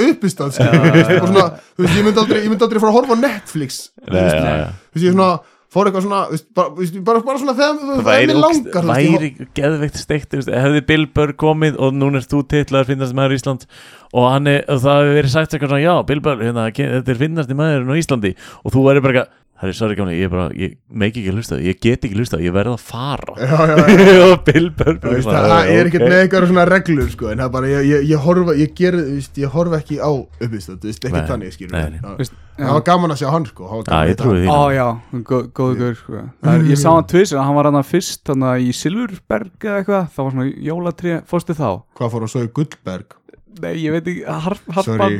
veist, 1.82 1.98
ég 1.98 2.06
myndi 2.06 2.22
aldrei, 2.22 2.44
ég 2.44 2.54
myndi 2.54 2.68
aldrei 2.70 2.84
fara 2.86 2.94
að 2.94 2.98
horfa 3.00 3.18
á 3.18 3.24
Netflix, 3.26 3.82
ég 4.06 5.18
svona, 5.18 5.34
fór 5.70 5.90
eitthvað 5.90 6.06
svona, 6.06 6.20
veist, 6.32 6.48
bara, 6.58 6.74
veist, 6.78 6.96
bara, 7.06 7.22
bara 7.26 7.42
svona 7.42 7.56
þegar, 7.58 7.80
Það 8.08 8.24
mér 8.32 8.40
langar, 8.42 8.88
veist, 8.90 9.14
væri 9.14 9.32
geðveikt 9.60 10.00
steikt 10.02 10.36
hefði 10.50 10.84
Bill 10.90 11.06
Burr 11.14 11.36
komið 11.40 11.78
og 11.78 11.94
núna 11.98 12.22
er 12.22 12.30
þú 12.30 12.42
titlaður 12.50 12.90
finnast 12.90 13.18
maður 13.18 13.36
í 13.36 13.40
Ísland 13.40 13.68
og, 14.10 14.26
er, 14.50 14.64
og 14.66 14.82
það 14.82 15.04
hefur 15.04 15.20
verið 15.20 15.34
sagt 15.36 15.54
eitthvað 15.54 15.74
svona 15.74 15.84
já, 15.84 15.94
Bill 16.10 16.24
Burr, 16.26 16.42
hérna, 16.42 16.66
þetta 16.74 17.14
er 17.14 17.20
finnast 17.20 17.54
maðurinn 17.60 17.94
á 17.94 18.02
Íslandi. 18.02 18.34
Og 18.66 18.74
þú 18.74 18.86
væri 18.88 19.04
bara 19.06 19.14
eitthvað, 19.20 19.36
Herri, 19.60 19.74
sorry 19.76 19.96
gamli, 20.00 20.14
ég 20.16 20.30
er 20.30 20.32
bara, 20.32 20.44
ég 20.56 20.78
meik 20.88 21.18
ekki 21.20 21.34
hlusta 21.36 21.58
Ég 21.60 21.82
get 21.84 22.06
ekki 22.08 22.16
hlusta, 22.16 22.38
ég 22.40 22.54
verð 22.56 22.78
að 22.78 22.84
fara. 22.88 23.34
Já, 23.36 23.58
já, 23.68 23.76
já 23.92 24.22
Og 24.32 24.46
Bill 24.48 24.70
Burr 24.72 25.00
Þú 25.04 25.12
veist, 25.18 25.28
það 25.28 25.48
það 25.52 25.72
er 25.74 25.90
ekkert 25.90 26.06
með 26.06 26.16
eitthvað 26.22 26.46
svona 26.54 26.64
reglur 26.70 27.10
sko, 27.12 27.28
en 27.34 27.42
það 27.42 27.50
er 27.50 27.52
bara, 27.58 27.72
ég, 27.74 27.90
ég, 27.90 28.06
ég 28.14 28.24
horfa 28.24 28.56
ég, 28.56 28.72
ger, 28.78 28.96
þú 29.02 29.18
veist, 29.18 29.42
ég 29.44 29.52
horfa 29.58 29.82
ekki 29.82 29.98
á 30.00 30.12
uppistöð, 30.16 30.78
þú 30.80 30.88
veist, 30.94 31.04
Nei, 31.04 31.12
ekki 31.12 31.34
þannig 31.34 31.58
skilur 31.58 31.76
nei, 31.76 32.00
nei. 32.00 32.32
Það 32.60 32.74
var 32.78 32.86
gaman 32.88 33.16
að 33.16 33.20
sjá 33.22 33.30
hann 33.36 33.50
sko, 33.52 33.68
það 33.68 33.76
var 33.76 33.84
Já, 33.84 33.92
gaman 33.92 34.08
ég 34.08 34.16
að 34.16 34.24
trúi 34.24 34.40
því. 34.40 34.48
Ó 34.56 34.62
já, 34.78 34.88
góð- 35.34 35.52
góður 35.60 35.94
sko. 36.00 36.24
Það 36.44 36.56
er- 36.56 36.68
Ég 36.72 36.80
sá 36.80 36.90
hann 36.96 37.08
tvisir, 37.12 37.40
hann 37.44 37.56
var 37.60 37.70
hann 37.72 37.84
fyrst 37.88 38.32
hann 38.32 38.48
í 38.64 38.72
Silfurberg 38.76 39.68
eða 39.68 39.78
eitthvað. 39.84 40.10
Það 40.16 40.24
var 40.30 40.36
svona 40.36 40.50
jólatrí, 40.72 41.16
fórstu 41.28 41.56
þá? 41.60 41.70
Hvað 42.00 42.12
fór 42.16 42.28
að 42.28 42.34
svo 42.36 42.44
í 42.48 42.52
Gullberg? 42.60 43.16
Nei, 43.60 43.74
ég 43.84 43.92
veit 43.92 44.08
ekki, 44.08 44.24
har- 44.24 44.60
harpan 44.76 45.16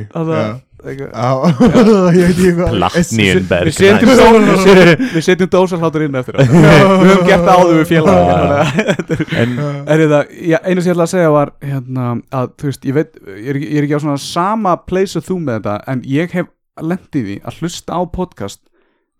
Platnienberg 2.70 3.68
Við 3.70 3.74
setjum 3.76 4.10
dósar- 4.10 4.38
við 4.40 4.60
setjum- 4.64 5.02
við 5.14 5.24
setjum 5.26 5.50
dósarhlátur 5.54 6.04
inn 6.06 6.18
eftir 6.20 6.34
það 6.38 6.46
Við 6.50 6.56
höfum 7.10 7.26
gert 7.28 7.48
áður 7.54 7.76
við 7.80 7.86
félag 7.90 8.18
En 9.40 9.50
Er 9.90 9.98
það, 10.14 10.24
já, 10.50 10.58
einu 10.64 10.80
sem 10.84 10.90
ég 10.90 10.94
ætla 10.96 11.06
að 11.06 11.12
segja 11.14 11.30
var 11.34 11.48
hérna, 11.64 12.04
að, 12.40 12.46
þú 12.60 12.64
veist, 12.70 12.82
ég 12.90 12.94
veit 12.96 13.12
ég 13.26 13.50
er, 13.52 13.56
ekki- 13.60 13.70
ég 13.70 13.76
er 13.82 13.86
ekki 13.88 13.98
á 14.00 14.04
svona 14.04 14.22
sama 14.24 14.72
place 14.88 15.14
og 15.20 15.24
þú 15.26 15.36
með 15.44 15.54
þetta 15.60 15.74
en 15.94 15.98
ég 16.16 16.28
hef 16.38 16.46
lendið 16.80 17.24
því 17.30 17.36
að 17.44 17.52
hlusta 17.60 17.90
á 17.98 18.00
podcast 18.14 18.60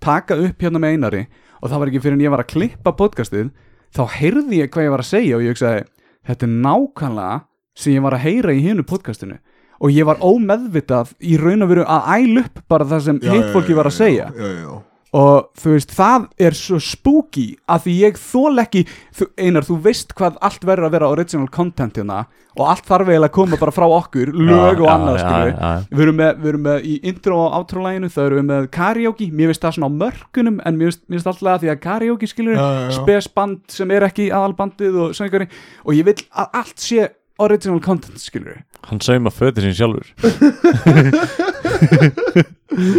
taka 0.01 0.33
upp 0.41 0.59
hérna 0.65 0.81
með 0.81 0.95
einari 0.97 1.23
og 1.61 1.67
það 1.69 1.79
var 1.83 1.89
ekki 1.93 2.03
fyrir 2.07 2.17
en 2.17 2.25
ég 2.25 2.33
var 2.33 2.43
að 2.45 2.53
klippa 2.55 2.91
podcastið 2.97 3.51
þá 3.93 4.03
heyrði 4.17 4.55
ég 4.63 4.71
hvað 4.73 4.87
ég 4.87 4.93
var 4.95 5.03
að 5.05 5.11
segja 5.11 5.37
og 5.37 5.43
ég 5.45 5.53
hugsaði, 5.53 5.83
þetta 6.31 6.47
er 6.47 6.53
nákvæmlega 6.65 7.37
sem 7.81 7.91
ég 7.97 8.03
var 8.05 8.15
að 8.17 8.25
heyra 8.25 8.53
í 8.57 8.63
hinu 8.65 8.83
podcastinu 8.87 9.37
og 9.81 9.95
ég 9.95 10.07
var 10.09 10.21
ómeðvitað 10.21 11.15
í 11.25 11.41
raun 11.41 11.65
og 11.65 11.73
veru 11.73 11.89
að 11.89 12.15
æl 12.19 12.45
upp 12.45 12.63
bara 12.71 12.89
það 12.91 13.05
sem 13.09 13.21
hitt 13.25 13.51
fólki 13.55 13.77
var 13.77 13.89
að 13.91 13.99
segja. 14.03 14.31
Já, 14.37 14.47
já, 14.47 14.63
já. 14.67 14.79
Og 15.11 15.49
þú 15.59 15.73
veist, 15.75 15.91
það 15.91 16.27
er 16.39 16.55
svo 16.55 16.77
spooky 16.79 17.47
að 17.67 17.87
því 17.87 17.95
ég 17.99 18.19
þól 18.23 18.63
ekki 18.63 18.85
þú, 18.87 19.27
einar, 19.43 19.67
þú 19.67 19.79
veist 19.83 20.15
hvað 20.15 20.37
allt 20.47 20.67
verður 20.69 20.87
að 20.87 20.95
vera 20.95 21.09
original 21.11 21.49
content 21.51 21.99
hérna 21.99 22.21
og 22.55 22.63
allt 22.71 22.87
þarf 22.87 23.11
eiginlega 23.11 23.31
að 23.31 23.35
koma 23.35 23.59
bara 23.59 23.75
frá 23.75 23.87
okkur 23.91 24.31
lög 24.35 24.83
og 24.85 24.91
annað, 24.91 25.19
já. 25.19 25.69
við 25.91 26.05
erum 26.05 26.19
með, 26.21 26.33
við 26.39 26.53
erum 26.53 26.65
með 26.67 26.87
í 26.87 26.95
intro 27.11 27.41
og 27.43 27.59
outro 27.59 27.85
læginu 27.85 28.11
það 28.11 28.29
erum 28.29 28.41
við 28.41 28.49
með 28.53 28.71
karaoke, 28.77 29.29
mér 29.35 29.51
finnst 29.51 29.67
það 29.67 29.77
svona 29.79 29.91
á 29.91 29.99
mörkunum 30.05 30.59
en 30.63 30.79
mér 30.79 30.91
finnst, 30.91 31.05
mér 31.07 31.19
finnst 31.19 31.31
alltaf 31.33 31.53
að 31.55 31.65
því 31.65 31.73
að 31.75 31.83
karaoke 31.87 32.31
já. 32.31 32.67
spesband 33.01 33.79
sem 33.81 33.95
er 33.95 34.07
ekki 34.07 34.31
aðalbandið 34.31 35.01
og 35.07 35.17
söngari 35.19 35.51
og 35.83 35.95
ég 35.99 36.07
vil 36.11 36.19
að 36.31 36.61
allt 36.63 36.87
sé 36.87 37.11
original 37.41 37.83
content 37.83 38.23
skilur 38.23 38.61
hann 38.89 39.01
sauma 39.05 39.31
fötir 39.35 39.63
sín 39.67 39.75
sjálfur. 39.77 40.07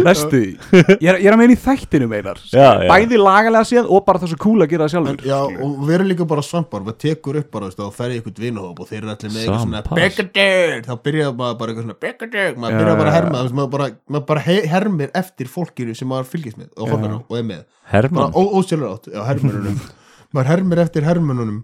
Næstu 0.04 0.38
Ég 0.42 1.08
er, 1.08 1.16
ég 1.16 1.26
er 1.26 1.32
að 1.34 1.38
meina 1.40 1.54
í 1.54 1.58
þættinu 1.58 2.06
meinar 2.10 2.38
Já, 2.52 2.84
já. 2.84 2.88
Bæði 2.90 3.18
lagalega 3.18 3.64
séð 3.66 3.88
og 3.88 4.02
bara 4.06 4.20
það 4.20 4.32
svo 4.34 4.38
cool 4.42 4.60
að 4.64 4.70
gera 4.72 4.84
það 4.84 4.88
En, 4.88 4.92
sjálfur. 4.92 5.24
Já, 5.26 5.38
og 5.64 5.70
við 5.88 5.94
erum 5.96 6.08
líka 6.10 6.26
bara 6.28 6.44
svampar. 6.44 6.84
Við 6.86 6.96
tekur 7.06 7.38
upp 7.40 7.48
bara, 7.54 7.64
þú 7.66 7.72
veist, 7.72 7.80
og 7.86 7.94
ferði 7.96 8.18
ykkur 8.20 8.34
vinahóp 8.44 8.82
og 8.84 8.90
þeir 8.90 9.00
eru 9.00 9.12
allir 9.14 9.32
með 9.32 9.40
eitthvað 9.42 9.64
svona 9.64 9.80
Svampar? 9.82 10.02
Beggadir, 10.02 10.74
þá 10.86 10.92
byrjaði 11.08 11.36
maður 11.40 11.58
bara 11.62 11.72
eitthvað 11.72 11.86
svona 11.88 11.98
Beggadir, 12.04 12.52
maður 12.60 12.72
Já, 12.72 12.78
byrjaði 12.82 13.00
bara 13.00 13.08
að 13.08 13.12
já, 13.12 13.18
herma 13.18 13.36
þú 13.38 13.42
veist, 13.48 13.56
maður 13.60 13.72
bara, 13.76 13.88
maður 14.16 14.26
bara 14.32 14.44
he- 14.48 14.66
hermir 14.74 15.10
eftir 15.22 15.52
fólkinu 15.56 15.96
sem 15.98 16.12
maður 16.12 16.30
fylgist 16.34 16.60
með 16.60 16.68
og 16.76 16.92
horfir 16.92 17.16
á 17.16 17.18
og 17.22 17.36
er 17.40 17.46
með. 17.48 17.62
Bara 17.64 17.92
Hermann 17.96 18.36
ósjálfur 18.38 18.90
átt, 18.92 19.08
já, 19.12 19.20
hermurunum 19.30 19.80
maður 20.36 20.52
hermir 20.52 20.84
eftir 20.84 21.08
hermununum 21.08 21.62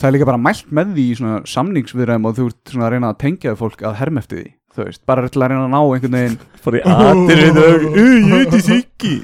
Það 0.00 0.08
er 0.08 0.14
líka 0.14 0.26
bara 0.30 0.40
mælt 0.40 0.70
með 0.72 0.92
því 0.96 1.02
í 1.04 1.16
svona 1.18 1.38
samningsviðræðum 1.52 2.28
og 2.30 2.36
þú 2.38 2.44
ert 2.48 2.70
svona 2.72 2.86
að 2.86 2.92
reyna 2.94 3.08
að 3.12 3.18
tengja 3.20 3.52
fólk 3.60 3.82
að 3.84 3.98
herma 3.98 4.22
eftir 4.22 4.38
því 4.38 4.52
Þú 4.80 4.86
veist, 4.88 5.02
bara 5.04 5.28
til 5.28 5.42
að 5.44 5.50
reyna 5.52 5.66
að 5.66 5.72
ná 5.74 5.80
einhvern 5.84 6.14
veginn 6.16 6.38
fór 6.60 6.76
í 6.76 6.80
atir 6.84 7.36
við 7.40 7.52
þau 7.56 7.72
ég 8.00 8.32
heiti 8.32 8.60
Siggi 8.64 9.14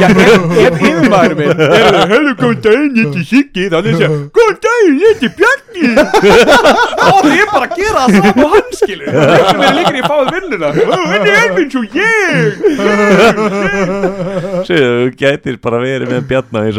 Já, 0.00 0.08
ef, 0.10 0.42
ef 0.60 0.74
yfirmaður 0.76 1.34
minn 1.38 1.52
er 1.64 1.96
Hörru, 2.10 2.32
góðan 2.36 2.60
daginn, 2.66 2.92
ég 2.98 3.04
heiti 3.06 3.22
Siggi 3.28 3.64
Þannig 3.72 3.92
að 3.94 4.00
segja, 4.00 4.10
góðan 4.36 4.58
daginn, 4.66 4.98
ég 5.00 5.08
heiti 5.14 5.28
Bjarni 5.38 5.84
Þá 7.00 7.08
er 7.08 7.32
ég 7.38 7.48
bara 7.54 7.64
að 7.64 7.74
gera 7.80 7.98
það 8.00 8.08
saman 8.16 8.44
og 8.44 8.50
hann 8.56 8.70
skilur 8.80 9.08
Það 9.16 9.32
er 9.36 9.44
sem 9.48 9.60
er 9.64 9.74
líka 9.78 9.94
í 9.96 10.04
fáið 10.04 10.28
vinnuna 10.36 10.68
Hann 10.90 11.12
er 11.16 11.24
eins 11.40 11.74
og 11.80 11.84
ég 12.00 12.20
Sér, 14.68 14.84
þú 14.84 15.08
gætir 15.24 15.54
bara 15.64 15.78
verið 15.84 16.06
með 16.12 16.22
og 16.30 16.68
í 16.68 16.72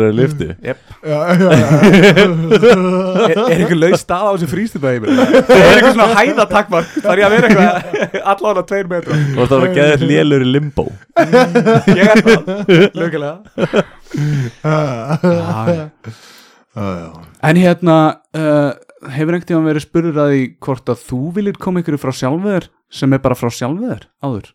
já, 1.01 1.17
já, 1.41 1.67
Er, 2.11 2.29
er 2.77 3.55
einhver 3.55 3.77
laus 3.79 4.01
stað 4.03 4.25
á 4.27 4.31
þessu 4.35 4.49
frístundæmi? 4.51 5.05
Er 5.09 5.77
einhver 5.77 5.93
svona 5.95 6.09
hæðatakmark? 6.17 6.89
Það 6.97 7.11
er 7.13 7.21
ég 7.21 7.25
að 7.25 7.33
vera 7.35 7.47
eitthvað 7.49 7.71
allan 8.19 8.59
að 8.61 8.67
tveir 8.71 8.89
metra. 8.91 9.17
Og 9.35 9.47
það 9.47 9.55
var 9.55 9.67
að 9.67 9.77
geða 9.79 10.09
lélur 10.11 10.45
í 10.45 10.49
limbo. 10.51 10.85
Ég 11.99 12.05
er 12.05 12.23
það, 12.25 12.51
lögulega 12.97 13.33
já, 16.75 16.87
já. 16.97 17.21
En 17.41 17.59
hérna, 17.59 17.97
uh, 18.37 18.71
hefur 19.11 19.35
einhvern 19.35 19.47
tímann 19.49 19.69
verið 19.69 19.85
spurður 19.85 20.19
að 20.23 20.33
því 20.33 20.41
hvort 20.67 20.91
að 20.93 21.05
þú 21.07 21.21
viljir 21.37 21.61
koma 21.61 21.81
ykkur 21.83 21.99
frá 22.01 22.13
sjálfur 22.15 22.67
sem 22.91 23.15
er 23.15 23.23
bara 23.23 23.37
frá 23.39 23.49
sjálfur 23.53 24.05
áður? 24.23 24.51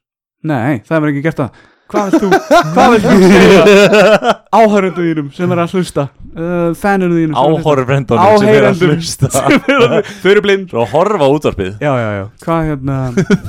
Nei, 0.47 0.83
það 0.87 0.97
hefur 0.99 1.13
ekki 1.13 1.25
gert 1.25 1.41
það 1.43 1.65
Hvað 1.87 2.07
vilt 2.11 2.23
þú, 2.23 2.29
hvað 2.75 2.93
vilt 2.93 3.05
þú 3.07 3.17
segja 3.31 4.31
áhörundu 4.57 5.03
þínum 5.07 5.27
sem 5.37 5.53
er 5.55 5.61
að 5.63 5.75
hlusta. 5.77 6.05
Uh, 6.37 6.73
fanninu 6.77 7.15
þínum 7.17 7.37
er 7.37 7.39
að 7.39 7.61
áhorfrendunum 7.63 8.41
sem 8.41 8.49
er 8.51 8.65
að 8.67 8.83
hlusta. 8.89 9.31
er 9.55 9.85
að- 9.87 10.11
Þau 10.23 10.31
eru 10.33 10.43
blind. 10.45 10.67
Svo 10.73 10.87
horfa 10.91 11.25
á 11.25 11.29
útvarpið. 11.37 11.71
Já, 11.81 11.93
já, 12.03 12.09
já, 12.19 12.25
hvað 12.43 12.67
hérna? 12.71 12.97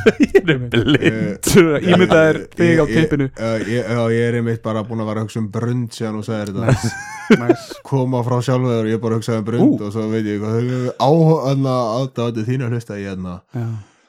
Blind. 0.47 1.49
Ímyndaðir 1.91 2.39
þig 2.55 2.77
á 2.77 2.85
Ég- 2.85 2.93
teipinu 2.93 3.27
ég- 3.27 3.33
já, 3.41 3.49
ég, 3.73 3.91
ég 4.13 4.23
er 4.29 4.39
einmitt 4.39 4.61
bara 4.63 4.85
búin 4.87 5.01
að 5.03 5.09
vera 5.11 5.23
að 5.23 5.27
hugsa 5.27 5.41
um 5.41 5.49
brund 5.57 5.89
síðan 5.97 6.21
og 6.21 6.27
sagði 6.29 6.53
þetta. 6.53 6.93
Nice. 7.41 7.81
koma 7.83 8.21
frá 8.23 8.37
sjálfur 8.45 8.85
og 8.85 8.87
ég 8.93 9.01
bara 9.03 9.17
hugsaði 9.19 9.41
um 9.41 9.47
brund 9.49 9.81
og 9.83 9.91
svo 9.97 10.05
veit 10.13 10.29
ég 10.29 10.39
hvað 10.39 10.71
áhörna 11.03 11.75
aðdáði 11.97 12.45
þín 12.47 12.63
að 12.69 12.77
hlusta 12.77 12.95
ég 13.01 13.09
hérna. 13.11 13.39
Já. 13.57 13.67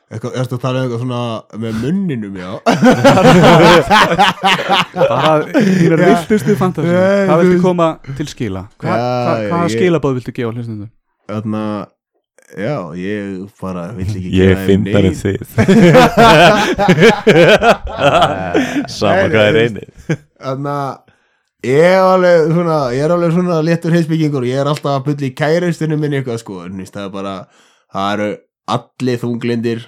Eitthvað, 0.09 0.37
erstu 0.41 0.57
að 0.57 0.63
tala 0.63 0.79
um 0.79 0.85
eitthvað 0.87 1.03
svona 1.03 1.23
með 1.61 1.73
munninum, 1.83 2.35
já? 2.41 2.53
Bara 4.95 5.33
þínar 5.53 6.01
viltustu 6.07 6.55
fantasi 6.61 6.89
Hvað 7.29 7.43
viltu 7.45 7.61
koma 7.65 7.89
til 8.19 8.29
skila? 8.31 8.63
Hva, 8.81 8.89
Já, 8.89 8.97
hva, 8.97 9.35
hvaða 9.51 9.67
ég- 9.69 9.75
skilabóð 9.77 10.17
viltu 10.21 10.33
gefa 10.39 10.53
hlustundum? 10.57 10.91
þarna, 11.29 11.63
já, 12.57 12.77
ég 12.97 13.51
bara 13.61 13.83
vill 13.99 14.09
ekki 14.17 14.31
ég 14.33 14.57
finn 14.65 14.87
það 14.89 15.05
en 15.11 15.19
þið 15.21 15.39
sama 18.89 19.29
hvað 19.29 19.45
er 19.51 19.59
einið 19.67 19.89
Þannig 20.39 20.73
að 20.73 21.69
ég 21.69 21.85
er 21.91 22.01
alveg 22.07 22.53
svona, 22.55 22.79
ég 22.95 23.03
er 23.05 23.13
alveg 23.17 23.33
svona 23.37 23.57
léttur 23.67 23.93
heimsbyggingur 23.97 24.45
og 24.47 24.49
ég 24.49 24.61
er 24.63 24.69
alltaf 24.71 24.93
að 24.95 25.05
byrja 25.11 25.29
í 25.29 25.37
kæristinu 25.43 25.97
minni 26.01 26.21
eitthvað 26.23 26.41
sko, 26.45 26.55
en 26.65 26.81
það 26.87 27.05
er 27.05 27.13
bara 27.19 27.35
það 27.93 28.09
eru 28.15 28.29
allir 28.79 29.19
þunglindir 29.25 29.81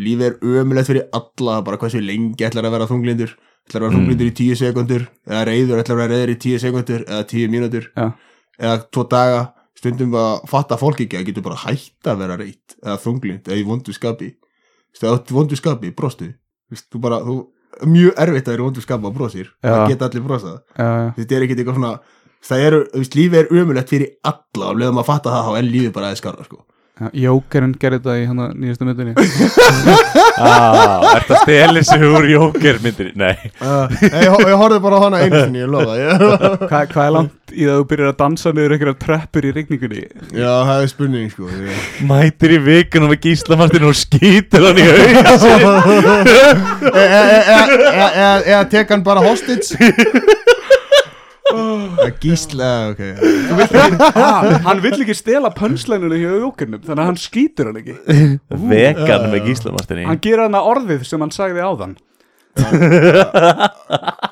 lífið 0.00 0.26
er 0.26 0.34
ömulegt 0.62 0.90
fyrir 0.90 1.06
alla 1.16 1.60
bara 1.66 1.78
hversu 1.80 2.02
lengi 2.02 2.46
ætlar 2.46 2.68
að 2.68 2.76
vera 2.76 2.88
þunglindur 2.90 3.32
ætlar 3.68 3.82
að 3.82 3.86
vera 3.86 3.96
þunglindur 3.96 4.30
í 4.30 4.34
tíu 4.40 4.58
sekundur 4.58 5.06
eða 5.28 5.44
reyður 5.48 5.82
ætlar 5.82 5.96
að 5.96 6.02
vera 6.02 6.18
reyður 6.18 6.34
í 6.34 6.40
tíu 6.44 6.60
sekundur 6.62 7.06
eða 7.06 7.22
tíu 7.30 7.48
mínútur 7.52 7.88
Já. 7.94 8.10
eða 8.58 8.76
tvo 8.90 9.06
daga 9.10 9.40
stundum 9.80 10.16
að 10.20 10.44
fatta 10.50 10.78
fólk 10.80 11.00
ekki 11.06 11.20
að 11.20 11.30
getur 11.30 11.46
bara 11.46 11.62
hætt 11.64 12.10
að 12.10 12.20
vera 12.24 12.36
reytt 12.40 12.76
eða 12.82 12.98
þunglind 13.04 13.48
eða 13.48 13.60
í 13.60 13.66
vondu 13.68 13.96
skapi 13.96 14.34
í 14.34 15.14
vondu 15.30 15.56
skapi, 15.58 15.94
brostu 15.94 16.32
Þú 16.70 17.00
bara, 17.02 17.16
þú, 17.26 17.34
mjög 17.90 18.18
erfitt 18.22 18.46
að 18.46 18.52
vera 18.52 18.62
í 18.62 18.66
vondu 18.68 18.82
skapi 18.84 19.06
og 19.08 19.14
brosir, 19.14 19.48
Já. 19.58 19.70
það 19.72 19.88
geta 19.90 20.06
allir 20.06 20.22
brosað 20.22 20.58
já. 20.78 20.90
þetta 21.16 21.34
er 21.34 21.46
ekkert 21.46 21.62
eitthvað 21.62 21.78
svona 21.80 21.94
það 22.46 22.66
eru, 22.66 22.80
lífið 23.16 23.38
er 23.40 23.50
umulett 23.54 23.90
fyrir 23.90 24.12
alla 24.26 24.70
og 24.70 24.78
leðum 24.80 25.00
að 25.02 25.08
fatta 25.08 25.32
það, 25.34 25.48
þá 25.48 25.58
er 25.58 25.68
lífið 25.68 25.94
bara 25.96 26.10
aðeins 26.10 26.22
skarra 26.22 26.46
sko. 26.46 26.60
Jókerinn 27.16 27.72
gerði 27.80 27.98
þetta 28.02 28.14
í 28.20 28.24
hana 28.28 28.46
nýjastu 28.52 28.84
myndinni 28.84 29.14
ah, 30.44 31.14
Er 31.14 31.24
það 31.24 31.38
stelir 31.46 31.86
sig 31.88 32.04
úr 32.04 32.26
jóker 32.28 32.80
myndir 32.84 33.08
Nei, 33.16 33.36
uh, 33.64 33.88
ég, 34.04 34.26
ég 34.28 34.56
horfði 34.60 34.80
bara 34.84 34.98
á 35.00 35.04
hana 35.06 35.22
einu 35.24 35.40
sinni, 35.46 35.62
ég 35.62 35.70
lofa. 35.72 35.96
Hva, 36.66 36.82
Hvað 36.90 37.04
er 37.06 37.14
langt 37.16 37.54
í 37.54 37.64
það 37.64 37.72
að 37.72 37.80
þú 37.80 37.86
byrjar 37.92 38.12
að 38.12 38.18
dansa 38.20 38.52
niður 38.54 38.74
einhverja 38.76 38.98
treppur 39.06 39.48
í 39.48 39.54
rigningunni? 39.56 40.04
já, 40.36 40.52
það 40.68 40.76
er 40.76 40.92
spurning 40.92 41.32
sko 41.32 41.48
ég, 41.50 41.88
mætir 42.10 42.54
í 42.54 42.60
vikunum 42.68 43.10
með 43.14 43.22
gíslamartin 43.24 43.88
og 43.88 43.96
skýtur 43.98 44.68
hann 44.68 44.78
í 44.78 44.86
auð 44.90 45.00
e, 46.90 47.00
e, 47.00 47.08
e, 47.08 47.40
e, 47.40 47.56
e, 47.56 48.04
e, 48.04 48.28
eða 48.52 48.62
tek 48.76 48.92
hann 48.94 49.06
bara 49.06 49.24
hostage 49.24 49.72
að 51.54 52.12
gísla 52.22 52.70
ok. 52.92 53.02
Hann 54.66 54.82
vill 54.84 54.94
ekki 55.00 55.16
stela 55.18 55.50
pönslæninu 55.54 56.18
hjá 56.20 56.30
Jókerinnum 56.44 56.84
þannig 56.84 57.02
að 57.04 57.10
hann 57.10 57.20
skýtur 57.20 57.70
hann 57.70 57.80
ekki. 57.82 57.96
Vegan 58.70 59.26
með 59.32 59.50
gíslamartin 59.50 60.04
Hann 60.08 60.22
gera 60.24 60.46
hana 60.48 60.62
orðið 60.70 61.04
sem 61.08 61.22
hann 61.24 61.34
sagði 61.34 61.64
áðan 61.64 61.96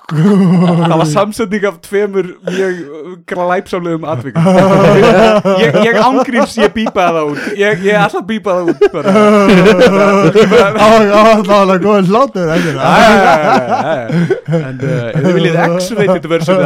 Það 0.09 0.97
var 0.99 1.09
samsetning 1.13 1.65
af 1.69 1.77
tveimur 1.85 2.27
mjög 2.49 2.75
glæpsamlegum 3.29 4.05
atvikum. 4.09 4.43
Ég, 5.63 5.77
ég 5.87 5.95
ángríms, 6.03 6.55
ég 6.59 6.73
bípaði 6.75 7.13
það 7.15 7.25
út. 7.33 7.41
Ég, 7.61 7.85
ég 7.87 7.95
ætla 8.01 8.19
að 8.23 8.29
bípa 8.33 8.51
það 8.57 8.65
út 8.73 8.81
það 11.49 11.65
var 11.71 11.79
góð 11.85 12.09
hlátur 12.13 12.49
ekki. 12.57 12.73
En 14.49 14.77
ef 14.81 15.21
þið 15.23 15.33
viljið 15.37 15.55
X-rated 15.67 16.27
version 16.33 16.57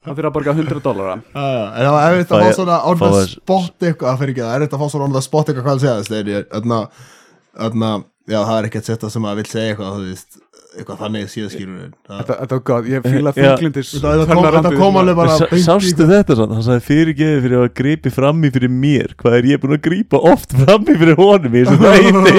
Það 0.00 0.16
fyrir 0.16 0.28
að 0.28 0.34
borga 0.34 0.54
100 0.56 0.82
dólara 0.84 1.16
En 1.20 1.80
það 1.84 1.94
var 1.94 2.02
erfitt 2.08 2.30
að 2.34 2.44
fá 2.44 2.48
svona 2.56 2.78
on 2.88 3.00
the 3.00 3.10
spot 3.30 3.86
eitthvað, 3.86 4.08
það 4.10 4.20
fyrir 4.22 4.32
ekki 4.34 4.44
það, 4.44 4.54
erfitt 4.56 4.74
að 4.76 4.82
fá 4.82 4.86
svona 4.94 5.06
on 5.08 5.14
the 5.16 5.22
spot 5.24 5.50
eitthvað 5.50 5.66
hvað 5.66 5.76
að 5.76 5.82
segja 5.84 5.96
þess, 5.98 6.10
þegar 6.10 6.30
ég, 6.32 6.46
öðna, 6.60 6.78
öðna, 7.68 7.90
já, 8.30 8.38
það 8.40 8.56
er 8.56 8.68
ekkert 8.70 8.90
setta 8.90 9.12
sem 9.12 9.28
að 9.30 9.40
vil 9.40 9.48
segja 9.50 9.74
eitthvað, 9.74 9.90
þú 9.96 10.02
veist, 10.08 10.40
eitthvað 10.78 10.98
þannig 11.02 11.30
síðan 11.32 11.50
skilur 11.52 11.76
við. 11.80 11.90
Það, 12.06 12.20
Þetta 12.30 12.54
var 12.54 12.62
gott, 12.70 12.84
ég 12.90 13.06
fíla 13.06 13.30
Já. 13.36 13.36
þunglindis 13.50 13.90
þetta 13.96 14.36
kom, 14.38 14.76
kom 14.80 14.94
alveg 15.00 15.16
bara 15.18 15.34
Sástu 15.64 16.04
þetta 16.10 16.32
svona, 16.38 16.54
hann 16.58 16.66
sagði 16.68 16.84
fyrirgeði 16.86 17.38
fyrir 17.46 17.58
að 17.64 17.72
gripið 17.80 18.12
frammi 18.16 18.48
fyrir 18.54 18.70
mér. 18.74 19.08
Hvað 19.20 19.38
er 19.40 19.44
ég 19.50 19.62
búin 19.64 19.76
að 19.78 19.84
grípa 19.88 20.16
oft 20.30 20.50
frammi 20.54 20.92
fyrir 21.02 21.16
honum 21.20 21.52
í 21.54 21.64
þessu 21.66 21.78
þætti? 21.84 22.34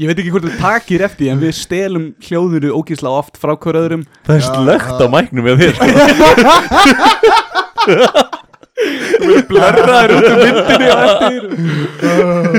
Ég 0.00 0.06
veit 0.08 0.20
ekki 0.22 0.30
hvort 0.32 0.46
þú 0.48 0.52
takir 0.62 1.02
eftir 1.04 1.26
því, 1.26 1.30
En 1.34 1.40
við 1.42 1.50
stelum 1.58 2.04
hljóðinu 2.24 2.70
ógísla 2.78 3.10
oft 3.18 3.34
frá 3.36 3.52
hver 3.60 3.76
öðrum. 3.82 4.04
Það 4.24 4.38
er 4.38 4.44
slögt 4.46 4.96
á 4.96 5.06
mæknum 5.12 5.44
með 5.44 5.54
þér 5.60 5.74
sko. 8.80 9.42
Blörraður 9.50 10.10
út 10.16 10.26
um 10.30 10.38
myndinni 10.40 10.88
á 10.90 10.98
eftir 11.10 12.50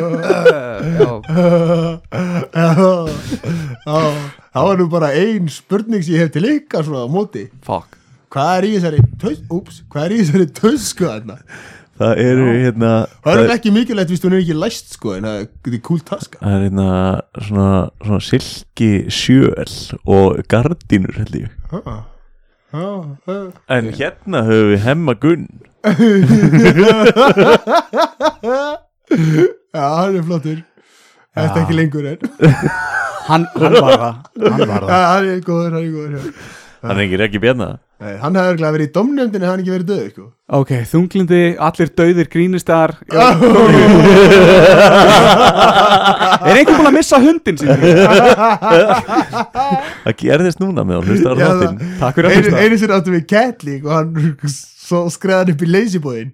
það 4.52 4.66
var 4.68 4.80
nú 4.80 4.88
bara 4.92 5.10
ein 5.16 5.48
spurning 5.52 6.04
sem 6.04 6.16
ég 6.18 6.26
hef 6.26 6.34
til 6.36 6.48
ykkar 6.50 6.86
svona 6.88 7.06
á 7.08 7.10
móti. 7.12 7.48
fuck 7.66 7.98
Hvað 8.32 8.52
er 8.58 8.64
í 8.64 8.72
þessari 8.78 9.00
tös, 9.20 9.40
úps, 9.52 9.82
hvað 9.92 10.06
er 10.06 10.12
í 10.16 10.20
þessari 10.22 10.46
tösku 10.56 11.04
þarna? 11.04 11.36
Það 12.02 12.22
eru 12.24 12.46
hérna 12.56 12.92
Það 13.26 13.42
er 13.42 13.52
ekki 13.58 13.74
mikilvægt 13.76 14.14
víst 14.14 14.24
hún 14.26 14.34
er 14.38 14.40
ekki 14.42 14.56
læst 14.58 14.94
sko, 14.96 15.12
en 15.18 15.28
það 15.28 15.42
er- 15.42 15.82
cool 15.84 16.00
taska. 16.00 16.40
Það 16.40 16.56
er 16.56 16.64
hérna 16.70 16.88
svona, 17.48 17.90
svona 18.06 18.22
silki 18.24 18.92
sjöl 19.12 19.74
og 20.08 20.40
gardínur 20.48 21.20
held 21.20 21.36
ég 21.44 21.50
já. 21.52 21.98
En 22.72 23.90
hérna 23.98 24.44
höfum 24.48 24.70
við 24.72 24.82
hemma 24.86 25.14
gunn 25.20 25.48
Já, 29.72 29.86
hann 29.98 30.16
er 30.16 30.24
flottur. 30.28 30.60
Þetta 31.36 31.56
er 31.56 31.62
ekki 31.64 31.76
lengur 31.78 32.06
en. 32.12 32.20
Hann, 33.28 33.44
hann 33.56 33.76
var 33.78 33.94
það 34.02 34.14
Hann 34.42 34.62
var 34.62 34.82
Já, 34.82 34.88
það 34.88 35.06
hann 35.08 35.28
er 35.32 35.42
góður, 35.48 35.72
hann 35.76 35.84
er 35.86 35.92
góður, 35.96 36.12
já. 36.16 36.24
Hann 36.82 36.98
er 36.98 37.22
ekki 37.28 37.40
björna 37.44 37.68
Nei, 38.02 38.16
hann 38.18 38.34
hefði 38.34 38.50
örgulega 38.56 38.74
verið 38.74 38.88
í 38.88 38.92
domnefndinni, 38.96 39.46
hann 39.46 39.60
ekki 39.62 39.74
verið 39.76 39.90
döður, 39.92 40.08
sko. 40.10 40.24
Ok, 40.58 40.72
þunglindi, 40.90 41.42
allir 41.62 41.90
dauðir 42.00 42.30
grínistar 42.34 42.96
Er 46.42 46.58
einhver 46.58 46.80
búin 46.80 46.90
að 46.90 46.96
missa 46.96 47.20
hundin 47.22 47.60
sín? 47.62 47.70
Það 50.02 50.16
gerðist 50.24 50.64
núna 50.64 50.82
með 50.88 50.98
hann, 50.98 51.12
hlusta 51.12 51.30
á 51.30 51.34
Já, 51.38 51.46
þáttinn. 51.52 51.78
Takk 52.02 52.18
fyrir 52.18 52.28
að 52.28 52.34
Einu, 52.34 52.42
hlusta. 52.48 52.64
einu 52.66 52.76
sinni 52.82 52.98
áttum 52.98 53.16
við 53.20 53.26
kettling 53.30 53.86
og 53.86 53.94
hann 54.00 54.10
svo 54.88 55.04
skreði 55.14 55.40
hann 55.44 55.54
upp 55.54 55.62
í 55.62 55.70
leysibóin 55.70 56.34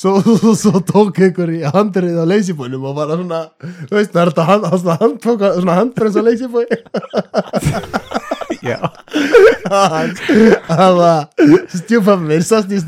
svo, 0.00 0.16
svo 0.56 0.80
tók 0.88 1.20
einhver 1.28 1.52
í 1.52 1.60
handrið 1.76 2.16
á 2.18 2.26
leysibóinum 2.32 2.88
og 2.88 2.96
var 2.96 3.12
svona 3.12 3.44
veist, 3.92 4.16
það 4.16 4.22
er 4.24 4.32
þetta 4.32 4.48
hand, 4.48 4.64
svona 4.80 4.96
stjúpa 11.76 12.16
mér 12.20 12.42
sást 12.46 12.70
í 12.72 12.80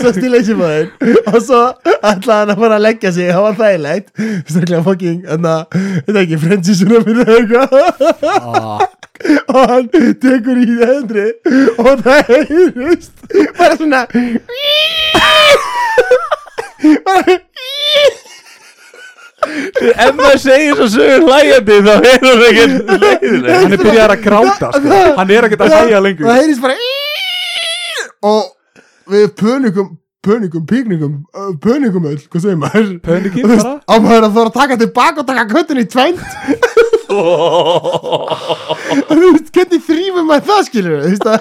sást 0.00 0.18
í 0.18 0.28
leysibóin 0.30 0.88
og 1.30 1.38
svo 1.44 1.60
ætlaði 2.02 2.38
hann 2.38 2.52
að 2.54 2.60
fara 2.62 2.76
að 2.78 2.84
leggja 2.86 3.10
sig 3.14 3.30
það 3.30 3.44
var 3.46 3.54
þægilegt. 3.60 4.08
Þetta 4.50 6.16
er 6.16 6.22
ekki 6.24 6.38
frensisuna 6.44 6.98
fyrir 7.06 7.26
eitthvað. 7.36 7.70
Og 9.52 9.62
hann 9.68 9.86
tekur 10.22 10.56
í 10.56 10.64
hendri 10.80 11.26
og 11.76 12.00
það 12.06 12.20
heyrist 12.30 13.14
bara 13.58 13.74
svona 13.76 14.00
bara 17.06 17.34
Ef 19.40 20.10
maður 20.18 20.40
segir 20.42 20.74
svo 20.76 20.86
sögur 20.96 21.22
hlægjandi 21.28 21.76
þá 21.86 21.92
er 21.96 22.24
hann 22.26 22.42
ekki 22.48 22.66
leiðileg 23.04 23.50
hann 23.54 23.72
er 23.76 23.80
byrjað 23.84 24.14
að 24.16 24.22
gráta 24.26 24.68
sko. 24.76 24.98
Hann 25.20 25.30
er 25.36 25.46
ekkert 25.48 25.64
að 25.66 25.74
hægja 25.78 26.00
lengur 26.04 26.28
það 26.28 26.40
heyrist 26.42 26.62
bara 26.64 26.76
og 28.30 28.42
við 29.10 29.26
pöningum 29.40 29.88
pöningum, 30.20 30.64
píkningum 30.68 31.14
pöningum 31.64 32.04
öll, 32.10 32.18
hvað 32.28 32.42
segir 32.44 32.58
maður 32.60 32.90
Þú 33.00 33.46
veist, 33.48 33.64
bara? 33.64 33.80
á 33.88 33.94
maður 34.04 34.26
að 34.26 34.34
fara 34.36 34.50
að 34.50 34.58
taka 34.58 34.76
tilbaka 34.82 35.22
og 35.22 35.28
taka 35.30 35.46
köttin 35.54 35.80
í 35.80 35.86
tvænt 35.88 36.20
þú 39.08 39.16
veist, 39.32 39.48
hvernig 39.56 39.80
þrýfum 39.88 40.28
maður 40.28 40.46
það 40.50 40.66
skilur 40.68 41.00
þú 41.00 41.08
veist 41.14 41.26
að 41.32 41.40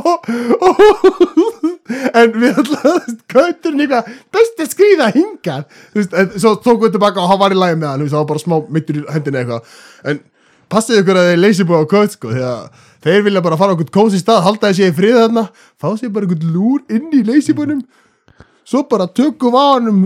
og, 0.00 0.30
og, 0.68 0.80
en 2.20 2.32
við 2.36 2.60
alltaf 2.62 3.10
kötturinn 3.32 3.84
eitthvað 3.86 4.10
best 4.36 4.62
að 4.64 4.70
skrýða 4.72 5.10
hingar 5.16 5.66
þú 5.92 6.00
veist, 6.00 6.16
en 6.22 6.32
svo 6.36 6.54
tókum 6.62 6.86
við 6.86 6.96
tilbaka 6.96 7.22
og 7.22 7.30
hann 7.32 7.42
var 7.44 7.54
í 7.54 7.60
lagi 7.60 7.78
með 7.80 7.92
hann 7.92 8.02
þú 8.02 8.08
veist, 8.08 8.16
það 8.16 8.24
var 8.24 8.30
bara 8.32 8.44
smá 8.44 8.56
mittur 8.76 9.00
í 9.00 9.04
hendina 9.14 9.42
eitthvað. 9.42 9.78
En 10.12 10.20
passið 10.72 11.00
ykkur 11.02 11.20
að 11.20 11.30
þeir 11.30 11.40
leysi 11.44 11.68
búið 11.68 11.86
á 11.86 11.92
kött 11.94 12.16
sko, 12.16 12.34
því 12.34 12.44
að 12.50 12.84
þeir 13.06 13.24
vilja 13.28 13.42
bara 13.46 13.58
fara 13.60 13.76
okkur 13.76 13.90
kósi 13.94 14.18
stað 14.22 14.44
halda 14.48 14.72
þessi 14.72 14.88
í 14.90 14.94
frið 14.96 15.18
þarna 15.20 15.46
fá 15.54 15.88
sér 15.94 16.10
bara 16.14 16.26
einhvern 16.26 16.52
lúr 16.56 16.80
inn 16.90 17.12
í 17.14 17.22
leysibúinum 17.28 17.84
svo 18.66 18.82
bara 18.90 19.06
tökum 19.06 19.54
á 19.54 19.64
hannum 19.76 20.00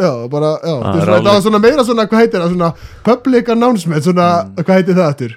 já, 0.00 0.10
bara, 0.32 0.54
já, 0.64 0.74
Ah, 0.80 1.00
það 1.04 1.28
var 1.28 1.42
svona 1.44 1.60
meira 1.62 1.84
svona, 1.84 2.06
hvað 2.08 2.22
heitir 2.24 2.40
það, 2.40 2.54
svona 2.54 2.70
public 3.04 3.50
announcement, 3.52 4.06
svona, 4.08 4.28
hvað 4.56 4.78
heitir 4.80 4.96
það 4.96 5.10
aftur 5.10 5.34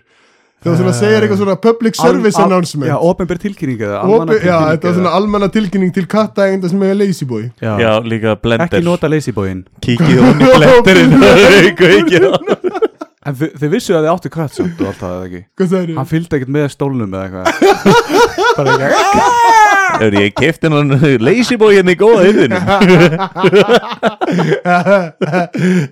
þegar 0.63 0.77
svona 0.81 0.93
segir 0.97 1.21
eitthvað 1.23 1.37
svona 1.43 1.55
public 1.61 1.95
service 1.99 2.39
announcement. 2.41 2.89
Já, 2.89 2.95
ofinbér 2.97 3.37
tilkynning 3.43 3.79
eða 3.85 3.99
almanna 4.03 4.33
já, 4.33 4.39
tilkynning 4.41 4.71
þetta 4.71 4.87
var 4.87 4.95
svona 4.97 5.09
eða- 5.11 5.17
almenna 5.21 5.49
tilkynning 5.53 5.91
til 5.95 6.05
katta 6.11 6.47
eigenda 6.47 6.69
sem 6.73 6.81
er 6.83 6.95
lazy 6.97 7.25
boy. 7.29 7.43
Já. 7.61 7.73
Já, 7.79 7.91
líka 8.03 8.35
blender 8.41 8.67
Ekki 8.67 8.83
nota 8.85 9.07
lazyboyin 9.11 9.61
Kikið 9.81 10.17
hún 10.23 10.37
í 10.41 10.47
blenderinn. 10.57 11.13
En 13.27 13.35
þi- 13.35 13.49
þið 13.59 13.71
vissu 13.73 13.91
að 13.91 14.05
þið 14.05 14.11
áttu 14.13 14.29
kött 14.31 14.53
samt 14.55 14.79
og 14.79 14.87
allt 14.87 14.99
það 15.01 15.11
eða 15.17 15.25
ekki? 15.27 15.39
Hvað 15.59 15.67
sagði 15.73 15.95
Hann 15.97 16.07
fylgdi 16.07 16.35
ekkert 16.37 16.51
með 16.55 16.67
stólnum 16.71 17.11
eða 17.11 17.23
eitthvað. 17.27 17.45
Bara 18.57 18.71
ekki 18.87 20.05
Ef 20.07 20.13
ég 20.15 20.31
kefti 20.37 20.69
hann 20.71 20.93
lazyboy 21.25 21.73
hérna 21.75 21.91
í 21.91 21.97
góða 21.99 22.23
yfirinu 22.29 22.59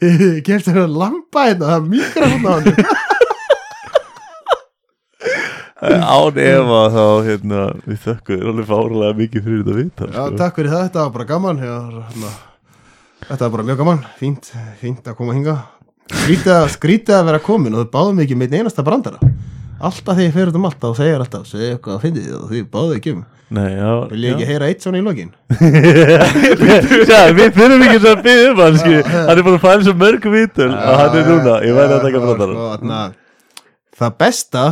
ég 0.02 0.44
kemst 0.48 0.68
hérna 0.72 0.86
lampa 0.88 1.46
hérna 1.50 1.66
það 1.66 1.76
er 1.76 1.86
mikrofón 1.92 2.46
á 2.46 2.52
hann 2.56 2.66
Án 5.76 6.38
efa 6.40 6.82
þá 6.94 7.06
hérna 7.26 7.62
Við 7.84 7.98
þökkum 8.06 8.38
þér 8.40 8.52
alveg 8.52 8.68
fárlega 8.70 9.16
mikið 9.20 9.44
fyrir 9.44 9.64
þetta 9.64 9.74
viðtal 9.76 10.08
já, 10.08 10.14
sko. 10.16 10.38
takk 10.40 10.60
fyrir 10.60 10.72
það, 10.72 10.84
þetta 10.86 11.02
var 11.02 11.14
bara 11.18 11.26
gaman 11.32 11.60
hérna, 11.60 12.30
þetta 13.26 13.42
var 13.42 13.52
bara 13.58 13.66
mjög 13.68 13.82
gaman. 13.82 14.00
Fínt, 14.22 14.52
fínt 14.80 15.10
að 15.12 15.18
koma 15.20 15.36
hinga 15.36 15.58
skrítið 16.14 16.70
skrítið 16.78 17.18
að 17.18 17.28
vera 17.32 17.42
komin 17.44 17.76
og 17.76 17.84
þau 17.84 17.92
báðum 17.98 18.24
ekki 18.24 18.38
með 18.40 18.56
einn 18.56 18.64
einasta 18.64 18.86
brandara. 18.88 19.20
Alltaf 19.76 20.16
þegar 20.16 20.30
ég 20.30 20.34
fer 20.38 20.54
út 20.54 20.58
um 20.62 20.70
allt 20.70 20.80
þá 20.80 20.90
segir 21.02 21.20
alltaf, 21.26 21.44
segir 21.50 21.76
eitthvað 21.76 21.98
að 21.98 22.04
fyndið 22.06 22.32
og 22.40 22.48
þið 22.54 22.66
báðu 22.72 22.96
ekki 22.96 23.16
um. 23.18 23.22
Vil 23.52 24.24
ég 24.24 24.32
ekki 24.32 24.48
heyra 24.48 24.72
eitt 24.72 24.82
svona 24.86 25.02
í 25.02 25.06
lokin? 25.06 25.36
Já, 27.12 27.20
við 27.36 27.52
þurfum 27.60 27.84
ekki 27.86 28.00
að 28.00 28.24
byggja 28.26 28.48
um 28.54 28.64
hann. 28.64 28.80
Hann 29.12 29.36
er 29.36 29.44
búin 29.46 29.60
að 29.60 29.64
fæla 29.68 29.86
svo 29.86 30.00
mörg 30.00 30.32
viðtöl 30.40 30.72
og 30.72 31.00
hann 31.04 31.20
er 31.20 31.30
núna, 31.30 31.60
ég 31.68 31.78
væri 31.78 31.98
að 32.00 32.08
taka 32.08 32.24
brandara. 32.24 32.58
sko, 32.80 33.06
það 34.00 34.18
besta 34.24 34.66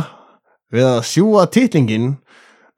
við 0.74 0.86
að 0.88 1.00
sjúa 1.08 1.46
titlingin 1.54 2.12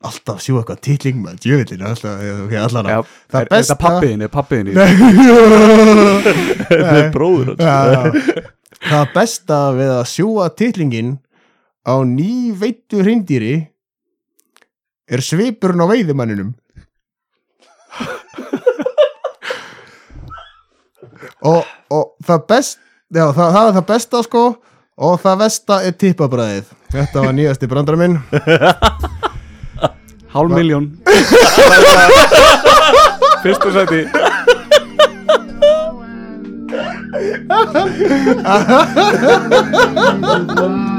alltaf 0.07 0.43
sjúa 0.45 0.61
eitthvað 0.63 0.83
titling 0.85 1.23
með 1.25 1.39
djöfillin 1.45 1.87
alltaf, 1.89 2.21
ok, 2.47 2.53
allan 2.61 2.91
Já, 2.93 2.99
það 3.33 3.41
er, 3.41 3.49
þetta 3.55 3.77
pappiðin, 3.81 4.27
er 4.27 4.33
pappiðin 4.33 4.69
í 4.69 4.75
Þetta 6.69 6.97
er 7.01 7.09
bróður 7.15 7.55
það 8.87 9.07
besta 9.15 9.61
við 9.77 9.91
að 9.95 10.05
sjúa 10.13 10.51
titlingin 10.55 11.17
á 11.87 11.95
ný 12.07 12.53
veittu 12.59 13.01
hreindýri 13.03 13.57
er 15.07 15.23
svipurinn 15.23 15.85
á 15.87 15.87
veiðimanninum. 15.87 16.51
Og, 21.47 21.63
og 21.95 22.17
það 22.27 22.41
best 22.51 22.81
já, 23.15 23.29
það, 23.31 23.51
það 23.55 23.69
er 23.69 23.75
það 23.77 23.85
besta 23.87 24.21
sko 24.27 24.41
og 24.97 25.21
það 25.21 25.41
besta 25.45 25.83
er 25.85 25.93
tippabræðið. 26.01 26.67
Þetta 26.93 27.17
var 27.27 27.33
nýjasti 27.37 27.67
brandara 27.71 27.99
minn. 28.01 28.17
Hálf 30.37 30.53
miljón 30.53 30.91
Fyrsta 33.43 33.73
sæti. 33.73 34.01
Bye. 40.67 40.91